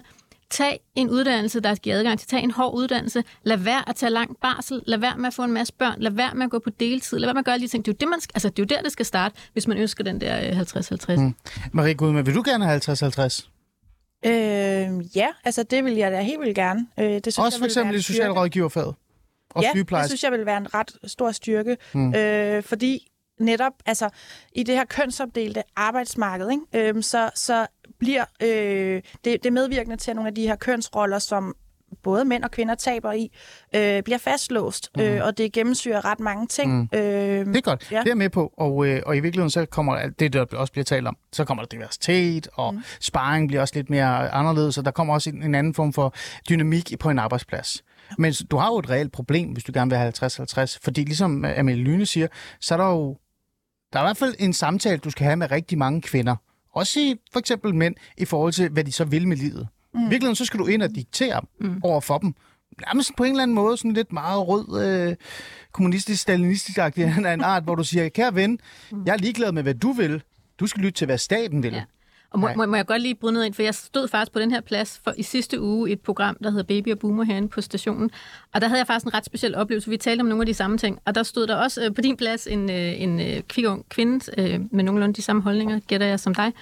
tag 0.49 0.79
en 0.95 1.09
uddannelse, 1.09 1.59
der 1.59 1.75
giver 1.75 1.95
adgang 1.95 2.19
til, 2.19 2.27
tag 2.27 2.43
en 2.43 2.51
hård 2.51 2.73
uddannelse, 2.73 3.23
lad 3.43 3.57
være 3.57 3.89
at 3.89 3.95
tage 3.95 4.09
lang 4.09 4.37
barsel, 4.41 4.81
lad 4.85 4.97
være 4.97 5.17
med 5.17 5.27
at 5.27 5.33
få 5.33 5.43
en 5.43 5.51
masse 5.51 5.73
børn, 5.73 5.95
lad 5.99 6.11
være 6.11 6.33
med 6.35 6.43
at 6.43 6.51
gå 6.51 6.59
på 6.59 6.69
deltid, 6.69 7.19
lad 7.19 7.27
være 7.27 7.33
med 7.33 7.39
at 7.39 7.45
gøre 7.45 7.53
alle 7.53 7.67
de 7.67 7.71
ting. 7.71 7.85
Det 7.85 7.91
er 7.91 7.95
jo, 7.95 7.97
det, 7.99 8.09
man, 8.09 8.19
altså, 8.33 8.49
det 8.49 8.59
er 8.59 8.63
jo 8.63 8.77
der, 8.77 8.81
det 8.81 8.91
skal 8.91 9.05
starte, 9.05 9.35
hvis 9.53 9.67
man 9.67 9.77
ønsker 9.77 10.03
den 10.03 10.21
der 10.21 10.63
50-50. 10.63 11.19
Mm. 11.19 11.35
Marie 11.71 11.93
Gudme, 11.93 12.25
vil 12.25 12.35
du 12.35 12.43
gerne 12.45 12.65
have 12.65 12.81
50-50? 12.89 13.49
Øh, 14.25 15.17
ja, 15.17 15.27
altså 15.43 15.63
det 15.63 15.85
vil 15.85 15.93
jeg 15.93 16.11
da 16.11 16.21
helt 16.21 16.39
vildt 16.39 16.55
gerne. 16.55 16.87
Øh, 16.99 17.05
det 17.05 17.23
synes 17.23 17.37
Også 17.37 17.57
jeg 17.57 17.59
for 17.59 17.65
eksempel 17.65 17.95
i 17.95 18.01
socialrådgiverfaget? 18.01 18.95
Og 19.49 19.63
ja, 19.63 19.71
det 19.73 20.05
synes 20.05 20.23
jeg 20.23 20.31
vil 20.31 20.45
være 20.45 20.57
en 20.57 20.73
ret 20.73 20.91
stor 21.03 21.31
styrke, 21.31 21.77
mm. 21.93 22.15
øh, 22.15 22.63
fordi 22.63 23.09
netop 23.39 23.73
altså, 23.85 24.09
i 24.55 24.63
det 24.63 24.75
her 24.75 24.85
kønsopdelte 24.85 25.63
arbejdsmarked, 25.75 26.49
ikke? 26.49 26.87
Øhm, 26.89 27.01
så, 27.01 27.29
så 27.35 27.67
bliver 27.99 28.25
øh, 28.41 29.01
det, 29.25 29.43
det 29.43 29.53
medvirkende 29.53 29.97
til, 29.97 30.11
at 30.11 30.15
nogle 30.15 30.27
af 30.27 30.35
de 30.35 30.47
her 30.47 30.55
kønsroller, 30.55 31.19
som 31.19 31.55
både 32.03 32.25
mænd 32.25 32.43
og 32.43 32.51
kvinder 32.51 32.75
taber 32.75 33.11
i, 33.11 33.31
øh, 33.75 34.03
bliver 34.03 34.17
fastlåst, 34.17 34.89
mm. 34.95 35.01
øh, 35.01 35.25
og 35.25 35.37
det 35.37 35.53
gennemsyrer 35.53 36.05
ret 36.05 36.19
mange 36.19 36.47
ting. 36.47 36.73
Mm. 36.77 36.89
Øh, 36.93 37.45
det 37.45 37.57
er 37.57 37.61
godt, 37.61 37.91
ja. 37.91 37.97
det 37.97 38.05
er 38.05 38.09
jeg 38.09 38.17
med 38.17 38.29
på, 38.29 38.53
og, 38.57 38.87
øh, 38.87 39.01
og 39.05 39.17
i 39.17 39.19
virkeligheden 39.19 39.49
så 39.49 39.65
kommer 39.65 40.09
det, 40.19 40.33
der 40.33 40.45
også 40.53 40.71
bliver 40.71 40.85
talt 40.85 41.07
om, 41.07 41.17
så 41.31 41.45
kommer 41.45 41.63
der 41.63 41.67
diversitet, 41.67 42.47
og 42.53 42.73
mm. 42.73 42.83
sparring 42.99 43.47
bliver 43.47 43.61
også 43.61 43.75
lidt 43.75 43.89
mere 43.89 44.29
anderledes, 44.29 44.77
og 44.77 44.85
der 44.85 44.91
kommer 44.91 45.13
også 45.13 45.29
en, 45.29 45.43
en 45.43 45.55
anden 45.55 45.73
form 45.73 45.93
for 45.93 46.13
dynamik 46.49 46.93
på 46.99 47.09
en 47.09 47.19
arbejdsplads. 47.19 47.83
Men 48.17 48.33
du 48.51 48.57
har 48.57 48.67
jo 48.67 48.79
et 48.79 48.89
reelt 48.89 49.11
problem, 49.11 49.49
hvis 49.49 49.63
du 49.63 49.71
gerne 49.75 49.91
vil 49.91 49.97
have 49.97 50.13
50-50, 50.23 50.77
fordi 50.83 51.01
ligesom 51.01 51.45
Amelie 51.45 51.83
Lyne 51.83 52.05
siger, 52.05 52.27
så 52.59 52.73
er 52.73 52.77
der 52.77 52.89
jo 52.89 53.17
der 53.93 53.99
er 53.99 54.03
i 54.03 54.05
hvert 54.05 54.17
fald 54.17 54.35
en 54.39 54.53
samtale, 54.53 54.97
du 54.97 55.09
skal 55.09 55.25
have 55.25 55.35
med 55.35 55.51
rigtig 55.51 55.77
mange 55.77 56.01
kvinder. 56.01 56.35
Også 56.79 56.99
i, 56.99 57.15
for 57.33 57.39
eksempel 57.39 57.75
mænd, 57.75 57.95
i 58.17 58.25
forhold 58.25 58.53
til, 58.53 58.69
hvad 58.69 58.83
de 58.83 58.91
så 58.91 59.03
vil 59.05 59.27
med 59.27 59.37
livet. 59.37 59.67
Mm. 59.93 59.99
I 59.99 60.03
virkeligheden, 60.03 60.35
så 60.35 60.45
skal 60.45 60.59
du 60.59 60.65
ind 60.65 60.81
og 60.83 60.89
diktere 60.95 61.41
mm. 61.59 61.81
over 61.83 62.01
for 62.01 62.17
dem. 62.17 62.33
Nærmest 62.87 63.11
på 63.17 63.23
en 63.23 63.29
eller 63.29 63.43
anden 63.43 63.55
måde, 63.55 63.77
sådan 63.77 63.93
lidt 63.93 64.13
meget 64.13 64.47
rød, 64.47 64.83
øh, 64.83 65.15
kommunistisk, 65.71 66.21
stalinistisk 66.21 66.77
af 66.79 67.33
en 67.33 67.41
art, 67.41 67.63
hvor 67.63 67.75
du 67.75 67.83
siger, 67.83 68.09
kære 68.09 68.35
ven, 68.35 68.59
mm. 68.91 69.03
jeg 69.05 69.13
er 69.13 69.17
ligeglad 69.17 69.51
med, 69.51 69.63
hvad 69.63 69.73
du 69.73 69.91
vil. 69.91 70.23
Du 70.59 70.67
skal 70.67 70.83
lytte 70.83 70.97
til, 70.97 71.05
hvad 71.05 71.17
staten 71.17 71.63
vil. 71.63 71.73
Ja. 71.73 71.83
Og 72.31 72.39
må, 72.39 72.49
må, 72.55 72.65
må 72.65 72.75
jeg 72.75 72.85
godt 72.85 73.01
lige 73.01 73.15
bryde 73.15 73.33
ned 73.33 73.43
ind, 73.43 73.53
for 73.53 73.61
jeg 73.61 73.75
stod 73.75 74.07
faktisk 74.07 74.31
på 74.31 74.39
den 74.39 74.51
her 74.51 74.61
plads 74.61 75.01
for 75.03 75.13
i 75.17 75.23
sidste 75.23 75.61
uge 75.61 75.89
i 75.89 75.93
et 75.93 76.01
program, 76.01 76.37
der 76.43 76.49
hedder 76.49 76.63
Baby 76.63 76.91
og 76.91 76.99
Boomer 76.99 77.23
herinde 77.23 77.47
på 77.47 77.61
stationen. 77.61 78.11
Og 78.53 78.61
der 78.61 78.67
havde 78.67 78.79
jeg 78.79 78.87
faktisk 78.87 79.05
en 79.05 79.13
ret 79.13 79.25
speciel 79.25 79.55
oplevelse. 79.55 79.89
Vi 79.89 79.97
talte 79.97 80.21
om 80.21 80.27
nogle 80.27 80.41
af 80.41 80.45
de 80.45 80.53
samme 80.53 80.77
ting. 80.77 80.99
Og 81.05 81.15
der 81.15 81.23
stod 81.23 81.47
der 81.47 81.55
også 81.55 81.85
øh, 81.85 81.93
på 81.95 82.01
din 82.01 82.17
plads 82.17 82.47
en, 82.47 82.69
øh, 82.69 83.01
en 83.01 83.19
øh, 83.19 83.41
kvig 83.41 83.65
kvinde 83.89 84.25
øh, 84.37 84.59
med 84.71 84.83
nogenlunde 84.83 85.13
de 85.13 85.21
samme 85.21 85.41
holdninger, 85.41 85.79
gætter 85.87 86.07
jeg 86.07 86.19
som 86.19 86.35
dig. 86.35 86.53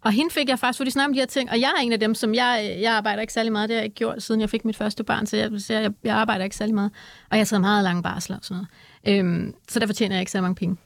Og 0.00 0.12
hende 0.12 0.30
fik 0.30 0.48
jeg 0.48 0.58
faktisk, 0.58 0.76
for 0.76 0.84
de 0.84 0.90
snakker 0.90 1.08
om 1.08 1.12
de 1.12 1.18
her 1.18 1.26
ting, 1.26 1.50
og 1.50 1.60
jeg 1.60 1.72
er 1.78 1.82
en 1.82 1.92
af 1.92 2.00
dem, 2.00 2.14
som 2.14 2.34
jeg, 2.34 2.76
jeg 2.80 2.92
arbejder 2.92 3.20
ikke 3.20 3.32
særlig 3.32 3.52
meget. 3.52 3.68
Det 3.68 3.74
har 3.74 3.80
jeg 3.80 3.84
ikke 3.84 3.96
gjort, 3.96 4.22
siden 4.22 4.40
jeg 4.40 4.50
fik 4.50 4.64
mit 4.64 4.76
første 4.76 5.04
barn, 5.04 5.26
så 5.26 5.36
jeg, 5.36 5.50
så 5.58 5.72
jeg, 5.72 5.92
jeg 6.04 6.16
arbejder 6.16 6.44
ikke 6.44 6.56
særlig 6.56 6.74
meget. 6.74 6.90
Og 7.30 7.38
jeg 7.38 7.48
tager 7.48 7.60
meget 7.60 7.84
lange 7.84 8.02
barsler 8.02 8.36
og 8.36 8.44
sådan 8.44 8.64
noget. 9.04 9.20
Øhm, 9.20 9.54
så 9.68 9.80
der 9.80 9.86
fortjener 9.86 10.14
jeg 10.16 10.20
ikke 10.20 10.32
så 10.32 10.40
mange 10.40 10.54
penge. 10.54 10.76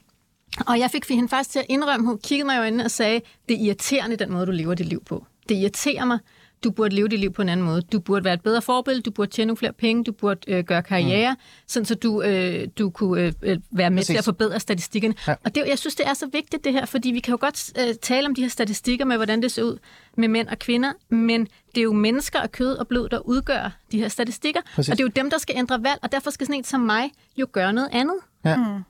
Og 0.59 0.79
jeg 0.79 0.91
fik 0.91 1.09
hende 1.09 1.29
faktisk 1.29 1.49
til 1.49 1.59
at 1.59 1.65
indrømme, 1.69 2.05
hun 2.07 2.19
kiggede 2.23 2.45
mig 2.45 2.57
jo 2.57 2.63
ind 2.63 2.81
og 2.81 2.91
sagde, 2.91 3.21
det 3.49 3.55
er 3.55 3.65
irriterende, 3.65 4.15
den 4.15 4.31
måde, 4.31 4.45
du 4.45 4.51
lever 4.51 4.73
dit 4.73 4.85
liv 4.85 5.03
på. 5.03 5.25
Det 5.49 5.55
irriterer 5.55 6.05
mig. 6.05 6.19
Du 6.63 6.71
burde 6.71 6.95
leve 6.95 7.07
dit 7.07 7.19
liv 7.19 7.33
på 7.33 7.41
en 7.41 7.49
anden 7.49 7.65
måde. 7.65 7.81
Du 7.81 7.99
burde 7.99 8.25
være 8.25 8.33
et 8.33 8.41
bedre 8.41 8.61
forbillede, 8.61 9.01
du 9.01 9.11
burde 9.11 9.31
tjene 9.31 9.47
nogle 9.47 9.57
flere 9.57 9.73
penge, 9.73 10.03
du 10.03 10.11
burde 10.11 10.51
øh, 10.51 10.63
gøre 10.63 10.83
karriere, 10.83 11.33
mm. 11.33 11.39
sådan 11.67 11.85
så 11.85 11.95
du, 11.95 12.21
øh, 12.21 12.67
du 12.79 12.89
kunne 12.89 13.21
øh, 13.21 13.33
øh 13.41 13.57
være 13.71 13.89
med 13.89 13.97
Præcis. 13.97 14.07
til 14.07 14.17
at 14.17 14.23
forbedre 14.23 14.59
statistikkerne. 14.59 15.15
Ja. 15.27 15.35
Og 15.43 15.55
det, 15.55 15.63
jeg 15.67 15.79
synes, 15.79 15.95
det 15.95 16.07
er 16.07 16.13
så 16.13 16.29
vigtigt 16.33 16.63
det 16.63 16.73
her, 16.73 16.85
fordi 16.85 17.11
vi 17.11 17.19
kan 17.19 17.31
jo 17.31 17.37
godt 17.41 17.71
øh, 17.79 17.95
tale 18.01 18.27
om 18.27 18.35
de 18.35 18.41
her 18.41 18.49
statistikker 18.49 19.05
med, 19.05 19.15
hvordan 19.15 19.41
det 19.41 19.51
ser 19.51 19.63
ud 19.63 19.77
med 20.17 20.27
mænd 20.27 20.47
og 20.47 20.59
kvinder, 20.59 20.91
men 21.09 21.47
det 21.75 21.77
er 21.77 21.83
jo 21.83 21.93
mennesker 21.93 22.39
og 22.41 22.51
kød 22.51 22.75
og 22.75 22.87
blod, 22.87 23.09
der 23.09 23.19
udgør 23.19 23.77
de 23.91 23.99
her 23.99 24.07
statistikker, 24.07 24.61
Præcis. 24.75 24.91
og 24.91 24.97
det 24.97 25.03
er 25.03 25.05
jo 25.05 25.11
dem, 25.15 25.29
der 25.29 25.37
skal 25.37 25.57
ændre 25.57 25.83
valg, 25.83 25.99
og 26.03 26.11
derfor 26.11 26.31
skal 26.31 26.47
sådan 26.47 26.59
en 26.59 26.63
som 26.63 26.79
mig 26.79 27.11
jo 27.37 27.47
gøre 27.51 27.73
noget 27.73 27.89
andet. 27.91 28.15
Ja. 28.45 28.57
Mm. 28.57 28.83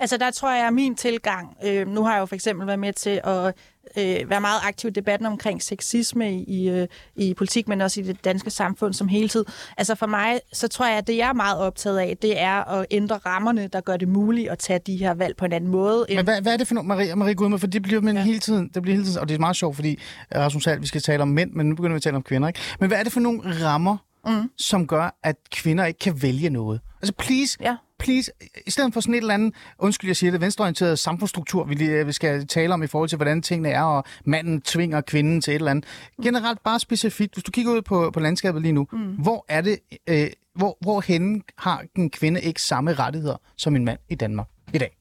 Altså 0.00 0.16
der 0.16 0.30
tror 0.30 0.52
jeg, 0.52 0.66
at 0.66 0.72
min 0.72 0.94
tilgang, 0.94 1.56
øh, 1.64 1.88
nu 1.88 2.04
har 2.04 2.12
jeg 2.12 2.20
jo 2.20 2.26
for 2.26 2.34
eksempel 2.34 2.66
været 2.66 2.78
med 2.78 2.92
til 2.92 3.20
at 3.24 3.54
øh, 3.98 4.30
være 4.30 4.40
meget 4.40 4.60
aktiv 4.64 4.88
i 4.88 4.92
debatten 4.92 5.26
omkring 5.26 5.62
sexisme 5.62 6.32
i, 6.32 6.44
i, 6.44 6.68
øh, 6.68 6.88
i 7.16 7.34
politik, 7.34 7.68
men 7.68 7.80
også 7.80 8.00
i 8.00 8.04
det 8.04 8.24
danske 8.24 8.50
samfund 8.50 8.94
som 8.94 9.08
helhed. 9.08 9.44
Altså 9.76 9.94
for 9.94 10.06
mig, 10.06 10.40
så 10.52 10.68
tror 10.68 10.86
jeg, 10.86 10.98
at 10.98 11.06
det 11.06 11.16
jeg 11.16 11.28
er 11.28 11.32
meget 11.32 11.58
optaget 11.58 11.98
af, 11.98 12.16
det 12.22 12.40
er 12.40 12.64
at 12.64 12.86
ændre 12.90 13.16
rammerne, 13.16 13.66
der 13.66 13.80
gør 13.80 13.96
det 13.96 14.08
muligt 14.08 14.50
at 14.50 14.58
tage 14.58 14.78
de 14.78 14.96
her 14.96 15.14
valg 15.14 15.36
på 15.36 15.44
en 15.44 15.52
anden 15.52 15.70
måde. 15.70 16.06
Men 16.08 16.24
hvad, 16.24 16.42
hvad 16.42 16.52
er 16.52 16.56
det 16.56 16.66
for 16.66 16.74
noget, 16.74 16.86
Marie, 16.86 17.14
Marie 17.14 17.34
Gudme, 17.34 17.58
for 17.58 17.66
det 17.66 17.82
bliver 17.82 18.00
men 18.00 18.16
ja. 18.16 18.22
hele 18.22 18.38
tiden, 18.38 18.70
det 18.74 18.82
bliver 18.82 18.96
hele 18.96 19.06
tiden, 19.06 19.18
og 19.18 19.28
det 19.28 19.34
er 19.34 19.38
meget 19.38 19.56
sjovt, 19.56 19.76
fordi 19.76 19.98
Rasmus 20.34 20.64
Hall, 20.64 20.80
vi 20.80 20.86
skal 20.86 21.02
tale 21.02 21.22
om 21.22 21.28
mænd, 21.28 21.52
men 21.52 21.68
nu 21.68 21.74
begynder 21.74 21.94
vi 21.94 21.96
at 21.96 22.02
tale 22.02 22.16
om 22.16 22.22
kvinder, 22.22 22.48
ikke? 22.48 22.60
Men 22.80 22.88
hvad 22.88 22.98
er 22.98 23.02
det 23.02 23.12
for 23.12 23.20
nogle 23.20 23.64
rammer, 23.64 23.96
mm. 24.26 24.50
som 24.56 24.86
gør, 24.86 25.18
at 25.22 25.36
kvinder 25.52 25.84
ikke 25.84 25.98
kan 25.98 26.22
vælge 26.22 26.50
noget? 26.50 26.80
Altså 27.02 27.12
please, 27.18 27.58
ja 27.60 27.76
please, 27.98 28.32
i 28.66 28.70
stedet 28.70 28.94
for 28.94 29.00
sådan 29.00 29.14
et 29.14 29.18
eller 29.18 29.34
andet, 29.34 29.54
undskyld, 29.78 30.08
jeg 30.08 30.16
siger 30.16 30.30
det, 30.30 30.40
venstreorienteret 30.40 30.98
samfundsstruktur, 30.98 31.64
vi, 31.64 31.74
lige, 31.74 32.06
vi 32.06 32.12
skal 32.12 32.46
tale 32.46 32.74
om 32.74 32.82
i 32.82 32.86
forhold 32.86 33.08
til, 33.08 33.16
hvordan 33.16 33.42
tingene 33.42 33.68
er, 33.68 33.82
og 33.82 34.04
manden 34.24 34.60
tvinger 34.60 35.00
kvinden 35.00 35.40
til 35.40 35.50
et 35.50 35.54
eller 35.54 35.70
andet. 35.70 35.84
Generelt 36.22 36.62
bare 36.62 36.80
specifikt, 36.80 37.34
hvis 37.34 37.44
du 37.44 37.50
kigger 37.50 37.72
ud 37.72 37.82
på, 37.82 38.10
på 38.10 38.20
landskabet 38.20 38.62
lige 38.62 38.72
nu, 38.72 38.86
mm. 38.92 38.98
hvor 38.98 39.44
er 39.48 39.60
det, 39.60 39.78
øh, 40.08 40.30
hvor, 40.54 40.78
hvor 40.80 41.00
henne 41.00 41.40
har 41.58 41.84
en 41.96 42.10
kvinde 42.10 42.40
ikke 42.40 42.62
samme 42.62 42.94
rettigheder 42.94 43.36
som 43.56 43.76
en 43.76 43.84
mand 43.84 43.98
i 44.08 44.14
Danmark 44.14 44.46
i 44.72 44.78
dag? 44.78 44.96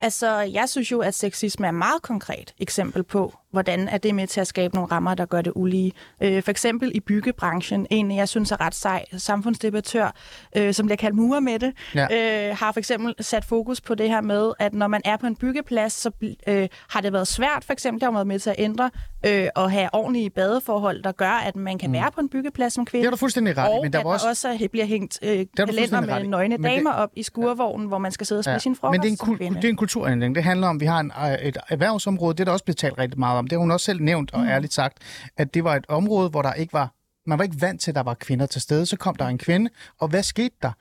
Altså, 0.00 0.40
jeg 0.40 0.68
synes 0.68 0.92
jo, 0.92 1.00
at 1.00 1.14
sexisme 1.14 1.66
er 1.66 1.70
et 1.70 1.74
meget 1.74 2.02
konkret 2.02 2.54
eksempel 2.58 3.02
på, 3.02 3.34
hvordan 3.54 3.88
er 3.88 3.98
det 3.98 4.14
med 4.14 4.26
til 4.26 4.40
at 4.40 4.46
skabe 4.46 4.74
nogle 4.74 4.92
rammer, 4.92 5.14
der 5.14 5.26
gør 5.26 5.42
det 5.42 5.52
ulige. 5.56 5.92
Øh, 6.20 6.42
for 6.42 6.50
eksempel 6.50 6.92
i 6.94 7.00
byggebranchen, 7.00 7.86
en 7.90 8.16
jeg 8.16 8.28
synes 8.28 8.52
er 8.52 8.60
ret 8.60 8.74
sej 8.74 9.04
samfundsdebattør, 9.16 10.14
øh, 10.56 10.74
som 10.74 10.86
bliver 10.86 10.96
kaldt 10.96 11.16
Mure 11.16 11.40
med 11.40 11.58
det, 11.58 11.72
ja. 11.94 12.48
øh, 12.48 12.56
har 12.56 12.72
for 12.72 12.78
eksempel 12.78 13.14
sat 13.20 13.44
fokus 13.44 13.80
på 13.80 13.94
det 13.94 14.10
her 14.10 14.20
med, 14.20 14.52
at 14.58 14.74
når 14.74 14.86
man 14.86 15.00
er 15.04 15.16
på 15.16 15.26
en 15.26 15.36
byggeplads, 15.36 15.92
så 15.92 16.10
øh, 16.46 16.68
har 16.90 17.00
det 17.00 17.12
været 17.12 17.28
svært, 17.28 17.64
for 17.64 17.72
eksempel, 17.72 18.00
der 18.00 18.06
har 18.06 18.12
været 18.12 18.26
med 18.26 18.38
til 18.38 18.50
at 18.50 18.56
ændre 18.58 18.90
øh, 19.26 19.46
og 19.54 19.70
have 19.70 19.88
ordentlige 19.92 20.30
badeforhold, 20.30 21.02
der 21.02 21.12
gør, 21.12 21.30
at 21.30 21.56
man 21.56 21.78
kan 21.78 21.90
mm. 21.90 21.94
være 21.94 22.10
på 22.14 22.20
en 22.20 22.28
byggeplads 22.28 22.72
som 22.72 22.84
kvinde. 22.84 23.02
Det 23.02 23.06
er 23.06 23.10
du 23.10 23.16
fuldstændig 23.16 23.58
ret 23.58 23.82
men 23.82 23.92
der 23.92 24.02
var 24.02 24.12
også... 24.12 24.28
også 24.28 24.68
bliver 24.72 24.86
hængt 24.86 25.18
øh, 25.22 25.46
kalender 25.56 26.00
med 26.00 26.24
nøgne 26.24 26.56
damer 26.56 26.90
det... 26.90 27.00
op 27.00 27.10
i 27.16 27.22
skurvognen, 27.22 27.88
hvor 27.88 27.98
man 27.98 28.12
skal 28.12 28.26
sidde 28.26 28.38
og 28.38 28.44
spise 28.44 28.52
ja. 28.52 28.58
sin 28.58 28.76
frokost 28.76 28.92
Men 28.92 29.02
det 29.02 29.08
er 29.08 29.26
en, 29.26 29.34
kul- 29.34 29.56
det 29.56 29.64
er 29.64 29.68
en 29.68 29.76
kulturændring. 29.76 30.34
Det 30.34 30.44
handler 30.44 30.68
om, 30.68 30.76
at 30.76 30.80
vi 30.80 30.86
har 30.86 31.00
en, 31.00 31.12
øh, 31.24 31.48
et 31.48 31.56
erhvervsområde, 31.68 32.34
det 32.34 32.40
er 32.40 32.44
der 32.44 32.52
også 32.52 32.64
blevet 32.64 32.76
talt 32.76 32.98
rigtig 32.98 33.18
meget 33.18 33.38
om. 33.38 33.43
Det 33.44 33.52
har 33.52 33.60
hun 33.60 33.70
også 33.70 33.84
selv 33.84 34.02
nævnt, 34.02 34.34
og 34.34 34.40
mm. 34.40 34.48
ærligt 34.48 34.72
sagt, 34.74 34.98
at 35.36 35.54
det 35.54 35.64
var 35.64 35.76
et 35.76 35.84
område, 35.88 36.30
hvor 36.30 36.42
der 36.42 36.52
ikke 36.52 36.72
var, 36.72 36.94
man 37.26 37.38
var 37.38 37.44
ikke 37.44 37.60
vant 37.60 37.80
til, 37.80 37.90
at 37.90 37.94
der 37.94 38.02
var 38.02 38.14
kvinder 38.14 38.46
til 38.46 38.60
stede. 38.60 38.86
Så 38.86 38.96
kom 38.96 39.14
der 39.14 39.26
en 39.26 39.38
kvinde, 39.38 39.70
og 40.00 40.08
hvad 40.08 40.22
skete 40.22 40.54
der? 40.62 40.72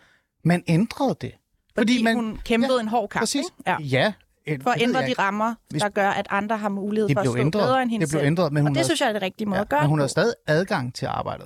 Man 0.43 0.63
ændrede 0.67 1.15
det. 1.21 1.31
Fordi, 1.75 1.93
fordi 1.93 2.03
man, 2.03 2.15
hun 2.15 2.39
kæmpede 2.45 2.73
ja, 2.75 2.81
en 2.81 2.87
hård 2.87 3.09
kamp, 3.09 3.21
præcis, 3.21 3.45
Ja. 3.67 3.77
ja, 3.79 4.13
for 4.61 4.69
at 4.69 4.81
ændre 4.81 5.01
de 5.01 5.09
ikke. 5.09 5.21
rammer, 5.21 5.55
Hvis- 5.69 5.81
der 5.81 5.89
gør, 5.89 6.09
at 6.09 6.27
andre 6.29 6.57
har 6.57 6.69
mulighed 6.69 7.09
for 7.13 7.19
at 7.19 7.25
stå 7.27 7.37
ændret. 7.37 7.61
bedre 7.63 7.81
end 7.81 7.91
hende 7.91 8.05
det 8.05 8.11
blev 8.11 8.19
selv. 8.19 8.27
ændret, 8.27 8.53
men 8.53 8.61
hun 8.61 8.67
Og 8.67 8.69
det 8.71 8.77
havde- 8.77 8.87
synes 8.87 9.01
jeg 9.01 9.09
er 9.09 9.13
det 9.13 9.21
rigtige 9.21 9.47
måde 9.47 9.57
ja, 9.57 9.61
at 9.61 9.69
gøre 9.69 9.81
men 9.81 9.89
hun 9.89 9.99
har 9.99 10.07
stadig 10.07 10.33
adgang 10.47 10.95
til 10.95 11.05
arbejdet. 11.05 11.45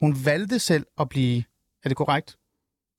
Hun 0.00 0.16
valgte 0.24 0.58
selv 0.58 0.86
at 1.00 1.08
blive... 1.08 1.44
Er 1.84 1.88
det 1.88 1.96
korrekt? 1.96 2.30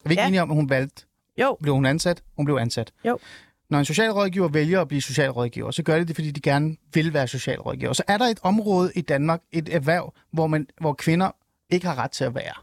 Er 0.06 0.10
vi 0.10 0.14
ikke 0.14 0.22
Ja. 0.22 0.28
enige 0.28 0.42
om, 0.42 0.52
at 0.52 0.56
hun 0.56 0.70
valgte? 0.70 1.06
Jo. 1.38 1.58
Blev 1.62 1.74
hun 1.74 1.86
ansat? 1.86 2.24
Hun 2.36 2.46
blev 2.46 2.56
ansat. 2.56 2.92
Jo. 3.06 3.20
Når 3.70 3.80
en 3.80 3.86
socialrådgiver 3.86 4.48
vælger 4.48 4.82
at 4.82 4.88
blive 4.88 5.02
socialrådgiver, 5.02 5.72
så 5.72 5.84
gør 5.84 5.98
de 5.98 6.06
det, 6.06 6.16
fordi 6.16 6.32
de 6.32 6.42
gerne 6.42 6.76
vil 6.94 7.14
være 7.14 7.28
socialrådgiver. 7.28 7.94
Så 7.94 8.04
er 8.08 8.18
der 8.18 8.26
et 8.26 8.40
område 8.44 8.92
i 8.96 9.02
Danmark, 9.02 9.42
et 9.52 9.76
erhverv, 9.76 10.14
hvor, 10.32 10.48
man, 10.48 10.68
hvor 10.82 10.94
kvinder 10.94 11.32
ikke 11.70 11.88
har 11.88 11.98
ret 11.98 12.12
til 12.12 12.24
at 12.24 12.36
være. 12.36 12.54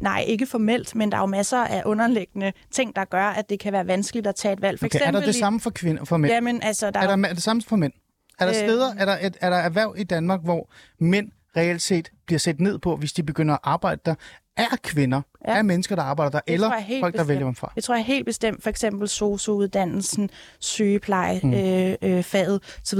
Nej, 0.00 0.24
ikke 0.26 0.46
formelt, 0.46 0.94
men 0.94 1.12
der 1.12 1.18
er 1.18 1.22
jo 1.22 1.26
masser 1.26 1.58
af 1.58 1.82
underliggende 1.86 2.52
ting, 2.70 2.96
der 2.96 3.04
gør, 3.04 3.26
at 3.26 3.50
det 3.50 3.60
kan 3.60 3.72
være 3.72 3.86
vanskeligt 3.86 4.26
at 4.26 4.34
tage 4.34 4.52
et 4.52 4.62
valg. 4.62 4.78
For 4.78 4.86
Okay, 4.86 5.00
er 5.02 5.10
der 5.10 5.20
det 5.20 5.34
samme 5.34 5.60
for 5.60 5.70
kvinder 5.70 6.04
for 6.04 6.16
mænd? 6.16 6.32
Jamen, 6.32 6.62
altså, 6.62 6.90
der 6.90 7.00
Er 7.00 7.16
der 7.16 7.28
er 7.28 7.32
det 7.32 7.42
samme 7.42 7.62
for 7.62 7.76
mænd? 7.76 7.92
Er 8.38 8.46
der 8.46 8.54
Øh. 8.62 8.68
steder, 8.68 8.94
er 8.98 9.04
der, 9.04 9.18
et, 9.26 9.36
er 9.40 9.50
der 9.50 9.56
erhverv 9.56 9.94
i 9.98 10.04
Danmark, 10.04 10.40
hvor 10.44 10.70
mænd 10.98 11.30
reelt 11.56 11.82
set 11.82 12.10
bliver 12.26 12.38
set 12.38 12.60
ned 12.60 12.78
på, 12.78 12.96
hvis 12.96 13.12
de 13.12 13.22
begynder 13.22 13.54
at 13.54 13.60
arbejde 13.62 14.00
der? 14.06 14.14
Er 14.56 14.76
kvinder, 14.82 15.22
ja. 15.48 15.56
Er 15.58 15.62
mennesker, 15.62 15.96
der 15.96 16.02
arbejder 16.02 16.30
der, 16.30 16.40
Det 16.46 16.54
eller 16.54 16.68
folk, 16.70 16.84
der 17.00 17.10
bestemt. 17.10 17.28
vælger 17.28 17.44
dem 17.44 17.54
fra? 17.54 17.72
Det 17.74 17.84
tror 17.84 17.94
jeg 17.94 18.04
helt 18.04 18.26
bestemt, 18.26 18.62
for 18.62 18.70
eksempel 18.70 19.08
SOSU-uddannelsen, 19.08 20.30
sygepleje, 20.60 21.40
Mm. 21.42 21.48
mm. 21.48 21.54
øh, 21.54 21.94
øh, 22.02 22.22
faget 22.22 22.60
osv. 22.82 22.98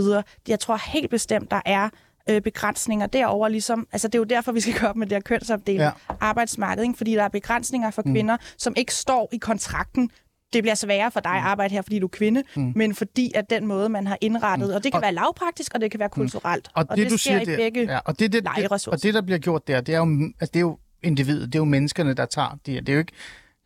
Jeg 0.49 0.61
tror 0.61 0.77
helt 0.93 1.11
bestemt, 1.11 1.51
der 1.51 1.61
er 1.67 1.89
øh, 2.31 2.43
begrænsninger 2.43 3.07
derover 3.07 3.49
ligesom, 3.49 3.87
altså 3.93 4.09
det 4.09 4.15
er 4.15 4.19
jo 4.19 4.25
derfor, 4.25 4.53
vi 4.53 4.61
skal 4.61 4.75
gøre 4.81 4.91
op 4.91 4.97
med 4.97 5.07
det 5.07 5.15
her 5.17 5.21
kønsopdeling 5.21 5.83
Ja. 5.83 5.91
arbejdsmarked, 6.21 6.83
ikke? 6.83 6.97
fordi 6.97 7.13
der 7.15 7.23
er 7.23 7.29
begrænsninger 7.29 7.91
for 7.91 8.03
kvinder, 8.03 8.37
som 8.59 8.75
ikke 8.77 8.95
står 8.95 9.29
i 9.33 9.37
kontrakten. 9.37 10.11
Det 10.53 10.63
bliver 10.63 10.75
sværere 10.75 11.11
for 11.11 11.21
dig 11.21 11.33
at 11.33 11.43
arbejde 11.43 11.75
her, 11.75 11.83
fordi 11.83 11.99
du 11.99 12.07
er 12.07 12.11
kvinde, 12.11 12.43
mm. 12.57 12.73
men 12.77 12.95
fordi 12.95 13.33
at 13.35 13.51
den 13.51 13.67
måde, 13.67 13.89
man 13.89 14.07
har 14.07 14.19
indrettet, 14.21 14.69
mm. 14.69 14.75
og 14.75 14.85
det 14.85 14.93
kan 14.93 14.97
Og- 14.99 15.03
være 15.03 15.13
lavpraktisk, 15.15 15.75
og 15.75 15.81
det 15.81 15.91
kan 15.91 16.01
være 16.01 16.09
kulturelt. 16.09 16.69
Og, 16.75 16.87
og 16.91 16.97
det, 16.97 17.05
det 17.05 17.13
du 17.13 17.17
sker 17.19 17.31
siger, 17.31 17.41
i 17.41 17.45
det, 17.45 17.57
begge 17.57 17.83
ja, 17.93 17.99
og 18.05 18.19
det, 18.19 18.33
det, 18.33 18.45
det, 18.57 18.89
og 18.89 19.03
det, 19.03 19.15
der 19.15 19.23
bliver 19.23 19.39
gjort 19.39 19.69
der, 19.69 19.81
det 19.81 19.95
er 19.95 19.99
jo, 19.99 20.33
altså, 20.41 20.51
det 20.53 20.57
er 20.57 20.61
jo 20.61 20.79
individet, 21.05 21.47
det 21.47 21.55
er 21.55 21.61
jo 21.61 21.65
menneskerne, 21.65 22.15
der 22.15 22.27
tager 22.27 22.59
det. 22.67 22.75
her. 22.75 22.81
Det 22.81 22.89
er 22.89 22.93
jo 22.93 22.99
ikke, 22.99 23.13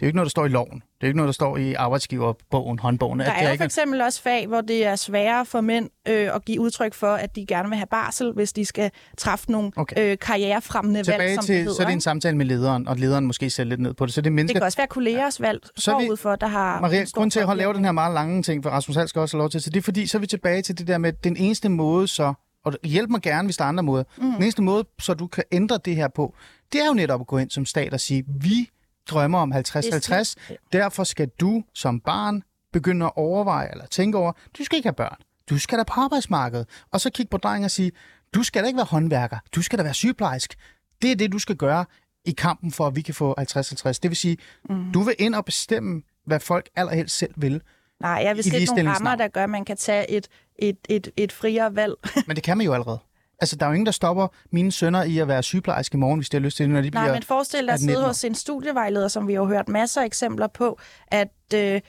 det 0.00 0.02
er 0.04 0.06
jo 0.06 0.08
ikke 0.08 0.16
noget, 0.16 0.26
der 0.26 0.30
står 0.30 0.44
i 0.46 0.48
loven. 0.48 0.70
Det 0.74 0.80
er 1.00 1.06
jo 1.06 1.06
ikke 1.06 1.16
noget, 1.16 1.28
der 1.28 1.32
står 1.32 1.56
i 1.56 1.74
arbejdsgiverbogen, 1.74 2.78
håndbogen. 2.78 3.18
Der 3.20 3.24
det 3.26 3.34
er 3.38 3.42
jo 3.46 3.52
ikke 3.52 3.60
for 3.62 3.64
eksempel 3.64 4.00
også 4.00 4.22
fag, 4.22 4.46
hvor 4.46 4.60
det 4.60 4.86
er 4.86 4.96
sværere 4.96 5.46
for 5.46 5.60
mænd 5.60 5.90
øh, 6.08 6.34
at 6.34 6.44
give 6.44 6.60
udtryk 6.60 6.94
for, 6.94 7.06
at 7.14 7.36
de 7.36 7.46
gerne 7.46 7.68
vil 7.68 7.76
have 7.78 7.86
barsel, 7.90 8.32
hvis 8.32 8.52
de 8.52 8.64
skal 8.64 8.90
træffe 9.18 9.52
nogle 9.52 9.72
Okay. 9.76 10.12
øh, 10.12 10.18
karrierefremmende 10.18 10.96
valg, 10.98 11.04
Tilbage 11.06 11.34
som 11.34 11.44
til, 11.44 11.54
det 11.54 11.62
hedder. 11.62 11.76
så 11.76 11.82
er 11.82 11.86
det 11.86 11.92
en 11.92 12.00
samtale 12.00 12.36
med 12.36 12.46
lederen, 12.46 12.88
og 12.88 12.96
lederen 12.96 13.26
måske 13.26 13.50
ser 13.50 13.64
lidt 13.64 13.80
ned 13.80 13.94
på 13.94 14.06
det. 14.06 14.14
Så 14.14 14.20
det 14.20 14.22
er 14.26 14.30
det 14.30 14.32
mennesker, 14.32 14.58
kan 14.60 14.66
også 14.66 14.78
være 14.78 14.86
kollegers 14.86 15.40
valg 15.40 15.60
Så 15.76 15.94
er 15.94 15.98
vi- 15.98 16.06
forud 16.06 16.16
for, 16.16 16.36
der 16.36 16.46
har... 16.46 16.80
Maria, 16.80 17.04
grund 17.14 17.30
til 17.30 17.40
at 17.40 17.46
holde 17.46 17.58
lave 17.58 17.74
den 17.74 17.84
her 17.84 17.92
meget 17.92 18.14
lange 18.14 18.42
ting, 18.42 18.62
for 18.62 18.70
Rasmus 18.70 18.96
Hall 18.96 19.08
skal 19.08 19.20
også 19.20 19.36
have 19.36 19.40
lov 19.42 19.50
til, 19.50 19.60
så 19.62 19.70
det 19.70 19.76
er 19.78 19.82
fordi, 19.82 20.06
så 20.06 20.18
er 20.18 20.20
vi 20.20 20.26
tilbage 20.26 20.62
til 20.62 20.78
det 20.78 20.86
der 20.86 20.98
med, 20.98 21.12
den 21.12 21.36
eneste 21.36 21.68
måde 21.68 22.08
så, 22.08 22.34
og 22.74 22.88
hjælp 22.88 23.10
mig 23.10 23.22
gerne, 23.22 23.46
hvis 23.46 23.56
der 23.56 23.64
er 23.64 23.68
andre 23.68 23.82
måder, 23.82 24.04
mm. 24.16 24.32
den 24.32 24.42
eneste 24.42 24.62
måde, 24.62 24.84
så 24.98 25.14
du 25.14 25.26
kan 25.26 25.44
ændre 25.52 25.78
det 25.84 25.96
her 25.96 26.08
på, 26.08 26.34
det 26.72 26.80
er 26.80 26.86
jo 26.86 26.94
netop 26.94 27.20
at 27.20 27.26
gå 27.26 27.38
ind 27.38 27.50
som 27.50 27.64
stat 27.64 27.94
og 27.94 28.00
sige, 28.00 28.24
vi 28.26 28.70
drømmer 29.10 29.38
om 29.38 29.52
50-50, 29.52 30.34
derfor 30.72 31.04
skal 31.04 31.28
du 31.40 31.62
som 31.74 32.00
barn 32.00 32.42
begynde 32.72 33.06
at 33.06 33.12
overveje 33.16 33.70
eller 33.70 33.86
tænke 33.86 34.18
over, 34.18 34.32
du 34.58 34.64
skal 34.64 34.76
ikke 34.76 34.86
have 34.86 34.94
børn, 34.94 35.16
du 35.50 35.58
skal 35.58 35.78
da 35.78 35.82
på 35.82 36.00
arbejdsmarkedet, 36.00 36.66
og 36.92 37.00
så 37.00 37.10
kigge 37.10 37.30
på 37.30 37.36
drengen 37.36 37.64
og 37.64 37.70
sige, 37.70 37.92
du 38.34 38.42
skal 38.42 38.62
da 38.62 38.66
ikke 38.66 38.76
være 38.76 38.86
håndværker, 38.86 39.38
du 39.54 39.62
skal 39.62 39.78
da 39.78 39.82
være 39.82 39.94
sygeplejersk. 39.94 40.54
Det 41.02 41.12
er 41.12 41.16
det, 41.16 41.32
du 41.32 41.38
skal 41.38 41.56
gøre 41.56 41.84
i 42.24 42.30
kampen 42.30 42.72
for, 42.72 42.86
at 42.86 42.96
vi 42.96 43.02
kan 43.02 43.14
få 43.14 43.34
50-50. 43.40 43.98
Det 44.02 44.10
vil 44.10 44.16
sige, 44.16 44.36
mm. 44.70 44.92
du 44.92 45.02
vil 45.02 45.14
ind 45.18 45.34
og 45.34 45.44
bestemme, 45.44 46.02
hvad 46.26 46.40
folk 46.40 46.68
allerhelst 46.76 47.18
selv 47.18 47.34
vil. 47.36 47.62
Nej, 48.00 48.22
jeg 48.24 48.36
vil 48.36 48.44
sætte 48.44 48.66
nogle 48.66 48.90
rammer, 48.90 49.16
der 49.16 49.28
gør, 49.28 49.44
at 49.44 49.50
man 49.50 49.64
kan 49.64 49.76
tage 49.76 50.10
et, 50.10 50.28
et, 50.58 50.76
et, 50.88 51.08
et 51.16 51.32
friere 51.32 51.76
valg. 51.76 51.94
Men 52.26 52.36
det 52.36 52.44
kan 52.44 52.56
man 52.56 52.66
jo 52.66 52.72
allerede. 52.72 52.98
Altså, 53.40 53.56
der 53.56 53.66
er 53.66 53.70
jo 53.70 53.74
ingen, 53.74 53.86
der 53.86 53.92
stopper 53.92 54.28
mine 54.50 54.72
sønner 54.72 55.02
i 55.02 55.18
at 55.18 55.28
være 55.28 55.42
sygeplejerske 55.42 55.94
i 55.94 55.98
morgen, 55.98 56.18
hvis 56.18 56.30
de 56.30 56.36
har 56.36 56.42
lyst 56.42 56.56
til 56.56 56.64
det, 56.64 56.74
når 56.74 56.80
de 56.80 56.90
bliver... 56.90 57.04
Nej, 57.04 57.12
men 57.12 57.22
forestil 57.22 57.66
dig 57.66 57.74
at 57.74 57.80
18-19 57.80 57.84
sidde 57.84 58.04
hos 58.04 58.24
en 58.24 58.34
studievejleder, 58.34 59.08
som 59.08 59.28
vi 59.28 59.34
har 59.34 59.44
hørt 59.44 59.68
masser 59.68 60.00
af 60.00 60.06
eksempler 60.06 60.46
på, 60.46 60.78
at 61.06 61.28
øh, 61.54 61.80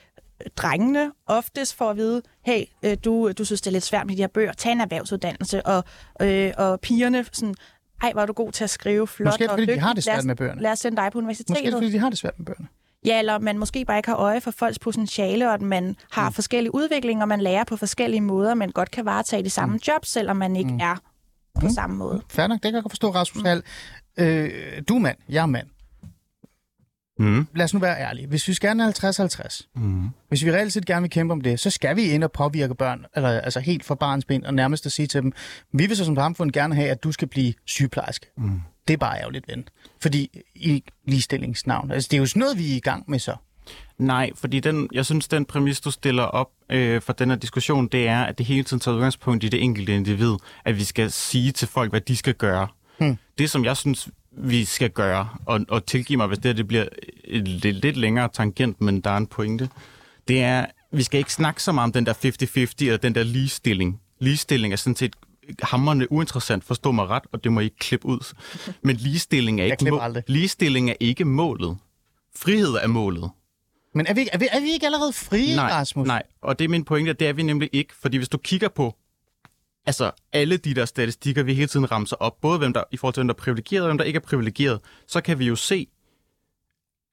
drengene 0.56 1.12
oftest 1.26 1.74
får 1.74 1.90
at 1.90 1.96
vide, 1.96 2.22
hey, 2.44 2.64
øh, 2.82 2.96
du, 3.04 3.32
du 3.32 3.44
synes, 3.44 3.60
det 3.60 3.66
er 3.66 3.72
lidt 3.72 3.84
svært 3.84 4.06
med 4.06 4.16
de 4.16 4.22
her 4.22 4.28
bøger, 4.28 4.52
tag 4.52 4.72
en 4.72 4.80
erhvervsuddannelse, 4.80 5.66
og, 5.66 5.84
øh, 6.22 6.52
og 6.56 6.80
pigerne 6.80 7.24
sådan, 7.32 7.54
ej, 8.02 8.12
er 8.16 8.26
du 8.26 8.32
god 8.32 8.52
til 8.52 8.64
at 8.64 8.70
skrive, 8.70 9.06
flot 9.06 9.26
Måske 9.26 9.50
og 9.50 9.50
fordi 9.50 9.62
de 9.62 9.66
dygtig. 9.66 9.82
har 9.82 9.92
det 9.92 10.04
svært 10.04 10.24
med 10.24 10.36
bøgerne. 10.36 10.62
Lad 10.62 10.72
os 10.72 10.78
sende 10.78 10.96
dig 10.96 11.12
på 11.12 11.20
Måske 11.20 11.22
er 11.22 11.22
universitetet. 11.22 11.72
fordi 11.72 11.92
de 11.92 11.98
har 11.98 12.10
det 12.10 12.18
svært 12.18 12.38
med 12.38 12.46
bøgerne. 12.46 12.68
Ja, 13.04 13.18
eller 13.18 13.38
man 13.38 13.58
måske 13.58 13.84
bare 13.84 13.96
ikke 13.96 14.08
har 14.08 14.16
øje 14.16 14.40
for 14.40 14.50
folks 14.50 14.78
potentiale, 14.78 15.48
og 15.48 15.54
at 15.54 15.62
man 15.62 15.96
har 16.10 16.28
mm. 16.28 16.34
forskellige 16.34 16.74
udviklinger, 16.74 17.22
og 17.22 17.28
man 17.28 17.40
lærer 17.40 17.64
på 17.64 17.76
forskellige 17.76 18.20
måder, 18.20 18.54
men 18.54 18.72
godt 18.72 18.90
kan 18.90 19.04
varetage 19.04 19.42
det 19.42 19.52
samme 19.52 19.72
mm. 19.72 19.80
job, 19.88 20.04
selvom 20.04 20.36
man 20.36 20.56
ikke 20.56 20.72
mm. 20.72 20.80
er 20.80 20.96
på 21.60 21.66
mm. 21.66 21.72
samme 21.72 21.96
måde. 21.96 22.22
Fair 22.28 22.46
nok, 22.46 22.54
det 22.56 22.62
kan 22.62 22.74
jeg 22.74 22.82
godt 22.82 22.92
forstå, 22.92 23.10
Rasmus 23.10 23.44
Hall. 23.44 23.62
Øh, 24.18 24.82
du 24.88 24.96
er 24.96 25.00
mand, 25.00 25.16
jeg 25.28 25.42
er 25.42 25.46
mand. 25.46 25.66
Mm. 27.18 27.46
Lad 27.54 27.64
os 27.64 27.74
nu 27.74 27.80
være 27.80 28.00
ærlige. 28.00 28.26
Hvis 28.26 28.48
vi 28.48 28.54
skal 28.54 28.80
have 28.80 28.92
50-50, 28.92 29.68
Mm. 29.74 30.08
hvis 30.28 30.44
vi 30.44 30.52
reelt 30.52 30.72
set 30.72 30.86
gerne 30.86 31.02
vil 31.02 31.10
kæmpe 31.10 31.32
om 31.32 31.40
det, 31.40 31.60
så 31.60 31.70
skal 31.70 31.96
vi 31.96 32.02
ind 32.02 32.24
og 32.24 32.32
påvirke 32.32 32.74
børn, 32.74 33.04
eller 33.16 33.28
altså 33.28 33.60
helt 33.60 33.84
fra 33.84 33.94
barns 33.94 34.24
ben, 34.24 34.44
og 34.46 34.54
nærmest 34.54 34.86
at 34.86 34.92
sige 34.92 35.06
til 35.06 35.22
dem, 35.22 35.32
vi 35.72 35.86
vil 35.86 35.96
så 35.96 36.04
som 36.04 36.16
samfund 36.16 36.52
gerne 36.52 36.74
have, 36.74 36.88
at 36.88 37.04
du 37.04 37.12
skal 37.12 37.28
blive 37.28 37.54
sygeplejerske. 37.66 38.26
Mm. 38.36 38.60
Det 38.88 38.94
er 38.94 38.98
bare 38.98 39.18
ærgerligt, 39.18 39.48
ven. 39.48 39.68
Fordi 40.00 40.42
i 40.54 40.84
ligestillingsnavn, 41.04 41.90
altså 41.90 42.08
det 42.10 42.16
er 42.16 42.20
jo 42.20 42.26
sådan 42.26 42.40
noget, 42.40 42.58
vi 42.58 42.72
er 42.72 42.76
i 42.76 42.80
gang 42.80 43.04
med 43.10 43.18
så. 43.18 43.36
Nej, 43.98 44.30
fordi 44.34 44.60
den, 44.60 44.88
jeg 44.92 45.06
synes, 45.06 45.28
den 45.28 45.44
præmis, 45.44 45.80
du 45.80 45.90
stiller 45.90 46.22
op 46.22 46.50
øh, 46.70 47.02
for 47.02 47.12
den 47.12 47.30
her 47.30 47.36
diskussion, 47.36 47.88
det 47.88 48.08
er, 48.08 48.22
at 48.22 48.38
det 48.38 48.46
hele 48.46 48.62
tiden 48.62 48.80
tager 48.80 48.94
udgangspunkt 48.94 49.44
i 49.44 49.48
det 49.48 49.62
enkelte 49.62 49.94
individ, 49.94 50.34
at 50.64 50.76
vi 50.76 50.84
skal 50.84 51.10
sige 51.10 51.52
til 51.52 51.68
folk, 51.68 51.90
hvad 51.92 52.00
de 52.00 52.16
skal 52.16 52.34
gøre. 52.34 52.68
Hmm. 52.98 53.16
Det, 53.38 53.50
som 53.50 53.64
jeg 53.64 53.76
synes, 53.76 54.08
vi 54.32 54.64
skal 54.64 54.90
gøre, 54.90 55.28
og, 55.46 55.60
og 55.68 55.86
tilgive 55.86 56.16
mig, 56.16 56.26
hvis 56.26 56.38
det, 56.38 56.44
her, 56.44 56.52
det 56.52 56.68
bliver 56.68 56.86
et 57.24 57.48
lidt, 57.48 57.76
lidt 57.76 57.96
længere 57.96 58.28
tangent, 58.32 58.80
men 58.80 59.00
der 59.00 59.10
er 59.10 59.16
en 59.16 59.26
pointe, 59.26 59.68
det 60.28 60.42
er, 60.42 60.66
vi 60.92 61.02
skal 61.02 61.18
ikke 61.18 61.32
snakke 61.32 61.62
så 61.62 61.72
meget 61.72 61.84
om 61.84 61.92
den 61.92 62.06
der 62.06 62.12
50-50 62.12 62.74
eller 62.80 62.96
den 62.96 63.14
der 63.14 63.22
ligestilling. 63.22 64.00
Ligestilling 64.18 64.72
er 64.72 64.76
sådan 64.76 64.96
set 64.96 65.16
hammerne 65.62 66.12
uinteressant, 66.12 66.64
forstå 66.64 66.92
mig 66.92 67.06
ret, 67.08 67.22
og 67.32 67.44
det 67.44 67.52
må 67.52 67.60
I 67.60 67.64
ikke 67.64 67.76
klippe 67.76 68.06
ud. 68.06 68.34
Men 68.84 68.96
ligestilling 68.96 69.60
er 69.60 69.64
ikke, 69.64 69.90
må- 69.90 70.00
ligestilling 70.26 70.90
er 70.90 70.94
ikke 71.00 71.24
målet. 71.24 71.76
Frihed 72.36 72.74
er 72.74 72.86
målet. 72.86 73.30
Men 73.94 74.06
er 74.06 74.14
vi, 74.14 74.28
er 74.32 74.38
vi, 74.38 74.48
er 74.52 74.60
vi 74.60 74.70
ikke 74.72 74.86
allerede 74.86 75.12
frie, 75.12 75.56
Nej, 75.56 75.70
Rasmus? 75.70 76.06
nej, 76.06 76.22
og 76.42 76.58
det 76.58 76.64
er 76.64 76.68
min 76.68 76.84
pointe, 76.84 77.12
det 77.12 77.28
er 77.28 77.32
vi 77.32 77.42
nemlig 77.42 77.70
ikke, 77.72 77.94
fordi 78.00 78.16
hvis 78.16 78.28
du 78.28 78.38
kigger 78.38 78.68
på 78.68 78.96
altså 79.86 80.10
alle 80.32 80.56
de 80.56 80.74
der 80.74 80.84
statistikker, 80.84 81.42
vi 81.42 81.54
hele 81.54 81.66
tiden 81.66 81.92
ramser 81.92 82.16
op, 82.16 82.40
både 82.40 82.58
hvem 82.58 82.72
der, 82.72 82.82
i 82.92 82.96
forhold 82.96 83.14
til 83.14 83.20
hvem 83.20 83.28
der 83.28 83.34
er 83.34 83.38
privilegeret 83.38 83.82
og 83.82 83.88
hvem 83.88 83.98
der 83.98 84.04
ikke 84.04 84.16
er 84.16 84.20
privilegeret, 84.20 84.80
så 85.06 85.20
kan 85.20 85.38
vi 85.38 85.44
jo 85.46 85.56
se, 85.56 85.86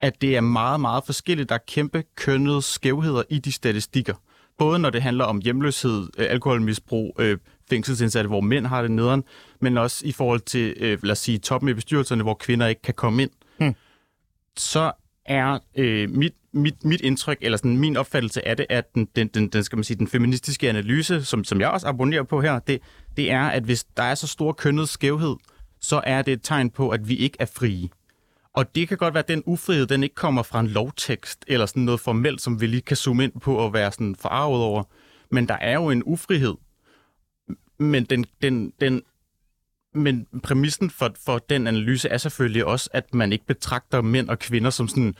at 0.00 0.20
det 0.20 0.36
er 0.36 0.40
meget, 0.40 0.80
meget 0.80 1.04
forskelligt. 1.04 1.48
Der 1.48 1.54
er 1.54 1.58
kæmpe 1.68 2.04
kønnede 2.16 2.62
skævheder 2.62 3.22
i 3.30 3.38
de 3.38 3.52
statistikker. 3.52 4.14
Både 4.58 4.78
når 4.78 4.90
det 4.90 5.02
handler 5.02 5.24
om 5.24 5.40
hjemløshed, 5.40 6.08
øh, 6.18 6.26
alkoholmisbrug, 6.30 7.16
øh, 7.18 7.38
fængselsindsatte, 7.70 8.28
hvor 8.28 8.40
mænd 8.40 8.66
har 8.66 8.82
det 8.82 8.90
nederen, 8.90 9.24
men 9.60 9.78
også 9.78 10.06
i 10.06 10.12
forhold 10.12 10.40
til, 10.40 10.74
øh, 10.76 10.98
lad 11.02 11.12
os 11.12 11.18
sige, 11.18 11.38
toppen 11.38 11.70
i 11.70 11.72
bestyrelserne, 11.72 12.22
hvor 12.22 12.34
kvinder 12.34 12.66
ikke 12.66 12.82
kan 12.82 12.94
komme 12.94 13.22
ind. 13.22 13.30
Hmm. 13.58 13.74
Så 14.56 14.92
er 15.24 15.58
øh, 15.76 16.10
mit, 16.10 16.34
mit, 16.52 16.84
mit 16.84 17.00
indtryk, 17.00 17.38
eller 17.40 17.58
sådan 17.58 17.76
min 17.76 17.96
opfattelse 17.96 18.48
af 18.48 18.56
det, 18.56 18.66
at 18.68 18.94
den, 18.94 19.08
den, 19.16 19.28
den, 19.28 19.48
den, 19.48 19.64
skal 19.64 19.76
man 19.76 19.84
sige, 19.84 19.96
den 19.96 20.08
feministiske 20.08 20.68
analyse, 20.68 21.24
som, 21.24 21.44
som 21.44 21.60
jeg 21.60 21.68
også 21.68 21.86
abonnerer 21.86 22.22
på 22.22 22.40
her, 22.40 22.58
det, 22.58 22.80
det 23.16 23.30
er, 23.30 23.42
at 23.42 23.62
hvis 23.62 23.84
der 23.84 24.02
er 24.02 24.14
så 24.14 24.26
stor 24.26 24.52
kønnet 24.52 24.88
skævhed, 24.88 25.36
så 25.80 26.00
er 26.04 26.22
det 26.22 26.32
et 26.32 26.40
tegn 26.42 26.70
på, 26.70 26.88
at 26.88 27.08
vi 27.08 27.16
ikke 27.16 27.36
er 27.40 27.46
frie. 27.46 27.88
Og 28.52 28.74
det 28.74 28.88
kan 28.88 28.96
godt 28.96 29.14
være, 29.14 29.22
at 29.22 29.28
den 29.28 29.42
ufrihed, 29.46 29.86
den 29.86 30.02
ikke 30.02 30.14
kommer 30.14 30.42
fra 30.42 30.60
en 30.60 30.66
lovtekst, 30.66 31.44
eller 31.46 31.66
sådan 31.66 31.82
noget 31.82 32.00
formelt, 32.00 32.40
som 32.42 32.60
vi 32.60 32.66
lige 32.66 32.80
kan 32.80 32.96
zoome 32.96 33.24
ind 33.24 33.40
på 33.40 33.54
og 33.56 33.72
være 33.72 33.92
sådan 33.92 34.16
forarvet 34.16 34.62
over. 34.62 34.82
Men 35.30 35.48
der 35.48 35.54
er 35.54 35.74
jo 35.74 35.90
en 35.90 36.02
ufrihed. 36.06 36.54
Men 37.78 38.04
den, 38.04 38.26
den, 38.42 38.72
den, 38.80 39.02
men 39.94 40.26
præmissen 40.42 40.90
for, 40.90 41.14
for 41.24 41.38
den 41.38 41.66
analyse 41.66 42.08
er 42.08 42.18
selvfølgelig 42.18 42.64
også, 42.64 42.90
at 42.92 43.14
man 43.14 43.32
ikke 43.32 43.46
betragter 43.46 44.02
mænd 44.02 44.28
og 44.28 44.38
kvinder 44.38 44.70
som 44.70 44.88
sådan 44.88 45.14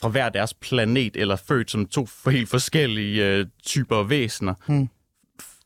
fra 0.00 0.08
hver 0.08 0.28
deres 0.28 0.54
planet, 0.54 1.16
eller 1.16 1.36
født 1.36 1.70
som 1.70 1.86
to 1.86 2.08
helt 2.30 2.48
forskellige 2.48 3.26
øh, 3.26 3.46
typer 3.62 4.02
væsener. 4.02 4.54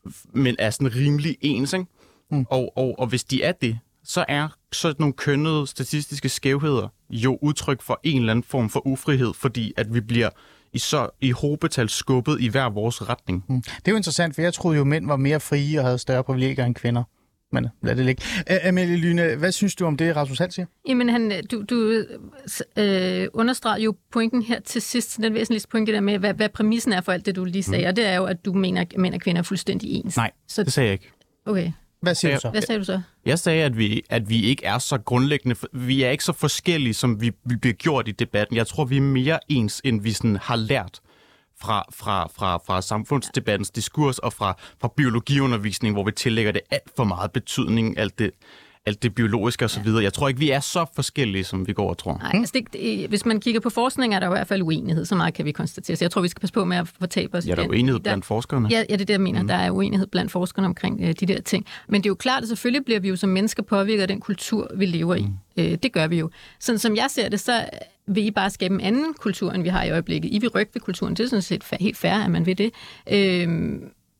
F- 0.07 0.31
men 0.33 0.55
er 0.59 0.69
sådan 0.69 0.95
rimelig 0.95 1.37
ens. 1.41 1.73
Ikke? 1.73 1.85
Hmm. 2.29 2.45
Og, 2.49 2.77
og, 2.77 2.99
og 2.99 3.07
hvis 3.07 3.23
de 3.23 3.43
er 3.43 3.51
det, 3.51 3.79
så 4.03 4.25
er 4.27 4.47
sådan 4.71 4.95
nogle 4.99 5.13
kønnede 5.13 5.67
statistiske 5.67 6.29
skævheder 6.29 6.87
jo 7.09 7.39
udtryk 7.41 7.81
for 7.81 7.99
en 8.03 8.19
eller 8.19 8.31
anden 8.31 8.43
form 8.43 8.69
for 8.69 8.87
ufrihed, 8.87 9.33
fordi 9.33 9.73
at 9.77 9.93
vi 9.93 10.01
bliver 10.01 10.29
i 10.73 10.79
så 10.79 11.09
i 11.21 11.31
hobetal 11.31 11.89
skubbet 11.89 12.37
i 12.41 12.47
hver 12.47 12.69
vores 12.69 13.09
retning. 13.09 13.45
Mm. 13.49 13.61
Det 13.61 13.87
er 13.87 13.91
jo 13.91 13.97
interessant, 13.97 14.35
for 14.35 14.41
jeg 14.41 14.53
troede 14.53 14.75
jo, 14.75 14.81
at 14.81 14.87
mænd 14.87 15.07
var 15.07 15.15
mere 15.15 15.39
frie 15.39 15.79
og 15.79 15.85
havde 15.85 15.97
større 15.97 16.23
privilegier 16.23 16.65
end 16.65 16.75
kvinder. 16.75 17.03
Men 17.53 17.67
lad 17.83 17.95
det 17.95 18.05
ligge. 18.05 18.23
Æ, 18.49 18.57
Amelie 18.67 18.97
Lyne, 18.97 19.35
hvad 19.35 19.51
synes 19.51 19.75
du 19.75 19.85
om 19.85 19.97
det, 19.97 20.15
Rasmus 20.15 20.39
Hall 20.39 20.51
siger? 20.51 20.65
Jamen, 20.87 21.09
han, 21.09 21.43
du, 21.51 21.63
du 21.69 22.03
øh, 22.77 23.27
understreger 23.33 23.77
jo 23.83 23.95
pointen 24.11 24.41
her 24.41 24.59
til 24.59 24.81
sidst, 24.81 25.17
den 25.17 25.33
væsentligste 25.33 25.69
point, 25.69 25.87
det 25.87 25.93
der 25.93 25.99
med, 26.01 26.17
hvad, 26.19 26.33
hvad 26.33 26.49
præmissen 26.49 26.93
er 26.93 27.01
for 27.01 27.11
alt 27.11 27.25
det, 27.25 27.35
du 27.35 27.45
lige 27.45 27.63
sagde, 27.63 27.83
mm. 27.85 27.89
og 27.89 27.95
det 27.95 28.05
er 28.07 28.15
jo, 28.15 28.25
at 28.25 28.45
du 28.45 28.53
mener, 28.53 28.81
at 28.81 28.93
mænd 28.97 29.13
og 29.15 29.21
kvinder 29.21 29.39
er 29.39 29.43
fuldstændig 29.43 29.89
ens. 29.91 30.17
Nej, 30.17 30.31
Så, 30.47 30.63
det 30.63 30.73
sagde 30.73 30.87
jeg 30.87 30.93
ikke. 30.93 31.11
okay. 31.45 31.71
Hvad 32.01 32.15
siger 32.15 32.35
du 32.35 32.41
så? 32.41 32.49
Hvad 32.49 32.61
sagde 32.61 32.79
du 32.79 32.85
så? 32.85 33.01
Jeg 33.25 33.39
sagde, 33.39 33.63
at 33.63 33.77
vi, 33.77 34.03
at 34.09 34.29
vi 34.29 34.43
ikke 34.43 34.65
er 34.65 34.77
så 34.77 34.97
grundlæggende, 34.97 35.55
vi 35.73 36.03
er 36.03 36.09
ikke 36.09 36.23
så 36.23 36.33
forskellige, 36.33 36.93
som 36.93 37.21
vi, 37.21 37.31
vi 37.45 37.55
bliver 37.55 37.73
gjort 37.73 38.07
i 38.07 38.11
debatten. 38.11 38.55
Jeg 38.57 38.67
tror, 38.67 38.85
vi 38.85 38.97
er 38.97 39.01
mere 39.01 39.39
ens, 39.49 39.81
end 39.83 40.01
vi 40.01 40.11
sådan 40.11 40.35
har 40.35 40.55
lært 40.55 41.01
fra, 41.61 41.85
fra, 41.93 42.27
fra, 42.35 42.57
fra 42.57 42.81
samfundsdebattens 42.81 43.69
diskurs 43.69 44.19
og 44.19 44.33
fra, 44.33 44.57
fra 44.81 44.93
biologiundervisning, 44.97 45.95
hvor 45.95 46.03
vi 46.03 46.11
tillægger 46.11 46.51
det 46.51 46.61
alt 46.71 46.91
for 46.95 47.03
meget 47.03 47.31
betydning, 47.31 47.97
alt 47.97 48.19
det, 48.19 48.31
alt 48.85 49.03
det 49.03 49.15
biologiske 49.15 49.65
osv. 49.65 49.87
Jeg 49.87 50.13
tror 50.13 50.27
ikke, 50.27 50.39
vi 50.39 50.49
er 50.51 50.59
så 50.59 50.85
forskellige, 50.95 51.43
som 51.43 51.67
vi 51.67 51.73
går 51.73 51.89
og 51.89 51.97
tror. 51.97 52.17
Nej, 52.17 52.31
altså 52.33 52.51
det, 52.55 52.73
det, 52.73 53.07
hvis 53.09 53.25
man 53.25 53.39
kigger 53.39 53.59
på 53.61 53.69
forskning, 53.69 54.15
er 54.15 54.19
der 54.19 54.27
i 54.27 54.29
hvert 54.29 54.47
fald 54.47 54.61
uenighed. 54.61 55.05
Så 55.05 55.15
meget 55.15 55.33
kan 55.33 55.45
vi 55.45 55.51
konstatere. 55.51 55.95
Så 55.97 56.05
jeg 56.05 56.11
tror, 56.11 56.21
vi 56.21 56.27
skal 56.27 56.39
passe 56.41 56.53
på 56.53 56.65
med 56.65 56.77
at 56.77 56.87
fortabe 56.99 57.37
os. 57.37 57.45
Ja, 57.47 57.55
der 57.55 57.63
er 57.63 57.67
uenighed 57.67 57.99
Der- 57.99 58.03
blandt 58.03 58.25
forskerne. 58.25 58.67
Ja, 58.71 58.77
ja, 58.77 58.93
det 58.93 59.01
er 59.01 59.05
det, 59.05 59.09
jeg 59.09 59.21
mener. 59.21 59.41
Mm. 59.41 59.47
Der 59.47 59.55
er 59.55 59.71
uenighed 59.71 60.07
blandt 60.07 60.31
forskerne 60.31 60.67
omkring 60.67 60.99
øh, 61.01 61.07
de 61.19 61.25
der 61.25 61.41
ting. 61.41 61.65
Men 61.87 62.01
det 62.01 62.05
er 62.07 62.11
jo 62.11 62.15
klart, 62.15 62.41
at 62.43 62.47
selvfølgelig 62.49 62.85
bliver 62.85 62.99
vi 62.99 63.09
jo 63.09 63.15
som 63.15 63.29
mennesker 63.29 63.63
påvirket 63.63 64.01
af 64.01 64.07
den 64.07 64.19
kultur, 64.19 64.71
vi 64.75 64.85
lever 64.85 65.15
i. 65.15 65.21
Mm. 65.21 65.63
Øh, 65.63 65.77
det 65.83 65.91
gør 65.93 66.07
vi 66.07 66.19
jo. 66.19 66.29
Sådan 66.59 66.79
som 66.79 66.95
jeg 66.95 67.05
ser 67.09 67.29
det, 67.29 67.39
så 67.39 67.65
vil 68.07 68.25
I 68.25 68.31
bare 68.31 68.49
skabe 68.49 68.73
en 68.73 68.81
anden 68.81 69.13
kultur, 69.13 69.51
end 69.51 69.63
vi 69.63 69.69
har 69.69 69.83
i 69.83 69.91
øjeblikket. 69.91 70.29
I 70.33 70.39
vil 70.39 70.49
rykke 70.49 70.71
ved 70.73 70.81
kulturen. 70.81 71.13
Det 71.15 71.23
er 71.23 71.27
sådan 71.27 71.41
set 71.41 71.63
helt 71.79 71.97
fair, 71.97 72.13
at 72.13 72.31
man 72.31 72.45
vil 72.45 72.57
det. 72.57 72.71
Øh, 73.11 73.47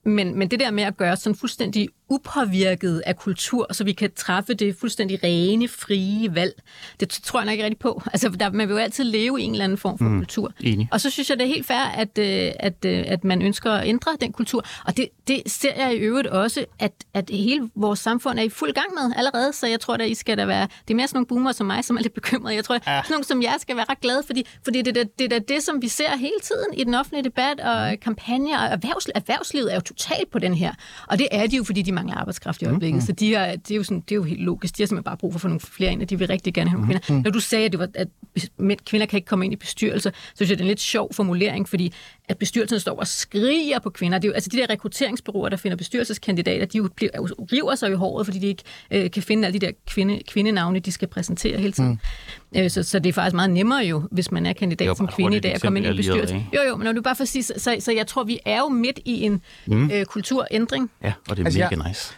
men, 0.06 0.40
men 0.40 0.52
det 0.52 0.60
der 0.60 0.72
med 0.72 0.84
at 0.84 0.98
gøre 0.98 1.18
sådan 1.18 1.36
fuldstændig 1.36 1.88
upåvirket 2.12 3.00
af 3.06 3.18
kultur, 3.18 3.68
så 3.74 3.84
vi 3.84 3.92
kan 3.94 4.12
træffe 4.16 4.54
det 4.54 4.76
fuldstændig 4.80 5.24
rene, 5.24 5.68
frie 5.68 6.36
valg, 6.36 6.54
det 7.00 7.10
tror 7.10 7.40
jeg 7.40 7.46
nok 7.46 7.52
ikke 7.52 7.64
rigtig 7.64 7.80
på. 7.80 8.02
Altså, 8.14 8.30
der, 8.30 8.52
man 8.52 8.68
vil 8.68 8.74
jo 8.74 8.80
altid 8.80 9.04
leve 9.04 9.42
i 9.42 9.44
en 9.44 9.52
eller 9.52 9.64
anden 9.64 9.78
form 9.78 9.98
for 9.98 10.06
mm, 10.06 10.18
kultur. 10.20 10.52
enig. 10.60 10.88
Og 10.92 11.02
så 11.02 11.10
synes 11.10 11.30
jeg, 11.30 11.38
det 11.40 11.44
er 11.44 11.48
helt 11.48 11.66
fair, 11.66 11.78
at, 11.96 12.18
øh, 12.18 12.52
at, 12.60 12.86
øh, 12.86 13.04
at 13.08 13.24
man 13.24 13.42
ønsker 13.42 13.72
at 13.72 13.88
ændre 13.88 14.12
den 14.22 14.32
kultur. 14.32 14.66
Og 14.86 14.98
det, 14.98 15.08
det 15.28 15.42
ser 15.48 15.74
jeg 15.78 15.94
i 15.96 15.98
øvrigt 15.98 16.28
også, 16.28 16.66
at, 16.80 16.92
at 17.14 17.30
hele 17.30 17.70
vores 17.76 18.00
samfund 18.00 18.40
er 18.40 18.44
i 18.44 18.50
fuld 18.50 18.74
gang 18.74 18.88
med 18.94 19.14
allerede. 19.18 19.54
Så 19.54 19.68
jeg 19.68 19.80
tror, 19.80 19.94
at 19.94 20.10
I 20.10 20.14
skal 20.16 20.38
da 20.38 20.46
være... 20.46 20.68
Det 20.88 20.94
er 20.94 20.96
mere 20.96 21.08
sådan 21.08 21.18
nogle 21.18 21.26
boomer 21.28 21.52
som 21.52 21.66
mig, 21.68 21.84
som 21.86 21.98
er 21.98 22.02
lidt 22.02 22.14
bekymrede. 22.14 22.56
Jeg 22.56 22.64
tror, 22.66 22.76
at 22.76 22.82
sådan 22.86 23.04
nogle 23.10 23.24
som 23.26 23.42
jeg 23.42 23.56
skal 23.60 23.76
være 23.76 23.86
ret 23.90 24.02
glade, 24.02 24.24
fordi, 24.26 24.48
fordi 24.64 24.82
det, 24.82 24.98
er 24.98 25.04
da- 25.04 25.10
det 25.20 25.34
er 25.34 25.40
da 25.40 25.54
det, 25.54 25.64
som 25.64 25.82
vi 25.82 25.88
ser 25.88 26.18
hele 26.18 26.40
tiden 26.44 26.74
i 26.74 26.84
den 26.84 26.94
offentlige 26.94 27.24
debat 27.24 27.60
og 27.60 28.00
kampagner. 28.02 28.58
Og 28.60 28.66
erhvervs, 28.66 29.08
erhvervslivet 29.16 29.72
er 29.72 29.76
jo 29.76 29.82
totalt 29.82 30.32
på 30.32 30.40
den 30.40 30.54
her. 30.54 30.74
Og 31.08 31.20
det 31.20 31.28
er 31.32 31.48
de 31.48 31.56
jo, 31.56 31.64
fordi 31.64 31.82
de 31.82 31.92
mangler 32.02 32.18
arbejdskraft 32.18 32.62
i 32.62 32.66
øjeblikket. 32.66 32.96
Mm-hmm. 32.96 33.06
Så 33.06 33.12
de 33.12 33.36
er, 33.36 33.56
det, 33.56 33.72
er 33.72 33.76
jo 33.76 33.84
sådan, 33.84 34.00
det 34.00 34.12
er 34.12 34.16
jo 34.16 34.24
helt 34.24 34.42
logisk. 34.42 34.78
De 34.78 34.84
har 34.84 34.88
simpelthen 34.88 35.04
bare 35.04 35.18
brug 35.18 35.34
for 35.34 35.38
at 35.38 35.42
få 35.42 35.48
nogle 35.48 35.60
flere 35.60 35.92
ind, 35.92 36.02
og 36.02 36.10
de 36.10 36.20
vil 36.20 36.28
rigtig 36.28 36.54
gerne 36.54 36.70
have 36.70 36.82
nogle 36.82 37.00
kvinder. 37.00 37.24
Når 37.24 37.32
du 37.32 37.40
sagde, 37.40 37.66
at, 37.66 37.72
det 37.72 37.80
var, 37.80 37.88
at 37.94 38.08
mænd, 38.58 38.80
kvinder 38.86 39.08
kan 39.08 39.18
ikke 39.18 39.28
komme 39.28 39.46
ind 39.46 39.54
i 39.54 39.58
bestyrelser, 39.58 40.10
så 40.10 40.36
synes 40.36 40.50
jeg, 40.50 40.58
det 40.58 40.64
er 40.64 40.66
en 40.66 40.68
lidt 40.68 40.80
sjov 40.80 41.14
formulering, 41.14 41.70
fordi 41.70 41.94
at 42.30 42.38
bestyrelsen 42.38 42.80
står 42.80 43.00
og 43.00 43.08
skriger 43.08 43.80
på 43.80 43.90
kvinder. 43.90 44.18
Det 44.18 44.28
er 44.28 44.30
jo, 44.30 44.34
altså 44.34 44.50
de 44.50 44.58
der 44.58 44.70
rekrutteringsbyråer, 44.70 45.50
der 45.50 45.58
finder 45.58 45.76
bestyrelseskandidater, 45.76 46.66
de 46.66 46.78
jo 46.78 46.90
bliver, 46.96 47.12
jo, 47.18 47.28
river 47.52 47.76
sig 47.76 47.92
i 47.92 47.94
håret, 47.94 48.26
fordi 48.26 48.40
de 48.40 48.48
ikke 48.48 48.64
øh, 48.92 49.12
kan 49.12 49.24
finde 49.24 49.48
alle 49.48 49.60
de 49.60 49.66
der 49.66 49.72
kvinde, 49.88 50.22
kvindenavne, 50.28 50.80
de 50.80 50.92
skal 50.92 51.08
præsentere 51.08 51.58
hele 51.58 51.72
tiden. 51.74 51.90
Mm. 51.90 51.98
Øh, 52.56 52.70
så, 52.70 52.84
så 52.84 53.00
det 53.00 53.10
er 53.10 53.14
faktisk 53.14 53.36
meget 53.36 53.50
nemmere 53.50 53.80
jo, 53.86 54.08
hvis 54.12 54.32
man 54.32 54.46
er 54.46 54.54
kandidat 54.54 54.88
var 54.88 54.94
som 54.94 55.08
kvinde 55.08 55.38
i 55.38 55.40
dag, 55.40 55.54
at 55.54 55.62
komme 55.62 55.80
ind 55.80 55.86
i 55.86 55.90
en 55.90 55.94
eksempel, 56.00 56.14
jeg 56.14 56.16
lige 56.16 56.26
bestyrelse. 56.28 56.34
havde, 56.54 56.66
Jo, 56.66 56.70
jo, 56.70 56.78
men 56.78 56.86
når 56.86 56.92
du 56.92 57.02
bare 57.02 57.16
for 57.16 57.22
at 57.22 57.28
sige, 57.28 57.44
så, 57.44 57.76
så, 57.80 57.92
jeg 57.92 58.08
tror, 58.08 58.24
vi 58.24 58.40
er 58.46 58.58
jo 58.60 58.68
midt 58.68 59.00
i 59.06 59.22
en 59.22 59.42
mm. 59.66 59.92
øh, 59.92 60.06
kulturændring. 60.06 60.92
Ja, 61.04 61.14
og 61.30 61.38
det 61.38 61.42
er 61.42 61.46
Altså, 61.46 61.60
mega 61.60 61.76
jeg- 61.82 61.88
nice. 61.88 62.14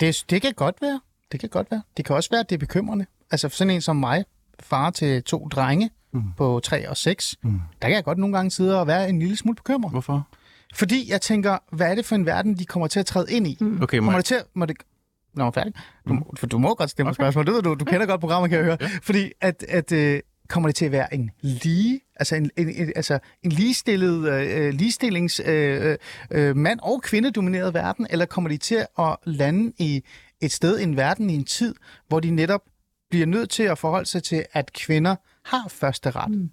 Det, 0.00 0.24
det 0.30 0.42
kan 0.42 0.52
godt 0.56 0.76
være. 0.82 1.00
Det 1.32 1.40
kan 1.40 1.48
godt 1.48 1.70
være. 1.70 1.82
Det 1.96 2.04
kan 2.04 2.16
også 2.16 2.30
være, 2.30 2.40
at 2.40 2.50
det 2.50 2.56
er 2.56 2.58
bekymrende. 2.58 3.06
Altså 3.30 3.48
for 3.48 3.56
sådan 3.56 3.70
en 3.74 3.80
som 3.80 3.96
mig, 3.96 4.24
far 4.60 4.90
til 4.90 5.22
to 5.22 5.48
drenge 5.52 5.90
mm. 6.12 6.22
på 6.36 6.60
3 6.64 6.88
og 6.88 6.96
6, 6.96 7.36
mm. 7.42 7.60
der 7.82 7.88
kan 7.88 7.94
jeg 7.94 8.04
godt 8.04 8.18
nogle 8.18 8.36
gange 8.36 8.50
sidde 8.50 8.80
og 8.80 8.86
være 8.86 9.08
en 9.08 9.18
lille 9.18 9.36
smule 9.36 9.56
bekymret. 9.56 9.90
Hvorfor? 9.92 10.28
Fordi 10.74 11.10
jeg 11.10 11.20
tænker, 11.20 11.58
hvad 11.72 11.90
er 11.90 11.94
det 11.94 12.04
for 12.04 12.14
en 12.14 12.26
verden, 12.26 12.58
de 12.58 12.64
kommer 12.64 12.86
til 12.88 13.00
at 13.00 13.06
træde 13.06 13.26
ind 13.32 13.46
i? 13.46 13.56
Mm. 13.60 13.82
Okay, 13.82 13.98
må 13.98 14.12
det 14.12 14.24
til 14.24 14.34
at... 14.34 14.44
Må 14.54 14.66
det... 14.66 14.76
Nå, 15.34 15.50
færdig. 15.50 15.72
Du, 16.08 16.12
må- 16.12 16.32
for 16.36 16.46
du 16.46 16.58
må 16.58 16.74
godt 16.74 16.90
stille 16.90 17.08
okay. 17.08 17.14
spørgsmål. 17.14 17.46
Det 17.46 17.54
ved 17.54 17.62
du. 17.62 17.74
Du 17.74 17.84
kender 17.84 18.06
godt 18.06 18.20
programmet, 18.20 18.50
kan 18.50 18.58
jeg 18.58 18.64
høre. 18.64 18.76
Ja. 18.80 18.88
Fordi 19.02 19.32
at, 19.40 19.64
at 19.68 19.92
øh, 19.92 20.20
kommer 20.48 20.68
det 20.68 20.76
til 20.76 20.84
at 20.84 20.92
være 20.92 21.14
en 21.14 21.30
lige, 21.40 22.00
altså 22.16 22.36
en, 22.36 22.50
en, 22.56 22.68
en, 22.68 22.92
altså 22.96 23.18
en 23.42 23.52
ligestillet, 23.52 24.32
øh, 24.32 24.74
ligestillings 24.74 25.40
øh, 25.44 25.86
øh, 25.90 25.96
øh, 26.30 26.56
mand- 26.56 26.80
og 26.82 27.02
kvindedomineret 27.02 27.74
verden, 27.74 28.06
eller 28.10 28.26
kommer 28.26 28.50
de 28.50 28.56
til 28.56 28.86
at 28.98 29.16
lande 29.24 29.72
i 29.78 30.02
et 30.40 30.52
sted 30.52 30.78
i 30.78 30.82
en 30.82 30.96
verden 30.96 31.30
i 31.30 31.34
en 31.34 31.44
tid, 31.44 31.74
hvor 32.08 32.20
de 32.20 32.30
netop 32.30 32.60
bliver 33.10 33.26
nødt 33.26 33.50
til 33.50 33.62
at 33.62 33.78
forholde 33.78 34.06
sig 34.06 34.22
til, 34.22 34.44
at 34.52 34.72
kvinder 34.72 35.16
har 35.44 35.68
første 35.68 36.10
ret? 36.10 36.30
Mm. 36.30 36.50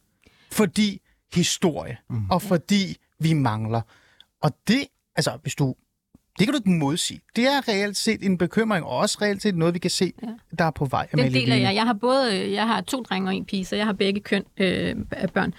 Fordi 0.51 1.01
historie, 1.33 1.97
mm. 2.09 2.29
og 2.29 2.41
fordi 2.41 2.97
vi 3.19 3.33
mangler. 3.33 3.81
Og 4.41 4.51
det, 4.67 4.83
altså 5.15 5.37
hvis 5.41 5.55
du 5.55 5.75
det 6.39 6.47
kan 6.47 6.53
du 6.53 6.57
ikke 6.57 6.69
modsige. 6.69 7.21
Det 7.35 7.43
er 7.43 7.67
reelt 7.67 7.97
set 7.97 8.25
en 8.25 8.37
bekymring, 8.37 8.85
og 8.85 8.97
også 8.97 9.17
reelt 9.21 9.41
set 9.41 9.55
noget, 9.55 9.73
vi 9.73 9.79
kan 9.79 9.91
se, 9.91 10.13
ja. 10.23 10.27
der 10.59 10.65
er 10.65 10.71
på 10.71 10.85
vej. 10.85 11.07
Den 11.11 11.19
Amalie 11.19 11.41
deler 11.41 11.55
jeg. 11.55 11.75
Jeg 11.75 11.83
har 11.83 11.93
både 11.93 12.53
jeg 12.53 12.67
har 12.67 12.81
to 12.81 13.03
drenge 13.03 13.29
og 13.29 13.35
en 13.35 13.45
pige, 13.45 13.65
så 13.65 13.75
jeg 13.75 13.85
har 13.85 13.93
begge 13.93 14.19
køn 14.19 14.43
øh, 14.57 14.95
af 15.11 15.29
børn. 15.29 15.53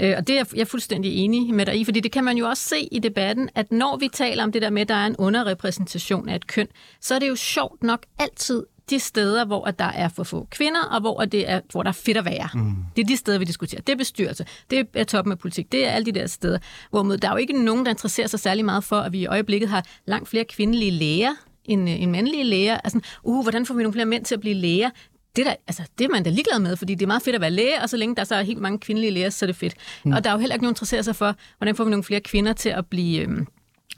Øh, 0.00 0.14
og 0.16 0.26
det 0.26 0.38
er 0.38 0.44
jeg, 0.56 0.68
fuldstændig 0.68 1.16
enig 1.16 1.54
med 1.54 1.66
dig 1.66 1.80
i, 1.80 1.84
fordi 1.84 2.00
det 2.00 2.12
kan 2.12 2.24
man 2.24 2.36
jo 2.36 2.46
også 2.48 2.68
se 2.68 2.88
i 2.92 2.98
debatten, 2.98 3.48
at 3.54 3.72
når 3.72 3.96
vi 3.96 4.08
taler 4.08 4.44
om 4.44 4.52
det 4.52 4.62
der 4.62 4.70
med, 4.70 4.82
at 4.82 4.88
der 4.88 4.94
er 4.94 5.06
en 5.06 5.16
underrepræsentation 5.18 6.28
af 6.28 6.36
et 6.36 6.46
køn, 6.46 6.68
så 7.00 7.14
er 7.14 7.18
det 7.18 7.28
jo 7.28 7.36
sjovt 7.36 7.82
nok 7.82 8.06
altid 8.18 8.64
de 8.90 8.98
steder, 8.98 9.44
hvor 9.44 9.64
at 9.64 9.78
der 9.78 9.84
er 9.84 10.08
for 10.08 10.24
få 10.24 10.48
kvinder, 10.50 10.82
og 10.82 11.00
hvor, 11.00 11.20
at 11.20 11.32
det 11.32 11.50
er, 11.50 11.60
hvor 11.72 11.82
der 11.82 11.88
er 11.88 11.92
fedt 11.92 12.16
at 12.16 12.24
være. 12.24 12.48
Mm. 12.54 12.74
Det 12.96 13.02
er 13.02 13.06
de 13.06 13.16
steder, 13.16 13.38
vi 13.38 13.44
diskuterer. 13.44 13.80
Det 13.80 13.92
er 13.92 13.96
bestyrelse, 13.96 14.46
det 14.70 14.88
er 14.94 15.04
toppen 15.04 15.32
af 15.32 15.38
politik, 15.38 15.72
det 15.72 15.86
er 15.86 15.90
alle 15.90 16.06
de 16.06 16.20
der 16.20 16.26
steder. 16.26 16.58
Hvorimod 16.90 17.16
der 17.16 17.28
er 17.28 17.32
jo 17.32 17.38
ikke 17.38 17.64
nogen, 17.64 17.84
der 17.84 17.90
interesserer 17.90 18.26
sig 18.26 18.40
særlig 18.40 18.64
meget 18.64 18.84
for, 18.84 18.96
at 18.96 19.12
vi 19.12 19.18
i 19.18 19.26
øjeblikket 19.26 19.68
har 19.68 19.84
langt 20.06 20.28
flere 20.28 20.44
kvindelige 20.44 20.90
læger 20.90 21.32
end, 21.64 21.90
øh, 21.90 22.02
end 22.02 22.10
mandlige 22.10 22.44
læger. 22.44 22.78
Altså, 22.84 23.00
uh, 23.22 23.42
hvordan 23.42 23.66
får 23.66 23.74
vi 23.74 23.82
nogle 23.82 23.92
flere 23.92 24.06
mænd 24.06 24.24
til 24.24 24.34
at 24.34 24.40
blive 24.40 24.54
læger? 24.54 24.90
Det, 25.36 25.46
der, 25.46 25.54
altså, 25.66 25.82
det 25.98 26.04
er 26.04 26.08
man 26.08 26.22
da 26.22 26.30
ligeglad 26.30 26.58
med, 26.58 26.76
fordi 26.76 26.94
det 26.94 27.02
er 27.02 27.06
meget 27.06 27.22
fedt 27.22 27.34
at 27.34 27.40
være 27.40 27.50
læge, 27.50 27.82
og 27.82 27.88
så 27.88 27.96
længe 27.96 28.16
der 28.16 28.24
så 28.24 28.34
er 28.34 28.42
helt 28.42 28.60
mange 28.60 28.78
kvindelige 28.78 29.10
læger, 29.10 29.30
så 29.30 29.44
er 29.44 29.46
det 29.46 29.56
fedt. 29.56 29.74
Mm. 30.04 30.12
Og 30.12 30.24
der 30.24 30.30
er 30.30 30.34
jo 30.34 30.40
heller 30.40 30.54
ikke 30.54 30.64
nogen, 30.64 30.74
der 30.74 30.76
interesserer 30.76 31.02
sig 31.02 31.16
for, 31.16 31.36
hvordan 31.58 31.76
får 31.76 31.84
vi 31.84 31.90
nogle 31.90 32.04
flere 32.04 32.20
kvinder 32.20 32.52
til 32.52 32.68
at 32.68 32.86
blive... 32.86 33.20
Øhm, 33.20 33.46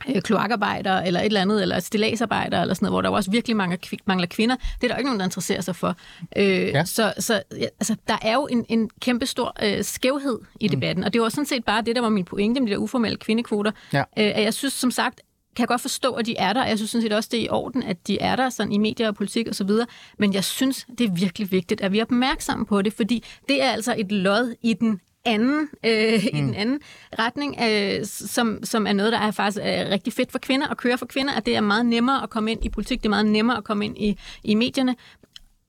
øh, 0.09 0.23
kloakarbejdere 0.23 1.07
eller 1.07 1.21
et 1.21 1.27
eller 1.27 1.41
andet, 1.41 1.63
eller 1.63 1.81
stillagsarbejdere 1.81 2.61
eller 2.61 2.75
sådan 2.75 2.87
noget, 2.87 2.93
hvor 2.93 3.03
der 3.03 3.09
også 3.09 3.31
virkelig 3.31 3.57
mangler, 3.57 3.79
kvi- 3.87 4.05
mangler 4.05 4.27
kvinder. 4.27 4.57
Det 4.57 4.65
er 4.85 4.89
der 4.89 4.95
jo 4.95 4.99
ikke 4.99 5.09
nogen, 5.09 5.21
der 5.21 5.27
interesserer 5.27 5.61
sig 5.61 5.77
for. 5.77 5.97
Øh, 6.37 6.45
ja. 6.47 6.85
Så, 6.85 7.13
så 7.19 7.43
ja, 7.53 7.67
altså, 7.81 7.97
der 8.09 8.17
er 8.23 8.35
jo 8.35 8.47
en, 8.51 8.67
en 8.69 8.91
kæmpe 9.01 9.27
stor 9.27 9.57
øh, 9.63 9.85
skævhed 9.85 10.39
i 10.61 10.69
debatten, 10.69 11.05
og 11.05 11.13
det 11.13 11.21
var 11.21 11.29
sådan 11.29 11.47
set 11.47 11.65
bare 11.65 11.83
det, 11.83 11.97
der 11.97 12.03
var 12.03 12.09
min 12.09 12.25
pointe 12.25 12.61
med 12.61 12.69
de 12.69 12.73
der 12.73 12.79
uformelle 12.79 13.19
kvindekvoter. 13.19 13.71
Ja. 13.93 14.01
Øh, 14.01 14.05
at 14.17 14.43
jeg 14.43 14.55
synes 14.55 14.75
som 14.75 14.91
sagt, 14.91 15.21
kan 15.57 15.63
jeg 15.63 15.69
godt 15.69 15.81
forstå, 15.81 16.13
at 16.13 16.27
de 16.27 16.37
er 16.37 16.53
der. 16.53 16.65
Jeg 16.67 16.79
synes 16.79 16.91
sådan 16.91 17.03
set 17.03 17.13
også, 17.13 17.29
det 17.33 17.41
er 17.41 17.45
i 17.45 17.49
orden, 17.49 17.83
at 17.83 18.07
de 18.07 18.21
er 18.21 18.37
der 18.37 18.51
sådan 18.51 18.73
i 18.73 18.79
medier 18.79 19.09
og 19.09 19.15
politik 19.15 19.49
og 19.49 19.55
så 19.55 19.65
videre. 19.65 19.87
Men 20.19 20.35
jeg 20.35 20.45
synes, 20.45 20.87
det 20.99 21.07
er 21.07 21.13
virkelig 21.13 21.53
vigtigt, 21.53 21.81
at 21.81 21.93
vi 21.93 21.99
er 21.99 22.03
opmærksomme 22.03 22.67
på 22.67 22.83
det, 22.83 22.93
fordi 22.93 23.25
det 23.49 23.63
er 23.63 23.71
altså 23.71 23.95
et 23.99 24.13
lod 24.13 24.55
i 24.63 24.75
den 24.75 25.01
anden, 25.29 25.69
øh, 25.85 26.13
mm. 26.33 26.39
i 26.39 26.41
den 26.41 26.55
anden 26.55 26.81
retning, 27.19 27.57
øh, 27.63 28.07
som, 28.07 28.59
som 28.65 28.87
er 28.87 28.93
noget, 28.93 29.13
der 29.13 29.19
er 29.19 29.31
faktisk 29.31 29.59
øh, 29.59 29.91
rigtig 29.91 30.13
fedt 30.13 30.33
for 30.33 30.39
kvinder, 30.39 30.69
at 30.69 30.77
køre 30.77 30.99
for 30.99 31.07
kvinder, 31.07 31.35
at 31.35 31.47
det 31.47 31.57
er 31.57 31.61
meget 31.61 31.87
nemmere 31.87 32.23
at 32.23 32.31
komme 32.31 32.53
ind 32.53 32.65
i 32.65 32.69
politik, 32.69 32.99
det 32.99 33.07
er 33.07 33.11
meget 33.11 33.27
nemmere 33.27 33.57
at 33.57 33.65
komme 33.65 33.85
ind 33.85 33.99
i, 33.99 34.19
i 34.45 34.55
medierne. 34.55 34.97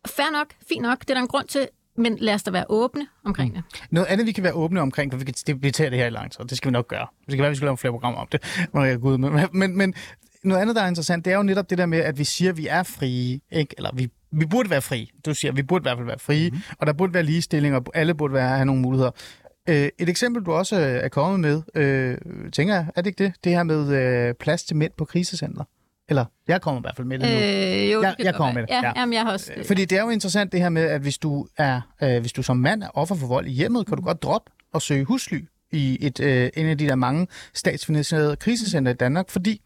Fair 0.08 0.32
nok, 0.32 0.48
fint 0.70 0.82
nok, 0.82 1.00
det 1.00 1.10
er 1.10 1.14
der 1.14 1.22
en 1.22 1.28
grund 1.28 1.48
til, 1.48 1.68
men 1.98 2.18
lad 2.18 2.34
os 2.34 2.44
da 2.44 2.52
være 2.52 2.66
åbne 2.70 3.08
omkring 3.26 3.56
det. 3.56 3.64
Noget 3.92 4.08
andet, 4.08 4.28
vi 4.28 4.32
kan 4.32 4.44
være 4.44 4.54
åbne 4.54 4.82
omkring, 4.82 5.12
for 5.12 5.18
vi 5.20 5.26
kan 5.26 5.34
debattere 5.48 5.90
det 5.90 5.98
her 5.98 6.06
i 6.06 6.10
lang 6.10 6.32
tid, 6.32 6.46
det 6.46 6.58
skal 6.58 6.70
vi 6.70 6.72
nok 6.72 6.88
gøre. 6.88 7.08
Det 7.26 7.36
kan 7.36 7.42
være, 7.42 7.50
vi 7.50 7.56
skal 7.56 7.66
lave 7.66 7.78
flere 7.78 7.92
programmer 7.92 8.20
om 8.20 8.28
det, 8.32 8.68
må 8.74 8.84
jeg 8.84 9.00
gå 9.00 9.10
ud 9.10 9.18
med. 9.18 9.48
Men, 9.54 9.78
men 9.78 9.94
noget 10.44 10.62
andet, 10.62 10.76
der 10.76 10.82
er 10.82 10.88
interessant, 10.88 11.26
det 11.26 11.34
er 11.34 11.38
jo 11.38 11.44
netop 11.44 11.70
det 11.70 11.78
der 11.78 11.86
med, 11.86 12.00
at 12.00 12.18
vi 12.18 12.24
siger, 12.24 12.52
at 12.52 12.58
vi 12.58 12.68
er 12.68 12.84
frie, 12.84 13.40
ikke? 13.52 13.76
eller 13.78 13.90
vi, 13.94 14.10
vi 14.32 14.46
burde 14.46 14.70
være 14.70 14.82
frie. 14.82 15.08
Du 15.26 15.34
siger, 15.34 15.52
vi 15.52 15.64
burde 15.64 15.82
i 15.82 15.86
hvert 15.86 15.98
fald 15.98 16.08
være 16.08 16.20
frie, 16.20 16.50
mm. 16.50 16.58
og 16.80 16.88
der 16.88 16.94
burde 16.94 17.14
være 17.14 17.24
ligestilling, 17.24 17.76
og 17.76 17.86
alle 17.94 18.14
burde 18.16 18.34
være, 18.34 18.50
have 18.50 18.66
nogle 18.66 18.82
muligheder. 18.82 19.12
Øh, 19.70 19.90
et 20.00 20.10
eksempel, 20.10 20.44
du 20.44 20.52
også 20.52 20.76
øh, 20.76 20.82
er 21.04 21.08
kommet 21.08 21.40
med, 21.40 21.62
øh, 21.76 22.18
tænker 22.52 22.74
jeg, 22.74 22.86
er 22.96 23.02
det 23.02 23.08
ikke 23.10 23.24
det? 23.24 23.34
Det 23.44 23.52
her 23.52 23.64
med 23.64 23.88
øh, 24.30 24.34
plads 24.34 24.64
til 24.64 24.76
mænd 24.76 24.92
på 24.98 25.06
krisecenter. 25.06 25.64
Eller, 26.10 26.26
jeg 26.48 26.62
kommer 26.62 26.82
i 26.82 26.84
hvert 26.84 26.96
fald 26.96 27.08
med 27.08 27.20
det 27.20 27.30
nu. 27.30 27.36
Øh, 27.36 27.92
jo, 27.92 28.02
Jeg- 28.02 28.16
det 28.18 28.24
jeg 28.26 28.36
kommer 28.36 28.54
med 28.54 28.62
det, 28.62 28.70
Ja, 28.70 28.76
ja. 28.76 28.88
ja. 28.88 28.94
Jamen, 29.00 29.14
jeg 29.14 29.22
har 29.22 29.32
også... 29.32 29.52
Fordi 29.68 29.86
det 29.86 29.98
er 29.98 30.02
jo 30.04 30.10
interessant 30.10 30.52
det 30.52 30.60
her 30.62 30.70
med, 30.70 30.82
at 30.82 31.02
hvis 31.02 31.18
du, 31.18 31.48
er, 31.58 31.82
øh, 32.04 32.20
hvis 32.22 32.34
du 32.34 32.44
som 32.44 32.58
mand 32.58 32.84
er 32.84 32.90
offer 32.94 33.16
for 33.16 33.28
vold 33.28 33.48
i 33.48 33.52
hjemmet, 33.52 33.88
kan 33.88 33.98
du 33.98 34.04
godt 34.04 34.24
droppe 34.24 34.52
og 34.74 34.82
søge 34.82 35.06
husly 35.06 35.42
i 35.72 35.98
et, 36.02 36.20
øh, 36.20 36.50
en 36.58 36.66
af 36.66 36.78
de 36.78 36.88
der 36.88 36.96
mange 36.96 37.28
statsfinansierede 37.54 38.36
krisecenter 38.36 38.92
i 38.92 38.96
Danmark, 38.96 39.30
fordi 39.30 39.62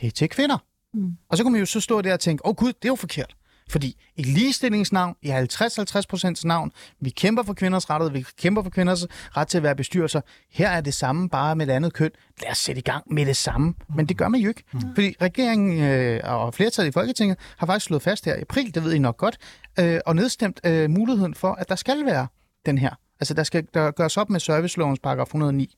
det 0.00 0.06
er 0.06 0.10
til 0.10 0.28
kvinder. 0.28 0.58
Mm. 0.94 1.10
Og 1.28 1.36
så 1.36 1.42
kan 1.42 1.52
man 1.52 1.58
jo 1.58 1.66
så 1.66 1.80
stå 1.80 2.00
der 2.00 2.12
og 2.12 2.20
tænke, 2.20 2.46
åh 2.46 2.50
oh, 2.50 2.54
gud, 2.56 2.68
det 2.68 2.84
er 2.84 2.88
jo 2.88 2.94
forkert. 2.94 3.34
Fordi 3.72 3.96
i 4.16 4.22
ligestillingsnavn, 4.22 5.14
i 5.22 5.30
50-50% 5.30 6.40
navn, 6.44 6.72
vi 7.00 7.10
kæmper 7.10 7.42
for 7.42 7.54
kvinders 7.54 7.90
rettigheder, 7.90 8.18
vi 8.18 8.26
kæmper 8.38 8.62
for 8.62 8.70
kvinders 8.70 9.06
ret 9.36 9.48
til 9.48 9.56
at 9.56 9.62
være 9.62 9.76
bestyrelser. 9.76 10.20
Her 10.50 10.68
er 10.68 10.80
det 10.80 10.94
samme, 10.94 11.28
bare 11.28 11.56
med 11.56 11.68
et 11.68 11.72
andet 11.72 11.92
køn. 11.92 12.10
Lad 12.42 12.50
os 12.50 12.58
sætte 12.58 12.78
i 12.78 12.82
gang 12.82 13.14
med 13.14 13.26
det 13.26 13.36
samme. 13.36 13.74
Men 13.96 14.06
det 14.06 14.16
gør 14.16 14.28
man 14.28 14.40
jo 14.40 14.48
ikke. 14.48 14.62
Mm. 14.72 14.80
Fordi 14.94 15.14
regeringen 15.22 15.82
øh, 15.82 16.20
og 16.24 16.54
flertallet 16.54 16.90
i 16.90 16.92
Folketinget 16.92 17.38
har 17.56 17.66
faktisk 17.66 17.86
slået 17.86 18.02
fast 18.02 18.24
her 18.24 18.34
i 18.34 18.40
april, 18.40 18.74
det 18.74 18.84
ved 18.84 18.92
I 18.92 18.98
nok 18.98 19.16
godt, 19.16 19.38
øh, 19.80 20.00
og 20.06 20.16
nedstemt 20.16 20.60
øh, 20.66 20.90
muligheden 20.90 21.34
for, 21.34 21.52
at 21.52 21.68
der 21.68 21.76
skal 21.76 22.06
være 22.06 22.26
den 22.66 22.78
her. 22.78 22.90
Altså, 23.20 23.34
der 23.34 23.42
skal 23.42 23.66
der 23.74 23.90
gøres 23.90 24.16
op 24.16 24.30
med 24.30 24.40
servicelovens 24.40 24.98
paragraf 24.98 25.26
109. 25.26 25.76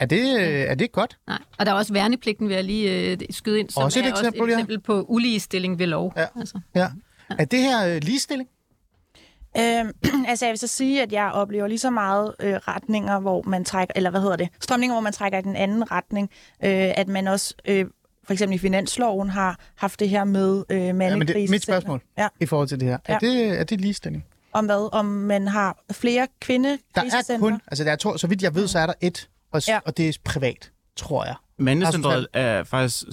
Er 0.00 0.06
det, 0.06 0.40
øh, 0.40 0.60
er 0.60 0.74
det 0.74 0.92
godt? 0.92 1.18
Nej, 1.26 1.38
og 1.58 1.66
der 1.66 1.72
er 1.72 1.76
også 1.76 1.92
værnepligten, 1.92 2.48
vil 2.48 2.54
jeg 2.54 2.64
lige 2.64 3.10
øh, 3.12 3.18
skyde 3.30 3.60
ind, 3.60 3.70
som 3.70 3.82
Også 3.82 3.98
et 4.00 4.06
er 4.06 4.10
eksempel, 4.10 4.40
også 4.40 4.44
et 4.44 4.50
ja. 4.50 4.58
eksempel 4.58 4.80
på 4.80 5.02
uligestilling 5.08 5.78
ved 5.78 5.86
lov. 5.86 6.12
Ja. 6.16 6.26
Altså. 6.36 6.60
Ja. 6.74 6.88
Er 7.38 7.44
det 7.44 7.58
her 7.58 7.86
øh, 7.86 8.00
ligestilling? 8.02 8.48
Øhm, 9.58 9.92
altså 10.28 10.44
jeg 10.46 10.50
vil 10.50 10.58
så 10.58 10.66
sige, 10.66 11.02
at 11.02 11.12
jeg 11.12 11.30
oplever 11.30 11.66
lige 11.66 11.78
så 11.78 11.90
meget 11.90 12.34
øh, 12.40 12.54
retninger, 12.54 13.20
hvor 13.20 13.42
man 13.42 13.64
trækker, 13.64 13.92
eller 13.96 14.10
hvad 14.10 14.20
hedder 14.20 14.36
det, 14.36 14.48
strømninger, 14.60 14.94
hvor 14.94 15.00
man 15.00 15.12
trækker 15.12 15.38
i 15.38 15.42
den 15.42 15.56
anden 15.56 15.90
retning, 15.90 16.30
øh, 16.64 16.70
at 16.96 17.08
man 17.08 17.28
også, 17.28 17.54
øh, 17.68 17.86
for 18.24 18.32
eksempel 18.32 18.54
i 18.54 18.58
finansloven, 18.58 19.30
har 19.30 19.58
haft 19.76 20.00
det 20.00 20.08
her 20.08 20.24
med 20.24 20.64
øh, 20.70 20.76
Ja, 20.78 20.92
men 20.92 21.00
det, 21.10 21.18
mandekrise. 21.18 21.50
mit 21.50 21.62
spørgsmål 21.62 22.00
Ja. 22.18 22.28
i 22.40 22.46
forhold 22.46 22.68
til 22.68 22.80
det 22.80 22.88
her. 22.88 22.98
Ja. 23.08 23.14
Er, 23.14 23.18
det, 23.18 23.60
er 23.60 23.64
det 23.64 23.80
ligestilling? 23.80 24.24
Om 24.52 24.66
hvad? 24.66 24.88
Om 24.92 25.04
man 25.06 25.48
har 25.48 25.84
flere 25.92 26.26
kvinde 26.40 26.78
Der 26.94 27.00
er 27.00 27.38
kun, 27.38 27.60
altså 27.66 27.84
der 27.84 27.92
er 27.92 27.96
to, 27.96 28.16
så 28.18 28.26
vidt 28.26 28.42
jeg 28.42 28.54
ved, 28.54 28.68
så 28.68 28.78
er 28.78 28.86
der 28.86 28.94
et, 29.00 29.28
og, 29.54 29.62
Ja. 29.68 29.78
og 29.84 29.96
det 29.96 30.08
er 30.08 30.12
privat, 30.24 30.70
tror 30.96 31.24
jeg. 31.24 31.34
Mandecentret 31.58 32.26
er 32.32 32.64
faktisk, 32.64 33.04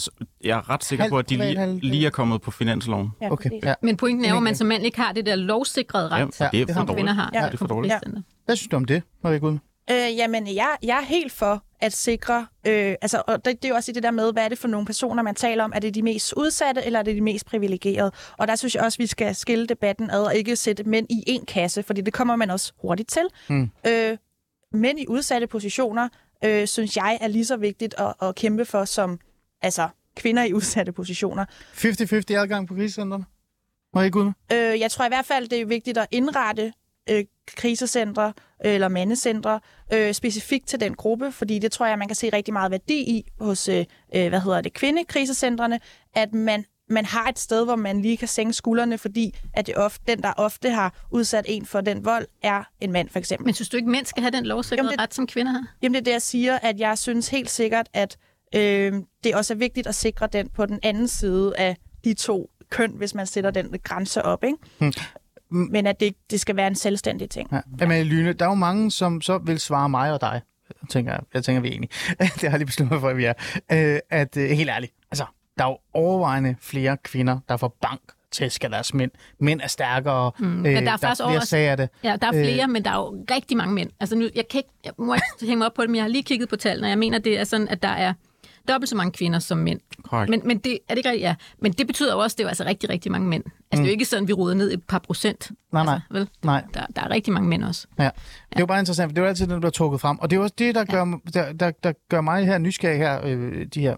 jeg 0.44 0.58
er 0.58 0.70
ret 0.70 0.84
sikker 0.84 1.04
Halv 1.04 1.10
på, 1.12 1.18
at 1.20 1.30
de 1.30 1.38
lige, 1.38 1.80
lige 1.80 2.06
er 2.06 2.10
kommet 2.10 2.42
på 2.42 2.52
finansloven. 2.52 3.10
Ja, 3.22 3.32
Okay, 3.32 3.50
ja. 3.64 3.74
Men 3.82 3.98
pointen 3.98 4.26
er 4.26 4.30
jo, 4.30 4.38
at 4.38 4.44
man 4.44 4.56
som 4.56 4.68
mand 4.68 4.86
ikke 4.86 5.00
har 5.02 5.12
det 5.14 5.26
der 5.26 5.36
lovsikrede 5.36 6.10
ret, 6.10 6.20
Ja, 6.20 6.26
det 6.26 6.62
er 6.62 6.66
det 6.66 6.68
for 6.68 6.74
har 6.74 6.80
som 6.80 6.88
dårligt. 6.88 6.98
kvinder 6.98 7.14
har. 7.14 7.32
Ja, 7.34 7.46
det 7.46 7.54
er 7.54 7.58
for 7.58 7.68
dårligt. 7.68 7.94
Ja. 7.94 8.00
Hvad 8.46 8.56
synes 8.56 8.68
du 8.70 8.76
om 8.76 8.86
det, 8.86 9.04
Marie 9.24 9.40
Gud? 9.40 9.58
Øh, 9.92 9.98
jamen, 10.18 10.48
jeg, 10.56 10.70
jeg 10.84 10.98
er 10.98 11.06
helt 11.06 11.32
for 11.32 11.64
at 11.80 11.94
sikre, 11.94 12.48
øh, 12.68 12.96
altså, 13.02 13.22
og 13.28 13.46
det, 13.46 13.62
det 13.62 13.66
er 13.66 13.70
jo 13.70 13.76
også 13.76 13.92
i 13.92 13.94
det 13.94 14.04
der 14.04 14.12
med, 14.12 14.34
hvad 14.34 14.44
er 14.46 14.50
det 14.50 14.58
for 14.58 14.68
nogle 14.68 14.86
personer, 14.86 15.24
man 15.24 15.36
taler 15.36 15.64
om? 15.64 15.72
Er 15.76 15.80
det 15.80 15.96
de 15.96 16.02
mest 16.02 16.34
udsatte, 16.38 16.86
eller 16.86 17.00
er 17.00 17.04
det 17.04 17.16
de 17.16 17.22
mest 17.22 17.46
privilegerede? 17.46 18.12
Og 18.38 18.48
der 18.48 18.56
synes 18.56 18.76
jeg 18.76 18.84
også, 18.84 18.98
vi 18.98 19.08
skal 19.08 19.36
skille 19.36 19.68
debatten 19.68 20.10
ad, 20.12 20.22
og 20.24 20.36
ikke 20.36 20.56
sætte 20.56 20.84
mænd 20.84 21.08
i 21.10 21.24
en 21.28 21.46
kasse, 21.46 21.84
fordi 21.84 22.02
det 22.02 22.14
kommer 22.14 22.36
man 22.36 22.50
også 22.50 22.74
hurtigt 22.82 23.10
til. 23.10 23.24
Mm. 23.50 23.70
Øh, 23.88 24.18
mænd 24.74 25.00
i 25.00 25.06
udsatte 25.08 25.48
positioner, 25.48 26.10
øh, 26.46 26.68
synes 26.68 26.98
jeg 26.98 27.18
er 27.22 27.28
lige 27.28 27.46
så 27.46 27.58
vigtigt 27.58 27.96
at, 27.98 28.14
at 28.22 28.36
kæmpe 28.36 28.66
for, 28.66 28.86
som 28.86 29.20
altså, 29.62 29.90
kvinder 30.16 30.44
i 30.44 30.54
udsatte 30.54 30.92
positioner. 30.92 31.46
50-50 31.74 32.34
adgang 32.36 32.68
på 32.68 32.76
krisecentrene? 32.76 33.26
Marie 33.94 34.10
Gud? 34.10 34.32
Øh, 34.52 34.80
jeg 34.80 34.92
tror 34.92 35.06
i 35.06 35.08
hvert 35.08 35.26
fald, 35.26 35.48
det 35.48 35.62
er 35.62 35.66
vigtigt 35.66 35.98
at 35.98 36.08
indrette 36.12 36.74
øh, 37.10 37.26
krisecentre 37.48 38.34
øh, 38.66 38.74
eller 38.74 38.88
mandecentre 38.88 39.60
øh, 39.94 40.14
specifikt 40.14 40.68
til 40.68 40.80
den 40.80 40.96
gruppe, 40.96 41.32
fordi 41.32 41.60
det 41.60 41.72
tror 41.72 41.86
jeg, 41.86 41.98
man 41.98 42.08
kan 42.08 42.16
se 42.16 42.30
rigtig 42.30 42.54
meget 42.54 42.72
værdi 42.72 43.02
i 43.02 43.32
hos 43.40 43.70
øh, 43.70 43.86
øh, 44.16 44.30
hvad 44.30 44.42
hedder 44.42 44.62
det, 44.62 44.74
kvindekrisecentrene, 44.74 45.80
at 46.14 46.34
man 46.34 46.66
man 46.92 47.06
har 47.06 47.30
et 47.30 47.40
sted, 47.40 47.66
hvor 47.66 47.76
man 47.76 48.02
lige 48.02 48.18
kan 48.18 48.28
sænke 48.28 48.54
skuldrene, 48.54 48.98
fordi 48.98 49.40
at 49.54 49.68
det 49.68 49.76
ofte, 49.78 50.04
den, 50.08 50.24
der 50.24 50.34
ofte 50.38 50.70
har 50.70 50.94
udsat 51.12 51.46
en 51.48 51.66
for 51.66 51.82
den 51.82 52.06
vold, 52.06 52.26
er 52.44 52.64
en 52.82 52.92
mand 52.92 53.10
for 53.10 53.20
eksempel. 53.20 53.46
Men 53.46 53.54
synes 53.54 53.70
du 53.70 53.78
ikke, 53.78 53.90
mænd 53.90 54.06
skal 54.06 54.24
have 54.24 54.32
den 54.32 54.46
lovsikrede 54.46 54.88
Jamen, 54.88 55.00
ret, 55.00 55.14
som 55.14 55.28
kvinder 55.28 55.52
har? 55.52 55.64
Jamen 55.82 55.94
det 55.94 56.00
er 56.00 56.04
det, 56.04 56.12
jeg 56.12 56.22
siger, 56.22 56.60
at 56.62 56.80
jeg 56.80 56.98
synes 56.98 57.30
helt 57.30 57.50
sikkert, 57.50 57.90
at 57.94 58.18
øh, 58.56 58.94
det 59.24 59.36
også 59.36 59.54
er 59.54 59.58
vigtigt 59.58 59.88
at 59.88 59.96
sikre 59.96 60.28
den 60.28 60.50
på 60.50 60.66
den 60.66 60.80
anden 60.84 61.08
side 61.08 61.58
af 61.58 61.78
de 62.04 62.14
to 62.14 62.50
køn, 62.70 62.92
hvis 62.92 63.16
man 63.16 63.28
sætter 63.28 63.52
den 63.52 63.76
grænse 63.84 64.22
op. 64.22 64.44
Ikke? 64.44 64.58
Hmm. 64.80 64.94
Men 65.50 65.88
at 65.88 66.00
det, 66.00 66.16
det 66.32 66.42
skal 66.42 66.56
være 66.56 66.68
en 66.68 66.76
selvstændig 66.76 67.30
ting. 67.30 67.50
Ja. 67.52 67.60
Amalie 67.82 68.04
Lyne, 68.04 68.34
der 68.34 68.46
er 68.46 68.50
jo 68.50 68.56
mange, 68.56 68.92
som 68.92 69.22
så 69.22 69.38
vil 69.38 69.60
svare 69.60 69.90
mig 69.90 70.14
og 70.14 70.22
dig. 70.22 70.42
Jeg 70.82 70.90
tænker, 70.90 71.20
jeg 71.34 71.44
tænker 71.44 71.62
vi 71.62 71.68
er 71.68 71.74
enige. 71.74 71.90
det 72.20 72.42
har 72.42 72.50
jeg 72.50 72.58
lige 72.58 72.66
besluttet 72.66 72.92
mig 72.92 73.02
for, 73.02 73.10
at 73.10 73.18
vi 73.18 73.26
er. 73.26 73.34
Øh, 73.72 74.00
at, 74.10 74.38
øh, 74.38 74.50
helt 74.50 74.70
ærligt, 74.70 74.94
altså, 75.12 75.26
der 75.58 75.64
er 75.64 75.70
jo 75.70 75.78
overvejende 75.94 76.56
flere 76.60 76.98
kvinder, 76.98 77.40
der 77.50 77.58
får 77.58 77.78
bank 77.82 78.02
tæsk 78.32 78.64
af 78.64 78.70
deres 78.70 78.94
mænd. 78.94 79.12
Mænd 79.40 79.62
er 79.62 79.68
stærkere. 79.68 80.32
Mm. 80.40 80.46
men 80.46 80.66
der 80.66 80.92
er 80.92 80.98
der 80.98 81.08
er 81.08 81.16
flere 81.16 81.46
sager 81.46 81.76
det. 81.76 81.90
Ja, 82.04 82.16
der 82.22 82.28
er 82.28 82.32
flere, 82.32 82.64
øh... 82.64 82.70
men 82.70 82.84
der 82.84 82.92
er 82.92 82.96
jo 82.96 83.26
rigtig 83.32 83.58
mange 83.58 83.74
mænd. 83.74 83.90
Altså 84.00 84.16
nu, 84.16 84.30
jeg, 84.36 84.48
kan 84.48 84.58
ikke, 84.58 84.70
jeg 84.86 84.94
må 84.98 85.14
ikke 85.14 85.26
hænge 85.42 85.56
mig 85.56 85.68
op 85.68 85.74
på 85.74 85.82
det, 85.82 85.90
men 85.90 85.96
jeg 85.96 86.04
har 86.04 86.10
lige 86.10 86.24
kigget 86.24 86.50
på 86.50 86.56
tallene, 86.56 86.88
og 86.88 86.90
jeg 86.90 86.98
mener, 86.98 87.20
det 87.20 87.40
er 87.40 87.44
sådan, 87.44 87.68
at 87.68 87.84
der 87.84 87.88
er 87.88 88.14
dobbelt 88.68 88.90
så 88.90 88.96
mange 88.96 89.12
kvinder 89.12 89.40
som 89.40 89.58
mænd. 89.58 89.80
Korrekt. 90.04 90.30
Men, 90.30 90.42
men 90.46 90.58
det 90.58 90.74
er 90.74 90.94
det 90.94 90.98
ikke 90.98 91.10
rigtigt? 91.10 91.28
Ja. 91.28 91.36
Men 91.60 91.72
det 91.72 91.88
betyder 91.88 92.14
jo 92.14 92.20
også, 92.20 92.34
at 92.34 92.38
det 92.38 92.44
er 92.44 92.48
altså 92.48 92.64
rigtig, 92.66 92.90
rigtig 92.90 93.12
mange 93.12 93.28
mænd. 93.28 93.44
Altså 93.46 93.62
mm. 93.72 93.76
det 93.76 93.84
er 93.84 93.86
jo 93.86 93.92
ikke 93.92 94.06
sådan, 94.06 94.28
vi 94.28 94.34
ruder 94.34 94.56
ned 94.56 94.74
et 94.74 94.84
par 94.84 95.00
procent. 95.00 95.52
Nej, 95.72 95.84
nej. 95.84 95.94
Altså, 95.94 96.08
vel? 96.12 96.30
Nej. 96.44 96.64
Der, 96.74 96.86
der 96.96 97.02
er 97.02 97.10
rigtig 97.10 97.34
mange 97.34 97.50
mænd 97.50 97.64
også. 97.64 97.88
Ja. 98.00 98.04
Det 98.04 98.56
er 98.56 98.60
jo 98.60 98.66
bare 98.66 98.80
interessant, 98.80 99.10
for 99.10 99.14
det 99.14 99.22
er 99.22 99.24
jo 99.24 99.30
altid 99.30 99.46
det, 99.46 99.54
der 99.54 99.60
bliver 99.60 99.72
trukket 99.72 100.02
frem. 100.02 100.20
Og 100.20 100.30
det 100.30 100.36
er 100.36 100.40
jo 100.40 100.44
også 100.44 100.56
det, 100.58 100.76
der 100.76 100.86
gør, 100.86 101.20
der, 101.34 101.54
der, 101.54 101.72
der 101.84 101.94
gør 102.10 102.22
mig 102.22 102.46
her 102.46 102.58
nysgerrig 102.58 102.98
her, 102.98 103.22
øh, 103.26 103.66
de 103.74 103.82
her 103.82 103.96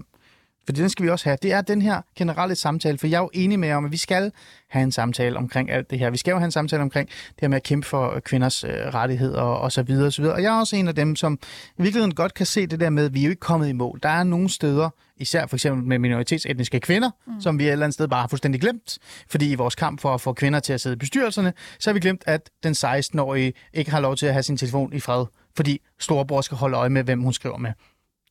for 0.66 0.74
den 0.74 0.90
skal 0.90 1.06
vi 1.06 1.10
også 1.10 1.30
have. 1.30 1.38
Det 1.42 1.52
er 1.52 1.62
den 1.62 1.82
her 1.82 2.02
generelle 2.16 2.56
samtale, 2.56 2.98
for 2.98 3.08
jeg 3.08 3.18
er 3.18 3.22
jo 3.22 3.30
enig 3.34 3.60
med 3.60 3.68
jer 3.68 3.76
om, 3.76 3.86
at 3.86 3.92
vi 3.92 3.98
skal 3.98 4.32
have 4.70 4.84
en 4.84 4.92
samtale 4.92 5.38
omkring 5.38 5.72
alt 5.72 5.90
det 5.90 6.00
her. 6.00 6.10
Vi 6.10 6.18
skal 6.18 6.32
jo 6.32 6.38
have 6.38 6.46
en 6.46 6.52
samtale 6.52 6.82
omkring 6.82 7.08
det 7.08 7.42
her 7.42 7.48
med 7.48 7.56
at 7.56 7.64
kæmpe 7.64 7.88
for 7.88 8.20
kvinders 8.20 8.64
øh, 8.64 8.70
rettigheder 8.72 9.42
og, 9.42 9.60
og 9.60 9.72
så 9.72 9.84
videre 9.84 10.06
og 10.06 10.14
så 10.14 10.22
videre. 10.22 10.36
Og 10.36 10.44
jeg 10.44 10.56
er 10.56 10.60
også 10.60 10.76
en 10.76 10.88
af 10.88 10.96
dem, 10.96 11.16
som 11.16 11.40
i 11.78 11.82
virkeligheden 11.82 12.16
godt 12.16 12.34
kan 12.34 12.46
se 12.46 12.68
det 12.68 12.80
der 12.80 12.90
med, 12.90 13.06
at 13.06 13.14
vi 13.14 13.20
er 13.20 13.24
jo 13.24 13.30
ikke 13.30 13.40
kommet 13.40 13.70
i 13.70 13.74
mål. 13.74 14.00
Der 14.04 14.10
er 14.10 14.24
nogle 14.24 14.50
steder, 14.50 14.90
især 15.18 15.48
for 15.48 15.56
eksempel 15.56 15.84
med 15.84 16.00
minoritetsetniske 16.00 16.80
kvinder, 16.80 17.10
mm. 17.28 17.42
som 17.42 17.60
vi 17.60 17.64
et 17.64 17.72
eller 17.72 17.86
andet 17.86 17.94
sted 17.94 18.08
bare 18.08 18.22
har 18.22 18.28
fuldstændig 18.28 18.62
glemt. 18.62 18.98
Fordi 19.30 19.52
i 19.52 19.56
vores 19.56 19.76
kamp 19.76 20.02
for 20.02 20.14
at 20.14 20.22
få 20.22 20.34
kvinder 20.34 20.60
til 20.60 20.74
at 20.74 20.82
sidde 20.82 20.94
i 20.94 20.98
bestyrelserne, 20.98 21.54
så 21.80 21.90
har 21.90 21.94
vi 21.94 22.00
glemt, 22.00 22.24
at 22.28 22.50
den 22.64 22.74
16-årige 22.74 23.54
ikke 23.74 23.92
har 23.92 24.00
lov 24.00 24.16
til 24.16 24.26
at 24.26 24.34
have 24.34 24.44
sin 24.44 24.58
telefon 24.58 24.94
i 24.94 25.00
fred, 25.00 25.26
fordi 25.56 25.82
storebror 26.00 26.42
skal 26.42 26.58
holde 26.58 26.78
øje 26.78 26.90
med, 26.90 27.04
hvem 27.04 27.22
hun 27.22 27.34
skriver 27.34 27.58
med 27.58 27.72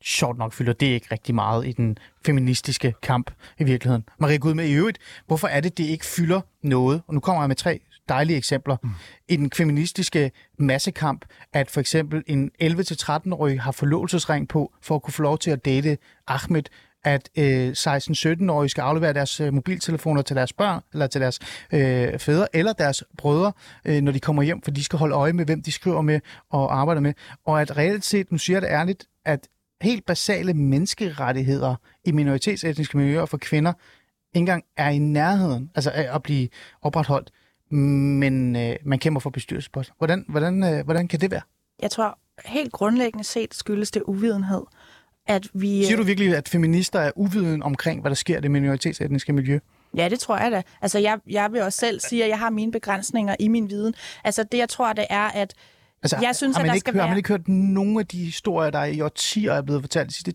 sjovt 0.04 0.38
nok 0.38 0.52
fylder 0.52 0.72
det 0.72 0.86
ikke 0.86 1.06
rigtig 1.12 1.34
meget 1.34 1.66
i 1.66 1.72
den 1.72 1.98
feministiske 2.26 2.94
kamp 3.02 3.30
i 3.58 3.64
virkeligheden. 3.64 4.04
Marie 4.18 4.38
Gud 4.38 4.54
med 4.54 4.66
i 4.66 4.72
øvrigt, 4.72 4.98
hvorfor 5.26 5.48
er 5.48 5.60
det, 5.60 5.78
det 5.78 5.84
ikke 5.84 6.06
fylder 6.06 6.40
noget? 6.62 7.02
Og 7.06 7.14
nu 7.14 7.20
kommer 7.20 7.42
jeg 7.42 7.48
med 7.48 7.56
tre 7.56 7.80
dejlige 8.08 8.36
eksempler. 8.36 8.76
Mm. 8.82 8.90
I 9.28 9.36
den 9.36 9.50
feministiske 9.56 10.30
massekamp, 10.58 11.24
at 11.52 11.70
for 11.70 11.80
eksempel 11.80 12.22
en 12.26 12.50
11-13-årig 12.62 13.60
har 13.60 13.72
forlovelsesring 13.72 14.48
på, 14.48 14.72
for 14.82 14.94
at 14.94 15.02
kunne 15.02 15.12
få 15.12 15.22
lov 15.22 15.38
til 15.38 15.50
at 15.50 15.64
date 15.64 15.98
Ahmed, 16.26 16.62
at 17.04 17.30
øh, 17.38 17.70
16-17-årige 17.70 18.68
skal 18.68 18.82
aflevere 18.82 19.12
deres 19.12 19.40
øh, 19.40 19.54
mobiltelefoner 19.54 20.22
til 20.22 20.36
deres 20.36 20.52
børn, 20.52 20.80
eller 20.92 21.06
til 21.06 21.20
deres 21.20 21.38
øh, 21.72 22.18
fædre, 22.18 22.56
eller 22.56 22.72
deres 22.72 23.04
brødre, 23.18 23.52
øh, 23.84 24.02
når 24.02 24.12
de 24.12 24.20
kommer 24.20 24.42
hjem, 24.42 24.62
for 24.62 24.70
de 24.70 24.84
skal 24.84 24.98
holde 24.98 25.14
øje 25.14 25.32
med, 25.32 25.44
hvem 25.44 25.62
de 25.62 25.72
skriver 25.72 26.02
med 26.02 26.20
og 26.50 26.76
arbejder 26.76 27.00
med. 27.00 27.14
Og 27.46 27.60
at 27.60 27.76
reelt 27.76 28.04
set, 28.04 28.32
nu 28.32 28.38
siger 28.38 28.56
jeg 28.56 28.62
det 28.62 28.68
ærligt, 28.68 29.04
at 29.24 29.48
helt 29.82 30.06
basale 30.06 30.54
menneskerettigheder 30.54 31.74
i 32.04 32.12
minoritetsetniske 32.12 32.96
miljøer 32.96 33.26
for 33.26 33.36
kvinder 33.36 33.72
ikke 34.34 34.42
engang 34.42 34.64
er 34.76 34.88
i 34.88 34.98
nærheden 34.98 35.70
altså 35.74 35.90
af 35.90 36.14
at 36.14 36.22
blive 36.22 36.48
opretholdt, 36.82 37.30
men 37.70 38.56
øh, 38.56 38.76
man 38.84 38.98
kæmper 38.98 39.20
for 39.20 39.30
bestyrelsesposter. 39.30 39.94
Hvordan, 39.98 40.24
hvordan, 40.28 40.64
øh, 40.64 40.84
hvordan 40.84 41.08
kan 41.08 41.20
det 41.20 41.30
være? 41.30 41.40
Jeg 41.82 41.90
tror 41.90 42.18
helt 42.44 42.72
grundlæggende 42.72 43.24
set 43.24 43.54
skyldes 43.54 43.90
det 43.90 44.02
uvidenhed. 44.06 44.62
At 45.26 45.48
vi, 45.54 45.84
Siger 45.84 45.96
du 45.96 46.02
virkelig, 46.02 46.36
at 46.36 46.48
feminister 46.48 47.00
er 47.00 47.10
uviden 47.16 47.62
omkring, 47.62 48.00
hvad 48.00 48.10
der 48.10 48.14
sker 48.14 48.38
i 48.38 48.40
det 48.40 48.50
minoritetsetniske 48.50 49.32
miljø? 49.32 49.58
Ja, 49.96 50.08
det 50.08 50.20
tror 50.20 50.38
jeg 50.38 50.52
da. 50.52 50.62
Altså, 50.82 50.98
jeg, 50.98 51.18
jeg 51.26 51.52
vil 51.52 51.62
også 51.62 51.78
selv 51.78 52.00
sige, 52.00 52.24
at 52.24 52.30
jeg 52.30 52.38
har 52.38 52.50
mine 52.50 52.72
begrænsninger 52.72 53.36
i 53.40 53.48
min 53.48 53.70
viden. 53.70 53.94
Altså, 54.24 54.42
det 54.42 54.58
jeg 54.58 54.68
tror, 54.68 54.92
det 54.92 55.06
er, 55.10 55.28
at 55.28 55.54
Altså, 56.02 56.16
Jeg 56.22 56.36
synes, 56.36 56.56
har, 56.56 56.60
at 56.60 56.64
man 56.64 56.68
der 56.68 56.74
ikke, 56.74 56.80
skal 56.80 56.92
hørt, 56.94 57.00
har 57.00 57.06
man 57.06 57.10
være- 57.10 57.18
ikke 57.18 57.28
hørt 57.28 57.48
nogen 57.48 57.98
af 57.98 58.06
de 58.06 58.24
historier, 58.24 58.70
der 58.70 58.84
i 58.84 59.00
årtier 59.00 59.52
er 59.52 59.62
blevet 59.62 59.82
fortalt 59.82 60.08
de 60.08 60.14
sidste 60.14 60.32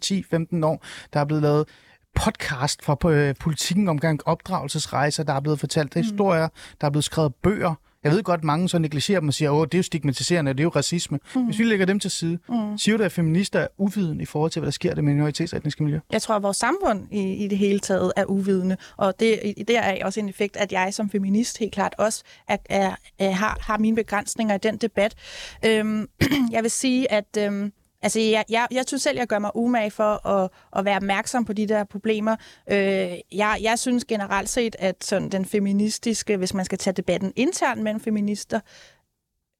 10-15 0.61 0.63
år? 0.65 0.83
Der 1.13 1.19
er 1.19 1.25
blevet 1.25 1.41
lavet 1.43 1.67
podcast 2.15 2.83
fra 2.85 3.09
øh, 3.11 3.35
politikken 3.39 3.87
omkring 3.87 4.19
opdragelsesrejser, 4.27 5.23
der 5.23 5.33
er 5.33 5.39
blevet 5.39 5.59
fortalt 5.59 5.95
Mm. 5.95 6.01
historier, 6.01 6.47
der 6.81 6.87
er 6.87 6.91
blevet 6.91 7.03
skrevet 7.05 7.35
bøger. 7.35 7.75
Jeg 8.07 8.15
ved 8.15 8.23
godt, 8.23 8.43
mange 8.43 8.69
så 8.69 8.79
negligerer 8.79 9.19
dem 9.19 9.27
og 9.27 9.33
siger, 9.33 9.61
at 9.61 9.71
det 9.71 9.77
er 9.77 9.79
jo 9.79 9.83
stigmatiserende, 9.83 10.51
det 10.51 10.59
er 10.59 10.63
jo 10.63 10.69
racisme. 10.69 11.19
Mm. 11.35 11.45
Hvis 11.45 11.59
vi 11.59 11.63
lægger 11.63 11.85
dem 11.85 11.99
til 11.99 12.11
side, 12.11 12.39
mm. 12.49 12.77
siger 12.77 12.97
du, 12.97 13.03
at 13.03 13.11
feminister 13.11 13.59
er 13.59 13.67
uviden 13.77 14.21
i 14.21 14.25
forhold 14.25 14.51
til, 14.51 14.59
hvad 14.59 14.65
der 14.65 14.71
sker 14.71 14.91
i 14.91 14.95
det 14.95 15.03
minoritetsetniske 15.03 15.83
miljø? 15.83 15.99
jeg 16.11 16.21
tror, 16.21 16.35
at 16.35 16.43
vores 16.43 16.57
samfund 16.57 17.07
i, 17.11 17.33
i 17.33 17.47
det 17.47 17.57
hele 17.57 17.79
taget 17.79 18.11
er 18.15 18.25
uvidende. 18.25 18.77
Og 18.97 19.19
det, 19.19 19.53
det 19.67 19.77
er 19.77 20.05
også 20.05 20.19
en 20.19 20.29
effekt, 20.29 20.57
at 20.57 20.71
jeg 20.71 20.93
som 20.93 21.09
feminist 21.09 21.57
helt 21.57 21.73
klart 21.73 21.95
også 21.97 22.23
er, 22.47 22.57
er, 22.65 22.95
er, 23.19 23.31
har, 23.31 23.57
har 23.61 23.77
mine 23.77 23.95
begrænsninger 23.95 24.55
i 24.55 24.57
den 24.57 24.77
debat. 24.77 25.15
Øhm, 25.65 26.07
jeg 26.55 26.63
vil 26.63 26.71
sige, 26.71 27.11
at... 27.11 27.37
Øhm, 27.39 27.71
Altså, 28.01 28.19
jeg, 28.19 28.45
jeg, 28.49 28.67
jeg 28.71 28.83
synes 28.87 29.03
selv, 29.03 29.17
jeg 29.17 29.27
gør 29.27 29.39
mig 29.39 29.51
umage 29.55 29.91
for 29.91 30.27
at, 30.27 30.49
at 30.75 30.85
være 30.85 30.95
opmærksom 30.95 31.45
på 31.45 31.53
de 31.53 31.67
der 31.67 31.83
problemer. 31.83 32.35
Øh, 32.71 32.77
jeg, 33.31 33.57
jeg 33.61 33.79
synes 33.79 34.05
generelt 34.05 34.49
set, 34.49 34.75
at 34.79 35.03
sådan 35.03 35.29
den 35.29 35.45
feministiske, 35.45 36.37
hvis 36.37 36.53
man 36.53 36.65
skal 36.65 36.77
tage 36.77 36.93
debatten 36.93 37.33
internt 37.35 37.81
mellem 37.81 37.99
feminister, 37.99 38.59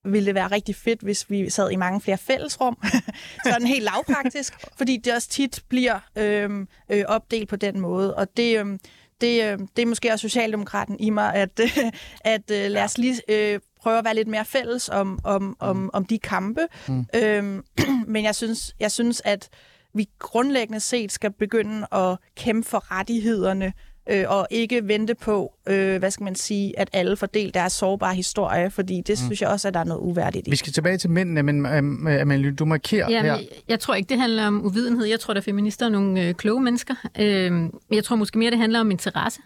ville 0.05 0.25
det 0.25 0.35
være 0.35 0.47
rigtig 0.47 0.75
fedt, 0.75 1.01
hvis 1.01 1.29
vi 1.29 1.49
sad 1.49 1.71
i 1.71 1.75
mange 1.75 2.01
flere 2.01 2.17
fællesrum. 2.17 2.77
sådan 3.51 3.67
helt 3.67 3.83
lavpraktisk, 3.83 4.53
fordi 4.77 4.97
det 4.97 5.13
også 5.13 5.29
tit 5.29 5.63
bliver 5.69 5.99
øhm, 6.15 6.67
øh, 6.89 7.03
opdelt 7.07 7.49
på 7.49 7.55
den 7.55 7.79
måde. 7.79 8.15
Og 8.15 8.38
det, 8.38 8.59
øhm, 8.59 8.79
det, 9.21 9.43
øh, 9.43 9.59
det 9.75 9.81
er 9.81 9.85
måske 9.85 10.11
også 10.11 10.29
Socialdemokraten 10.29 10.99
i 10.99 11.09
mig, 11.09 11.35
at, 11.35 11.59
øh, 11.59 11.77
at 12.33 12.51
øh, 12.51 12.71
lad 12.71 12.83
os 12.83 12.97
lige 12.97 13.21
øh, 13.29 13.59
prøve 13.88 13.99
at 13.99 14.05
være 14.05 14.15
lidt 14.15 14.27
mere 14.27 14.45
fælles 14.45 14.89
om, 14.89 15.19
om, 15.23 15.57
om, 15.59 15.89
om 15.93 16.05
de 16.05 16.19
kampe. 16.19 16.61
Mm. 16.88 17.05
Øhm, 17.15 17.63
men 18.13 18.23
jeg 18.23 18.35
synes, 18.35 18.75
jeg 18.79 18.91
synes, 18.91 19.21
at 19.25 19.49
vi 19.93 20.09
grundlæggende 20.19 20.79
set 20.79 21.11
skal 21.11 21.31
begynde 21.31 21.88
at 21.91 22.17
kæmpe 22.35 22.69
for 22.69 22.91
rettighederne, 22.91 23.73
øh, 24.09 24.25
og 24.27 24.47
ikke 24.51 24.88
vente 24.88 25.15
på, 25.15 25.53
øh, 25.67 25.97
hvad 25.97 26.11
skal 26.11 26.23
man 26.23 26.35
sige, 26.35 26.79
at 26.79 26.89
alle 26.93 27.17
får 27.17 27.27
delt 27.27 27.53
deres 27.53 27.73
sårbare 27.73 28.15
historie, 28.15 28.69
fordi 28.69 29.01
det 29.07 29.19
mm. 29.19 29.25
synes 29.25 29.41
jeg 29.41 29.49
også, 29.49 29.67
at 29.67 29.73
der 29.73 29.79
er 29.79 29.83
noget 29.83 30.01
uværdigt 30.01 30.47
i. 30.47 30.49
Vi 30.49 30.55
skal 30.55 30.73
tilbage 30.73 30.97
til 30.97 31.09
mændene, 31.09 31.43
men 31.43 31.65
øhm, 31.65 32.07
øh, 32.07 32.21
Amalie, 32.21 32.51
du 32.51 32.65
markerer 32.65 33.11
Jamen, 33.11 33.31
her. 33.31 33.38
jeg, 33.38 33.47
jeg 33.67 33.79
tror 33.79 33.95
ikke, 33.95 34.09
det 34.09 34.19
handler 34.19 34.47
om 34.47 34.65
uvidenhed. 34.65 35.05
Jeg 35.05 35.19
tror, 35.19 35.33
at 35.33 35.43
feminister 35.43 35.85
er 35.85 35.89
nogle 35.89 36.27
øh, 36.27 36.33
kloge 36.33 36.61
mennesker. 36.61 36.95
Øh, 37.19 37.51
jeg 37.91 38.03
tror 38.03 38.15
måske 38.15 38.39
mere, 38.39 38.51
det 38.51 38.59
handler 38.59 38.79
om 38.79 38.91
interesse. 38.91 39.41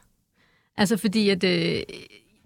Altså 0.78 0.98
fordi, 0.98 1.30
at... 1.30 1.44
Øh, 1.44 1.82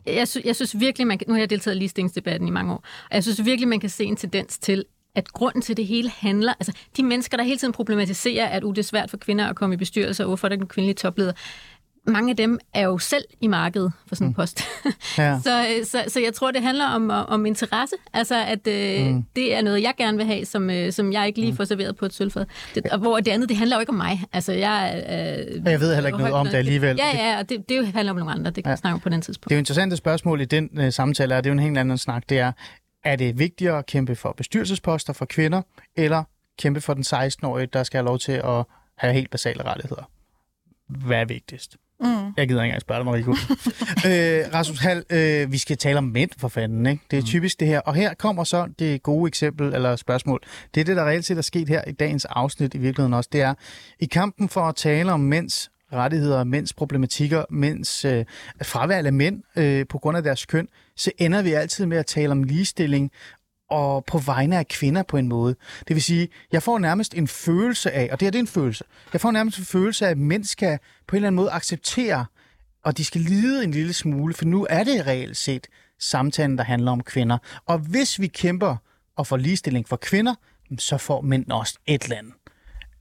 jeg, 0.07 0.27
sy- 0.27 0.45
jeg 0.45 0.55
synes 0.55 0.79
virkelig, 0.79 1.07
man 1.07 1.17
kan, 1.17 1.25
nu 1.27 1.33
har 1.33 1.39
jeg 1.39 1.49
deltaget 1.49 1.75
i 1.75 1.79
ligestillingsdebatten 1.79 2.47
i 2.47 2.51
mange 2.51 2.73
år, 2.73 2.83
og 3.09 3.15
jeg 3.15 3.23
synes 3.23 3.45
virkelig, 3.45 3.67
man 3.67 3.79
kan 3.79 3.89
se 3.89 4.03
en 4.03 4.15
tendens 4.15 4.57
til, 4.57 4.85
at 5.15 5.33
grunden 5.33 5.61
til 5.61 5.77
det 5.77 5.87
hele 5.87 6.09
handler, 6.09 6.53
altså 6.59 6.71
de 6.97 7.03
mennesker, 7.03 7.37
der 7.37 7.43
hele 7.43 7.57
tiden 7.57 7.73
problematiserer, 7.73 8.47
at 8.47 8.63
uh, 8.63 8.71
det 8.75 8.79
er 8.79 8.83
svært 8.83 9.09
for 9.09 9.17
kvinder 9.17 9.47
at 9.47 9.55
komme 9.55 9.73
i 9.75 9.77
bestyrelser, 9.77 10.23
og 10.23 10.27
hvorfor 10.27 10.47
er 10.47 10.49
der 10.49 10.55
den 10.55 10.67
kvindelige 10.67 10.95
topleder, 10.95 11.33
mange 12.07 12.29
af 12.29 12.37
dem 12.37 12.59
er 12.73 12.81
jo 12.81 12.97
selv 12.97 13.23
i 13.41 13.47
markedet 13.47 13.91
for 14.07 14.15
sådan 14.15 14.27
en 14.27 14.33
post. 14.33 14.61
Ja. 15.17 15.39
så, 15.43 15.65
så, 15.83 16.03
så 16.07 16.19
jeg 16.19 16.33
tror, 16.33 16.51
det 16.51 16.61
handler 16.61 16.85
om, 16.85 17.09
om 17.09 17.45
interesse. 17.45 17.95
Altså, 18.13 18.35
at 18.45 18.67
øh, 18.67 19.05
mm. 19.13 19.23
det 19.35 19.55
er 19.55 19.61
noget, 19.61 19.81
jeg 19.81 19.93
gerne 19.97 20.17
vil 20.17 20.25
have, 20.25 20.45
som, 20.45 20.69
øh, 20.69 20.91
som 20.93 21.13
jeg 21.13 21.27
ikke 21.27 21.39
lige 21.39 21.55
får 21.55 21.63
serveret 21.63 21.95
på 21.97 22.05
et 22.05 22.13
sølvfad. 22.13 22.45
Det, 22.75 22.85
og 22.91 22.97
hvor 22.99 23.19
det 23.19 23.31
andet, 23.31 23.49
det 23.49 23.57
handler 23.57 23.75
jo 23.75 23.79
ikke 23.79 23.89
om 23.89 23.95
mig. 23.95 24.23
Altså, 24.33 24.51
jeg, 24.53 25.03
øh, 25.09 25.65
jeg 25.65 25.79
ved 25.79 25.93
heller 25.93 26.07
ikke 26.07 26.19
noget 26.19 26.33
om 26.33 26.45
det 26.45 26.53
alligevel. 26.55 26.95
Ja, 26.97 27.27
ja, 27.27 27.39
og 27.39 27.49
det, 27.49 27.69
det 27.69 27.87
handler 27.87 28.11
om 28.11 28.17
nogle 28.17 28.31
andre. 28.33 28.51
Det 28.51 28.63
kan 28.63 28.65
Ja. 28.65 28.69
ja. 28.71 28.75
snakke 28.75 28.93
om 28.93 28.99
på 28.99 29.09
den 29.09 29.21
tidspunkt. 29.21 29.49
Det 29.49 29.55
er 29.55 29.57
jo 29.57 29.59
interessante 29.59 29.95
spørgsmål 29.97 30.41
i 30.41 30.45
den 30.45 30.69
øh, 30.77 30.91
samtale, 30.93 31.37
og 31.37 31.43
det 31.43 31.49
er 31.49 31.53
jo 31.53 31.57
en 31.59 31.63
helt 31.63 31.77
anden 31.77 31.97
snak. 31.97 32.23
Det 32.29 32.39
er, 32.39 32.51
er 33.03 33.15
det 33.15 33.39
vigtigere 33.39 33.77
at 33.77 33.85
kæmpe 33.85 34.15
for 34.15 34.33
bestyrelsesposter 34.37 35.13
for 35.13 35.25
kvinder, 35.25 35.61
eller 35.95 36.23
kæmpe 36.59 36.81
for 36.81 36.93
den 36.93 37.03
16-årige, 37.07 37.65
der 37.73 37.83
skal 37.83 37.97
have 37.97 38.05
lov 38.05 38.19
til 38.19 38.31
at 38.31 38.63
have 38.97 39.13
helt 39.13 39.29
basale 39.29 39.63
rettigheder? 39.63 40.09
Hvad 40.89 41.17
er 41.17 41.25
vigtigst? 41.25 41.77
Mm. 41.99 42.07
Jeg 42.37 42.47
gider 42.47 42.63
ikke 42.63 42.69
engang 42.69 42.81
spørge 42.81 42.99
dig, 42.99 43.05
Mariko. 43.05 43.31
øh, 44.09 44.53
Rasmus 44.53 44.79
Hall, 44.79 45.03
øh, 45.09 45.51
vi 45.51 45.57
skal 45.57 45.77
tale 45.77 45.97
om 45.97 46.03
mænd 46.03 46.29
for 46.37 46.47
fanden, 46.47 46.85
ikke? 46.85 47.03
Det 47.11 47.19
er 47.19 47.23
typisk 47.23 47.59
det 47.59 47.67
her. 47.67 47.79
Og 47.79 47.95
her 47.95 48.13
kommer 48.13 48.43
så 48.43 48.67
det 48.79 49.03
gode 49.03 49.27
eksempel, 49.27 49.73
eller 49.73 49.95
spørgsmål. 49.95 50.41
Det 50.75 50.81
er 50.81 50.85
det, 50.85 50.95
der 50.95 51.05
reelt 51.05 51.25
set 51.25 51.37
er 51.37 51.41
sket 51.41 51.69
her 51.69 51.83
i 51.87 51.91
dagens 51.91 52.25
afsnit 52.25 52.73
i 52.73 52.77
virkeligheden 52.77 53.13
også. 53.13 53.29
Det 53.33 53.41
er, 53.41 53.53
i 53.99 54.05
kampen 54.05 54.49
for 54.49 54.61
at 54.61 54.75
tale 54.75 55.11
om 55.11 55.19
mænds 55.19 55.71
rettigheder, 55.93 56.43
mænds 56.43 56.73
problematikker, 56.73 57.43
mænds 57.49 58.05
øh, 58.05 58.25
fravalg 58.63 59.07
af 59.07 59.13
mænd 59.13 59.43
øh, 59.55 59.85
på 59.89 59.97
grund 59.97 60.17
af 60.17 60.23
deres 60.23 60.45
køn, 60.45 60.67
så 60.97 61.11
ender 61.17 61.41
vi 61.41 61.53
altid 61.53 61.85
med 61.85 61.97
at 61.97 62.05
tale 62.05 62.31
om 62.31 62.43
ligestilling 62.43 63.11
og 63.69 64.05
på 64.05 64.17
vegne 64.17 64.57
af 64.57 64.67
kvinder 64.67 65.03
på 65.03 65.17
en 65.17 65.27
måde. 65.27 65.55
Det 65.87 65.95
vil 65.95 66.03
sige, 66.03 66.27
jeg 66.51 66.63
får 66.63 66.79
nærmest 66.79 67.13
en 67.13 67.27
følelse 67.27 67.91
af, 67.91 68.09
og 68.11 68.19
det 68.19 68.25
her 68.25 68.31
det 68.31 68.39
er 68.39 68.43
en 68.43 68.47
følelse, 68.47 68.83
jeg 69.13 69.21
får 69.21 69.31
nærmest 69.31 69.57
en 69.59 69.65
følelse 69.65 70.05
af, 70.05 70.09
at 70.11 70.17
mænd 70.17 70.43
skal 70.43 70.79
på 71.07 71.15
en 71.15 71.17
eller 71.17 71.27
anden 71.27 71.35
måde 71.35 71.51
acceptere, 71.51 72.25
og 72.83 72.97
de 72.97 73.05
skal 73.05 73.21
lide 73.21 73.63
en 73.63 73.71
lille 73.71 73.93
smule, 73.93 74.33
for 74.33 74.45
nu 74.45 74.67
er 74.69 74.83
det 74.83 75.07
reelt 75.07 75.37
set 75.37 75.67
samtalen, 75.99 76.57
der 76.57 76.63
handler 76.63 76.91
om 76.91 77.03
kvinder. 77.03 77.37
Og 77.65 77.79
hvis 77.79 78.19
vi 78.19 78.27
kæmper 78.27 78.75
og 79.15 79.27
får 79.27 79.37
ligestilling 79.37 79.87
for 79.87 79.95
kvinder, 79.95 80.35
så 80.77 80.97
får 80.97 81.21
mænd 81.21 81.51
også 81.51 81.79
et 81.85 82.03
eller 82.03 82.17
andet. 82.17 82.33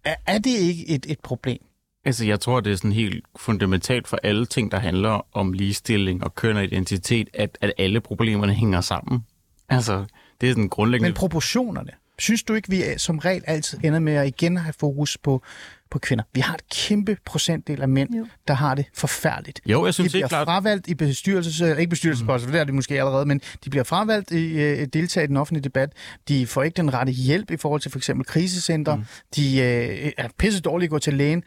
Er, 0.04 0.14
er 0.26 0.38
det 0.38 0.50
ikke 0.50 0.88
et, 0.88 1.06
et 1.08 1.20
problem? 1.20 1.58
Altså, 2.04 2.24
jeg 2.24 2.40
tror, 2.40 2.60
det 2.60 2.72
er 2.72 2.76
sådan 2.76 2.92
helt 2.92 3.24
fundamentalt 3.36 4.08
for 4.08 4.18
alle 4.22 4.46
ting, 4.46 4.70
der 4.70 4.78
handler 4.78 5.26
om 5.32 5.52
ligestilling 5.52 6.24
og 6.24 6.34
køn 6.34 6.56
og 6.56 6.64
identitet, 6.64 7.28
at, 7.34 7.58
at 7.60 7.72
alle 7.78 8.00
problemerne 8.00 8.54
hænger 8.54 8.80
sammen. 8.80 9.24
Altså, 9.68 10.04
det 10.40 10.48
er 10.48 10.52
sådan 10.52 10.68
grundlæggende... 10.68 11.08
Men 11.08 11.14
proportionerne, 11.14 11.90
synes 12.18 12.42
du 12.42 12.54
ikke, 12.54 12.70
vi 12.70 12.82
er- 12.82 12.98
som 12.98 13.18
regel 13.18 13.42
altid 13.46 13.78
ender 13.84 13.98
med 13.98 14.12
at 14.14 14.26
igen 14.26 14.56
have 14.56 14.72
fokus 14.80 15.18
på, 15.18 15.42
på 15.90 15.98
kvinder? 15.98 16.24
Vi 16.34 16.40
har 16.40 16.54
et 16.54 16.68
kæmpe 16.68 17.16
procentdel 17.24 17.82
af 17.82 17.88
mænd, 17.88 18.14
jo. 18.14 18.26
der 18.48 18.54
har 18.54 18.74
det 18.74 18.84
forfærdeligt. 18.94 19.60
Jo, 19.66 19.80
jeg 19.84 19.86
De 19.88 19.92
synes 19.92 20.12
bliver 20.12 20.24
helt 20.24 20.28
klart... 20.28 20.46
fravalgt 20.46 20.88
i 20.88 20.94
bestyrelses, 20.94 21.60
øh, 21.60 21.78
ikke 21.78 21.90
bestyrelsesposter, 21.90 22.46
mm. 22.46 22.50
for 22.50 22.52
det 22.52 22.60
er 22.60 22.64
de 22.64 22.72
måske 22.72 22.98
allerede, 22.98 23.26
men 23.26 23.40
de 23.64 23.70
bliver 23.70 23.84
fravalgt 23.84 24.30
i 24.30 24.62
øh, 24.62 24.86
deltage 24.92 25.24
i 25.24 25.26
den 25.26 25.36
offentlige 25.36 25.62
debat. 25.64 25.92
De 26.28 26.46
får 26.46 26.62
ikke 26.62 26.76
den 26.76 26.94
rette 26.94 27.12
hjælp 27.12 27.50
i 27.50 27.56
forhold 27.56 27.80
til 27.80 27.90
for 27.90 27.98
eksempel 27.98 28.26
krisecenter. 28.26 28.96
Mm. 28.96 29.04
De 29.36 29.60
øh, 29.60 30.12
er 30.18 30.28
pisse 30.38 30.60
dårlige 30.60 30.86
at 30.86 30.90
gå 30.90 30.98
til 30.98 31.14
lægen. 31.14 31.44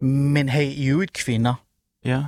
Men 0.00 0.48
have 0.48 0.72
i 0.72 0.86
øvrigt 0.86 1.12
kvinder. 1.12 1.54
Ja. 2.04 2.22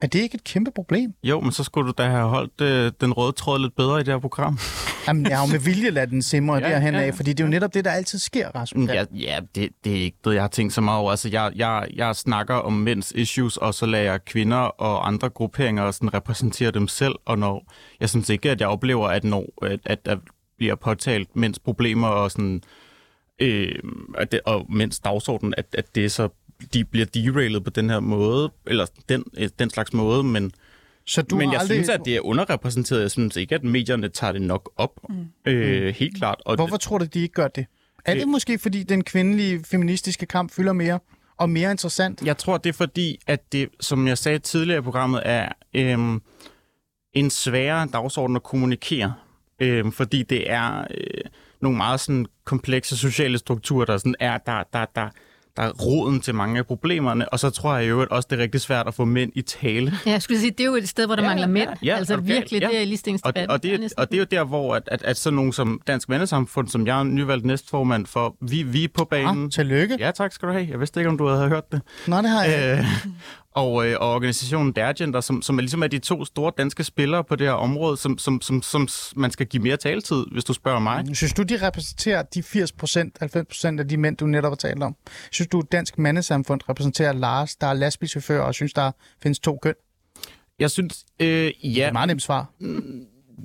Er 0.00 0.06
det 0.06 0.18
ikke 0.18 0.34
et 0.34 0.44
kæmpe 0.44 0.70
problem? 0.70 1.14
Jo, 1.24 1.40
men 1.40 1.52
så 1.52 1.64
skulle 1.64 1.88
du 1.88 1.94
da 1.98 2.08
have 2.08 2.28
holdt 2.28 2.60
øh, 2.60 2.92
den 3.00 3.12
røde 3.12 3.32
tråd 3.32 3.58
lidt 3.58 3.76
bedre 3.76 4.00
i 4.00 4.02
det 4.02 4.14
her 4.14 4.18
program. 4.18 4.58
Jamen, 5.08 5.26
jeg 5.26 5.38
har 5.38 5.46
jo 5.46 5.52
med 5.52 5.60
vilje 5.60 5.90
ladet 5.90 6.10
den 6.10 6.22
simre 6.22 6.56
ja, 6.56 6.68
Ja, 6.68 6.74
derhen 6.74 6.94
af, 6.94 7.06
ja, 7.06 7.10
fordi 7.10 7.30
det 7.32 7.40
er 7.40 7.44
jo 7.44 7.50
netop 7.50 7.74
det, 7.74 7.84
der 7.84 7.90
altid 7.90 8.18
sker, 8.18 8.48
Rasmus. 8.54 8.88
Ja, 8.90 9.04
ja 9.12 9.40
det, 9.54 9.68
det 9.84 9.92
er 9.92 10.02
ikke 10.02 10.16
det, 10.24 10.34
jeg 10.34 10.42
har 10.42 10.48
tænkt 10.48 10.72
så 10.72 10.80
meget 10.80 11.00
over. 11.00 11.10
Altså, 11.10 11.28
jeg, 11.28 11.52
jeg, 11.56 11.86
jeg 11.94 12.16
snakker 12.16 12.54
om 12.54 12.72
mænds 12.72 13.12
issues, 13.12 13.56
og 13.56 13.74
så 13.74 13.86
lader 13.86 14.04
jeg 14.04 14.24
kvinder 14.24 14.56
og 14.56 15.06
andre 15.08 15.28
grupperinger 15.28 15.90
sådan 15.90 16.14
repræsentere 16.14 16.70
dem 16.70 16.88
selv. 16.88 17.14
Og 17.24 17.38
når, 17.38 17.72
jeg 18.00 18.08
synes 18.08 18.28
ikke, 18.28 18.50
at 18.50 18.60
jeg 18.60 18.68
oplever, 18.68 19.08
at, 19.08 19.24
når, 19.24 19.66
at, 19.66 19.80
at 19.84 20.06
der 20.06 20.16
bliver 20.58 20.74
påtalt 20.74 21.36
mænds 21.36 21.58
problemer 21.58 22.08
og, 22.08 22.30
sådan, 22.30 22.62
øh, 23.38 23.74
at 24.18 24.32
det, 24.32 24.40
og 24.44 24.66
mænds 24.68 25.00
dagsorden, 25.00 25.54
at, 25.56 25.66
at 25.72 25.94
det 25.94 26.04
er 26.04 26.08
så 26.08 26.28
de 26.74 26.84
bliver 26.84 27.06
derailet 27.06 27.64
på 27.64 27.70
den 27.70 27.90
her 27.90 28.00
måde, 28.00 28.52
eller 28.66 28.86
den, 29.08 29.24
øh, 29.36 29.48
den 29.58 29.70
slags 29.70 29.92
måde, 29.92 30.22
men, 30.24 30.52
Så 31.04 31.22
du 31.22 31.36
men 31.36 31.52
jeg 31.52 31.60
aldrig... 31.60 31.76
synes, 31.76 31.88
at 31.88 32.00
det 32.04 32.16
er 32.16 32.20
underrepræsenteret. 32.20 33.00
Jeg 33.00 33.10
synes 33.10 33.36
ikke, 33.36 33.54
at 33.54 33.64
medierne 33.64 34.08
tager 34.08 34.32
det 34.32 34.42
nok 34.42 34.70
op. 34.76 34.90
Mm. 35.08 35.14
Øh, 35.46 35.94
helt 35.94 36.16
klart. 36.16 36.36
Og 36.44 36.56
Hvorfor 36.56 36.76
tror 36.76 36.98
du, 36.98 37.04
de 37.04 37.20
ikke 37.20 37.34
gør 37.34 37.48
det? 37.48 37.66
Er 38.04 38.14
det 38.14 38.20
Det- 38.20 38.28
måske, 38.28 38.58
fordi 38.58 38.82
den 38.82 39.04
kvindelige 39.04 39.64
feministiske 39.64 40.26
kamp 40.26 40.52
fylder 40.52 40.72
mere 40.72 40.98
og 41.36 41.50
mere 41.50 41.70
interessant? 41.70 42.22
Jeg 42.22 42.38
tror, 42.38 42.58
det 42.58 42.68
er 42.68 42.74
fordi, 42.74 43.18
at 43.26 43.52
det, 43.52 43.68
som 43.80 44.06
jeg 44.08 44.18
sagde 44.18 44.38
tidligere 44.38 44.78
i 44.78 44.82
programmet, 44.82 45.22
er 45.24 45.48
øhm, 45.74 46.22
en 47.12 47.30
sværere 47.30 47.88
dagsorden 47.92 48.36
at 48.36 48.42
kommunikere. 48.42 49.14
Øhm, 49.60 49.92
fordi 49.92 50.22
det 50.22 50.50
er 50.50 50.80
øh, 50.80 51.20
nogle 51.60 51.76
meget 51.76 52.00
sådan, 52.00 52.26
komplekse 52.44 52.96
sociale 52.96 53.38
strukturer, 53.38 53.84
der, 53.84 53.96
sådan 53.98 54.14
er, 54.20 54.38
der, 54.38 54.62
der, 54.72 54.84
der, 54.84 54.84
der 54.94 55.08
er 55.58 55.70
roden 55.70 56.20
til 56.20 56.34
mange 56.34 56.58
af 56.58 56.66
problemerne. 56.66 57.28
Og 57.28 57.38
så 57.40 57.50
tror 57.50 57.76
jeg 57.76 57.88
jo 57.90 58.06
også, 58.10 58.26
det 58.30 58.38
er 58.38 58.42
rigtig 58.42 58.60
svært 58.60 58.86
at 58.88 58.94
få 58.94 59.04
mænd 59.04 59.32
i 59.34 59.42
tale. 59.42 59.92
Ja, 60.06 60.10
jeg 60.10 60.22
skulle 60.22 60.40
sige, 60.40 60.50
det 60.50 60.60
er 60.60 60.64
jo 60.64 60.74
et 60.74 60.88
sted, 60.88 61.06
hvor 61.06 61.16
der 61.16 61.22
Ja, 61.22 61.28
ja, 61.28 61.34
mangler 61.34 61.46
mænd. 61.46 61.68
ja, 61.82 61.96
altså 61.96 62.14
er 62.14 62.18
virkelig, 62.20 62.60
Ja. 62.62 62.66
det 62.68 62.76
er 62.76 62.80
i 62.80 62.82
Og, 62.82 62.86
ligestillingsdebatten. 62.86 63.50
og, 63.50 63.62
det, 63.62 63.74
er, 63.74 63.88
og 63.98 64.08
det 64.10 64.14
er 64.14 64.18
jo 64.18 64.26
der, 64.30 64.44
hvor 64.44 64.74
at, 64.74 64.82
at, 64.86 65.02
at 65.02 65.16
sådan 65.16 65.34
nogen 65.36 65.52
som 65.52 65.80
Dansk 65.86 66.08
Mandesamfund, 66.08 66.68
som 66.68 66.86
jeg 66.86 66.98
er 66.98 67.02
nyvalgt 67.02 67.44
næstformand 67.44 68.06
for, 68.06 68.36
vi, 68.40 68.62
vi 68.62 68.84
er 68.84 68.88
på 68.94 69.04
banen. 69.04 69.44
Ah, 69.44 69.50
tillykke. 69.50 69.96
Ja, 70.00 70.10
tak 70.10 70.32
skal 70.32 70.48
du 70.48 70.52
have. 70.52 70.66
Jeg 70.70 70.80
vidste 70.80 71.00
ikke, 71.00 71.10
om 71.10 71.18
du 71.18 71.26
havde 71.26 71.48
hørt 71.48 71.72
det. 71.72 71.80
Nå, 72.06 72.16
det 72.16 72.28
har 72.30 72.44
jeg. 72.44 72.78
Øh, 72.78 72.84
og, 73.58 73.86
øh, 73.86 73.96
og 74.00 74.14
organisationen 74.14 74.72
Dergenter, 74.72 75.20
som, 75.20 75.42
som 75.42 75.58
er 75.58 75.60
ligesom 75.60 75.82
er 75.82 75.86
de 75.86 75.98
to 75.98 76.24
store 76.24 76.52
danske 76.58 76.84
spillere 76.84 77.24
på 77.24 77.36
det 77.36 77.46
her 77.46 77.54
område, 77.54 77.96
som, 77.96 78.18
som, 78.18 78.40
som, 78.40 78.62
som 78.62 78.88
man 79.16 79.30
skal 79.30 79.46
give 79.46 79.62
mere 79.62 79.76
taletid, 79.76 80.24
hvis 80.32 80.44
du 80.44 80.52
spørger 80.52 80.78
mig. 80.78 81.04
Synes 81.16 81.32
du, 81.32 81.42
de 81.42 81.66
repræsenterer 81.66 82.22
de 82.22 82.42
80 82.42 82.72
procent, 82.72 83.16
90 83.18 83.46
procent 83.48 83.80
af 83.80 83.88
de 83.88 83.96
mænd, 83.96 84.16
du 84.16 84.26
netop 84.26 84.50
har 84.50 84.56
talt 84.56 84.82
om? 84.82 84.96
Synes 85.30 85.48
du, 85.48 85.62
Dansk 85.72 85.98
Mandesamfund 85.98 86.60
repræsenterer 86.68 87.12
Lars, 87.12 87.56
der 87.56 87.66
er 87.66 87.74
lastbilchauffør, 87.74 88.40
og 88.40 88.54
synes, 88.54 88.72
der 88.72 88.90
findes 89.22 89.38
to 89.38 89.58
køn? 89.62 89.74
Jeg 90.58 90.70
synes, 90.70 91.04
øh, 91.20 91.28
Det 91.28 91.46
er 91.46 91.52
ja, 91.64 91.86
et 91.86 91.92
meget 91.92 92.08
nemt 92.08 92.22
svar. 92.22 92.50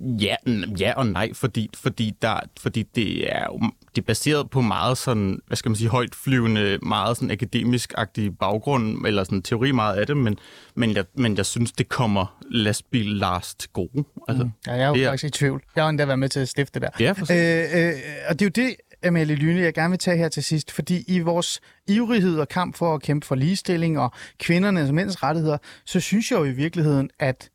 Ja, 0.01 0.35
ja 0.79 0.93
og 0.97 1.07
nej, 1.07 1.33
fordi, 1.33 1.69
fordi, 1.75 2.13
der, 2.21 2.39
fordi 2.59 2.83
det 2.95 3.35
er 3.35 3.45
jo 3.45 3.59
det 3.95 4.01
er 4.01 4.05
baseret 4.05 4.49
på 4.49 4.61
meget 4.61 4.97
sådan, 4.97 5.39
hvad 5.47 5.57
skal 5.57 5.69
man 5.69 5.75
sige, 5.75 5.89
højt 5.89 6.15
flyvende, 6.15 6.77
meget 6.81 7.17
sådan 7.17 7.31
akademisk-agtig 7.31 8.37
baggrund, 8.39 9.05
eller 9.07 9.23
sådan 9.23 9.41
teori 9.41 9.71
meget 9.71 9.95
af 9.95 10.07
det, 10.07 10.17
men, 10.17 10.37
men, 10.75 10.95
jeg, 10.95 11.05
men 11.17 11.37
jeg 11.37 11.45
synes, 11.45 11.71
det 11.71 11.89
kommer 11.89 12.37
lastbil 12.51 13.05
Lars 13.05 13.55
til 13.55 13.69
gode. 13.69 14.03
Altså, 14.27 14.49
Ja, 14.67 14.71
jeg 14.73 14.81
er 14.83 14.87
jo 14.87 14.93
det 14.93 15.03
er- 15.03 15.09
faktisk 15.09 15.35
i 15.35 15.37
tvivl. 15.37 15.61
Jeg 15.75 15.83
har 15.83 15.89
endda 15.89 16.05
været 16.05 16.19
med 16.19 16.29
til 16.29 16.39
at 16.39 16.49
stifte 16.49 16.79
der. 16.79 16.89
Ja, 16.99 17.13
præcis. 17.13 17.35
Øh, 17.35 17.87
øh, 17.87 17.93
og 18.29 18.39
det 18.39 18.45
er 18.57 18.61
jo 18.61 18.67
det, 18.67 18.75
Amalie 19.07 19.35
Lyne, 19.35 19.61
jeg 19.61 19.73
gerne 19.73 19.89
vil 19.89 19.99
tage 19.99 20.17
her 20.17 20.29
til 20.29 20.43
sidst, 20.43 20.71
fordi 20.71 21.03
i 21.07 21.19
vores 21.19 21.59
ivrighed 21.87 22.39
og 22.39 22.47
kamp 22.47 22.75
for 22.77 22.95
at 22.95 23.01
kæmpe 23.01 23.25
for 23.27 23.35
ligestilling 23.35 23.99
og 23.99 24.11
kvindernes 24.39 24.89
og 24.89 24.95
mænds 24.95 25.23
rettigheder, 25.23 25.57
så 25.85 25.99
synes 25.99 26.31
jeg 26.31 26.39
jo 26.39 26.43
i 26.43 26.51
virkeligheden, 26.51 27.09
at 27.19 27.49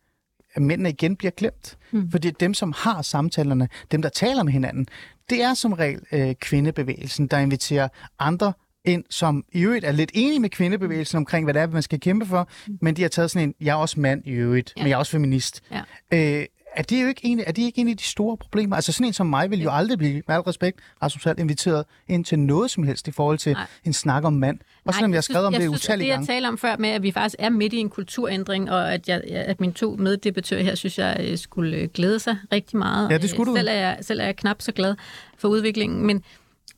at 0.59 0.62
mændene 0.62 0.88
igen 0.88 1.16
bliver 1.16 1.30
glemt. 1.30 1.78
Mm. 1.90 2.11
Fordi 2.11 2.30
dem, 2.30 2.54
som 2.54 2.74
har 2.76 3.02
samtalerne, 3.02 3.68
dem, 3.90 4.02
der 4.02 4.09
taler 4.09 4.42
med 4.42 4.52
hinanden, 4.52 4.86
det 5.30 5.42
er 5.42 5.54
som 5.54 5.72
regel 5.72 6.00
øh, 6.12 6.34
kvindebevægelsen, 6.34 7.26
der 7.26 7.38
inviterer 7.38 7.88
andre 8.18 8.52
ind, 8.84 9.04
som 9.11 9.44
i 9.52 9.61
øvrigt 9.61 9.84
er 9.84 9.92
lidt 9.92 10.11
enige 10.14 10.40
med 10.40 10.50
kvindebevægelsen 10.50 11.16
omkring, 11.16 11.46
hvad 11.46 11.54
det 11.54 11.62
er, 11.62 11.66
man 11.66 11.82
skal 11.82 12.00
kæmpe 12.00 12.26
for, 12.26 12.48
mm. 12.66 12.78
men 12.82 12.96
de 12.96 13.02
har 13.02 13.09
taget 13.09 13.30
sådan 13.30 13.48
en, 13.48 13.54
jeg 13.61 13.72
er 13.72 13.76
også 13.76 14.00
mand 14.00 14.22
i 14.26 14.30
øvrigt, 14.30 14.72
ja. 14.76 14.82
men 14.82 14.88
jeg 14.88 14.94
er 14.94 14.98
også 14.98 15.12
feminist. 15.12 15.62
Ja. 15.70 16.40
Øh, 16.40 16.46
er 16.76 16.82
det 16.82 17.02
jo 17.02 17.08
ikke 17.08 17.20
en, 17.24 17.40
er 17.40 17.52
det 17.52 17.62
ikke 17.62 17.80
en 17.80 17.88
af 17.88 17.96
de 17.96 18.02
store 18.02 18.36
problemer? 18.36 18.76
Altså 18.76 18.92
sådan 18.92 19.06
en 19.06 19.12
som 19.12 19.26
mig 19.26 19.50
vil 19.50 19.62
jo 19.62 19.70
aldrig 19.72 19.98
blive, 19.98 20.22
med 20.28 20.36
al 20.36 20.40
respekt, 20.40 20.80
Rasmus 21.02 21.24
Hall, 21.24 21.40
inviteret 21.40 21.84
ind 22.08 22.24
til 22.24 22.38
noget 22.38 22.70
som 22.70 22.84
helst 22.84 23.08
i 23.08 23.10
forhold 23.10 23.38
til 23.38 23.52
Nej. 23.52 23.66
en 23.84 23.92
snak 23.92 24.24
om 24.24 24.32
mand. 24.32 24.58
Og 24.84 24.94
selvom 24.94 25.10
jeg 25.10 25.16
har 25.16 25.22
skrevet 25.22 25.46
om 25.46 25.52
jeg 25.52 25.62
det 25.62 25.68
utallige 25.68 26.04
Det, 26.04 26.08
jeg 26.08 26.16
gange. 26.16 26.26
taler 26.26 26.48
om 26.48 26.58
før 26.58 26.76
med, 26.76 26.88
at 26.88 27.02
vi 27.02 27.10
faktisk 27.12 27.36
er 27.38 27.48
midt 27.48 27.72
i 27.72 27.76
en 27.76 27.90
kulturændring, 27.90 28.70
og 28.70 28.92
at, 28.92 29.08
jeg, 29.08 29.22
at 29.24 29.60
mine 29.60 29.72
to 29.72 29.96
meddebattører 29.96 30.62
her, 30.62 30.74
synes 30.74 30.98
jeg, 30.98 31.16
øh, 31.20 31.38
skulle 31.38 31.76
øh, 31.76 31.88
glæde 31.94 32.18
sig 32.18 32.36
rigtig 32.52 32.78
meget. 32.78 33.10
Ja, 33.10 33.18
det 33.18 33.30
skulle 33.30 33.50
du. 33.50 33.56
Selv 33.56 33.68
er, 33.68 33.72
jeg, 33.72 33.98
selv 34.00 34.20
er 34.20 34.24
jeg 34.24 34.36
knap 34.36 34.62
så 34.62 34.72
glad 34.72 34.94
for 35.38 35.48
udviklingen, 35.48 36.06
men, 36.06 36.22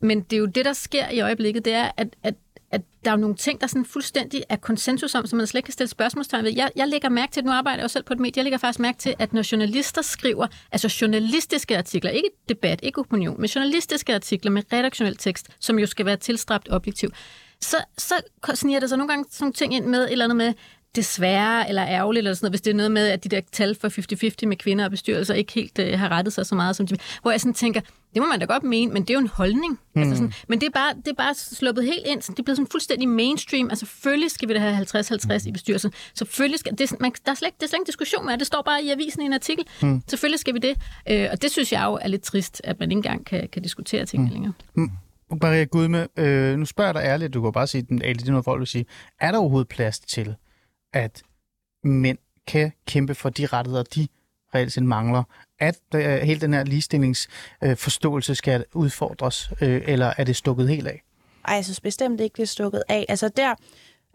men 0.00 0.20
det 0.20 0.32
er 0.32 0.40
jo 0.40 0.46
det, 0.46 0.64
der 0.64 0.72
sker 0.72 1.08
i 1.08 1.20
øjeblikket, 1.20 1.64
det 1.64 1.72
er, 1.74 1.90
at, 1.96 2.08
at 2.22 2.34
at 2.70 2.82
der 3.04 3.10
er 3.10 3.16
nogle 3.16 3.36
ting, 3.36 3.60
der 3.60 3.66
sådan 3.66 3.84
fuldstændig 3.84 4.42
er 4.48 4.56
konsensus 4.56 5.14
om, 5.14 5.26
som 5.26 5.36
man 5.36 5.46
slet 5.46 5.58
ikke 5.58 5.66
kan 5.66 5.72
stille 5.72 5.88
spørgsmålstegn 5.88 6.44
ved. 6.44 6.52
Jeg, 6.56 6.70
jeg 6.76 6.88
lægger 6.88 7.08
mærke 7.08 7.32
til, 7.32 7.44
nu 7.44 7.50
arbejder 7.50 7.78
jeg 7.78 7.82
jo 7.82 7.88
selv 7.88 8.04
på 8.04 8.12
et 8.12 8.20
medie, 8.20 8.32
jeg 8.36 8.44
lægger 8.44 8.58
faktisk 8.58 8.80
mærke 8.80 8.98
til, 8.98 9.14
at 9.18 9.32
når 9.32 9.52
journalister 9.52 10.02
skriver, 10.02 10.46
altså 10.72 10.98
journalistiske 11.00 11.78
artikler, 11.78 12.10
ikke 12.10 12.28
debat, 12.48 12.80
ikke 12.82 12.98
opinion, 12.98 13.40
men 13.40 13.46
journalistiske 13.46 14.14
artikler 14.14 14.50
med 14.50 14.62
redaktionel 14.72 15.16
tekst, 15.16 15.48
som 15.60 15.78
jo 15.78 15.86
skal 15.86 16.06
være 16.06 16.16
tilstræbt 16.16 16.68
objektiv, 16.70 17.10
så, 17.60 17.76
så 17.98 18.14
sniger 18.54 18.80
der 18.80 18.86
så 18.86 18.96
nogle 18.96 19.08
gange 19.08 19.24
sådan 19.30 19.44
nogle 19.44 19.52
ting 19.52 19.74
ind 19.74 19.86
med 19.86 20.04
et 20.04 20.12
eller 20.12 20.24
andet 20.24 20.36
med, 20.36 20.54
desværre 20.96 21.68
eller 21.68 21.86
ærgerligt, 21.86 22.18
eller 22.18 22.34
sådan 22.34 22.44
noget, 22.44 22.52
hvis 22.52 22.60
det 22.60 22.70
er 22.70 22.74
noget 22.74 22.92
med, 22.92 23.08
at 23.08 23.24
de 23.24 23.28
der 23.28 23.40
tal 23.52 23.74
for 23.80 23.88
50-50 24.44 24.46
med 24.46 24.56
kvinder 24.56 24.84
og 24.84 24.90
bestyrelser 24.90 25.34
ikke 25.34 25.52
helt 25.52 25.78
øh, 25.78 25.98
har 25.98 26.08
rettet 26.08 26.34
sig 26.34 26.46
så 26.46 26.54
meget, 26.54 26.76
som 26.76 26.86
de 26.86 26.96
Hvor 27.22 27.30
jeg 27.30 27.40
sådan 27.40 27.54
tænker, 27.54 27.80
det 28.14 28.22
må 28.22 28.26
man 28.28 28.40
da 28.40 28.44
godt 28.44 28.62
mene, 28.62 28.92
men 28.92 29.02
det 29.02 29.10
er 29.10 29.14
jo 29.14 29.20
en 29.20 29.30
holdning. 29.34 29.78
Mm. 29.94 30.02
Altså 30.02 30.16
sådan, 30.16 30.32
men 30.48 30.60
det 30.60 30.66
er, 30.66 30.70
bare, 30.70 30.94
det 30.94 31.08
er 31.08 31.14
bare 31.14 31.34
sluppet 31.34 31.84
helt 31.84 32.06
ind. 32.06 32.22
Sådan, 32.22 32.34
det 32.34 32.42
er 32.42 32.44
blevet 32.44 32.56
sådan 32.56 32.70
fuldstændig 32.70 33.08
mainstream. 33.08 33.70
Altså 33.70 33.86
selvfølgelig 33.86 34.30
skal 34.30 34.48
vi 34.48 34.54
da 34.54 34.58
have 34.58 34.86
50-50 34.86 35.48
i 35.48 35.52
bestyrelsen. 35.52 35.92
Selvfølgelig 36.14 36.58
skal, 36.58 36.78
det, 36.78 36.92
er 36.92 36.96
man, 37.00 37.12
der 37.24 37.30
er 37.30 37.34
slet, 37.34 37.54
det 37.56 37.62
er 37.62 37.68
slet 37.68 37.78
ikke 37.78 37.86
diskussion 37.86 38.24
med 38.24 38.32
det. 38.32 38.40
Det 38.40 38.46
står 38.46 38.62
bare 38.62 38.82
i 38.82 38.90
avisen 38.90 39.22
i 39.22 39.24
en 39.24 39.32
artikel. 39.32 39.66
Mm. 39.82 40.02
Selvfølgelig 40.06 40.40
skal 40.40 40.54
vi 40.54 40.58
det. 40.58 40.76
Øh, 41.10 41.28
og 41.32 41.42
det 41.42 41.50
synes 41.50 41.72
jeg 41.72 41.84
jo 41.84 41.98
er 42.02 42.08
lidt 42.08 42.22
trist, 42.22 42.60
at 42.64 42.80
man 42.80 42.90
ikke 42.90 42.98
engang 42.98 43.26
kan, 43.26 43.48
kan 43.52 43.62
diskutere 43.62 44.06
ting 44.06 44.22
mm. 44.22 44.30
længere. 44.30 44.52
Maria 45.42 45.64
Gudme, 45.64 46.08
øh, 46.16 46.56
nu 46.58 46.64
spørger 46.64 46.88
jeg 46.88 46.94
dig 46.94 47.02
ærligt, 47.08 47.34
du 47.34 47.42
kan 47.42 47.52
bare 47.52 47.66
sige, 47.66 47.86
at 48.04 48.16
det 48.18 48.28
er 48.28 48.30
noget, 48.30 48.44
folk 48.44 48.58
vil 48.58 48.66
sige. 48.66 48.86
Er 49.20 49.32
der 49.32 49.38
overhovedet 49.38 49.68
plads 49.68 49.98
til, 49.98 50.34
at 50.92 51.22
mænd 51.84 52.18
kan 52.46 52.72
kæmpe 52.86 53.14
for 53.14 53.30
de 53.30 53.46
rettigheder, 53.46 53.82
de 53.82 54.08
reelt 54.54 54.72
set 54.72 54.82
mangler? 54.82 55.22
At 55.58 55.80
øh, 55.94 56.02
hele 56.02 56.40
den 56.40 56.54
her 56.54 56.64
ligestillingsforståelse 56.64 58.32
øh, 58.32 58.36
skal 58.36 58.64
udfordres, 58.74 59.50
øh, 59.60 59.82
eller 59.86 60.12
er 60.16 60.24
det 60.24 60.36
stukket 60.36 60.68
helt 60.68 60.86
af? 60.86 61.02
Ej, 61.44 61.54
jeg 61.54 61.64
synes 61.64 61.80
bestemt 61.80 62.20
ikke, 62.20 62.36
det 62.36 62.42
er 62.42 62.46
stukket 62.46 62.82
af. 62.88 63.06
Altså 63.08 63.28
der, 63.28 63.54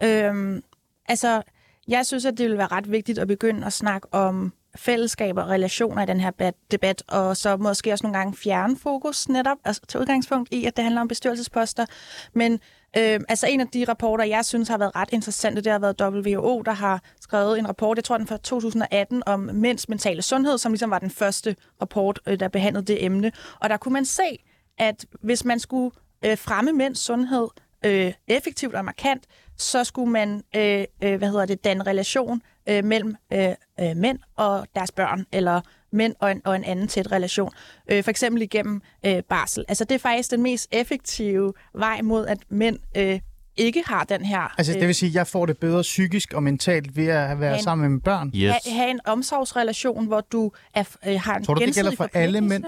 øh, 0.03 0.61
altså, 1.05 1.41
jeg 1.87 2.05
synes, 2.05 2.25
at 2.25 2.37
det 2.37 2.49
vil 2.49 2.57
være 2.57 2.67
ret 2.67 2.91
vigtigt 2.91 3.19
at 3.19 3.27
begynde 3.27 3.65
at 3.65 3.73
snakke 3.73 4.13
om 4.13 4.53
fællesskaber 4.75 5.41
og 5.41 5.49
relationer 5.49 6.03
i 6.03 6.05
den 6.05 6.19
her 6.19 6.51
debat, 6.71 7.03
og 7.07 7.37
så 7.37 7.57
måske 7.57 7.91
også 7.91 8.05
nogle 8.05 8.17
gange 8.17 8.37
fjerne 8.37 8.77
fokus 8.77 9.29
netop, 9.29 9.57
altså 9.65 9.81
til 9.87 9.99
udgangspunkt 9.99 10.53
i, 10.53 10.65
at 10.65 10.75
det 10.75 10.83
handler 10.83 11.01
om 11.01 11.07
bestyrelsesposter. 11.07 11.85
Men 12.33 12.59
øh, 12.97 13.19
altså 13.29 13.47
en 13.47 13.61
af 13.61 13.67
de 13.67 13.85
rapporter, 13.87 14.23
jeg 14.23 14.45
synes 14.45 14.69
har 14.69 14.77
været 14.77 14.95
ret 14.95 15.09
interessante, 15.11 15.61
det 15.61 15.71
har 15.71 15.79
været 15.79 16.01
WHO, 16.01 16.61
der 16.61 16.71
har 16.71 17.01
skrevet 17.21 17.59
en 17.59 17.67
rapport, 17.67 17.97
jeg 17.97 18.03
tror 18.03 18.17
den 18.17 18.27
fra 18.27 18.37
2018, 18.37 19.23
om 19.25 19.39
mænds 19.39 19.89
mentale 19.89 20.21
sundhed, 20.21 20.57
som 20.57 20.71
ligesom 20.71 20.91
var 20.91 20.99
den 20.99 21.09
første 21.09 21.55
rapport, 21.81 22.19
øh, 22.27 22.39
der 22.39 22.47
behandlede 22.47 22.85
det 22.85 23.05
emne. 23.05 23.31
Og 23.59 23.69
der 23.69 23.77
kunne 23.77 23.93
man 23.93 24.05
se, 24.05 24.43
at 24.77 25.05
hvis 25.21 25.45
man 25.45 25.59
skulle 25.59 25.91
øh, 26.25 26.37
fremme 26.37 26.73
mænds 26.73 26.99
sundhed 26.99 27.47
øh, 27.85 28.13
effektivt 28.27 28.75
og 28.75 28.85
markant, 28.85 29.23
så 29.57 29.83
skulle 29.83 30.11
man 30.11 30.43
øh, 30.55 30.85
øh, 31.03 31.17
hvad 31.17 31.29
hedder 31.29 31.45
det, 31.45 31.63
danne 31.63 31.83
relation 31.83 32.41
øh, 32.69 32.83
mellem 32.83 33.15
øh, 33.33 33.49
øh, 33.79 33.95
mænd 33.95 34.19
og 34.35 34.67
deres 34.75 34.91
børn, 34.91 35.25
eller 35.31 35.61
mænd 35.95 36.15
og 36.19 36.31
en, 36.31 36.41
og 36.45 36.55
en 36.55 36.63
anden 36.63 36.87
tæt 36.87 37.11
relation. 37.11 37.51
Øh, 37.91 38.03
for 38.03 38.09
eksempel 38.11 38.41
igennem 38.41 38.81
øh, 39.05 39.23
barsel. 39.29 39.65
Altså 39.67 39.83
det 39.83 39.95
er 39.95 39.99
faktisk 39.99 40.31
den 40.31 40.41
mest 40.41 40.67
effektive 40.71 41.53
vej 41.73 42.01
mod, 42.01 42.27
at 42.27 42.37
mænd 42.49 42.79
øh, 42.97 43.19
ikke 43.57 43.83
har 43.87 44.03
den 44.03 44.25
her... 44.25 44.53
Altså 44.57 44.73
det 44.73 44.87
vil 44.87 44.95
sige, 44.95 45.09
at 45.09 45.15
jeg 45.15 45.27
får 45.27 45.45
det 45.45 45.57
bedre 45.57 45.81
psykisk 45.81 46.33
og 46.33 46.43
mentalt 46.43 46.95
ved 46.95 47.07
at 47.07 47.39
være 47.39 47.51
Men- 47.51 47.63
sammen 47.63 47.81
med 47.83 47.89
mine 47.89 48.01
børn? 48.01 48.31
Yes. 48.35 48.51
ha- 48.51 48.71
have 48.71 48.89
en 48.89 48.99
omsorgsrelation, 49.05 50.05
hvor 50.07 50.21
du 50.21 50.51
er, 50.73 50.83
øh, 51.07 51.19
har 51.21 51.35
en 51.35 51.43
Tror 51.43 51.53
du, 51.53 51.65
det 51.65 51.75
gælder 51.75 51.91
for 51.95 52.09
alle 52.13 52.41
mænd? 52.41 52.63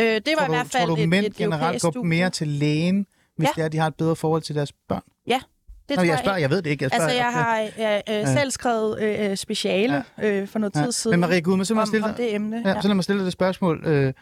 Øh, 0.00 0.04
det 0.06 0.24
var 0.26 0.34
Tror 0.34 0.44
i 0.44 0.48
hvert 0.48 0.64
du, 0.64 0.68
fald 0.70 0.86
tror 0.88 0.94
du 0.96 1.02
et, 1.02 1.08
mænd 1.08 1.26
et 1.26 1.34
generelt 1.36 1.82
går 1.82 2.02
mere 2.02 2.30
til 2.30 2.48
lægen, 2.48 3.06
hvis 3.36 3.46
Ja. 3.46 3.52
det 3.56 3.60
er, 3.60 3.66
at 3.66 3.72
de 3.72 3.78
har 3.78 3.86
et 3.86 3.94
bedre 3.94 4.16
forhold 4.16 4.42
til 4.42 4.54
deres 4.54 4.72
børn? 4.88 5.02
Ja, 5.26 5.40
det 5.88 5.96
Nå, 5.96 6.02
tror 6.02 6.04
jeg 6.04 6.18
spørger, 6.18 6.38
jeg 6.38 6.50
ved 6.50 6.62
det 6.62 6.70
ikke. 6.70 6.82
Jeg 6.82 6.90
spørger, 6.90 7.04
Altså, 7.04 7.16
jeg 7.16 7.32
har 7.32 7.60
øh, 8.10 8.20
øh, 8.20 8.26
selv 8.26 8.50
skrevet 8.50 9.02
øh, 9.02 9.36
speciale 9.36 10.04
øh, 10.22 10.48
for 10.48 10.58
noget 10.58 10.72
tid 10.72 10.92
siden 10.92 11.12
Men 11.12 11.20
Maria 11.20 11.40
Gudme, 11.40 11.64
så 11.64 11.74
må 11.74 11.80
jeg 11.80 11.82
om, 11.82 11.86
stille 11.86 12.06
om 12.06 12.14
det 12.14 12.34
emne. 12.34 12.62
ja, 12.66 12.80
så 12.80 12.88
lad 12.88 12.94
mig 12.94 13.04
stille 13.04 13.24
det 13.24 13.32
spørgsmål. 13.32 13.84
Øh, 13.86 14.12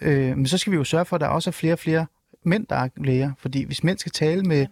øh, 0.00 0.36
men 0.36 0.46
så 0.46 0.58
skal 0.58 0.70
vi 0.70 0.76
jo 0.76 0.84
sørge 0.84 1.04
for, 1.04 1.16
at 1.16 1.20
der 1.20 1.26
også 1.26 1.50
er 1.50 1.52
flere 1.52 1.72
og 1.72 1.78
flere 1.78 2.06
mænd, 2.44 2.66
der 2.66 2.76
er 2.76 2.88
læger. 2.96 3.32
Fordi 3.38 3.64
hvis 3.64 3.84
mænd 3.84 3.98
skal 3.98 4.12
tale 4.12 4.42
med, 4.42 4.66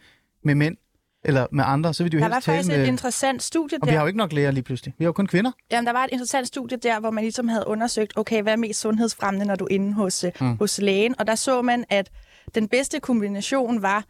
med 0.45 0.55
mænd, 0.55 0.77
eller 1.25 1.47
med 1.53 1.65
andre, 1.67 1.95
så 1.95 2.03
vil 2.03 2.13
de 2.13 2.17
jo 2.17 2.21
Der 2.21 2.29
var 2.29 2.35
helst 2.35 2.47
tale 2.47 2.57
faktisk 2.57 2.73
et 2.73 2.79
med... 2.79 2.87
interessant 2.87 3.43
studie 3.43 3.79
Og 3.83 3.87
vi 3.87 3.91
der. 3.91 3.97
har 3.97 4.05
jo 4.05 4.07
ikke 4.07 4.19
nok 4.19 4.33
læger 4.33 4.51
lige 4.51 4.65
pludselig. 4.65 4.95
Vi 4.99 5.05
har 5.05 5.09
jo 5.09 5.13
kun 5.13 5.27
kvinder. 5.27 5.51
Jamen, 5.71 5.87
der 5.87 5.93
var 5.93 6.05
et 6.05 6.11
interessant 6.13 6.47
studie 6.47 6.77
der, 6.77 7.01
hvor 7.01 7.11
man 7.11 7.25
ligesom 7.25 7.49
havde 7.49 7.65
undersøgt, 7.67 8.13
okay, 8.17 8.43
hvad 8.43 8.53
er 8.53 8.57
mest 8.57 8.81
sundhedsfremmende, 8.81 9.47
når 9.47 9.55
du 9.55 9.65
er 9.65 9.69
inde 9.71 9.93
hos, 9.95 10.25
mm. 10.41 10.57
hos 10.59 10.79
lægen? 10.79 11.15
Og 11.19 11.27
der 11.27 11.35
så 11.35 11.63
man, 11.63 11.85
at 11.91 12.11
den 12.55 12.69
bedste 12.69 13.01
kombination 13.01 13.83
var, 13.83 14.05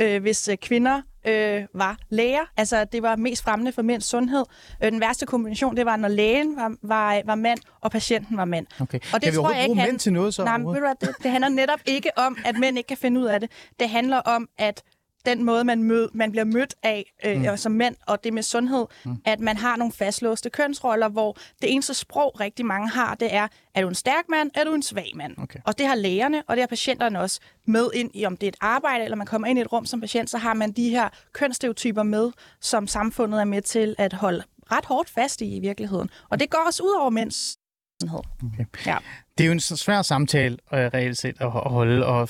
øh, 0.00 0.22
hvis 0.22 0.48
øh, 0.48 0.56
kvinder 0.56 1.02
øh, 1.26 1.62
var 1.74 1.98
læger. 2.10 2.40
Altså, 2.56 2.84
det 2.84 3.02
var 3.02 3.16
mest 3.16 3.42
fremmende 3.44 3.72
for 3.72 3.82
mænds 3.82 4.04
sundhed. 4.04 4.44
Øh, 4.84 4.92
den 4.92 5.00
værste 5.00 5.26
kombination, 5.26 5.76
det 5.76 5.86
var, 5.86 5.96
når 5.96 6.08
lægen 6.08 6.56
var, 6.56 6.74
var, 6.82 7.22
var 7.24 7.34
mand, 7.34 7.58
og 7.80 7.90
patienten 7.90 8.36
var 8.36 8.44
mand. 8.44 8.66
Okay. 8.80 8.98
Og 9.12 9.22
det 9.22 9.22
kan 9.22 9.34
tror 9.42 9.50
jeg 9.52 9.62
ikke, 9.62 9.74
han- 9.80 9.88
mænd 9.88 9.98
til 9.98 10.12
noget 10.12 10.34
så? 10.34 10.44
Nej, 10.44 10.58
men 10.58 10.66
ved 10.74 10.80
du 10.80 11.06
det, 11.06 11.14
det 11.22 11.30
handler 11.30 11.48
netop 11.48 11.80
ikke 11.86 12.10
om, 12.18 12.36
at 12.44 12.58
mænd 12.58 12.78
ikke 12.78 12.88
kan 12.88 12.96
finde 12.96 13.20
ud 13.20 13.24
af 13.26 13.40
det. 13.40 13.50
Det 13.80 13.88
handler 13.88 14.16
om, 14.18 14.48
at 14.58 14.82
den 15.26 15.44
måde, 15.44 15.64
man, 15.64 15.82
mød, 15.82 16.08
man 16.14 16.30
bliver 16.30 16.44
mødt 16.44 16.74
af 16.82 17.12
øh, 17.24 17.50
mm. 17.50 17.56
som 17.56 17.72
mænd, 17.72 17.96
og 18.06 18.24
det 18.24 18.32
med 18.32 18.42
sundhed, 18.42 18.86
mm. 19.04 19.16
at 19.24 19.40
man 19.40 19.56
har 19.56 19.76
nogle 19.76 19.92
fastlåste 19.92 20.50
kønsroller, 20.50 21.08
hvor 21.08 21.36
det 21.62 21.72
eneste 21.72 21.94
sprog, 21.94 22.40
rigtig 22.40 22.66
mange 22.66 22.88
har, 22.88 23.14
det 23.14 23.34
er, 23.34 23.48
er 23.74 23.82
du 23.82 23.88
en 23.88 23.94
stærk 23.94 24.24
mand, 24.30 24.50
er 24.54 24.64
du 24.64 24.74
en 24.74 24.82
svag 24.82 25.10
mand? 25.14 25.38
Okay. 25.38 25.58
Og 25.64 25.78
det 25.78 25.86
har 25.86 25.94
lægerne, 25.94 26.42
og 26.46 26.56
det 26.56 26.62
har 26.62 26.66
patienterne 26.66 27.20
også 27.20 27.40
med 27.66 27.90
ind 27.94 28.10
i, 28.14 28.24
om 28.24 28.36
det 28.36 28.46
er 28.46 28.48
et 28.48 28.56
arbejde, 28.60 29.04
eller 29.04 29.16
man 29.16 29.26
kommer 29.26 29.48
ind 29.48 29.58
i 29.58 29.62
et 29.62 29.72
rum 29.72 29.86
som 29.86 30.00
patient, 30.00 30.30
så 30.30 30.38
har 30.38 30.54
man 30.54 30.72
de 30.72 30.88
her 30.90 31.08
kønsstereotyper 31.32 32.02
med, 32.02 32.30
som 32.60 32.86
samfundet 32.86 33.40
er 33.40 33.44
med 33.44 33.62
til 33.62 33.94
at 33.98 34.12
holde 34.12 34.42
ret 34.72 34.84
hårdt 34.84 35.10
fast 35.10 35.40
i 35.40 35.56
i 35.56 35.60
virkeligheden. 35.60 36.10
Og 36.30 36.40
det 36.40 36.50
går 36.50 36.62
også 36.66 36.82
ud 36.82 37.00
over 37.00 37.10
mænds 37.10 37.58
sundhed. 38.02 38.20
Okay. 38.44 38.86
Ja. 38.86 38.96
Det 39.38 39.44
er 39.44 39.46
jo 39.46 39.52
en 39.52 39.60
så 39.60 39.76
svær 39.76 40.02
samtale 40.02 40.58
øh, 40.74 40.78
reelt 40.78 41.18
set 41.18 41.36
at 41.40 41.50
holde 41.50 42.06
og 42.06 42.28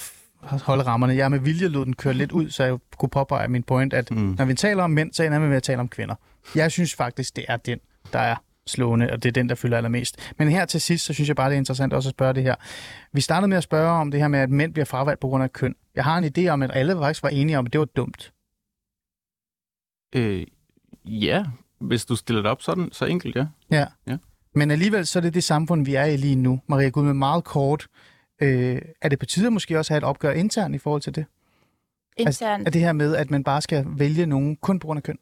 holde 0.51 0.83
rammerne. 0.83 1.17
Jeg 1.17 1.31
med 1.31 1.39
vilje 1.39 1.69
lod 1.69 1.85
den 1.85 1.97
køre 1.97 2.15
lidt 2.15 2.33
ud, 2.33 2.51
så 2.51 2.65
jeg 2.65 2.79
kunne 2.99 3.09
påpege 3.09 3.49
min 3.49 3.63
point, 3.63 3.93
at 3.93 4.11
mm. 4.11 4.35
når 4.39 4.45
vi 4.45 4.55
taler 4.55 4.83
om 4.85 4.91
mænd, 4.91 5.13
så 5.13 5.23
ender 5.23 5.39
vi 5.39 5.47
med 5.47 5.57
at 5.57 5.63
tale 5.63 5.81
om 5.81 5.89
kvinder. 5.89 6.15
Jeg 6.55 6.73
synes 6.73 6.95
faktisk, 6.95 7.37
det 7.37 7.45
er 7.49 7.57
den, 7.57 7.79
der 8.13 8.19
er 8.19 8.37
slående, 8.67 9.11
og 9.13 9.23
det 9.23 9.29
er 9.29 9.33
den, 9.33 9.49
der 9.49 9.55
fylder 9.55 9.77
allermest. 9.77 10.33
Men 10.39 10.49
her 10.49 10.65
til 10.65 10.81
sidst, 10.81 11.05
så 11.05 11.13
synes 11.13 11.29
jeg 11.29 11.37
bare, 11.37 11.49
det 11.49 11.55
er 11.55 11.59
interessant 11.59 11.93
også 11.93 12.09
at 12.09 12.15
spørge 12.15 12.35
det 12.35 12.43
her. 12.43 12.55
Vi 13.13 13.21
startede 13.21 13.49
med 13.49 13.57
at 13.57 13.63
spørge 13.63 13.91
om 13.91 14.11
det 14.11 14.21
her 14.21 14.29
med, 14.29 14.39
at 14.39 14.51
mænd 14.51 14.73
bliver 14.73 14.85
fravalgt 14.85 15.21
på 15.21 15.29
grund 15.29 15.45
af 15.45 15.53
køn. 15.53 15.75
Jeg 15.95 16.05
har 16.05 16.19
en 16.19 16.25
idé 16.39 16.49
om, 16.49 16.63
at 16.63 16.71
alle 16.75 16.97
faktisk 16.97 17.23
var 17.23 17.29
enige 17.29 17.59
om, 17.59 17.67
at 17.67 17.73
det 17.73 17.79
var 17.79 17.85
dumt. 17.85 18.33
Øh, 20.17 20.47
ja, 21.05 21.45
hvis 21.81 22.05
du 22.05 22.17
stiller 22.17 22.43
det 22.43 22.51
op 22.51 22.63
sådan, 22.63 22.89
så 22.93 23.05
enkelt, 23.05 23.37
ja. 23.37 23.47
Ja. 23.71 23.87
Ja. 24.07 24.17
Men 24.55 24.71
alligevel 24.71 25.07
så 25.07 25.19
er 25.19 25.21
det 25.21 25.35
det 25.35 25.45
samfund, 25.45 25.85
vi 25.85 25.95
er 25.95 26.05
i 26.05 26.17
lige 26.17 26.37
nu. 26.37 26.61
Maria 26.67 26.89
Gud, 26.89 27.03
med 27.03 27.15
meget 27.15 27.45
kort. 27.45 27.87
Øh, 28.45 28.83
er 29.03 29.09
det 29.09 29.19
på 29.19 29.27
tide 29.27 29.51
måske 29.51 29.79
også 29.79 29.89
at 29.89 29.95
have 29.95 29.99
et 29.99 30.05
opgør 30.05 30.33
internt 30.33 30.75
i 30.75 30.79
forhold 30.79 31.03
til 31.03 31.15
det? 31.15 31.25
Internt 32.17 32.67
Er 32.67 32.71
det 32.71 32.81
her 32.81 32.93
med, 32.93 33.17
at 33.17 33.31
man 33.31 33.45
bare 33.45 33.63
skal 33.63 33.85
vælge 33.89 34.27
nogen 34.27 34.57
kun 34.57 34.79
på 34.79 34.87
grund 34.87 34.97
af 34.99 35.03
køn? 35.03 35.19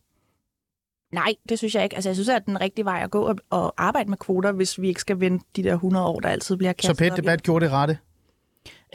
Nej, 1.13 1.35
det 1.49 1.59
synes 1.59 1.75
jeg 1.75 1.85
ikke. 1.85 1.95
Altså, 1.95 2.09
jeg 2.09 2.17
synes, 2.17 2.29
at 2.29 2.47
den 2.47 2.61
rigtige 2.61 2.85
vej 2.85 3.01
at 3.05 3.11
gå 3.11 3.23
og, 3.23 3.37
og 3.51 3.75
arbejde 3.77 4.11
med 4.11 4.19
kvoter, 4.19 4.53
hvis 4.53 4.81
vi 4.81 4.89
ikke 4.89 5.01
skal 5.01 5.21
vente 5.21 5.45
de 5.57 5.63
der 5.63 5.75
100 5.75 6.07
år, 6.07 6.21
der 6.21 6.29
altid 6.29 6.57
bliver 6.57 6.73
Så 6.73 6.77
kastet 6.77 6.99
pæt 6.99 7.13
op 7.13 7.19
i. 7.19 7.21
debat 7.21 7.43
gjorde 7.43 7.65
det 7.65 7.73
rette. 7.73 7.99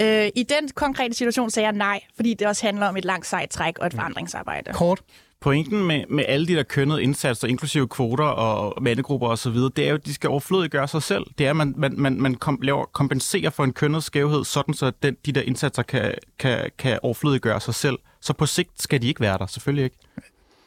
Øh, 0.01 0.29
I 0.35 0.43
den 0.43 0.69
konkrete 0.75 1.13
situation 1.13 1.49
sagde 1.49 1.67
jeg 1.67 1.73
nej, 1.75 1.99
fordi 2.15 2.33
det 2.33 2.47
også 2.47 2.65
handler 2.65 2.87
om 2.87 2.97
et 2.97 3.05
langt 3.05 3.25
sejt 3.27 3.49
træk 3.49 3.79
og 3.79 3.87
et 3.87 3.93
forandringsarbejde. 3.93 4.73
Kort. 4.73 5.01
Pointen 5.41 5.87
med, 5.87 6.03
med 6.09 6.23
alle 6.27 6.47
de 6.47 6.55
der 6.55 6.63
kønnede 6.63 7.03
indsatser, 7.03 7.47
inklusive 7.47 7.87
kvoter 7.87 8.23
og 8.23 8.83
mandegrupper 8.83 9.27
osv., 9.27 9.55
det 9.55 9.79
er 9.79 9.89
jo, 9.89 9.95
at 9.95 10.05
de 10.05 10.13
skal 10.13 10.29
overflødiggøre 10.29 10.87
sig 10.87 11.03
selv. 11.03 11.23
Det 11.37 11.45
er, 11.45 11.49
at 11.49 11.55
man, 11.55 11.73
man, 11.77 11.93
man, 11.97 12.21
man 12.21 12.35
kom, 12.35 12.59
laver, 12.61 12.85
kompenserer 12.85 13.49
for 13.49 13.63
en 13.63 13.73
kønnet 13.73 14.03
skævhed, 14.03 14.45
sådan 14.45 14.73
så 14.73 14.91
den, 15.03 15.17
de 15.25 15.31
der 15.31 15.41
indsatser 15.41 15.83
kan, 15.83 16.13
kan, 16.39 16.69
kan 16.77 16.99
overflødiggøre 17.03 17.59
sig 17.61 17.75
selv. 17.75 17.97
Så 18.21 18.33
på 18.33 18.45
sigt 18.45 18.81
skal 18.81 19.01
de 19.01 19.07
ikke 19.07 19.21
være 19.21 19.37
der, 19.37 19.45
selvfølgelig 19.45 19.83
ikke. 19.83 19.97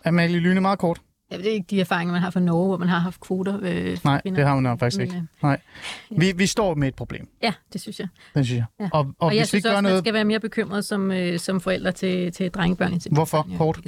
Amalie 0.05 0.39
Lyne, 0.39 0.61
meget 0.61 0.79
kort. 0.79 1.01
Ja, 1.33 1.37
det 1.39 1.47
er 1.47 1.51
ikke 1.53 1.67
de 1.71 1.81
erfaringer, 1.81 2.13
man 2.13 2.23
har 2.23 2.31
fra 2.31 2.41
Norge, 2.41 2.67
hvor 2.67 2.77
man 2.77 2.89
har 2.89 2.99
haft 2.99 3.21
kvoter. 3.21 3.59
Øh, 3.63 3.99
Nej, 4.05 4.21
kvinder. 4.23 4.39
det 4.41 4.47
har 4.49 4.55
man 4.55 4.63
nok 4.63 4.79
faktisk 4.79 4.99
Men, 4.99 5.07
ikke. 5.07 5.17
øh, 5.17 5.23
Nej. 5.43 5.61
Vi, 6.11 6.33
vi 6.37 6.47
står 6.47 6.75
med 6.75 6.89
et 6.89 6.95
problem, 6.95 7.29
Ja, 7.43 7.53
det 7.73 7.81
synes 7.81 7.99
jeg. 8.01 8.09
den 8.35 8.45
synes 8.45 8.59
jeg. 8.59 8.65
Ja. 8.81 8.89
Og, 8.93 9.01
og, 9.01 9.15
Og, 9.19 9.29
hvis 9.29 9.37
jeg 9.37 9.43
vi 9.43 9.47
synes 9.47 9.63
gør 9.65 9.71
også, 9.71 9.77
man 9.77 9.85
noget... 9.91 10.05
skal 10.05 10.15
være 10.15 10.25
mere 10.25 10.41
bekymret 10.41 10.85
som, 10.85 11.11
øh, 11.11 11.39
som 11.39 11.61
forældre 11.61 11.93
til, 11.93 12.33
til 12.33 12.51
drengebørn. 12.51 12.99
til 13.01 13.13
Hvorfor? 13.13 13.49
Kort. 13.59 13.81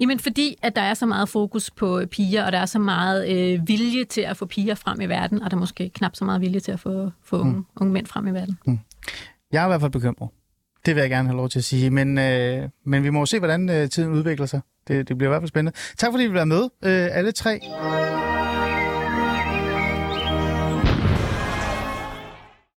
Jamen 0.00 0.18
fordi, 0.18 0.56
at 0.62 0.76
der 0.76 0.82
er 0.82 0.94
så 0.94 1.06
meget 1.06 1.28
fokus 1.28 1.70
på 1.70 2.02
piger, 2.10 2.44
og 2.46 2.52
der 2.52 2.58
er 2.58 2.66
så 2.66 2.78
meget 2.78 3.28
øh, 3.28 3.68
vilje 3.68 4.04
til 4.04 4.20
at 4.20 4.36
få 4.36 4.46
piger 4.46 4.74
frem 4.74 5.00
i 5.00 5.06
verden, 5.06 5.42
og 5.42 5.50
der 5.50 5.56
er 5.56 5.60
måske 5.60 5.88
knap 5.88 6.16
så 6.16 6.24
meget 6.24 6.40
vilje 6.40 6.60
til 6.60 6.72
at 6.72 6.80
få, 6.80 7.10
få 7.24 7.42
Mm. 7.42 7.48
unge, 7.48 7.64
unge 7.76 7.92
mænd 7.92 8.06
frem 8.06 8.26
i 8.26 8.30
verden. 8.30 8.58
Jeg 9.52 9.62
er 9.62 9.66
i 9.66 9.68
hvert 9.68 9.80
fald 9.80 9.92
bekymret. 9.92 10.30
Det 10.86 10.94
vil 10.94 11.00
jeg 11.00 11.10
gerne 11.10 11.28
have 11.28 11.36
lov 11.36 11.48
til 11.48 11.58
at 11.58 11.64
sige. 11.64 11.90
Men, 11.90 12.18
øh, 12.18 12.68
men 12.86 13.04
vi 13.04 13.10
må 13.10 13.18
jo 13.18 13.26
se, 13.26 13.38
hvordan 13.38 13.68
øh, 13.70 13.88
tiden 13.88 14.12
udvikler 14.12 14.46
sig. 14.46 14.60
Det, 14.88 15.08
det 15.08 15.18
bliver 15.18 15.28
i 15.28 15.32
hvert 15.32 15.42
fald 15.42 15.48
spændende. 15.48 15.78
Tak 15.98 16.10
fordi 16.10 16.24
I 16.24 16.26
vil 16.26 16.34
være 16.34 16.46
med, 16.46 16.62
øh, 16.84 17.08
alle 17.12 17.32
tre. 17.32 17.60